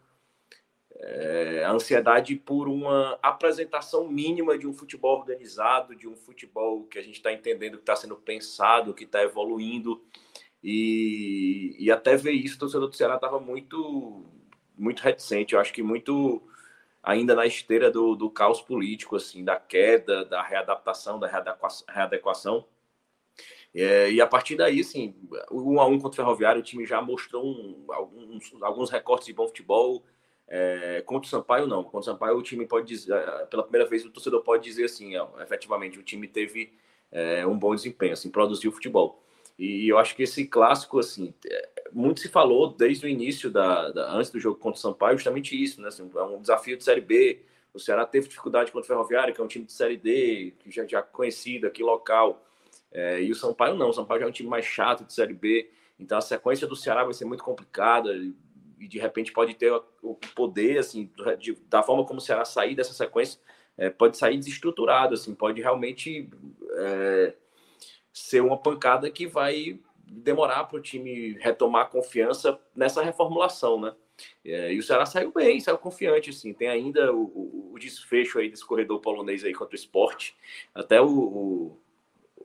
é, 0.98 1.62
a 1.64 1.72
ansiedade 1.72 2.36
por 2.36 2.68
uma 2.68 3.18
apresentação 3.22 4.09
mínima 4.09 4.56
de 4.56 4.66
um 4.66 4.72
futebol 4.72 5.18
organizado, 5.18 5.94
de 5.94 6.09
um 6.09 6.16
futebol 6.16 6.84
que 6.84 6.98
a 6.98 7.02
gente 7.02 7.16
está 7.16 7.32
entendendo 7.32 7.76
que 7.76 7.82
está 7.82 7.97
sendo 7.97 8.16
pensado, 8.16 8.94
que 8.94 9.05
está 9.05 9.22
evoluindo. 9.22 10.02
E, 10.62 11.76
e 11.78 11.90
até 11.90 12.16
ver 12.16 12.32
isso, 12.32 12.56
o 12.56 12.58
torcedor 12.58 12.88
do 12.88 12.96
Ceará 12.96 13.16
estava 13.16 13.38
muito, 13.38 14.24
muito 14.76 15.00
reticente. 15.00 15.54
Eu 15.54 15.60
acho 15.60 15.72
que 15.72 15.82
muito 15.82 16.42
ainda 17.02 17.34
na 17.34 17.46
esteira 17.46 17.90
do, 17.90 18.16
do 18.16 18.28
caos 18.28 18.60
político, 18.60 19.14
assim, 19.16 19.44
da 19.44 19.56
queda, 19.56 20.24
da 20.24 20.42
readaptação, 20.42 21.20
da 21.20 21.28
readequação. 21.88 22.66
É, 23.72 24.10
e 24.10 24.20
a 24.20 24.26
partir 24.26 24.56
daí, 24.56 24.80
assim, 24.80 25.14
um 25.52 25.78
a 25.78 25.86
um 25.86 26.00
contra 26.00 26.10
o 26.10 26.24
Ferroviário, 26.24 26.60
o 26.60 26.64
time 26.64 26.86
já 26.86 27.00
mostrou 27.00 27.44
um, 27.44 27.84
alguns, 27.90 28.52
alguns 28.62 28.90
recortes 28.90 29.26
de 29.26 29.34
bom 29.34 29.46
futebol, 29.46 30.02
é, 30.48 31.02
contra 31.04 31.26
o 31.26 31.30
Sampaio, 31.30 31.66
não. 31.66 31.84
Contra 31.84 31.98
o 32.00 32.02
Sampaio, 32.02 32.38
o 32.38 32.42
time 32.42 32.66
pode 32.66 32.86
dizer, 32.86 33.12
é, 33.14 33.46
pela 33.46 33.62
primeira 33.62 33.88
vez, 33.88 34.04
o 34.04 34.10
torcedor 34.10 34.42
pode 34.42 34.64
dizer 34.64 34.84
assim: 34.84 35.16
ó, 35.16 35.28
efetivamente, 35.40 35.98
o 35.98 36.02
time 36.02 36.26
teve 36.26 36.72
é, 37.12 37.46
um 37.46 37.58
bom 37.58 37.74
desempenho, 37.74 38.14
assim, 38.14 38.30
produziu 38.30 38.72
futebol. 38.72 39.22
E 39.58 39.88
eu 39.88 39.98
acho 39.98 40.14
que 40.14 40.22
esse 40.22 40.46
clássico, 40.46 40.98
assim, 40.98 41.32
é, 41.46 41.70
muito 41.92 42.20
se 42.20 42.28
falou 42.28 42.72
desde 42.72 43.06
o 43.06 43.08
início, 43.08 43.50
da, 43.50 43.90
da, 43.90 44.12
antes 44.12 44.30
do 44.30 44.38
jogo 44.38 44.58
contra 44.58 44.78
o 44.78 44.80
Sampaio, 44.80 45.16
justamente 45.16 45.60
isso, 45.60 45.80
né? 45.80 45.88
Assim, 45.88 46.10
é 46.14 46.22
um 46.22 46.40
desafio 46.40 46.76
de 46.76 46.84
Série 46.84 47.00
B. 47.00 47.42
O 47.72 47.78
Ceará 47.78 48.04
teve 48.04 48.28
dificuldade 48.28 48.70
contra 48.70 48.84
o 48.84 48.88
Ferroviário, 48.88 49.34
que 49.34 49.40
é 49.40 49.44
um 49.44 49.48
time 49.48 49.64
de 49.64 49.72
Série 49.72 49.96
D, 49.96 50.54
que 50.58 50.70
já, 50.70 50.86
já 50.86 51.02
conhecido 51.02 51.66
aqui 51.66 51.82
local. 51.82 52.44
É, 52.92 53.22
e 53.22 53.30
o 53.30 53.34
Sampaio 53.34 53.74
não, 53.74 53.88
o 53.88 53.92
Sampaio 53.92 54.20
já 54.20 54.26
é 54.26 54.28
um 54.28 54.32
time 54.32 54.48
mais 54.48 54.64
chato 54.64 55.04
de 55.04 55.12
Série 55.12 55.34
B. 55.34 55.70
Então 55.98 56.18
a 56.18 56.22
sequência 56.22 56.66
do 56.66 56.76
Ceará 56.76 57.04
vai 57.04 57.14
ser 57.14 57.24
muito 57.24 57.42
complicada 57.42 58.14
e 58.78 58.86
de 58.86 58.98
repente 58.98 59.32
pode 59.32 59.54
ter 59.54 59.72
o 60.02 60.14
poder, 60.34 60.78
assim, 60.78 61.10
de, 61.38 61.54
da 61.68 61.82
forma 61.82 62.04
como 62.04 62.18
o 62.18 62.22
Ceará 62.22 62.44
sair 62.44 62.74
dessa 62.74 62.92
sequência, 62.92 63.40
é, 63.76 63.90
pode 63.90 64.16
sair 64.16 64.36
desestruturado, 64.36 65.14
assim, 65.14 65.34
pode 65.34 65.60
realmente 65.60 66.28
é, 66.78 67.34
ser 68.18 68.40
uma 68.40 68.56
pancada 68.56 69.10
que 69.10 69.26
vai 69.26 69.78
demorar 70.06 70.64
para 70.64 70.78
o 70.78 70.82
time 70.82 71.32
retomar 71.40 71.82
a 71.82 71.88
confiança 71.88 72.59
nessa 72.74 73.02
reformulação, 73.02 73.80
né? 73.80 73.94
É, 74.44 74.72
e 74.72 74.78
o 74.78 74.82
Ceará 74.82 75.05
saiu 75.05 75.32
bem, 75.32 75.60
saiu 75.60 75.76
confiante, 75.76 76.30
assim. 76.30 76.55
Tem 76.55 76.68
ainda 76.68 77.12
o, 77.12 77.24
o, 77.24 77.72
o 77.74 77.78
desfecho 77.78 78.38
aí 78.38 78.48
desse 78.48 78.64
corredor 78.64 79.01
polonês 79.01 79.44
aí 79.44 79.52
contra 79.52 79.74
o 79.74 79.78
esporte. 79.78 80.34
Até 80.74 81.01
o, 81.01 81.09
o 81.09 81.80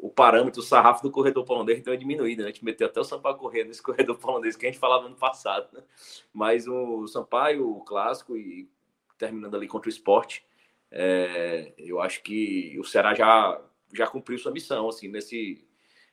o 0.01 0.09
parâmetro, 0.09 0.61
o 0.61 0.63
sarrafo 0.63 1.03
do 1.03 1.11
corredor 1.11 1.45
polonês 1.45 1.79
deu 1.83 1.93
uma 1.93 1.99
diminuída, 1.99 2.41
né? 2.41 2.49
A 2.49 2.51
gente 2.51 2.65
meteu 2.65 2.87
até 2.87 2.99
o 2.99 3.03
Sampaio 3.03 3.37
correr 3.37 3.63
nesse 3.65 3.81
corredor 3.83 4.17
polonês 4.17 4.55
que 4.55 4.65
a 4.65 4.69
gente 4.69 4.79
falava 4.79 5.07
no 5.07 5.15
passado, 5.15 5.69
né? 5.71 5.83
Mas 6.33 6.67
o 6.67 7.05
Sampaio, 7.07 7.69
o 7.69 7.81
clássico, 7.81 8.35
e 8.35 8.67
terminando 9.19 9.55
ali 9.55 9.67
contra 9.67 9.87
o 9.87 9.91
esporte, 9.91 10.43
é, 10.89 11.71
eu 11.77 12.01
acho 12.01 12.23
que 12.23 12.75
o 12.79 12.83
Ceará 12.83 13.13
já, 13.13 13.61
já 13.93 14.07
cumpriu 14.07 14.37
sua 14.37 14.51
missão, 14.51 14.87
assim, 14.89 15.07
nesse, 15.07 15.65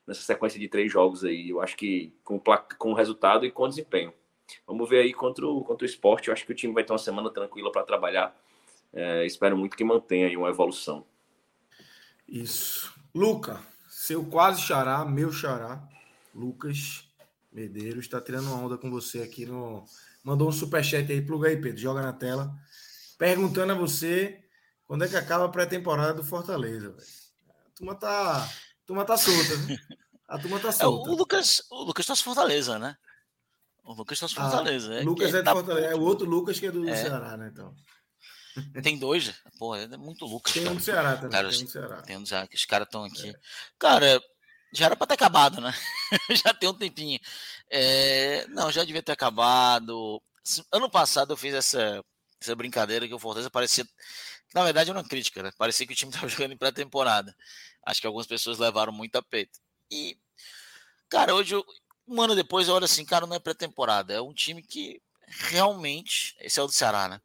nessa 0.07 0.23
sequência 0.23 0.59
de 0.59 0.69
três 0.69 0.91
jogos 0.91 1.25
aí. 1.25 1.51
Eu 1.51 1.61
acho 1.61 1.77
que 1.77 2.15
com, 2.25 2.41
com 2.79 2.93
resultado 2.93 3.45
e 3.45 3.51
com 3.51 3.69
desempenho. 3.69 4.13
Vamos 4.67 4.89
ver 4.89 5.01
aí 5.01 5.13
contra 5.13 5.47
o, 5.47 5.63
contra 5.63 5.85
o 5.85 5.89
esporte. 5.89 6.29
Eu 6.29 6.35
acho 6.35 6.45
que 6.45 6.53
o 6.53 6.55
time 6.55 6.73
vai 6.73 6.85
ter 6.85 6.93
uma 6.93 6.99
semana 6.99 7.31
tranquila 7.31 7.71
para 7.71 7.83
trabalhar. 7.85 8.35
É, 8.93 9.27
espero 9.27 9.57
muito 9.57 9.77
que 9.77 9.85
mantenha 9.85 10.27
aí 10.27 10.37
uma 10.37 10.49
evolução. 10.49 11.07
Isso. 12.27 12.93
Luca, 13.15 13.61
seu 13.89 14.25
quase 14.25 14.61
xará, 14.63 15.05
meu 15.05 15.33
xará, 15.33 15.83
Lucas 16.35 17.09
Medeiros, 17.53 18.05
está 18.05 18.21
tirando 18.21 18.47
uma 18.47 18.65
onda 18.65 18.79
com 18.79 18.91
você 18.91 19.23
aqui 19.23 19.47
no. 19.47 19.85
Mandou 20.23 20.49
um 20.49 20.53
superchat 20.53 21.11
aí, 21.11 21.23
pluga 21.23 21.49
aí, 21.49 21.57
Pedro, 21.57 21.79
joga 21.79 22.03
na 22.03 22.13
tela. 22.13 22.55
Perguntando 23.19 23.73
a 23.73 23.75
você 23.75 24.43
quando 24.87 25.05
é 25.05 25.09
que 25.09 25.17
acaba 25.17 25.45
a 25.45 25.49
pré-temporada 25.49 26.15
do 26.15 26.25
Fortaleza. 26.25 26.91
Véio. 26.91 27.18
Turma 27.79 27.95
tá, 27.95 28.43
a 28.43 28.51
turma 28.85 29.05
tá 29.05 29.17
solta, 29.17 29.57
né? 29.59 29.79
A 30.27 30.37
turma 30.37 30.59
tá 30.59 30.73
solta. 30.73 31.09
É, 31.09 31.13
o 31.13 31.17
Lucas, 31.17 31.63
o 31.71 31.85
Lucas 31.85 32.07
tá 32.07 32.17
Fortaleza, 32.17 32.77
né? 32.77 32.97
O 33.85 33.93
Lucas 33.93 34.19
tá 34.19 34.27
ah, 34.27 34.29
Fortaleza. 34.29 34.93
Ah, 34.93 34.97
é, 34.97 35.03
Lucas 35.03 35.33
é, 35.33 35.39
é 35.39 35.43
de 35.43 35.51
Fortaleza. 35.51 35.87
É 35.87 35.95
o 35.95 36.01
outro 36.01 36.29
Lucas 36.29 36.59
que 36.59 36.67
é 36.67 36.73
do 36.73 36.89
é. 36.89 36.97
Ceará, 36.97 37.37
né? 37.37 37.51
Então. 37.53 37.73
Tem 38.83 38.99
dois? 38.99 39.33
Porra, 39.61 39.83
é 39.83 39.97
muito 39.97 40.27
Lucas. 40.27 40.53
Tem 40.53 40.69
um 40.69 40.75
do 40.75 40.83
Ceará 40.83 41.15
também. 41.15 41.31
Cara, 41.31 41.49
tem 41.49 41.61
um 41.61 41.65
do 41.65 41.71
Ceará. 41.71 42.03
Tem 42.03 42.17
um 42.17 42.23
do 42.23 42.29
Ceará, 42.29 42.47
que 42.49 42.57
os 42.57 42.65
caras 42.65 42.89
estão 42.89 43.05
aqui. 43.05 43.31
É. 43.31 43.35
Cara, 43.79 44.21
já 44.73 44.87
era 44.87 44.97
para 44.97 45.07
ter 45.07 45.15
acabado, 45.15 45.61
né? 45.61 45.73
já 46.45 46.53
tem 46.53 46.69
um 46.69 46.75
tempinho. 46.75 47.21
É... 47.71 48.45
Não, 48.49 48.73
já 48.73 48.85
devia 48.85 49.05
ter 49.05 49.13
acabado. 49.13 50.21
Ano 50.73 50.91
passado 50.91 51.33
eu 51.33 51.37
fiz 51.37 51.55
essa, 51.55 52.05
essa 52.41 52.57
brincadeira 52.57 53.07
que 53.07 53.15
o 53.15 53.21
Fortaleza 53.21 53.49
parecia. 53.49 53.87
Na 54.55 54.65
verdade, 54.65 54.91
era 54.91 54.99
uma 54.99 55.09
crítica, 55.09 55.43
né? 55.43 55.51
Parecia 55.57 55.87
que 55.87 55.93
o 55.93 55.97
time 55.97 56.11
estava 56.13 56.29
jogando 56.29 56.53
em 56.53 56.57
pré-temporada. 56.57 57.35
Acho 57.85 58.01
que 58.01 58.07
algumas 58.07 58.27
pessoas 58.27 58.59
levaram 58.59 58.93
muito 58.93 59.17
a 59.17 59.23
peito. 59.23 59.59
E, 59.91 60.17
cara, 61.09 61.35
hoje, 61.35 61.55
um 62.07 62.21
ano 62.21 62.35
depois, 62.35 62.69
eu 62.69 62.75
olho 62.75 62.85
assim, 62.85 63.05
cara, 63.05 63.27
não 63.27 63.37
é 63.37 63.39
pré-temporada. 63.39 64.15
É 64.15 64.21
um 64.21 64.33
time 64.33 64.63
que 64.63 65.01
realmente. 65.27 66.37
Esse 66.41 66.59
é 66.59 66.63
o 66.63 66.67
do 66.67 66.73
Ceará, 66.73 67.09
né? 67.09 67.21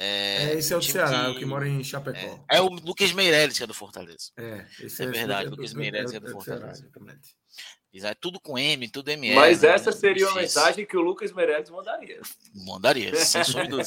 É, 0.00 0.52
é, 0.52 0.54
esse 0.54 0.72
é 0.72 0.76
o 0.76 0.82
Ceará, 0.82 1.24
que, 1.24 1.30
o 1.30 1.38
que 1.40 1.44
mora 1.44 1.66
em 1.66 1.82
Chapecó. 1.82 2.44
É, 2.48 2.58
é, 2.58 2.60
o 2.60 2.68
Lucas 2.68 3.10
Meirelles, 3.12 3.58
que 3.58 3.64
é 3.64 3.66
do 3.66 3.74
Fortaleza. 3.74 4.30
É, 4.36 4.64
esse 4.80 5.02
é, 5.02 5.06
é 5.06 5.10
verdade, 5.10 5.48
o 5.48 5.50
Lucas 5.50 5.74
Meirelles 5.74 6.14
é 6.14 6.20
do 6.20 6.30
Fortaleza. 6.30 6.88
Ceará, 7.92 8.14
tudo 8.14 8.38
com 8.38 8.56
M, 8.56 8.88
tudo 8.88 9.10
ML. 9.10 9.34
Mas 9.34 9.62
né? 9.62 9.70
essa 9.70 9.90
seria 9.90 10.28
uma 10.28 10.40
mensagem 10.40 10.86
que 10.86 10.96
o 10.96 11.00
Lucas 11.00 11.32
Meirelles 11.32 11.68
mandaria. 11.68 12.20
Mandaria, 12.54 13.16
sem 13.16 13.42
sombra 13.44 13.82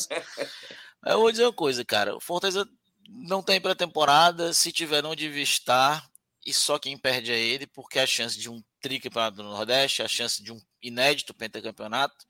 Eu 1.06 1.20
vou 1.20 1.32
dizer 1.32 1.46
uma 1.46 1.54
coisa, 1.54 1.84
cara. 1.84 2.16
O 2.16 2.20
Fortaleza 2.20 2.68
não 3.08 3.42
tem 3.42 3.60
pré-temporada, 3.60 4.54
se 4.54 4.72
tiver 4.72 5.02
não 5.02 5.16
devia 5.16 5.44
estar, 5.44 6.10
e 6.46 6.54
só 6.54 6.80
quem 6.80 6.98
perde 6.98 7.32
é 7.32 7.40
ele, 7.40 7.68
porque 7.68 8.00
a 8.00 8.08
chance 8.08 8.38
de 8.38 8.50
um 8.50 8.64
tricampeonato 8.80 9.38
do 9.38 9.44
Nordeste, 9.44 10.02
a 10.02 10.08
chance 10.08 10.42
de 10.44 10.52
um 10.52 10.60
inédito 10.82 11.34
pentacampeonato, 11.34 12.26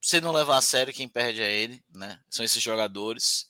você 0.00 0.20
não 0.20 0.32
levar 0.32 0.58
a 0.58 0.62
sério, 0.62 0.94
quem 0.94 1.08
perde 1.08 1.42
é 1.42 1.52
ele, 1.52 1.82
né? 1.94 2.18
São 2.30 2.44
esses 2.44 2.62
jogadores. 2.62 3.48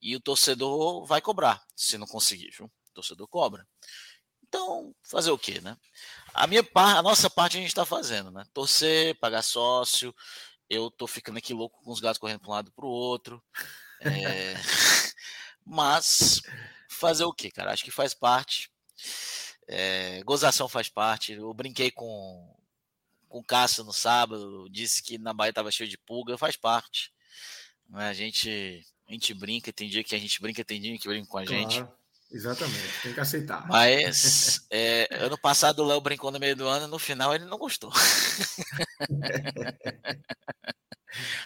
E 0.00 0.16
o 0.16 0.20
torcedor 0.20 1.04
vai 1.04 1.20
cobrar, 1.20 1.62
se 1.76 1.98
não 1.98 2.06
conseguir, 2.06 2.50
viu? 2.56 2.66
O 2.66 2.92
torcedor 2.94 3.28
cobra. 3.28 3.66
Então, 4.42 4.94
fazer 5.02 5.30
o 5.30 5.38
quê, 5.38 5.60
né? 5.60 5.76
A 6.32 6.46
minha 6.46 6.62
parte, 6.62 6.98
a 6.98 7.02
nossa 7.02 7.28
parte 7.28 7.56
a 7.56 7.60
gente 7.60 7.68
está 7.68 7.84
fazendo, 7.84 8.30
né? 8.30 8.44
Torcer, 8.52 9.18
pagar 9.18 9.42
sócio. 9.42 10.14
Eu 10.70 10.90
tô 10.90 11.06
ficando 11.06 11.38
aqui 11.38 11.52
louco 11.52 11.82
com 11.82 11.90
os 11.90 12.00
gatos 12.00 12.18
correndo 12.18 12.40
para 12.40 12.48
um 12.48 12.54
lado 12.54 12.72
para 12.72 12.86
o 12.86 12.88
outro. 12.88 13.42
É... 14.00 14.54
Mas 15.66 16.40
fazer 16.88 17.24
o 17.24 17.32
quê, 17.32 17.50
cara? 17.50 17.72
Acho 17.72 17.84
que 17.84 17.90
faz 17.90 18.14
parte. 18.14 18.70
É... 19.66 20.22
Gozação 20.22 20.68
faz 20.68 20.88
parte. 20.88 21.32
Eu 21.32 21.52
brinquei 21.52 21.90
com 21.90 22.56
com 23.30 23.38
o 23.38 23.44
Cássio 23.44 23.84
no 23.84 23.92
sábado, 23.92 24.68
disse 24.68 25.00
que 25.00 25.16
na 25.16 25.32
Bahia 25.32 25.50
estava 25.50 25.70
cheio 25.70 25.88
de 25.88 25.96
pulga, 25.96 26.36
faz 26.36 26.56
parte. 26.56 27.12
Né? 27.88 28.08
A, 28.08 28.12
gente, 28.12 28.84
a 29.08 29.12
gente 29.12 29.32
brinca, 29.32 29.72
tem 29.72 29.88
dia 29.88 30.02
que 30.02 30.16
a 30.16 30.18
gente 30.18 30.42
brinca, 30.42 30.64
tem 30.64 30.80
dia 30.80 30.98
que 30.98 31.08
brinca 31.08 31.28
com 31.28 31.38
a 31.38 31.46
claro, 31.46 31.62
gente. 31.62 31.86
Exatamente, 32.32 33.02
tem 33.02 33.12
que 33.12 33.20
aceitar. 33.20 33.66
Mas 33.66 34.64
é, 34.70 35.08
ano 35.18 35.36
passado 35.36 35.82
o 35.82 35.86
Léo 35.86 36.00
brincou 36.00 36.30
no 36.30 36.38
meio 36.38 36.54
do 36.54 36.68
ano, 36.68 36.86
no 36.86 36.98
final 36.98 37.34
ele 37.34 37.44
não 37.44 37.58
gostou. 37.58 37.90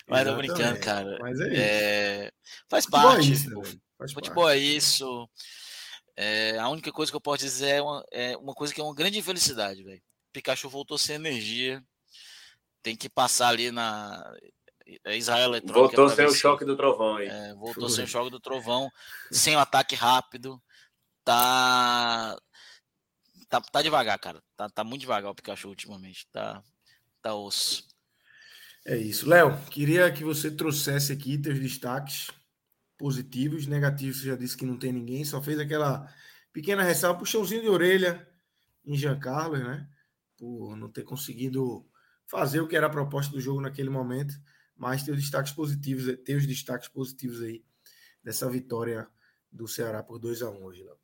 Mas 0.07 0.27
tô 0.27 0.37
brincando, 0.37 0.79
cara. 0.81 1.19
Mas 1.21 1.41
é, 1.41 1.57
é 1.57 2.31
faz 2.69 2.85
parte. 2.87 3.31
É 3.31 3.33
isso, 3.33 3.49
Futebol 4.13 4.45
parte. 4.45 4.59
é 4.59 4.63
isso. 4.63 5.29
É, 6.17 6.59
a 6.59 6.69
única 6.69 6.93
coisa 6.93 7.11
que 7.11 7.17
eu 7.17 7.21
posso 7.21 7.39
dizer 7.39 7.77
é 7.77 7.83
uma, 7.83 8.05
é 8.13 8.37
uma 8.37 8.55
coisa 8.55 8.73
que 8.75 8.81
é 8.81 8.85
uma 8.85 8.95
grande 8.95 9.19
infelicidade, 9.19 9.83
velho. 9.83 10.03
Pikachu 10.33 10.69
voltou 10.69 10.99
sem 10.99 11.17
energia. 11.17 11.83
Tem 12.83 12.95
que 12.95 13.09
passar 13.09 13.49
ali 13.49 13.71
na 13.71 14.23
é 15.05 15.17
Israel 15.17 15.49
Eletrônica. 15.49 15.97
Voltou 15.97 16.09
sem 16.11 16.27
o 16.27 16.35
choque 16.35 16.65
do 16.65 16.77
trovão 16.77 17.17
aí. 17.17 17.27
É, 17.27 17.55
voltou 17.55 17.89
sem 17.89 18.05
o 18.05 18.09
choque 18.09 18.31
do 18.31 18.39
trovão, 18.39 18.91
sem 19.31 19.57
o 19.57 19.59
ataque 19.59 19.95
rápido. 19.95 20.63
Tá. 21.25 22.39
Tá, 23.49 23.61
tá 23.61 23.83
devagar, 23.83 24.19
cara. 24.19 24.43
Tá, 24.57 24.69
tá 24.69 24.85
muito 24.85 25.01
devagar 25.01 25.31
o 25.31 25.35
Pikachu 25.35 25.69
ultimamente. 25.69 26.27
Tá, 26.31 26.63
tá 27.23 27.35
osso. 27.35 27.87
É 28.85 28.97
isso. 28.97 29.29
Léo, 29.29 29.59
queria 29.71 30.13
que 30.13 30.23
você 30.23 30.51
trouxesse 30.51 31.13
aqui 31.13 31.39
teus 31.39 31.59
destaques 31.59 32.31
positivos, 32.99 33.67
negativos. 33.67 34.21
Você 34.21 34.27
já 34.29 34.37
disse 34.37 34.57
que 34.57 34.67
não 34.67 34.79
tem 34.79 34.93
ninguém, 34.93 35.25
só 35.25 35.43
fez 35.43 35.59
aquela 35.59 36.13
pequena 36.53 36.83
ressalva, 36.83 37.19
puxãozinho 37.19 37.63
de 37.63 37.69
orelha 37.69 38.29
em 38.85 38.95
Jean 38.97 39.19
Carlos, 39.19 39.61
né? 39.61 39.89
Por 40.37 40.77
não 40.77 40.91
ter 40.91 41.03
conseguido 41.03 41.89
fazer 42.27 42.61
o 42.61 42.69
que 42.69 42.77
era 42.77 42.87
a 42.87 42.91
proposta 42.91 43.33
do 43.33 43.41
jogo 43.41 43.61
naquele 43.61 43.91
momento, 43.91 44.35
mas 44.77 45.03
teus 45.03 45.19
destaques 45.19 45.53
positivos, 45.53 46.19
teus 46.25 46.47
destaques 46.47 46.89
positivos 46.89 47.41
aí 47.43 47.65
dessa 48.23 48.49
vitória 48.51 49.09
do 49.51 49.69
Ceará 49.69 50.03
por 50.03 50.19
2 50.19 50.43
a 50.43 50.51
1 50.51 50.55
um 50.55 50.65
hoje, 50.65 50.83
Léo. 50.83 51.04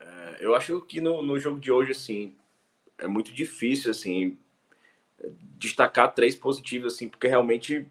É, 0.00 0.36
eu 0.40 0.54
acho 0.54 0.80
que 0.82 1.00
no, 1.00 1.22
no 1.22 1.38
jogo 1.38 1.58
de 1.58 1.70
hoje, 1.70 1.92
assim, 1.92 2.36
é 2.98 3.06
muito 3.06 3.32
difícil, 3.32 3.90
assim, 3.90 4.38
destacar 5.56 6.14
três 6.14 6.34
positivos, 6.36 6.94
assim, 6.94 7.08
porque 7.08 7.26
realmente 7.26 7.86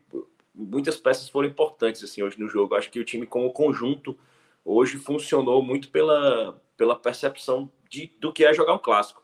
muitas 0.54 0.98
peças 0.98 1.30
foram 1.30 1.48
importantes, 1.48 2.04
assim, 2.04 2.24
hoje 2.24 2.40
no 2.40 2.50
jogo. 2.50 2.74
Eu 2.74 2.80
acho 2.80 2.90
que 2.90 3.00
o 3.00 3.06
time 3.06 3.26
como 3.26 3.52
conjunto 3.52 4.18
hoje 4.64 4.98
funcionou 4.98 5.62
muito 5.62 5.90
pela, 5.90 6.62
pela 6.76 6.98
percepção 6.98 7.72
de, 7.90 8.12
do 8.20 8.34
que 8.34 8.46
é 8.46 8.54
jogar 8.54 8.74
um 8.74 8.80
clássico. 8.80 9.24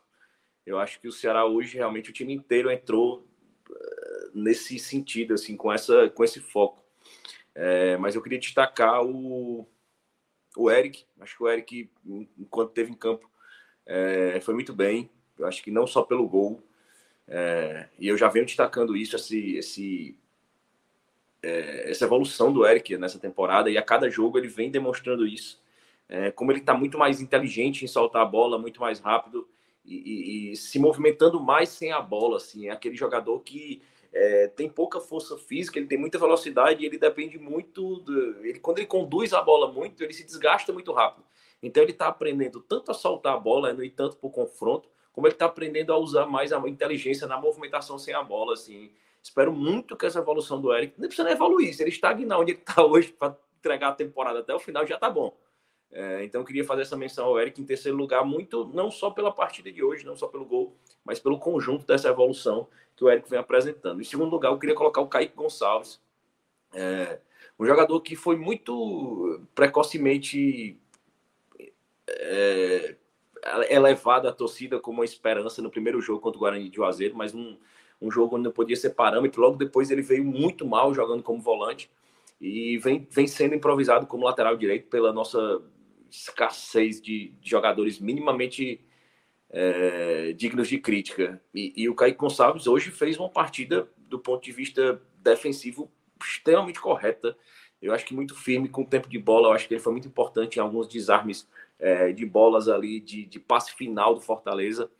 Eu 0.64 0.78
acho 0.78 1.00
que 1.00 1.08
o 1.08 1.12
Ceará 1.12 1.44
hoje, 1.44 1.76
realmente, 1.76 2.10
o 2.10 2.12
time 2.12 2.32
inteiro 2.32 2.70
entrou 2.70 3.26
uh, 3.68 4.30
nesse 4.32 4.78
sentido, 4.78 5.34
assim, 5.34 5.56
com, 5.56 5.72
essa, 5.72 6.08
com 6.08 6.24
esse 6.24 6.40
foco. 6.40 6.82
É, 7.54 7.96
mas 7.98 8.14
eu 8.14 8.22
queria 8.22 8.38
destacar 8.38 9.04
o, 9.04 9.68
o 10.56 10.70
Eric. 10.70 11.04
Acho 11.20 11.36
que 11.36 11.42
o 11.42 11.48
Eric, 11.48 11.90
enquanto 12.38 12.72
teve 12.72 12.90
em 12.90 12.96
campo, 12.96 13.30
é, 13.86 14.40
foi 14.40 14.54
muito 14.54 14.72
bem. 14.72 15.10
Eu 15.38 15.46
acho 15.46 15.62
que 15.62 15.70
não 15.70 15.86
só 15.86 16.02
pelo 16.02 16.28
gol, 16.28 16.62
é, 17.26 17.88
e 17.98 18.08
eu 18.08 18.16
já 18.16 18.28
venho 18.28 18.44
destacando 18.44 18.96
isso, 18.96 19.16
esse, 19.16 19.56
esse, 19.56 20.18
é, 21.42 21.90
essa 21.90 22.04
evolução 22.04 22.52
do 22.52 22.66
Eric 22.66 22.96
nessa 22.96 23.18
temporada, 23.18 23.70
e 23.70 23.78
a 23.78 23.82
cada 23.82 24.08
jogo 24.08 24.38
ele 24.38 24.48
vem 24.48 24.70
demonstrando 24.70 25.26
isso. 25.26 25.62
É, 26.08 26.30
como 26.30 26.52
ele 26.52 26.60
está 26.60 26.74
muito 26.74 26.98
mais 26.98 27.20
inteligente 27.20 27.84
em 27.84 27.88
soltar 27.88 28.22
a 28.22 28.26
bola, 28.26 28.58
muito 28.58 28.80
mais 28.80 29.00
rápido 29.00 29.48
e, 29.84 29.96
e, 29.96 30.52
e, 30.52 30.56
se 30.56 30.78
movimentando 30.78 31.40
mais 31.40 31.70
sem 31.70 31.92
a 31.92 32.00
bola. 32.00 32.36
Assim, 32.36 32.68
é 32.68 32.70
aquele 32.70 32.94
jogador 32.94 33.40
que 33.40 33.82
é, 34.14 34.46
tem 34.46 34.68
pouca 34.68 35.00
força 35.00 35.36
física, 35.36 35.76
ele 35.76 35.88
tem 35.88 35.98
muita 35.98 36.18
velocidade 36.18 36.86
ele 36.86 36.96
depende 36.96 37.36
muito. 37.36 37.96
Do, 37.96 38.46
ele, 38.46 38.60
quando 38.60 38.78
ele 38.78 38.86
conduz 38.86 39.32
a 39.32 39.42
bola 39.42 39.70
muito, 39.72 40.02
ele 40.04 40.12
se 40.12 40.22
desgasta 40.24 40.72
muito 40.72 40.92
rápido. 40.92 41.26
Então 41.60 41.82
ele 41.82 41.90
está 41.90 42.06
aprendendo 42.06 42.60
tanto 42.60 42.92
a 42.92 42.94
soltar 42.94 43.34
a 43.34 43.38
bola, 43.38 43.72
no 43.72 43.82
entanto, 43.82 44.16
por 44.16 44.30
confronto, 44.30 44.88
como 45.12 45.26
ele 45.26 45.34
está 45.34 45.46
aprendendo 45.46 45.92
a 45.92 45.98
usar 45.98 46.26
mais 46.26 46.52
a 46.52 46.58
inteligência 46.68 47.26
na 47.26 47.40
movimentação 47.40 47.98
sem 47.98 48.14
a 48.14 48.22
bola, 48.22 48.54
assim. 48.54 48.92
Espero 49.20 49.52
muito 49.52 49.96
que 49.96 50.06
essa 50.06 50.20
evolução 50.20 50.60
do 50.60 50.72
Eric, 50.72 50.94
não 51.00 51.08
precisa 51.08 51.24
nem 51.24 51.34
evoluir, 51.34 51.74
se 51.74 51.82
ele 51.82 51.90
estagnar 51.90 52.38
onde 52.38 52.52
ele 52.52 52.60
está 52.60 52.84
hoje 52.86 53.08
para 53.12 53.36
entregar 53.58 53.88
a 53.88 53.94
temporada 53.94 54.40
até 54.40 54.54
o 54.54 54.60
final, 54.60 54.86
já 54.86 54.94
está 54.94 55.10
bom. 55.10 55.36
É, 55.90 56.24
então, 56.24 56.40
eu 56.42 56.44
queria 56.44 56.64
fazer 56.64 56.82
essa 56.82 56.96
menção 56.96 57.26
ao 57.26 57.40
Eric 57.40 57.60
em 57.60 57.64
terceiro 57.64 57.96
lugar, 57.96 58.24
muito 58.24 58.66
não 58.74 58.90
só 58.90 59.10
pela 59.10 59.32
partida 59.32 59.72
de 59.72 59.82
hoje, 59.82 60.04
não 60.04 60.16
só 60.16 60.28
pelo 60.28 60.44
gol, 60.44 60.76
mas 61.04 61.18
pelo 61.18 61.38
conjunto 61.38 61.86
dessa 61.86 62.08
evolução 62.08 62.68
que 62.96 63.04
o 63.04 63.10
Eric 63.10 63.28
vem 63.28 63.38
apresentando. 63.38 64.00
Em 64.00 64.04
segundo 64.04 64.30
lugar, 64.30 64.50
eu 64.50 64.58
queria 64.58 64.74
colocar 64.74 65.00
o 65.00 65.08
Kaique 65.08 65.36
Gonçalves, 65.36 66.00
é, 66.72 67.18
um 67.58 67.64
jogador 67.66 68.00
que 68.00 68.16
foi 68.16 68.36
muito 68.36 69.40
precocemente 69.54 70.78
é, 72.08 72.96
elevado 73.68 74.28
à 74.28 74.32
torcida 74.32 74.80
como 74.80 74.98
uma 74.98 75.04
esperança 75.04 75.62
no 75.62 75.70
primeiro 75.70 76.00
jogo 76.00 76.20
contra 76.20 76.38
o 76.38 76.40
Guarani 76.40 76.68
de 76.68 76.76
Juazeiro, 76.76 77.16
mas 77.16 77.34
um, 77.34 77.56
um 78.00 78.10
jogo 78.10 78.36
onde 78.36 78.44
não 78.44 78.52
podia 78.52 78.76
ser 78.76 78.90
parâmetro. 78.90 79.40
Logo 79.40 79.56
depois 79.56 79.90
ele 79.90 80.02
veio 80.02 80.24
muito 80.24 80.66
mal 80.66 80.94
jogando 80.94 81.22
como 81.22 81.40
volante 81.40 81.90
e 82.40 82.78
vem, 82.78 83.06
vem 83.10 83.26
sendo 83.26 83.54
improvisado 83.54 84.06
como 84.06 84.24
lateral 84.24 84.56
direito 84.56 84.88
pela 84.88 85.12
nossa 85.12 85.62
escassez 86.10 87.00
de, 87.00 87.28
de 87.40 87.50
jogadores 87.50 87.98
minimamente 88.00 88.80
é, 89.56 90.32
dignos 90.32 90.66
de 90.66 90.78
crítica. 90.78 91.40
E, 91.54 91.72
e, 91.76 91.88
o 91.88 91.94
Kaique 91.94 92.18
Gonçalves 92.18 92.66
hoje 92.66 92.90
fez 92.90 93.16
uma 93.16 93.28
partida, 93.28 93.88
do 93.96 94.18
ponto 94.18 94.42
de 94.42 94.50
vista 94.50 95.00
defensivo, 95.22 95.88
extremamente 96.20 96.80
correta. 96.80 97.36
Eu 97.80 97.94
acho 97.94 98.04
que 98.04 98.14
muito 98.14 98.34
firme 98.34 98.68
com 98.68 98.82
o 98.82 98.86
tempo 98.86 99.08
de 99.08 99.18
bola. 99.18 99.48
Eu 99.48 99.52
acho 99.52 99.68
que 99.68 99.74
ele 99.74 99.80
foi 99.80 99.92
muito 99.92 100.08
importante 100.08 100.56
em 100.56 100.60
alguns 100.60 100.88
desarmes 100.88 101.48
é, 101.78 102.12
de 102.12 102.26
bolas 102.26 102.68
ali, 102.68 102.98
de, 102.98 103.24
de, 103.26 103.38
passe 103.38 103.72
final 103.76 104.12
do 104.12 104.20
Fortaleza. 104.20 104.90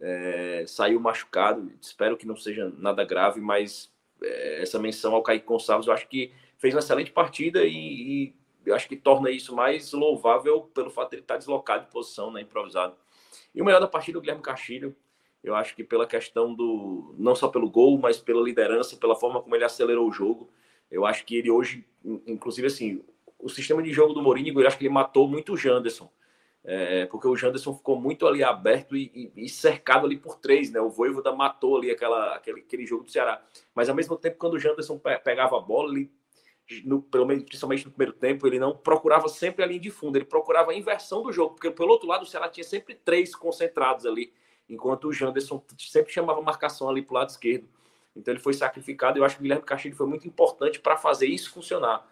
É, 0.00 0.64
saiu 0.66 0.98
machucado. 0.98 1.70
Espero 1.80 2.16
que 2.16 2.26
não 2.26 2.34
seja 2.34 2.72
nada 2.78 3.04
grave, 3.04 3.40
mas 3.40 3.92
essa 4.20 4.78
menção 4.78 5.14
ao 5.14 5.22
Kaique 5.22 5.46
Gonçalves, 5.46 5.86
eu 5.86 5.94
acho 5.94 6.08
que 6.08 6.32
fez 6.58 6.74
uma 6.74 6.80
excelente 6.80 7.12
partida 7.12 7.64
e, 7.64 7.74
e 7.74 8.34
eu 8.66 8.74
acho 8.74 8.88
que 8.88 8.96
torna 8.96 9.30
isso 9.30 9.54
mais 9.54 9.92
louvável 9.92 10.62
pelo 10.74 10.90
fato 10.90 11.10
de 11.10 11.16
ele 11.16 11.22
estar 11.22 11.36
deslocado 11.36 11.84
de 11.84 11.92
posição, 11.92 12.30
né, 12.32 12.42
improvisado. 12.42 12.94
E 13.54 13.60
o 13.60 13.64
melhor 13.64 13.80
da 13.80 13.88
partida, 13.88 14.18
o 14.18 14.20
Guilherme 14.20 14.42
Castilho. 14.42 14.94
Eu 15.42 15.54
acho 15.54 15.74
que 15.74 15.82
pela 15.82 16.06
questão 16.06 16.54
do. 16.54 17.14
não 17.18 17.34
só 17.34 17.48
pelo 17.48 17.70
gol, 17.70 17.98
mas 17.98 18.18
pela 18.18 18.42
liderança, 18.42 18.96
pela 18.96 19.16
forma 19.16 19.40
como 19.40 19.56
ele 19.56 19.64
acelerou 19.64 20.06
o 20.08 20.12
jogo. 20.12 20.50
Eu 20.90 21.06
acho 21.06 21.24
que 21.24 21.36
ele 21.36 21.50
hoje, 21.50 21.86
inclusive 22.26 22.66
assim, 22.66 23.02
o 23.38 23.48
sistema 23.48 23.82
de 23.82 23.92
jogo 23.92 24.12
do 24.12 24.22
Mourinho, 24.22 24.60
eu 24.60 24.66
acho 24.66 24.76
que 24.76 24.84
ele 24.84 24.92
matou 24.92 25.26
muito 25.26 25.54
o 25.54 25.56
Janderson. 25.56 26.10
É, 26.62 27.06
porque 27.06 27.26
o 27.26 27.36
Janderson 27.36 27.74
ficou 27.74 27.98
muito 27.98 28.26
ali 28.26 28.44
aberto 28.44 28.94
e, 28.94 29.32
e, 29.34 29.44
e, 29.44 29.48
cercado 29.48 30.04
ali 30.04 30.18
por 30.18 30.36
três, 30.36 30.70
né? 30.70 30.78
O 30.78 30.90
Voivoda 30.90 31.32
matou 31.34 31.78
ali 31.78 31.90
aquela, 31.90 32.34
aquele, 32.34 32.60
aquele 32.60 32.84
jogo 32.84 33.04
do 33.04 33.10
Ceará. 33.10 33.42
Mas 33.74 33.88
ao 33.88 33.94
mesmo 33.94 34.14
tempo, 34.16 34.36
quando 34.36 34.54
o 34.54 34.58
Janderson 34.58 34.98
pe 34.98 35.18
pegava 35.20 35.56
a 35.56 35.60
bola, 35.60 35.90
ele 35.90 36.10
no, 36.84 37.02
pelo 37.02 37.26
menos 37.26 37.44
principalmente 37.44 37.84
no 37.84 37.90
primeiro 37.90 38.12
tempo, 38.12 38.46
ele 38.46 38.58
não 38.58 38.76
procurava 38.76 39.28
sempre 39.28 39.64
a 39.64 39.66
linha 39.66 39.80
de 39.80 39.90
fundo, 39.90 40.16
ele 40.16 40.24
procurava 40.24 40.70
a 40.70 40.74
inversão 40.74 41.22
do 41.22 41.32
jogo, 41.32 41.54
porque 41.54 41.70
pelo 41.70 41.90
outro 41.90 42.08
lado 42.08 42.22
o 42.22 42.26
Ceará 42.26 42.48
tinha 42.48 42.64
sempre 42.64 42.94
três 42.94 43.34
concentrados 43.34 44.06
ali, 44.06 44.32
enquanto 44.68 45.08
o 45.08 45.12
Janderson 45.12 45.62
sempre 45.78 46.12
chamava 46.12 46.40
marcação 46.40 46.88
ali 46.88 47.02
para 47.02 47.12
o 47.12 47.18
lado 47.18 47.30
esquerdo. 47.30 47.68
Então 48.14 48.32
ele 48.32 48.40
foi 48.40 48.52
sacrificado. 48.54 49.18
Eu 49.18 49.24
acho 49.24 49.36
que 49.36 49.40
o 49.40 49.42
Guilherme 49.42 49.64
Castilho 49.64 49.96
foi 49.96 50.06
muito 50.06 50.26
importante 50.26 50.80
para 50.80 50.96
fazer 50.96 51.26
isso 51.26 51.52
funcionar. 51.52 52.06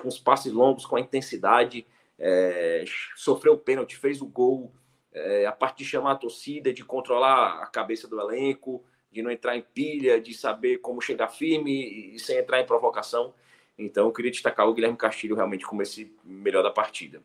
Com 0.00 0.08
os 0.08 0.18
passes 0.18 0.52
longos, 0.52 0.86
com 0.86 0.96
a 0.96 1.00
intensidade, 1.00 1.86
é, 2.18 2.84
sofreu 3.16 3.54
o 3.54 3.58
pênalti, 3.58 3.96
fez 3.96 4.20
o 4.20 4.26
gol, 4.26 4.72
é, 5.12 5.46
a 5.46 5.52
parte 5.52 5.78
de 5.78 5.84
chamar 5.84 6.12
a 6.12 6.16
torcida, 6.16 6.72
de 6.72 6.84
controlar 6.84 7.62
a 7.62 7.66
cabeça 7.66 8.08
do 8.08 8.20
elenco, 8.20 8.84
de 9.12 9.22
não 9.22 9.30
entrar 9.30 9.56
em 9.56 9.62
pilha, 9.62 10.20
de 10.20 10.34
saber 10.34 10.78
como 10.78 11.00
chegar 11.00 11.28
firme 11.28 12.14
e 12.14 12.18
sem 12.18 12.38
entrar 12.38 12.60
em 12.60 12.66
provocação. 12.66 13.32
Então, 13.78 14.06
eu 14.06 14.12
queria 14.12 14.30
destacar 14.30 14.68
o 14.68 14.74
Guilherme 14.74 14.96
Castilho 14.96 15.36
realmente 15.36 15.66
como 15.66 15.82
esse 15.82 16.14
melhor 16.24 16.62
da 16.62 16.70
partida. 16.70 17.22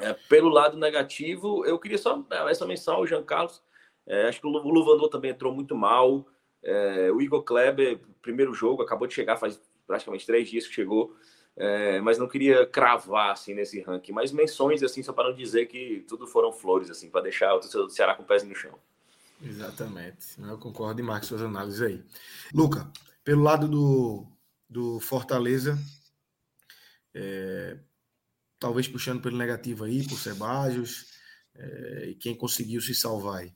É, 0.00 0.12
pelo 0.28 0.48
lado 0.48 0.76
negativo, 0.76 1.64
eu 1.64 1.78
queria 1.78 1.98
só 1.98 2.24
essa 2.48 2.66
menção 2.66 2.96
ao 2.96 3.06
Jean 3.06 3.22
Carlos. 3.22 3.62
É, 4.06 4.28
acho 4.28 4.40
que 4.40 4.46
o 4.46 4.50
Luvandor 4.50 5.08
também 5.08 5.30
entrou 5.30 5.52
muito 5.52 5.74
mal. 5.74 6.26
É, 6.62 7.10
o 7.12 7.20
Igor 7.20 7.42
Kleber, 7.42 8.00
primeiro 8.22 8.52
jogo, 8.54 8.82
acabou 8.82 9.06
de 9.06 9.14
chegar 9.14 9.36
faz 9.36 9.60
praticamente 9.86 10.26
três 10.26 10.48
dias 10.48 10.66
que 10.66 10.74
chegou. 10.74 11.14
É, 11.56 12.00
mas 12.00 12.18
não 12.18 12.28
queria 12.28 12.64
cravar 12.64 13.32
assim 13.32 13.52
nesse 13.52 13.80
ranking. 13.80 14.12
Mas 14.12 14.30
menções 14.30 14.82
assim 14.82 15.02
só 15.02 15.12
para 15.12 15.30
não 15.30 15.36
dizer 15.36 15.66
que 15.66 16.04
tudo 16.08 16.26
foram 16.26 16.52
flores 16.52 16.88
assim 16.88 17.10
para 17.10 17.22
deixar 17.22 17.52
o 17.54 17.60
torcedor 17.60 17.86
do 17.86 17.92
Ceará 17.92 18.14
com 18.14 18.22
o 18.22 18.26
pés 18.26 18.44
no 18.44 18.54
chão. 18.54 18.78
Exatamente. 19.42 20.40
Eu 20.40 20.58
concordo 20.58 20.96
demais 20.96 21.20
com 21.20 21.26
suas 21.26 21.42
análises 21.42 21.82
aí. 21.82 22.02
Luca, 22.54 22.90
pelo 23.24 23.42
lado 23.42 23.68
do 23.68 24.26
do 24.68 25.00
Fortaleza. 25.00 25.78
É, 27.14 27.78
talvez 28.58 28.86
puxando 28.86 29.22
pelo 29.22 29.36
negativo 29.36 29.84
aí, 29.84 30.06
por 30.06 30.18
Sebajos, 30.18 31.06
é, 31.54 32.10
e 32.10 32.14
quem 32.14 32.36
conseguiu 32.36 32.80
se 32.80 32.94
salvar 32.94 33.42
aí. 33.42 33.54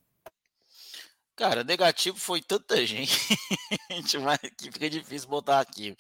Cara, 1.35 1.65
negativo 1.65 2.19
foi 2.19 2.41
tanta 2.41 2.85
gente, 2.87 3.13
que 4.59 4.71
fica 4.71 4.89
difícil 4.89 5.29
botar 5.29 5.61
aqui. 5.61 5.97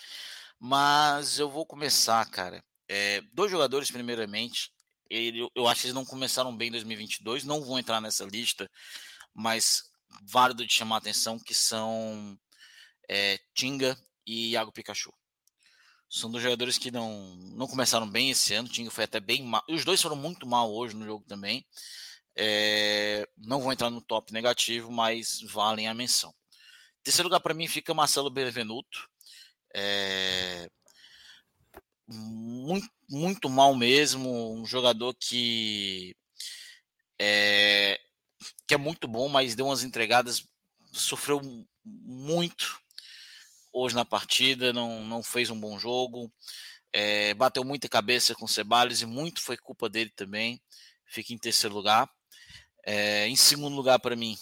Mas 0.59 1.39
eu 1.39 1.51
vou 1.51 1.67
começar, 1.67 2.25
cara. 2.31 2.63
É, 2.89 3.21
dois 3.33 3.51
jogadores, 3.51 3.91
primeiramente, 3.91 4.71
ele, 5.09 5.49
eu 5.55 5.67
acho 5.67 5.81
que 5.81 5.87
eles 5.89 5.95
não 5.95 6.05
começaram 6.05 6.57
bem 6.57 6.69
em 6.69 6.73
2022, 6.73 7.45
não 7.45 7.63
vão 7.63 7.79
entrar 7.79 8.01
nessa 8.01 8.25
lista, 8.25 8.71
mas 9.35 9.83
válido 10.23 10.67
de 10.67 10.73
chamar 10.73 10.97
a 10.97 10.99
atenção 10.99 11.39
que 11.39 11.55
são 11.55 12.39
é, 13.09 13.39
Tinga 13.55 13.97
e 14.27 14.51
Iago 14.51 14.73
Pikachu. 14.73 15.13
São 16.09 16.31
dois 16.31 16.45
jogadores 16.45 16.77
que 16.77 16.91
não, 16.91 17.35
não 17.57 17.67
começaram 17.67 18.09
bem 18.09 18.31
esse 18.31 18.53
ano. 18.55 18.69
O 18.69 18.71
Tinga 18.71 18.91
foi 18.91 19.05
até 19.05 19.19
bem 19.19 19.43
mal. 19.43 19.65
Os 19.69 19.85
dois 19.85 20.03
foram 20.03 20.17
muito 20.17 20.47
mal 20.47 20.71
hoje 20.71 20.95
no 20.95 21.07
jogo 21.07 21.25
também. 21.27 21.67
É, 22.37 23.27
não 23.37 23.61
vou 23.61 23.73
entrar 23.73 23.89
no 23.89 24.03
top 24.03 24.33
negativo, 24.33 24.91
mas 24.93 25.41
valem 25.41 25.89
a 25.89 25.95
menção. 25.95 26.35
Terceiro 27.03 27.29
lugar 27.29 27.41
para 27.41 27.55
mim 27.55 27.67
fica 27.67 27.95
Marcelo 27.95 28.31
Benevenuto. 28.31 29.09
É, 29.75 30.71
muito, 32.07 32.89
muito 33.09 33.49
mal 33.49 33.75
mesmo. 33.75 34.55
Um 34.55 34.67
jogador 34.67 35.15
que 35.19 36.15
é, 37.19 37.99
que 38.67 38.75
é 38.75 38.77
muito 38.77 39.09
bom, 39.09 39.29
mas 39.29 39.55
deu 39.55 39.67
umas 39.67 39.83
entregadas, 39.83 40.45
sofreu 40.93 41.41
muito 41.85 42.82
hoje 43.73 43.95
na 43.95 44.05
partida, 44.05 44.73
não, 44.73 45.05
não 45.05 45.23
fez 45.23 45.51
um 45.51 45.59
bom 45.59 45.79
jogo, 45.79 46.33
é, 46.93 47.33
bateu 47.35 47.65
muita 47.65 47.89
cabeça 47.89 48.35
com 48.35 48.45
o 48.45 48.49
Ceballos 48.49 49.01
e 49.01 49.07
muito 49.07 49.41
foi 49.41 49.57
culpa 49.57 49.89
dele 49.89 50.11
também. 50.15 50.61
Fica 51.07 51.33
em 51.33 51.39
terceiro 51.39 51.75
lugar. 51.75 52.09
É, 52.85 53.27
em 53.29 53.37
segundo 53.37 53.75
lugar, 53.75 53.99
para 53.99 54.17
mim, 54.17 54.37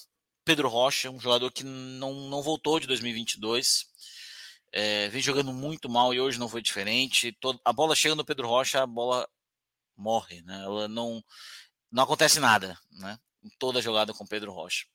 Pedro 0.45 0.69
Rocha, 0.69 1.11
um 1.11 1.21
jogador 1.21 1.53
que 1.53 1.63
não, 1.63 2.29
não 2.29 2.43
voltou 2.43 2.81
de 2.81 2.87
2022. 2.87 3.87
É, 4.73 5.09
vem 5.09 5.21
jogando 5.21 5.53
muito 5.53 5.89
mal 5.89 6.13
e 6.15 6.21
hoje 6.21 6.39
não 6.39 6.49
foi 6.49 6.63
diferente. 6.63 7.33
Todo, 7.41 7.61
a 7.65 7.73
bola 7.73 7.95
chega 7.95 8.15
no 8.15 8.25
Pedro 8.25 8.49
Rocha, 8.49 8.83
a 8.83 8.87
bola 8.87 9.29
morre, 9.97 10.43
né? 10.43 10.63
Ela 10.65 10.89
não, 10.89 11.23
não 11.91 12.05
acontece 12.05 12.41
nada, 12.41 12.79
né? 12.91 13.19
Em 13.45 13.51
toda 13.59 13.83
jogada 13.83 14.13
com 14.13 14.27
Pedro 14.27 14.53
Rocha. 14.53 14.87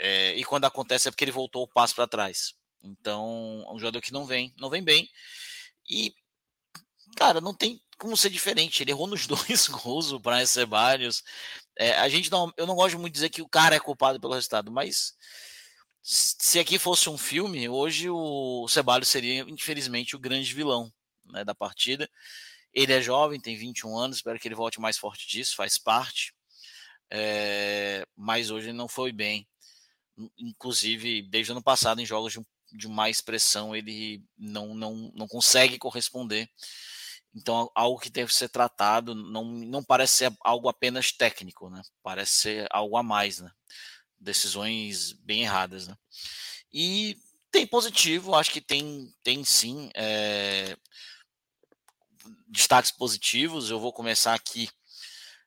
É, 0.00 0.34
e 0.36 0.44
quando 0.44 0.64
acontece 0.64 1.08
é 1.08 1.10
porque 1.10 1.24
ele 1.24 1.32
voltou 1.32 1.64
o 1.64 1.68
passo 1.68 1.94
para 1.94 2.06
trás. 2.06 2.54
Então, 2.82 3.64
é 3.66 3.72
um 3.72 3.78
jogador 3.78 4.00
que 4.00 4.12
não 4.12 4.24
vem, 4.24 4.54
não 4.58 4.70
vem 4.70 4.82
bem. 4.82 5.08
E, 5.88 6.14
cara, 7.16 7.40
não 7.40 7.54
tem 7.54 7.80
como 7.98 8.16
ser 8.16 8.30
diferente. 8.30 8.82
Ele 8.82 8.92
errou 8.92 9.06
nos 9.06 9.26
dois 9.28 9.66
gols, 9.68 10.12
o 10.12 10.18
Brian 10.18 10.46
Ceballos. 10.46 11.22
É, 11.76 11.92
a 11.98 12.08
gente 12.08 12.30
não, 12.30 12.52
eu 12.56 12.66
não 12.66 12.74
gosto 12.74 12.98
muito 12.98 13.12
de 13.12 13.18
dizer 13.18 13.30
que 13.30 13.42
o 13.42 13.48
cara 13.48 13.76
é 13.76 13.80
culpado 13.80 14.20
pelo 14.20 14.34
resultado, 14.34 14.70
mas 14.70 15.14
se 16.02 16.58
aqui 16.58 16.78
fosse 16.78 17.08
um 17.10 17.18
filme, 17.18 17.68
hoje 17.68 18.08
o 18.08 18.66
Ceballos 18.68 19.08
seria, 19.08 19.42
infelizmente, 19.48 20.16
o 20.16 20.18
grande 20.18 20.54
vilão 20.54 20.92
né, 21.26 21.44
da 21.44 21.54
partida. 21.54 22.08
Ele 22.72 22.92
é 22.92 23.02
jovem, 23.02 23.40
tem 23.40 23.56
21 23.56 23.96
anos, 23.96 24.16
espero 24.18 24.38
que 24.38 24.48
ele 24.48 24.54
volte 24.54 24.80
mais 24.80 24.96
forte 24.96 25.28
disso, 25.28 25.56
faz 25.56 25.78
parte. 25.78 26.34
É, 27.10 28.06
mas 28.16 28.50
hoje 28.50 28.72
não 28.72 28.88
foi 28.88 29.12
bem. 29.12 29.46
Inclusive, 30.36 31.22
desde 31.22 31.52
o 31.52 31.54
ano 31.54 31.62
passado, 31.62 32.00
em 32.00 32.06
jogos 32.06 32.32
de, 32.32 32.40
de 32.72 32.88
mais 32.88 33.20
pressão, 33.20 33.74
ele 33.74 34.22
não, 34.36 34.74
não, 34.74 35.12
não 35.14 35.28
consegue 35.28 35.78
corresponder. 35.78 36.48
Então, 37.34 37.70
algo 37.74 38.00
que 38.00 38.10
deve 38.10 38.34
ser 38.34 38.48
tratado 38.48 39.14
não, 39.14 39.44
não 39.44 39.84
parece 39.84 40.14
ser 40.14 40.32
algo 40.40 40.68
apenas 40.68 41.12
técnico, 41.12 41.70
né? 41.70 41.82
Parece 42.02 42.32
ser 42.32 42.66
algo 42.70 42.96
a 42.96 43.02
mais, 43.02 43.38
né? 43.38 43.50
Decisões 44.18 45.12
bem 45.12 45.42
erradas, 45.42 45.86
né? 45.86 45.96
E 46.72 47.16
tem 47.50 47.66
positivo, 47.66 48.34
acho 48.34 48.50
que 48.50 48.60
tem, 48.60 49.12
tem 49.22 49.44
sim 49.44 49.90
é, 49.94 50.76
destaques 52.48 52.90
positivos. 52.90 53.70
Eu 53.70 53.78
vou 53.78 53.92
começar 53.92 54.34
aqui 54.34 54.68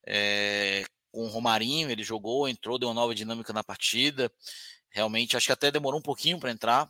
é, 0.07 0.85
com 1.11 1.25
o 1.25 1.27
Romarinho, 1.27 1.89
ele 1.89 2.03
jogou, 2.03 2.47
entrou, 2.47 2.79
deu 2.79 2.89
uma 2.89 2.95
nova 2.95 3.13
dinâmica 3.13 3.51
na 3.53 3.63
partida. 3.63 4.31
Realmente, 4.91 5.37
acho 5.37 5.47
que 5.47 5.51
até 5.51 5.71
demorou 5.71 5.99
um 5.99 6.03
pouquinho 6.03 6.39
para 6.39 6.51
entrar. 6.51 6.89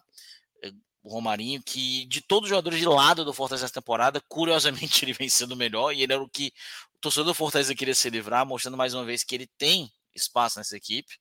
Eh, 0.64 0.72
o 1.04 1.10
Romarinho, 1.14 1.62
que 1.64 2.06
de 2.08 2.22
todos 2.22 2.46
os 2.46 2.50
jogadores 2.50 2.80
de 2.80 2.86
lado 2.86 3.26
do 3.26 3.34
Fortaleza 3.34 3.66
essa 3.66 3.74
temporada, 3.74 4.22
curiosamente 4.28 5.04
ele 5.06 5.14
vem 5.14 5.30
sendo 5.30 5.56
melhor 5.56 5.94
e 5.94 6.04
ele 6.04 6.14
era 6.14 6.22
o 6.22 6.30
que 6.30 6.54
o 6.96 7.00
torcedor 7.00 7.26
do 7.26 7.34
Fortaleza 7.34 7.76
queria 7.76 7.96
se 7.96 8.10
livrar, 8.10 8.46
mostrando 8.46 8.78
mais 8.78 8.94
uma 8.94 9.06
vez 9.06 9.24
que 9.24 9.36
ele 9.36 9.48
tem 9.58 9.92
espaço 10.16 10.60
nessa 10.60 10.76
equipe. 10.76 11.18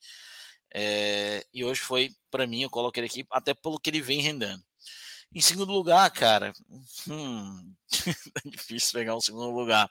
É, 0.73 1.45
e 1.53 1.65
hoje 1.65 1.81
foi, 1.81 2.11
para 2.31 2.47
mim, 2.47 2.63
eu 2.63 2.71
coloquei 2.71 3.03
ele 3.03 3.09
aqui 3.09 3.27
até 3.31 3.55
pelo 3.55 3.79
que 3.79 3.91
ele 3.91 4.01
vem 4.01 4.21
rendendo. 4.21 4.63
Em 5.33 5.41
segundo 5.41 5.73
lugar, 5.73 6.11
cara, 6.11 6.53
hum, 7.09 7.75
é 8.45 8.49
difícil 8.51 8.93
pegar 8.93 9.17
um 9.17 9.21
segundo 9.21 9.51
lugar. 9.51 9.89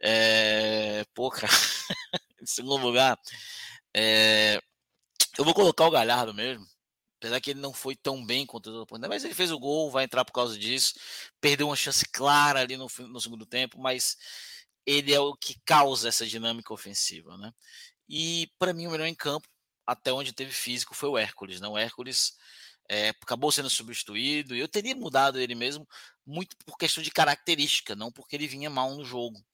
É, 0.00 1.04
pô, 1.14 1.30
cara, 1.30 1.52
em 2.40 2.46
segundo 2.46 2.76
lugar, 2.80 3.18
é, 3.94 4.60
eu 5.38 5.44
vou 5.44 5.54
colocar 5.54 5.86
o 5.86 5.90
Galhardo 5.90 6.34
mesmo. 6.34 6.66
Apesar 7.18 7.40
que 7.40 7.50
ele 7.50 7.60
não 7.60 7.72
foi 7.72 7.96
tão 7.96 8.24
bem 8.24 8.46
contra 8.46 8.70
o 8.70 8.82
oponente, 8.82 9.08
mas 9.08 9.24
ele 9.24 9.34
fez 9.34 9.50
o 9.50 9.58
gol, 9.58 9.90
vai 9.90 10.04
entrar 10.04 10.24
por 10.24 10.32
causa 10.32 10.58
disso. 10.58 10.94
Perdeu 11.40 11.68
uma 11.68 11.76
chance 11.76 12.04
clara 12.12 12.60
ali 12.60 12.76
no, 12.76 12.86
no 13.08 13.20
segundo 13.20 13.44
tempo, 13.46 13.78
mas 13.80 14.16
ele 14.86 15.12
é 15.12 15.20
o 15.20 15.34
que 15.34 15.60
causa 15.64 16.08
essa 16.08 16.26
dinâmica 16.26 16.72
ofensiva, 16.72 17.36
né? 17.36 17.52
E 18.08 18.50
para 18.58 18.72
mim 18.72 18.86
o 18.86 18.90
melhor 18.90 19.06
em 19.06 19.14
campo, 19.14 19.48
até 19.86 20.12
onde 20.12 20.32
teve 20.32 20.52
físico, 20.52 20.94
foi 20.94 21.08
o 21.08 21.18
Hércules, 21.18 21.60
não? 21.60 21.74
Né? 21.74 21.74
O 21.74 21.78
Hércules 21.78 22.34
é, 22.88 23.10
acabou 23.10 23.52
sendo 23.52 23.68
substituído. 23.68 24.54
Eu 24.54 24.68
teria 24.68 24.94
mudado 24.94 25.40
ele 25.40 25.54
mesmo 25.54 25.86
muito 26.26 26.56
por 26.64 26.76
questão 26.78 27.02
de 27.02 27.10
característica, 27.10 27.96
não 27.96 28.12
porque 28.12 28.36
ele 28.36 28.46
vinha 28.46 28.70
mal 28.70 28.94
no 28.94 29.04
jogo. 29.04 29.44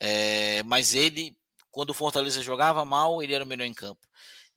É, 0.00 0.62
mas 0.64 0.94
ele, 0.94 1.36
quando 1.70 1.90
o 1.90 1.94
Fortaleza 1.94 2.42
jogava 2.42 2.84
mal, 2.84 3.22
ele 3.22 3.34
era 3.34 3.44
o 3.44 3.46
melhor 3.46 3.64
em 3.64 3.74
campo. 3.74 4.00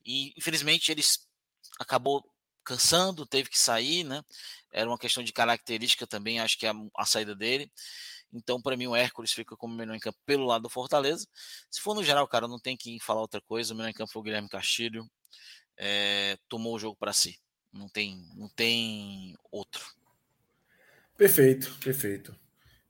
E 0.04 0.32
infelizmente 0.36 0.90
ele 0.90 1.02
acabou 1.78 2.24
cansando, 2.64 3.26
teve 3.26 3.50
que 3.50 3.58
sair, 3.58 4.04
né? 4.04 4.22
Era 4.72 4.88
uma 4.88 4.98
questão 4.98 5.22
de 5.22 5.32
característica 5.32 6.06
também, 6.06 6.40
acho 6.40 6.58
que 6.58 6.66
a, 6.66 6.74
a 6.96 7.04
saída 7.04 7.34
dele. 7.34 7.70
Então, 8.32 8.60
para 8.60 8.76
mim, 8.76 8.88
o 8.88 8.96
Hércules 8.96 9.32
fica 9.32 9.56
como 9.56 9.76
melhor 9.76 9.94
em 9.94 10.00
campo 10.00 10.18
pelo 10.26 10.44
lado 10.44 10.62
do 10.62 10.68
Fortaleza. 10.68 11.24
Se 11.70 11.80
for 11.80 11.94
no 11.94 12.02
geral, 12.02 12.26
cara, 12.26 12.48
não 12.48 12.58
tem 12.58 12.76
que 12.76 12.98
falar 13.00 13.20
outra 13.20 13.40
coisa. 13.40 13.72
O 13.72 13.76
melhor 13.76 13.90
em 13.90 13.94
campo 13.94 14.10
foi 14.12 14.20
o 14.20 14.24
Guilherme 14.24 14.48
Castilho. 14.48 15.08
É, 15.76 16.36
tomou 16.48 16.74
o 16.74 16.78
jogo 16.78 16.96
para 16.98 17.12
si. 17.12 17.38
Não 17.72 17.88
tem, 17.88 18.28
não 18.34 18.48
tem 18.48 19.36
outro. 19.52 19.84
Perfeito, 21.16 21.72
perfeito. 21.78 22.36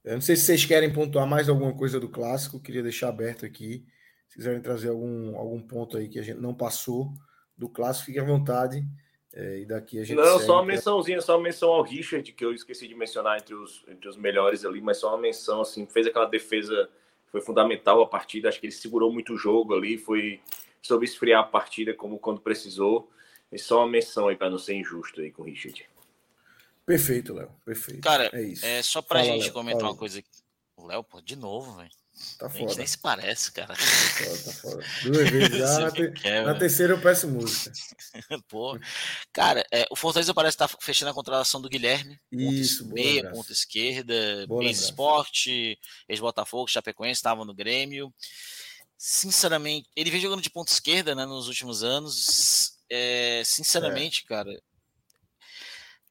Eu 0.03 0.15
não 0.15 0.21
sei 0.23 0.35
se 0.35 0.47
vocês 0.47 0.65
querem 0.65 0.93
pontuar 0.93 1.27
mais 1.27 1.49
alguma 1.49 1.75
coisa 1.75 2.01
do 2.01 2.09
clássico, 2.09 2.61
queria 2.61 2.83
deixar 2.83 3.09
aberto 3.09 3.45
aqui. 3.45 3.87
Se 4.35 4.39
quiserem 4.39 4.61
trazer 4.61 4.89
algum, 4.89 5.39
algum 5.39 5.61
ponto 5.61 5.97
aí 5.97 6.09
que 6.09 6.19
a 6.19 6.23
gente 6.23 6.41
não 6.41 6.53
passou 6.53 7.13
do 7.57 7.69
clássico, 7.69 8.07
fique 8.07 8.19
à 8.19 8.25
vontade. 8.25 8.85
É, 9.33 9.61
e 9.61 9.65
daqui 9.65 10.01
a 10.01 10.03
gente. 10.03 10.17
Não, 10.17 10.25
segue, 10.25 10.45
só 10.45 10.55
uma 10.55 10.65
mençãozinha, 10.65 11.21
só 11.21 11.37
uma 11.37 11.45
menção 11.45 11.71
ao 11.71 11.83
Richard, 11.83 12.33
que 12.33 12.45
eu 12.45 12.53
esqueci 12.53 12.89
de 12.89 12.97
mencionar 12.97 13.39
entre 13.39 13.55
os, 13.55 13.85
entre 13.87 14.09
os 14.09 14.17
melhores 14.17 14.65
ali, 14.65 14.81
mas 14.81 14.97
só 14.97 15.11
uma 15.11 15.19
menção, 15.19 15.61
assim, 15.61 15.87
fez 15.87 16.09
aquela 16.09 16.27
defesa, 16.27 16.91
foi 17.31 17.41
fundamental 17.41 18.03
a 18.03 18.09
partida, 18.09 18.49
acho 18.49 18.59
que 18.59 18.67
ele 18.67 18.73
segurou 18.73 19.13
muito 19.13 19.35
o 19.35 19.37
jogo 19.37 19.73
ali, 19.73 19.97
foi 19.97 20.41
soube 20.83 21.05
esfriar 21.05 21.43
a 21.43 21.47
partida 21.47 21.95
como 21.95 22.19
quando 22.19 22.41
precisou. 22.41 23.09
E 23.53 23.59
só 23.59 23.79
uma 23.79 23.89
menção 23.89 24.27
aí 24.27 24.35
para 24.35 24.51
não 24.51 24.59
ser 24.59 24.75
injusto 24.75 25.21
aí 25.21 25.31
com 25.31 25.43
o 25.43 25.45
Richard. 25.45 25.89
Perfeito, 26.85 27.33
Léo. 27.35 27.51
Perfeito. 27.65 28.01
Cara, 28.01 28.31
é, 28.33 28.43
isso. 28.43 28.67
é 28.67 28.83
só 28.83 29.01
pra 29.01 29.21
Fala, 29.21 29.33
gente 29.33 29.45
Léo. 29.45 29.53
comentar 29.53 29.81
Fala. 29.83 29.93
uma 29.93 29.99
coisa 29.99 30.19
aqui. 30.19 30.29
O 30.77 30.87
Léo, 30.87 31.05
pô, 31.05 31.21
de 31.21 31.37
novo, 31.37 31.77
velho. 31.77 31.91
Tá 32.39 32.49
foda. 32.49 32.65
A 32.65 32.69
gente 32.69 32.79
nem 32.79 32.87
se 32.87 32.99
parece, 32.99 33.53
cara. 33.53 33.75
Tá 33.75 33.77
foda, 33.77 34.43
tá 34.45 34.53
foda. 34.53 34.85
Duas 35.03 35.31
vezes 35.31 35.57
já. 35.59 35.79
na, 35.79 35.91
te... 35.91 36.11
quer, 36.13 36.45
na 36.45 36.55
terceira 36.55 36.93
eu 36.93 37.01
peço 37.01 37.29
música. 37.29 37.73
Pô. 38.49 38.79
Cara, 39.33 39.67
é, 39.71 39.87
o 39.91 39.97
Fortaleza 39.97 40.35
parece 40.35 40.55
estar 40.55 40.69
tá 40.69 40.77
fechando 40.81 41.11
a 41.11 41.15
contratação 41.15 41.61
do 41.61 41.69
Guilherme. 41.69 42.19
Isso, 42.31 42.85
ponto 42.85 42.95
meia, 42.95 43.31
ponta 43.31 43.53
esquerda, 43.53 44.15
ex-esporte, 44.63 45.79
ex-Botafogo, 46.09 46.69
Chapecoense, 46.69 47.19
estava 47.19 47.45
no 47.45 47.55
Grêmio. 47.55 48.13
Sinceramente, 48.97 49.89
ele 49.95 50.11
vem 50.11 50.21
jogando 50.21 50.43
de 50.43 50.51
ponta 50.51 50.73
esquerda 50.73 51.15
né, 51.15 51.27
nos 51.27 51.49
últimos 51.49 51.83
anos 51.83 52.75
é, 52.91 53.43
sinceramente, 53.45 54.23
é. 54.25 54.29
cara, 54.29 54.63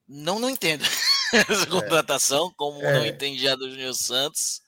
não, 0.07 0.39
não 0.39 0.49
entendo 0.49 0.83
essa 1.33 1.63
é. 1.63 1.65
contratação, 1.65 2.53
como 2.57 2.81
é. 2.81 2.93
não 2.93 3.05
entendi 3.05 3.47
a 3.47 3.55
do 3.55 3.69
Júnior 3.69 3.93
Santos. 3.93 4.61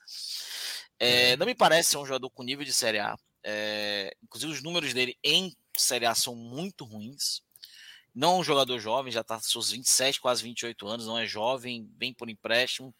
É, 0.98 1.30
é. 1.30 1.36
não 1.36 1.46
me 1.46 1.54
parece 1.54 1.90
ser 1.90 1.98
um 1.98 2.06
jogador 2.06 2.30
com 2.30 2.42
nível 2.42 2.64
de 2.64 2.72
Série 2.72 2.98
A. 2.98 3.16
inclusive, 4.22 4.52
os 4.52 4.62
números 4.62 4.92
dele 4.94 5.16
em 5.22 5.54
Série 5.76 6.06
A 6.06 6.14
são 6.14 6.34
muito 6.34 6.84
ruins. 6.84 7.42
Não 8.14 8.36
é 8.36 8.38
um 8.38 8.44
jogador 8.44 8.78
jovem, 8.78 9.12
já 9.12 9.20
está 9.20 9.38
seus 9.40 9.70
27, 9.70 10.20
quase 10.20 10.42
28 10.42 10.88
anos, 10.88 11.06
não 11.06 11.18
é 11.18 11.26
jovem, 11.26 11.90
vem 11.98 12.14
por 12.14 12.30
empréstimo. 12.30 12.94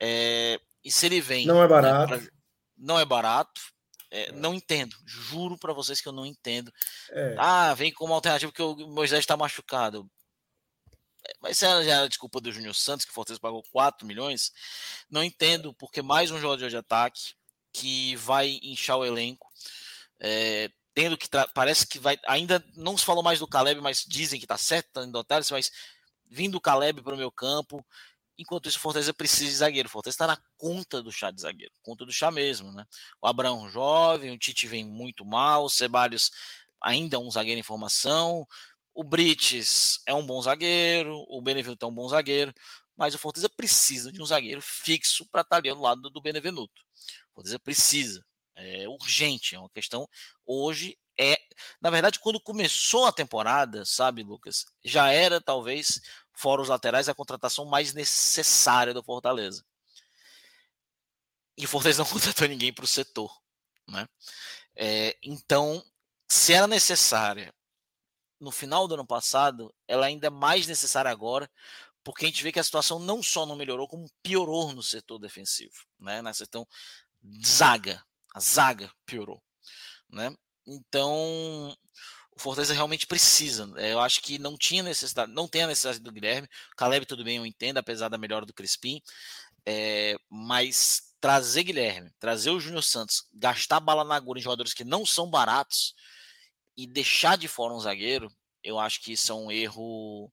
e 0.00 0.90
se 0.90 1.06
ele 1.06 1.20
vem. 1.20 1.46
Não 1.46 1.62
é 1.62 1.66
barato. 1.66 2.12
Né, 2.12 2.18
pra, 2.18 2.30
não 2.76 2.98
é 2.98 3.04
barato. 3.04 3.60
É, 4.08 4.30
não 4.30 4.54
entendo, 4.54 4.94
juro 5.04 5.58
para 5.58 5.72
vocês 5.72 6.00
que 6.00 6.08
eu 6.08 6.12
não 6.12 6.24
entendo. 6.24 6.72
É. 7.10 7.34
Ah, 7.38 7.74
vem 7.74 7.92
como 7.92 8.14
alternativa 8.14 8.52
que 8.52 8.62
o 8.62 8.86
Moisés 8.88 9.20
está 9.20 9.36
machucado. 9.36 10.08
É, 11.26 11.32
mas 11.40 11.58
já 11.58 11.68
era 11.80 12.08
desculpa 12.08 12.40
do 12.40 12.52
Júnior 12.52 12.74
Santos, 12.74 13.04
que 13.04 13.10
o 13.10 13.14
Fortaleza 13.14 13.40
pagou 13.40 13.62
4 13.72 14.06
milhões. 14.06 14.52
Não 15.10 15.24
entendo, 15.24 15.74
porque 15.74 16.02
mais 16.02 16.30
um 16.30 16.40
jogador 16.40 16.68
de 16.68 16.76
ataque 16.76 17.34
que 17.72 18.16
vai 18.16 18.58
inchar 18.62 18.98
o 18.98 19.04
elenco. 19.04 19.48
É, 20.20 20.70
tendo 20.94 21.16
que 21.16 21.28
parece 21.54 21.86
que 21.86 21.98
vai. 21.98 22.18
Ainda 22.26 22.64
não 22.74 22.96
se 22.96 23.04
falou 23.04 23.22
mais 23.22 23.38
do 23.38 23.48
Caleb, 23.48 23.80
mas 23.80 24.04
dizem 24.06 24.40
que 24.40 24.46
tá 24.46 24.56
certo, 24.56 24.92
tá 24.92 25.04
indo 25.04 25.26
mas 25.50 25.70
vindo 26.28 26.56
o 26.56 26.60
Caleb 26.60 27.02
para 27.02 27.14
o 27.14 27.18
meu 27.18 27.30
campo, 27.30 27.84
Enquanto 28.38 28.68
isso, 28.68 28.78
o 28.78 28.80
Fortaleza 28.80 29.14
precisa 29.14 29.50
de 29.50 29.56
zagueiro. 29.56 29.88
O 29.88 29.90
Fortaleza 29.90 30.14
está 30.14 30.26
na 30.26 30.38
conta 30.58 31.02
do 31.02 31.10
chá 31.10 31.30
de 31.30 31.40
zagueiro, 31.40 31.72
conta 31.82 32.04
do 32.04 32.12
chá 32.12 32.30
mesmo, 32.30 32.70
né? 32.70 32.84
O 33.20 33.26
Abraão 33.26 33.68
jovem, 33.68 34.30
o 34.30 34.38
Tite 34.38 34.66
vem 34.66 34.84
muito 34.84 35.24
mal, 35.24 35.64
o 35.64 35.70
Ceballos 35.70 36.30
ainda 36.80 37.16
é 37.16 37.18
um 37.18 37.30
zagueiro 37.30 37.58
em 37.58 37.62
formação, 37.62 38.46
o 38.96 39.04
Brites 39.04 40.00
é 40.06 40.14
um 40.14 40.24
bom 40.24 40.40
zagueiro, 40.40 41.24
o 41.28 41.42
Benevenuto 41.42 41.84
é 41.84 41.88
um 41.88 41.94
bom 41.94 42.08
zagueiro, 42.08 42.52
mas 42.96 43.14
o 43.14 43.18
Fortaleza 43.18 43.50
precisa 43.54 44.10
de 44.10 44.22
um 44.22 44.26
zagueiro 44.26 44.62
fixo 44.62 45.26
para 45.26 45.42
estar 45.42 45.56
ali 45.56 45.68
ao 45.68 45.78
lado 45.78 46.08
do 46.08 46.20
Benevenuto. 46.20 46.82
O 47.30 47.34
Fortaleza 47.34 47.58
precisa, 47.58 48.24
é 48.56 48.88
urgente, 48.88 49.54
é 49.54 49.58
uma 49.58 49.68
questão 49.70 50.08
hoje 50.46 50.96
é, 51.18 51.38
na 51.80 51.90
verdade, 51.90 52.18
quando 52.18 52.40
começou 52.40 53.06
a 53.06 53.12
temporada, 53.12 53.84
sabe, 53.84 54.22
Lucas, 54.22 54.66
já 54.84 55.10
era 55.10 55.40
talvez 55.40 56.00
fora 56.34 56.60
os 56.60 56.68
laterais 56.68 57.08
a 57.08 57.14
contratação 57.14 57.64
mais 57.64 57.94
necessária 57.94 58.92
do 58.92 59.02
Fortaleza. 59.02 59.64
E 61.56 61.64
o 61.64 61.68
Fortaleza 61.68 62.02
não 62.04 62.10
contratou 62.10 62.48
ninguém 62.48 62.72
para 62.72 62.84
o 62.84 62.88
setor, 62.88 63.34
né? 63.88 64.06
É, 64.74 65.16
então, 65.22 65.82
se 66.28 66.52
era 66.52 66.66
necessária 66.66 67.54
no 68.40 68.50
final 68.50 68.86
do 68.86 68.94
ano 68.94 69.06
passado, 69.06 69.74
ela 69.88 70.06
ainda 70.06 70.26
é 70.26 70.30
mais 70.30 70.66
necessária 70.66 71.10
agora, 71.10 71.50
porque 72.04 72.24
a 72.24 72.28
gente 72.28 72.42
vê 72.42 72.52
que 72.52 72.60
a 72.60 72.64
situação 72.64 72.98
não 72.98 73.22
só 73.22 73.44
não 73.44 73.56
melhorou, 73.56 73.88
como 73.88 74.10
piorou 74.22 74.72
no 74.72 74.82
setor 74.82 75.18
defensivo, 75.18 75.74
né? 75.98 76.22
Na 76.22 76.32
questão 76.32 76.66
zaga, 77.44 78.02
a 78.34 78.40
zaga 78.40 78.90
piorou, 79.04 79.42
né? 80.08 80.34
Então, 80.66 81.76
o 82.36 82.40
Fortaleza 82.40 82.74
realmente 82.74 83.06
precisa. 83.06 83.66
Né, 83.66 83.92
eu 83.92 84.00
acho 84.00 84.20
que 84.20 84.38
não 84.38 84.56
tinha 84.56 84.82
necessidade, 84.82 85.32
não 85.32 85.48
tem 85.48 85.62
a 85.62 85.66
necessidade 85.66 86.00
do 86.00 86.12
Guilherme. 86.12 86.48
Caleb, 86.76 87.06
tudo 87.06 87.24
bem, 87.24 87.38
eu 87.38 87.46
entendo, 87.46 87.78
apesar 87.78 88.08
da 88.08 88.18
melhora 88.18 88.44
do 88.46 88.54
Crispim. 88.54 89.00
É, 89.64 90.16
mas 90.30 91.14
trazer 91.20 91.64
Guilherme, 91.64 92.12
trazer 92.20 92.50
o 92.50 92.60
Júnior 92.60 92.84
Santos, 92.84 93.26
gastar 93.32 93.80
bala 93.80 94.04
na 94.04 94.14
agulha 94.14 94.38
em 94.38 94.42
jogadores 94.42 94.74
que 94.74 94.84
não 94.84 95.04
são 95.04 95.28
baratos 95.28 95.94
e 96.76 96.86
deixar 96.86 97.36
de 97.36 97.48
fora 97.48 97.74
um 97.74 97.80
zagueiro, 97.80 98.30
eu 98.62 98.78
acho 98.78 99.00
que 99.00 99.12
isso 99.12 99.32
é 99.32 99.34
um 99.34 99.50
erro 99.50 100.30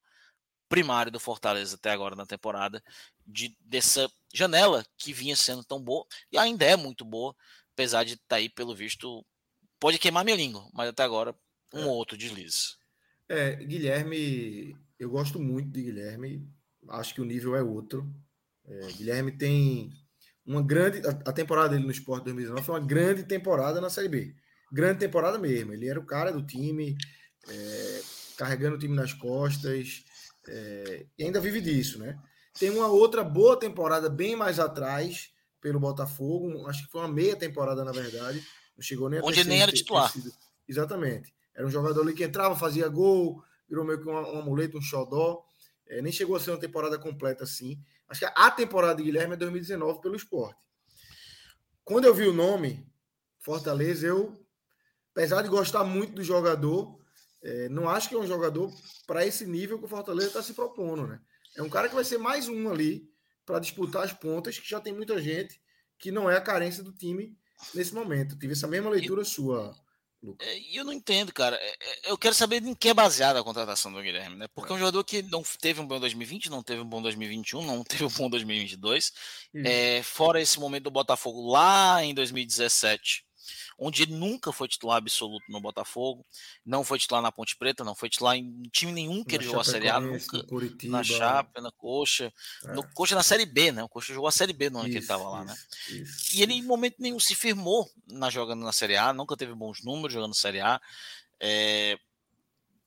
primário 0.67 1.11
do 1.11 1.19
Fortaleza 1.19 1.75
até 1.75 1.91
agora 1.91 2.15
na 2.15 2.25
temporada, 2.25 2.83
de, 3.25 3.55
dessa 3.59 4.09
janela 4.33 4.83
que 4.97 5.13
vinha 5.13 5.35
sendo 5.35 5.63
tão 5.63 5.81
boa 5.81 6.05
e 6.31 6.37
ainda 6.37 6.65
é 6.65 6.75
muito 6.75 7.05
boa, 7.05 7.35
apesar 7.73 8.03
de 8.03 8.13
estar 8.13 8.25
tá 8.27 8.35
aí, 8.37 8.49
pelo 8.49 8.75
visto, 8.75 9.23
pode 9.79 9.99
queimar 9.99 10.25
minha 10.25 10.35
língua, 10.35 10.67
mas 10.73 10.89
até 10.89 11.03
agora 11.03 11.35
um 11.71 11.83
é. 11.83 11.85
outro 11.85 12.17
deslize. 12.17 12.75
É, 13.29 13.55
Guilherme, 13.55 14.75
eu 14.99 15.09
gosto 15.09 15.39
muito 15.39 15.69
de 15.69 15.83
Guilherme, 15.83 16.47
acho 16.89 17.13
que 17.13 17.21
o 17.21 17.25
nível 17.25 17.55
é 17.55 17.63
outro. 17.63 18.11
É, 18.65 18.87
Guilherme 18.93 19.31
tem 19.31 19.91
uma 20.45 20.61
grande. 20.61 21.01
A, 21.25 21.31
temporada 21.31 21.69
dele 21.69 21.85
no 21.85 21.91
Sport 21.91 22.23
2019 22.23 22.65
foi 22.65 22.79
uma 22.79 22.85
grande 22.85 23.23
temporada 23.23 23.79
na 23.79 23.89
Série 23.89 24.09
B. 24.09 24.35
Grande 24.73 25.01
temporada 25.01 25.37
mesmo. 25.37 25.71
Ele 25.71 25.87
era 25.87 25.99
o 25.99 26.05
cara 26.05 26.31
do 26.31 26.43
time, 26.43 26.97
é, 27.47 28.01
carregando 28.35 28.75
o 28.75 28.79
time 28.79 28.95
nas 28.95 29.13
costas, 29.13 30.03
é, 30.47 31.05
e 31.15 31.23
ainda 31.23 31.39
vive 31.39 31.61
disso, 31.61 31.99
né? 31.99 32.19
Tem 32.57 32.71
uma 32.71 32.87
outra 32.87 33.23
boa 33.23 33.55
temporada 33.55 34.09
bem 34.09 34.35
mais 34.35 34.59
atrás 34.59 35.31
pelo 35.61 35.79
Botafogo, 35.79 36.67
acho 36.67 36.85
que 36.85 36.91
foi 36.91 37.01
uma 37.01 37.07
meia 37.07 37.35
temporada, 37.35 37.85
na 37.85 37.91
verdade. 37.91 38.43
Não 38.75 38.83
chegou 38.83 39.11
nem 39.11 39.19
a 39.19 39.23
Onde 39.23 39.43
nem 39.43 39.61
era 39.61 39.71
titular. 39.71 40.11
Exatamente. 40.67 41.31
Era 41.55 41.67
um 41.67 41.69
jogador 41.69 42.01
ali 42.01 42.13
que 42.13 42.23
entrava, 42.23 42.55
fazia 42.55 42.87
gol, 42.87 43.43
virou 43.69 43.85
meio 43.85 44.01
que 44.01 44.09
um, 44.09 44.13
um 44.13 44.39
amuleto, 44.39 44.79
um 44.79 44.81
xodó. 44.81 45.43
É, 45.87 46.01
nem 46.01 46.11
chegou 46.11 46.35
a 46.35 46.39
ser 46.39 46.49
uma 46.49 46.59
temporada 46.59 46.97
completa 46.97 47.43
assim. 47.43 47.79
Acho 48.09 48.21
que 48.21 48.33
a 48.35 48.49
temporada 48.49 48.95
de 48.95 49.03
Guilherme 49.03 49.35
é 49.35 49.37
2019 49.37 50.01
pelo 50.01 50.15
esporte. 50.15 50.59
Quando 51.83 52.05
eu 52.05 52.13
vi 52.13 52.27
o 52.27 52.33
nome, 52.33 52.85
Fortaleza, 53.39 54.07
eu, 54.07 54.42
apesar 55.13 55.41
de 55.41 55.49
gostar 55.49 55.83
muito 55.83 56.13
do 56.13 56.23
jogador, 56.23 56.99
é, 57.43 57.69
não 57.69 57.89
acho 57.89 58.09
que 58.09 58.15
é 58.15 58.17
um 58.17 58.27
jogador 58.27 58.71
para 59.07 59.25
esse 59.25 59.45
nível 59.45 59.79
que 59.79 59.85
o 59.85 59.87
Fortaleza 59.87 60.27
está 60.27 60.43
se 60.43 60.53
propondo, 60.53 61.07
né? 61.07 61.21
É 61.55 61.61
um 61.61 61.69
cara 61.69 61.87
que 61.87 61.95
vai 61.95 62.03
ser 62.03 62.17
mais 62.17 62.49
um 62.49 62.69
ali 62.69 63.07
para 63.45 63.59
disputar 63.59 64.03
as 64.03 64.11
pontas, 64.11 64.57
que 64.57 64.67
já 64.67 64.79
tem 64.79 64.93
muita 64.93 65.21
gente 65.21 65.61
que 65.99 66.11
não 66.11 66.29
é 66.29 66.35
a 66.35 66.41
carência 66.41 66.83
do 66.83 66.91
time 66.91 67.37
nesse 67.73 67.93
momento. 67.93 68.37
Tive 68.37 68.53
essa 68.53 68.67
mesma 68.67 68.89
leitura 68.89 69.21
e, 69.21 69.25
sua, 69.25 69.75
é, 70.39 70.57
e 70.57 70.77
eu 70.77 70.85
não 70.85 70.93
entendo, 70.93 71.33
cara. 71.33 71.57
É, 71.57 71.69
é, 71.69 72.11
eu 72.11 72.17
quero 72.17 72.33
saber 72.33 72.63
em 72.63 72.73
que 72.73 72.89
é 72.89 72.93
baseada 72.93 73.39
a 73.39 73.43
contratação 73.43 73.91
do 73.91 74.01
Guilherme, 74.01 74.37
né? 74.37 74.47
Porque 74.55 74.71
é 74.71 74.75
um 74.75 74.79
jogador 74.79 75.03
que 75.03 75.21
não 75.23 75.43
teve 75.59 75.81
um 75.81 75.87
bom 75.87 75.99
2020, 75.99 76.49
não 76.49 76.63
teve 76.63 76.81
um 76.81 76.87
bom 76.87 77.01
2021, 77.01 77.65
não 77.65 77.83
teve 77.83 78.05
um 78.05 78.09
bom 78.09 78.29
2022. 78.29 79.11
É, 79.65 80.01
fora 80.03 80.41
esse 80.41 80.59
momento 80.59 80.83
do 80.83 80.91
Botafogo 80.91 81.51
lá 81.51 82.03
em 82.03 82.13
2017, 82.13 83.25
onde 83.83 84.03
ele 84.03 84.13
nunca 84.13 84.51
foi 84.51 84.67
titular 84.67 84.97
absoluto 84.97 85.43
no 85.49 85.59
Botafogo, 85.59 86.25
não 86.65 86.83
foi 86.83 86.97
titular 86.97 87.21
na 87.21 87.31
Ponte 87.31 87.57
Preta, 87.57 87.83
não 87.83 87.93
foi 87.93 88.09
titular 88.09 88.37
em 88.37 88.63
time 88.71 88.91
nenhum 88.91 89.23
que 89.23 89.33
na 89.33 89.35
ele 89.35 89.45
jogou 89.45 89.61
a 89.61 89.65
Série 89.65 89.89
A, 89.89 89.99
nunca, 89.99 90.45
na 90.83 91.03
Chapa, 91.03 91.61
na 91.61 91.71
Coxa, 91.71 92.31
é. 92.65 92.73
no 92.73 92.83
Coxa 92.93 93.15
na 93.15 93.23
Série 93.23 93.45
B, 93.45 93.71
né? 93.71 93.83
O 93.83 93.89
Coxa 93.89 94.13
jogou 94.13 94.27
a 94.27 94.31
Série 94.31 94.53
B 94.53 94.69
no 94.69 94.79
ano 94.79 94.87
isso, 94.87 94.93
que 94.93 94.97
ele 94.99 95.03
estava 95.03 95.29
lá, 95.29 95.43
né? 95.43 95.55
Isso. 95.89 96.37
E 96.37 96.41
ele 96.41 96.53
em 96.53 96.63
momento 96.63 96.95
nenhum 96.99 97.19
se 97.19 97.35
firmou 97.35 97.89
na 98.07 98.29
jogando 98.29 98.63
na 98.63 98.71
Série 98.71 98.95
A, 98.95 99.11
nunca 99.11 99.35
teve 99.35 99.53
bons 99.53 99.83
números 99.83 100.13
jogando 100.13 100.29
na 100.29 100.35
Série 100.35 100.61
A. 100.61 100.79
É, 101.39 101.97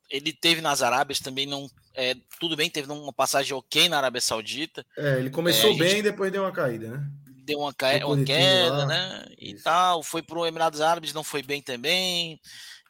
ele 0.08 0.32
teve 0.32 0.60
nas 0.60 0.82
Arábias 0.82 1.20
também 1.20 1.46
não 1.46 1.68
é, 1.94 2.14
tudo 2.38 2.56
bem 2.56 2.70
teve 2.70 2.90
uma 2.90 3.12
passagem 3.12 3.54
ok 3.54 3.88
na 3.88 3.98
Arábia 3.98 4.20
Saudita 4.20 4.86
é, 4.96 5.18
ele 5.18 5.30
começou 5.30 5.72
é, 5.72 5.76
bem 5.76 5.98
e 5.98 6.02
depois 6.02 6.30
deu 6.30 6.42
uma 6.42 6.52
caída 6.52 6.88
né 6.88 7.10
deu 7.46 7.60
uma, 7.60 7.72
ca... 7.72 8.04
uma 8.04 8.24
queda, 8.24 8.76
lá. 8.76 8.86
né? 8.86 9.26
E 9.38 9.52
Isso. 9.52 9.64
tal. 9.64 10.02
Foi 10.02 10.22
para 10.22 10.38
o 10.38 10.46
Emirados 10.46 10.80
Árabes, 10.80 11.14
não 11.14 11.24
foi 11.24 11.42
bem 11.42 11.62
também. 11.62 12.40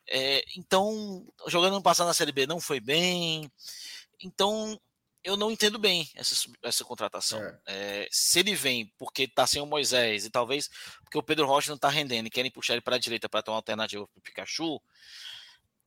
É, 0.09 0.45
então, 0.57 1.27
jogando 1.47 1.75
no 1.75 1.83
passado 1.83 2.07
na 2.07 2.15
Série 2.15 2.33
B, 2.33 2.47
não 2.47 2.61
foi 2.61 2.81
bem. 2.81 3.51
Então, 4.23 4.81
eu 5.23 5.37
não 5.37 5.51
entendo 5.51 5.79
bem 5.79 6.09
essa, 6.15 6.49
essa 6.63 6.85
contratação. 6.85 7.41
É. 7.43 7.59
É, 7.67 8.09
se 8.11 8.39
ele 8.41 8.55
vem 8.55 8.93
porque 8.97 9.25
está 9.25 9.47
sem 9.47 9.61
o 9.61 9.67
Moisés 9.67 10.25
e 10.25 10.31
talvez 10.31 10.71
porque 11.03 11.19
o 11.19 11.23
Pedro 11.23 11.47
Rocha 11.47 11.69
não 11.69 11.77
está 11.77 11.89
rendendo 11.89 12.27
e 12.27 12.31
querem 12.31 12.51
puxar 12.51 12.75
ele 12.75 12.81
para 12.81 12.97
a 12.97 12.99
direita 12.99 13.29
para 13.29 13.43
ter 13.43 13.51
uma 13.51 13.59
alternativa 13.59 14.07
para 14.07 14.19
o 14.19 14.23
Pikachu, 14.23 14.81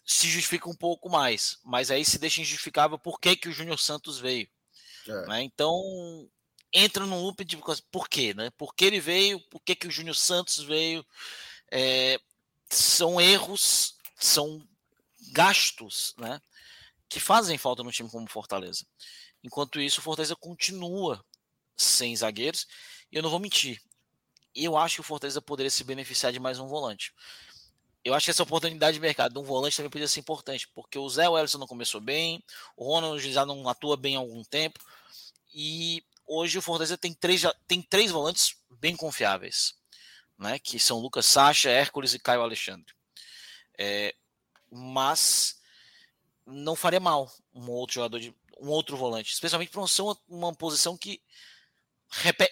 se 0.05 0.27
justifica 0.27 0.69
um 0.69 0.75
pouco 0.75 1.09
mais. 1.09 1.57
Mas 1.63 1.89
aí 1.89 2.03
se 2.03 2.19
deixa 2.19 2.41
injustificável 2.41 2.99
por 2.99 3.19
que, 3.19 3.35
que 3.35 3.49
o 3.49 3.53
Júnior 3.53 3.79
Santos 3.79 4.19
veio. 4.19 4.47
É. 5.07 5.27
Né? 5.27 5.43
Então, 5.43 6.29
entra 6.73 7.05
num 7.05 7.21
loop 7.21 7.43
de. 7.43 7.57
Por 7.91 8.07
quê? 8.07 8.33
Né? 8.33 8.49
Por 8.51 8.73
que 8.73 8.85
ele 8.85 8.99
veio? 8.99 9.39
Por 9.49 9.61
que, 9.61 9.75
que 9.75 9.87
o 9.87 9.91
Júnior 9.91 10.15
Santos 10.15 10.59
veio? 10.59 11.05
É, 11.71 12.19
são 12.69 13.19
erros, 13.19 13.95
são 14.15 14.65
gastos 15.31 16.15
né, 16.17 16.41
que 17.07 17.19
fazem 17.19 17.57
falta 17.57 17.83
no 17.83 17.91
time 17.91 18.09
como 18.09 18.29
Fortaleza. 18.29 18.85
Enquanto 19.43 19.79
isso, 19.79 19.99
o 19.99 20.03
Fortaleza 20.03 20.35
continua 20.35 21.23
sem 21.75 22.15
zagueiros. 22.15 22.67
E 23.11 23.15
eu 23.15 23.23
não 23.23 23.29
vou 23.29 23.39
mentir. 23.39 23.81
Eu 24.53 24.77
acho 24.77 24.95
que 24.95 25.01
o 25.01 25.03
Fortaleza 25.03 25.41
poderia 25.41 25.69
se 25.69 25.83
beneficiar 25.83 26.31
de 26.31 26.39
mais 26.39 26.59
um 26.59 26.67
volante. 26.67 27.13
Eu 28.03 28.13
acho 28.13 28.25
que 28.25 28.31
essa 28.31 28.43
oportunidade 28.43 28.95
de 28.95 29.01
mercado 29.01 29.33
de 29.33 29.39
um 29.39 29.43
volante 29.43 29.75
também 29.75 29.89
poderia 29.89 30.07
ser 30.07 30.21
importante, 30.21 30.67
porque 30.73 30.97
o 30.97 31.09
Zé 31.09 31.27
Wellison 31.27 31.57
não 31.57 31.67
começou 31.67 31.99
bem, 31.99 32.43
o 32.75 32.85
Ronald 32.85 33.31
já 33.31 33.45
não 33.45 33.67
atua 33.67 33.97
bem 33.97 34.15
há 34.15 34.19
algum 34.19 34.41
tempo, 34.43 34.79
e 35.53 36.03
hoje 36.29 36.57
o 36.57 36.61
Fortaleza 36.61 36.97
tem 36.97 37.13
três, 37.13 37.43
tem 37.67 37.81
três 37.81 38.11
volantes 38.11 38.55
bem 38.69 38.95
confiáveis, 38.95 39.75
né? 40.37 40.59
Que 40.59 40.79
são 40.79 40.99
Lucas 40.99 41.25
Sacha, 41.25 41.69
Hércules 41.69 42.13
e 42.13 42.19
Caio 42.19 42.41
Alexandre. 42.41 42.93
É, 43.77 44.15
mas 44.71 45.59
não 46.45 46.75
faria 46.75 46.99
mal 46.99 47.31
um 47.53 47.69
outro 47.71 47.95
jogador 47.95 48.19
de 48.19 48.33
um 48.61 48.69
outro 48.69 48.95
volante, 48.95 49.33
especialmente 49.33 49.71
para 49.71 49.81
uma, 49.81 50.17
uma 50.27 50.53
posição 50.53 50.97
que 50.97 51.21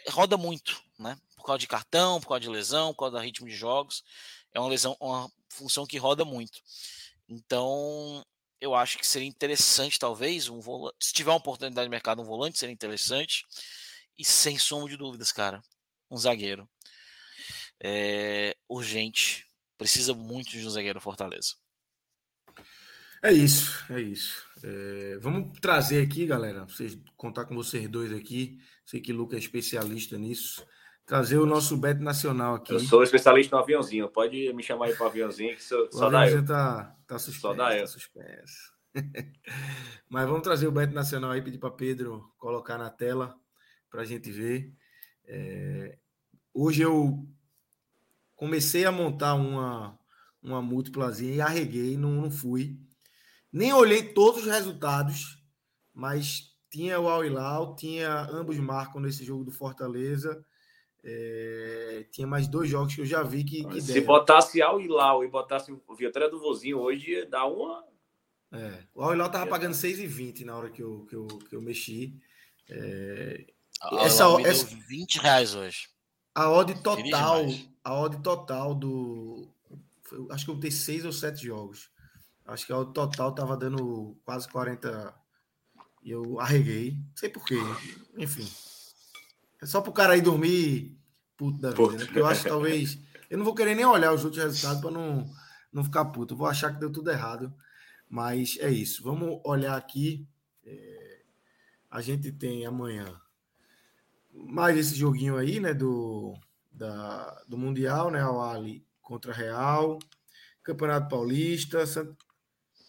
roda 0.10 0.38
muito, 0.38 0.82
né? 0.98 1.18
Por 1.36 1.46
causa 1.46 1.60
de 1.60 1.68
cartão, 1.68 2.20
por 2.20 2.30
causa 2.30 2.42
de 2.42 2.50
lesão, 2.50 2.94
por 2.94 3.00
causa 3.00 3.18
do 3.18 3.24
ritmo 3.24 3.48
de 3.48 3.56
jogos, 3.56 4.04
é 4.54 4.60
uma 4.60 4.70
lesão, 4.70 4.96
uma 5.00 5.32
função 5.50 5.86
que 5.86 5.98
roda 5.98 6.26
muito. 6.26 6.62
Então, 7.28 8.26
eu 8.60 8.74
acho 8.74 8.98
que 8.98 9.06
seria 9.06 9.28
interessante, 9.28 10.00
talvez, 10.00 10.50
um 10.50 10.60
volante. 10.60 10.96
Se 11.00 11.14
tiver 11.14 11.32
uma 11.32 11.38
oportunidade 11.38 11.86
de 11.86 11.92
mercado, 11.92 12.22
um 12.22 12.26
volante 12.26 12.58
seria 12.58 12.74
interessante. 12.74 13.46
E 14.18 14.26
sem 14.26 14.58
sombra 14.58 14.90
de 14.90 14.98
dúvidas, 14.98 15.32
cara, 15.32 15.62
um 16.10 16.18
zagueiro. 16.18 16.68
É 17.82 18.56
urgente. 18.68 19.46
Precisa 19.78 20.14
muito 20.14 20.50
de 20.50 20.66
um 20.66 20.70
zagueiro 20.70 21.00
Fortaleza. 21.00 21.56
É 23.22 23.32
isso, 23.32 23.84
é 23.92 24.02
isso. 24.02 24.44
É, 24.64 25.18
vamos 25.20 25.60
trazer 25.60 26.02
aqui, 26.02 26.26
galera, 26.26 26.66
vocês 26.66 26.98
contar 27.16 27.46
com 27.46 27.56
vocês 27.56 27.88
dois 27.90 28.12
aqui. 28.12 28.60
Sei 28.86 29.00
que 29.00 29.12
o 29.12 29.16
Lucas 29.16 29.38
é 29.38 29.42
especialista 29.42 30.18
nisso 30.18 30.66
trazer 31.08 31.38
o 31.38 31.46
nosso 31.46 31.78
bet 31.78 32.00
nacional 32.02 32.56
aqui. 32.56 32.74
Eu 32.74 32.82
sou 32.82 33.02
especialista 33.02 33.56
no 33.56 33.64
aviãozinho, 33.64 34.10
pode 34.10 34.54
me 34.54 34.62
chamar 34.62 34.88
aí 34.88 34.94
para 34.94 35.06
o 35.06 35.08
aviãozinho, 35.08 35.56
que 35.56 35.64
só, 35.64 35.90
só 35.90 36.10
dá 36.10 36.30
eu. 36.30 36.46
Tá, 36.46 36.94
tá 37.08 37.20
suspenso, 37.20 37.42
só 37.42 37.54
dá 37.54 37.76
eu. 37.76 37.82
Tá 37.82 37.88
suspenso. 37.88 38.74
Mas 40.10 40.28
vamos 40.28 40.44
trazer 40.44 40.68
o 40.68 40.72
bet 40.72 40.94
nacional 40.94 41.32
aí, 41.32 41.42
pedir 41.42 41.60
para 41.60 41.72
Pedro 41.72 42.34
colocar 42.38 42.78
na 42.78 42.90
tela. 42.90 43.36
para 43.90 44.02
a 44.02 44.06
gente 44.06 44.32
ver. 44.32 44.74
É, 45.26 45.98
hoje 46.54 46.82
eu 46.82 47.28
comecei 48.36 48.86
a 48.86 48.92
montar 48.92 49.34
uma, 49.36 50.00
uma 50.42 50.62
múltiplazinha 50.62 51.36
e 51.36 51.42
arreguei, 51.42 51.98
não, 51.98 52.12
não 52.12 52.32
fui. 52.32 52.80
Nem 53.52 53.74
olhei 53.74 54.14
todos 54.14 54.42
os 54.42 54.48
resultados, 54.48 55.44
mas 55.94 56.56
tinha 56.70 57.00
o 57.00 57.08
Al 57.08 57.26
Hilal, 57.26 57.76
tinha 57.76 58.22
ambos 58.30 58.58
marcam 58.58 59.02
nesse 59.02 59.24
jogo 59.24 59.44
do 59.44 59.52
Fortaleza. 59.52 60.46
É, 61.10 62.06
tinha 62.12 62.28
mais 62.28 62.50
dois 62.50 62.70
jogos 62.70 62.94
que 62.94 63.00
eu 63.00 63.06
já 63.06 63.24
vi 63.24 63.42
que, 63.42 63.64
que 63.64 63.82
Se 63.82 63.94
deram. 63.94 64.08
botasse 64.08 64.62
Al 64.62 64.82
Hilal 64.82 65.24
e 65.24 65.30
botasse 65.30 65.72
o 65.72 65.96
Vitória 65.96 66.30
do 66.30 66.38
Vozinho 66.38 66.80
hoje, 66.80 67.12
ia 67.12 67.26
dar 67.26 67.46
uma. 67.46 67.82
É, 68.52 68.84
o 68.94 69.02
Al 69.02 69.14
Hilal 69.14 69.32
tava 69.32 69.48
pagando 69.48 69.72
6,20 69.74 70.44
na 70.44 70.58
hora 70.58 70.70
que 70.70 70.84
eu, 70.84 71.06
que 71.10 71.16
eu, 71.16 71.28
que 71.28 71.56
eu 71.56 71.62
mexi. 71.62 72.14
É, 72.70 73.46
essa, 74.02 74.26
essa 74.42 74.66
20 74.66 75.20
reais 75.20 75.56
hoje. 75.56 75.88
A 76.36 76.52
odd 76.52 76.76
total, 76.84 77.46
a 77.86 78.02
odd 78.02 78.22
total 78.22 78.76
do. 78.76 79.50
Acho 80.30 80.44
que 80.44 80.52
eu 80.52 80.56
botei 80.56 80.72
seis 80.72 81.06
ou 81.06 81.14
sete 81.14 81.46
jogos. 81.46 81.90
Acho 82.46 82.66
que 82.66 82.74
a 82.74 82.80
odd 82.80 82.94
total 82.94 83.34
tava 83.34 83.56
dando 83.56 84.20
quase 84.26 84.46
40. 84.50 85.16
E 86.04 86.12
eu 86.12 86.38
arreguei. 86.38 86.92
Não 86.92 87.16
sei 87.16 87.30
porquê. 87.30 87.56
Enfim. 88.18 88.48
É 89.62 89.66
só 89.66 89.80
pro 89.80 89.94
cara 89.94 90.14
aí 90.14 90.22
dormir 90.22 90.97
puto 91.38 91.60
da 91.60 91.70
vida, 91.70 91.92
né? 91.92 92.06
Porque 92.06 92.20
eu 92.20 92.26
acho 92.26 92.44
que 92.44 92.50
talvez. 92.50 93.00
Eu 93.30 93.38
não 93.38 93.46
vou 93.46 93.54
querer 93.54 93.76
nem 93.76 93.86
olhar 93.86 94.14
os 94.14 94.26
outros 94.26 94.44
resultados 94.44 94.82
para 94.82 94.92
não, 94.92 95.30
não 95.72 95.84
ficar 95.84 96.06
puto. 96.06 96.34
Eu 96.34 96.38
vou 96.38 96.48
achar 96.48 96.74
que 96.74 96.80
deu 96.80 96.92
tudo 96.92 97.12
errado. 97.12 97.54
Mas 98.10 98.58
é 98.60 98.70
isso. 98.70 99.04
Vamos 99.04 99.40
olhar 99.44 99.76
aqui. 99.76 100.28
É... 100.66 101.22
A 101.90 102.02
gente 102.02 102.32
tem 102.32 102.66
amanhã 102.66 103.20
mais 104.34 104.78
esse 104.78 104.96
joguinho 104.96 105.38
aí, 105.38 105.60
né? 105.60 105.74
Do, 105.74 106.34
da, 106.72 107.44
do 107.48 107.58
Mundial, 107.58 108.10
né? 108.10 108.26
O 108.26 108.42
Ali 108.42 108.86
contra 109.02 109.34
Real. 109.34 110.00
Campeonato 110.64 111.10
Paulista. 111.10 111.84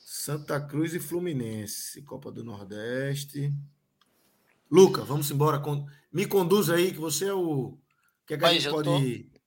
Santa 0.04 0.60
Cruz 0.60 0.94
e 0.94 1.00
Fluminense. 1.00 2.02
Copa 2.02 2.30
do 2.30 2.44
Nordeste. 2.44 3.52
Luca, 4.70 5.02
vamos 5.02 5.30
embora. 5.30 5.62
Me 6.12 6.26
conduz 6.26 6.70
aí, 6.70 6.92
que 6.92 6.98
você 6.98 7.26
é 7.26 7.34
o. 7.34 7.78
Que, 8.28 8.34
é 8.34 8.38
que 8.38 8.44
a 8.44 8.52
gente 8.52 8.68
pode. 8.68 9.24
Tô, 9.24 9.38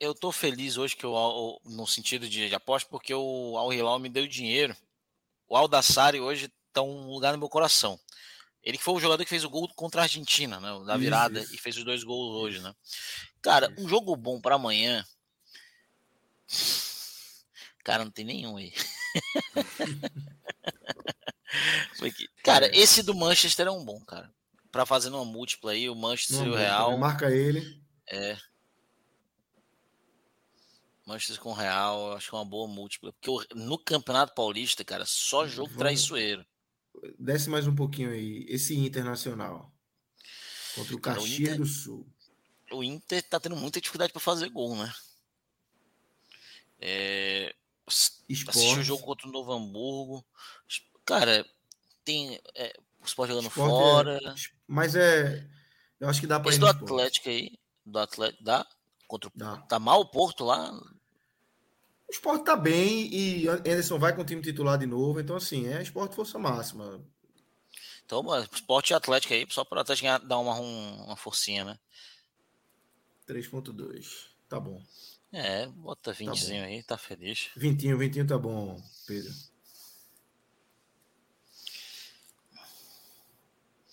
eu 0.00 0.14
tô 0.14 0.32
feliz 0.32 0.76
hoje 0.76 0.96
que 0.96 1.06
eu, 1.06 1.60
no 1.64 1.86
sentido 1.86 2.28
de, 2.28 2.48
de 2.48 2.54
aposta, 2.54 2.90
porque 2.90 3.14
o 3.14 3.56
Al 3.56 3.72
Hilal 3.72 4.00
me 4.00 4.08
deu 4.08 4.26
dinheiro. 4.26 4.76
O 5.48 5.56
Aldassari 5.56 6.20
hoje 6.20 6.52
tá 6.72 6.82
um 6.82 7.10
lugar 7.10 7.32
no 7.32 7.38
meu 7.38 7.48
coração. 7.48 7.98
Ele 8.62 8.76
que 8.76 8.82
foi 8.82 8.94
o 8.94 9.00
jogador 9.00 9.22
que 9.22 9.30
fez 9.30 9.44
o 9.44 9.50
gol 9.50 9.68
contra 9.74 10.00
a 10.00 10.04
Argentina, 10.04 10.60
né? 10.60 10.78
Na 10.84 10.96
virada, 10.96 11.38
isso, 11.38 11.46
isso. 11.46 11.54
e 11.54 11.58
fez 11.58 11.76
os 11.76 11.84
dois 11.84 12.02
gols 12.02 12.42
hoje, 12.42 12.60
né? 12.60 12.74
Cara, 13.40 13.72
um 13.78 13.88
jogo 13.88 14.16
bom 14.16 14.40
para 14.40 14.56
amanhã. 14.56 15.06
Cara, 17.84 18.04
não 18.04 18.10
tem 18.10 18.24
nenhum 18.24 18.56
aí. 18.56 18.72
cara, 22.42 22.66
é. 22.66 22.76
esse 22.76 23.02
do 23.02 23.14
Manchester 23.14 23.68
é 23.68 23.70
um 23.70 23.84
bom, 23.84 24.00
cara 24.00 24.28
para 24.70 24.86
fazer 24.86 25.08
uma 25.08 25.24
múltipla 25.24 25.72
aí, 25.72 25.88
o 25.88 25.94
Manchester 25.94 26.46
e 26.46 26.50
o 26.50 26.54
Real. 26.54 26.96
Marca 26.98 27.30
ele. 27.30 27.77
É. 28.10 28.36
Manchester 31.06 31.40
com 31.40 31.52
Real, 31.52 32.12
acho 32.12 32.28
que 32.28 32.34
é 32.34 32.38
uma 32.38 32.44
boa 32.44 32.68
múltipla. 32.68 33.12
Porque 33.12 33.54
no 33.54 33.78
Campeonato 33.78 34.34
Paulista, 34.34 34.84
cara, 34.84 35.06
só 35.06 35.46
jogo 35.46 35.68
Vamos... 35.68 35.78
traiçoeiro. 35.78 36.46
Desce 37.18 37.48
mais 37.48 37.66
um 37.66 37.74
pouquinho 37.74 38.10
aí. 38.10 38.44
Esse 38.48 38.76
Internacional. 38.76 39.72
Contra 40.74 40.94
o 40.94 41.00
cara, 41.00 41.18
Caxias 41.18 41.38
o 41.38 41.42
Inter... 41.42 41.58
do 41.58 41.66
Sul. 41.66 42.06
O 42.70 42.84
Inter 42.84 43.22
tá 43.22 43.40
tendo 43.40 43.56
muita 43.56 43.80
dificuldade 43.80 44.12
para 44.12 44.20
fazer 44.20 44.50
gol, 44.50 44.76
né? 44.76 44.92
É... 46.78 47.54
Assistiu 47.86 48.80
o 48.80 48.82
jogo 48.82 49.02
contra 49.02 49.26
o 49.26 49.32
Novo 49.32 49.50
Hamburgo. 49.50 50.24
Cara, 51.06 51.46
tem. 52.04 52.38
É, 52.54 52.78
o 53.00 53.06
Sport 53.06 53.30
jogando 53.30 53.48
Sport 53.48 53.70
fora. 53.70 54.18
É, 54.22 54.34
mas 54.66 54.94
é. 54.94 55.48
Eu 55.98 56.08
acho 56.08 56.20
que 56.20 56.26
dá 56.26 56.38
para 56.38 56.54
ir. 56.54 56.58
do 56.58 56.66
Atlético 56.66 57.30
aí. 57.30 57.58
Do 57.88 57.98
Atlético. 57.98 58.44
Dá? 58.44 58.66
Contra, 59.06 59.30
dá. 59.34 59.56
Tá 59.62 59.78
mal 59.78 60.00
o 60.00 60.10
Porto 60.10 60.44
lá? 60.44 60.70
O 60.72 62.12
Sport 62.12 62.44
tá 62.44 62.56
bem 62.56 63.08
e 63.12 63.48
Anderson 63.48 63.98
vai 63.98 64.14
com 64.14 64.22
o 64.22 64.24
time 64.24 64.40
titular 64.42 64.78
de 64.78 64.86
novo. 64.86 65.20
Então, 65.20 65.36
assim, 65.36 65.66
é 65.66 65.82
esporte 65.82 66.14
força 66.14 66.38
máxima. 66.38 67.02
Então, 68.04 68.24
esporte 68.52 68.90
e 68.90 68.94
Atlético 68.94 69.34
aí, 69.34 69.46
só 69.50 69.64
para 69.64 69.78
o 69.78 69.80
Atlético 69.82 70.26
dar 70.26 70.38
uma, 70.38 70.54
uma 70.54 71.16
forcinha, 71.16 71.64
né? 71.64 71.78
3.2. 73.26 74.28
Tá 74.48 74.58
bom. 74.58 74.82
É, 75.30 75.66
bota 75.66 76.12
20 76.12 76.46
tá 76.46 76.52
aí, 76.64 76.82
tá 76.82 76.96
feliz. 76.96 77.50
20, 77.54 77.94
20 77.94 78.24
tá 78.24 78.38
bom, 78.38 78.82
Pedro. 79.06 79.30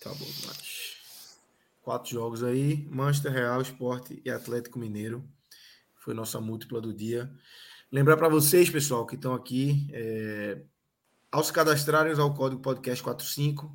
Tá 0.00 0.14
bom 0.14 0.24
demais. 0.24 0.95
Quatro 1.86 2.10
jogos 2.10 2.42
aí: 2.42 2.84
Manchester 2.90 3.30
Real, 3.30 3.62
Esporte 3.62 4.20
e 4.24 4.28
Atlético 4.28 4.76
Mineiro. 4.76 5.24
Foi 5.94 6.14
nossa 6.14 6.40
múltipla 6.40 6.80
do 6.80 6.92
dia. 6.92 7.30
Lembrar 7.92 8.16
para 8.16 8.28
vocês, 8.28 8.68
pessoal, 8.68 9.06
que 9.06 9.14
estão 9.14 9.32
aqui, 9.32 9.88
é, 9.92 10.62
ao 11.30 11.44
se 11.44 11.52
cadastrarem, 11.52 12.12
usar 12.12 12.24
o 12.24 12.34
código 12.34 12.60
podcast45. 12.60 13.70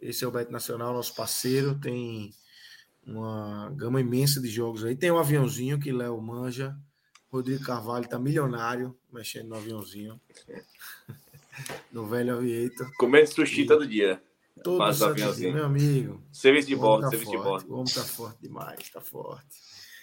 Esse 0.00 0.24
é 0.24 0.26
o 0.26 0.30
Bet 0.30 0.50
Nacional, 0.50 0.94
nosso 0.94 1.14
parceiro. 1.14 1.78
Tem 1.78 2.32
uma 3.06 3.70
gama 3.76 4.00
imensa 4.00 4.40
de 4.40 4.48
jogos 4.48 4.82
aí. 4.82 4.96
Tem 4.96 5.10
um 5.10 5.18
aviãozinho 5.18 5.78
que 5.78 5.92
Léo 5.92 6.18
manja. 6.22 6.74
Rodrigo 7.30 7.62
Carvalho 7.62 8.08
tá 8.08 8.18
milionário 8.18 8.98
mexendo 9.12 9.48
no 9.48 9.56
aviãozinho. 9.56 10.18
no 11.92 12.06
velho 12.06 12.38
aviator. 12.38 12.90
Comendo 12.96 13.26
sushi 13.26 13.60
e... 13.60 13.66
todo 13.66 13.86
dia. 13.86 14.22
Todo 14.62 14.94
santo 14.94 15.34
dia, 15.34 15.52
meu 15.52 15.64
amigo. 15.64 16.22
Serviço 16.32 16.68
de 16.68 16.76
bordo, 16.76 17.02
tá 17.02 17.10
serviço 17.10 17.32
forte, 17.32 17.42
de 17.42 17.48
bordo. 17.48 17.72
O 17.72 17.80
homem 17.80 17.92
tá 17.92 18.04
forte 18.04 18.42
demais, 18.42 18.90
tá 18.90 19.00
forte. 19.00 19.56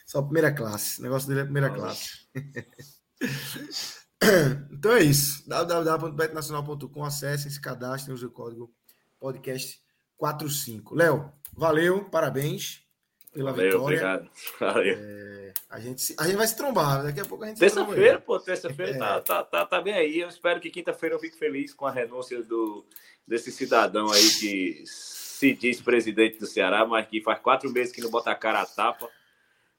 Só 0.05 0.21
primeira 0.21 0.53
classe. 0.53 0.99
O 0.99 1.03
negócio 1.03 1.27
dele 1.27 1.41
é 1.41 1.43
primeira 1.43 1.69
classe. 1.69 2.27
então 4.71 4.93
é 4.93 5.03
isso. 5.03 5.43
www.betnacional.com. 5.47 7.03
Acessem, 7.03 7.51
se 7.51 7.59
cadastrem, 7.59 8.13
use 8.13 8.25
o 8.25 8.31
código 8.31 8.73
podcast45. 9.21 10.95
Léo, 10.95 11.31
valeu, 11.53 12.09
parabéns 12.09 12.86
pela 13.33 13.51
valeu, 13.51 13.65
vitória. 13.65 13.83
Obrigado. 13.83 14.29
Valeu. 14.59 14.97
É, 14.99 15.53
a, 15.69 15.79
gente, 15.79 16.15
a 16.17 16.25
gente 16.25 16.35
vai 16.35 16.47
se 16.47 16.57
trombar, 16.57 17.03
daqui 17.03 17.19
a 17.19 17.25
pouco 17.25 17.43
a 17.43 17.47
gente 17.47 17.59
Terça-feira, 17.59 18.19
pô, 18.19 18.39
terça-feira 18.39 18.91
é. 18.93 18.97
tá, 18.97 19.21
tá, 19.21 19.43
tá, 19.43 19.65
tá 19.65 19.81
bem 19.81 19.93
aí. 19.93 20.19
Eu 20.19 20.29
espero 20.29 20.59
que 20.59 20.69
quinta-feira 20.69 21.15
eu 21.15 21.19
fique 21.19 21.37
feliz 21.37 21.73
com 21.73 21.85
a 21.85 21.91
renúncia 21.91 22.41
do 22.41 22.85
desse 23.27 23.51
cidadão 23.51 24.09
aí 24.09 24.29
que 24.39 24.83
se 24.85 25.53
diz 25.53 25.81
presidente 25.81 26.39
do 26.39 26.47
Ceará, 26.47 26.85
mas 26.85 27.05
que 27.07 27.21
faz 27.21 27.39
quatro 27.39 27.69
meses 27.69 27.91
que 27.93 28.01
não 28.01 28.09
bota 28.09 28.31
a 28.31 28.35
cara 28.35 28.61
a 28.61 28.65
tapa. 28.65 29.09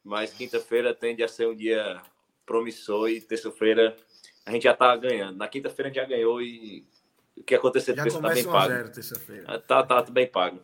Mas 0.04 0.32
quinta-feira 0.32 0.94
tende 0.94 1.22
a 1.24 1.28
ser 1.28 1.48
um 1.48 1.56
dia 1.56 2.00
promissor 2.46 3.08
e 3.10 3.20
terça-feira 3.20 3.96
a 4.46 4.52
gente 4.52 4.62
já 4.62 4.74
tá 4.74 4.94
ganhando. 4.96 5.36
Na 5.36 5.48
quinta-feira 5.48 5.88
a 5.88 5.92
gente 5.92 6.02
já 6.02 6.08
ganhou 6.08 6.40
e 6.40 6.86
o 7.36 7.42
que 7.42 7.54
acontecer 7.54 7.94
já 7.94 8.06
está 8.06 8.28
bem 8.28 8.44
pago. 8.44 8.88
terça-feira. 8.90 9.58
Tá, 9.60 9.82
tá 9.82 10.02
bem 10.02 10.26
pago. 10.26 10.60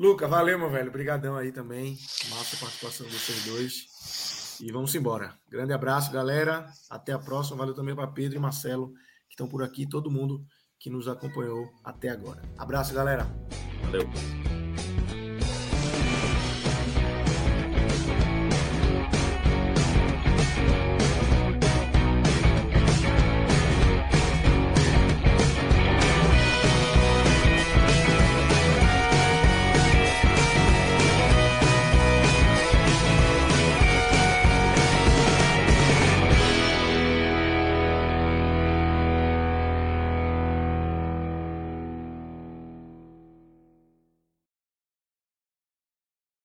Luca, 0.00 0.26
valeu, 0.26 0.58
meu 0.58 0.70
velho. 0.70 0.88
Obrigadão 0.88 1.36
aí 1.36 1.52
também. 1.52 1.98
Massa 2.30 2.56
a 2.56 2.58
participação 2.58 3.06
de 3.06 3.12
vocês 3.12 3.44
dois. 3.44 4.58
E 4.58 4.72
vamos 4.72 4.94
embora. 4.94 5.34
Grande 5.46 5.74
abraço, 5.74 6.10
galera. 6.10 6.64
Até 6.88 7.12
a 7.12 7.18
próxima. 7.18 7.58
Valeu 7.58 7.74
também 7.74 7.94
para 7.94 8.06
Pedro 8.06 8.38
e 8.38 8.40
Marcelo, 8.40 8.94
que 9.28 9.34
estão 9.34 9.46
por 9.46 9.62
aqui. 9.62 9.86
Todo 9.86 10.10
mundo 10.10 10.42
que 10.78 10.88
nos 10.88 11.06
acompanhou 11.06 11.68
até 11.84 12.08
agora. 12.08 12.40
Abraço, 12.56 12.94
galera. 12.94 13.26
Valeu. 13.82 14.59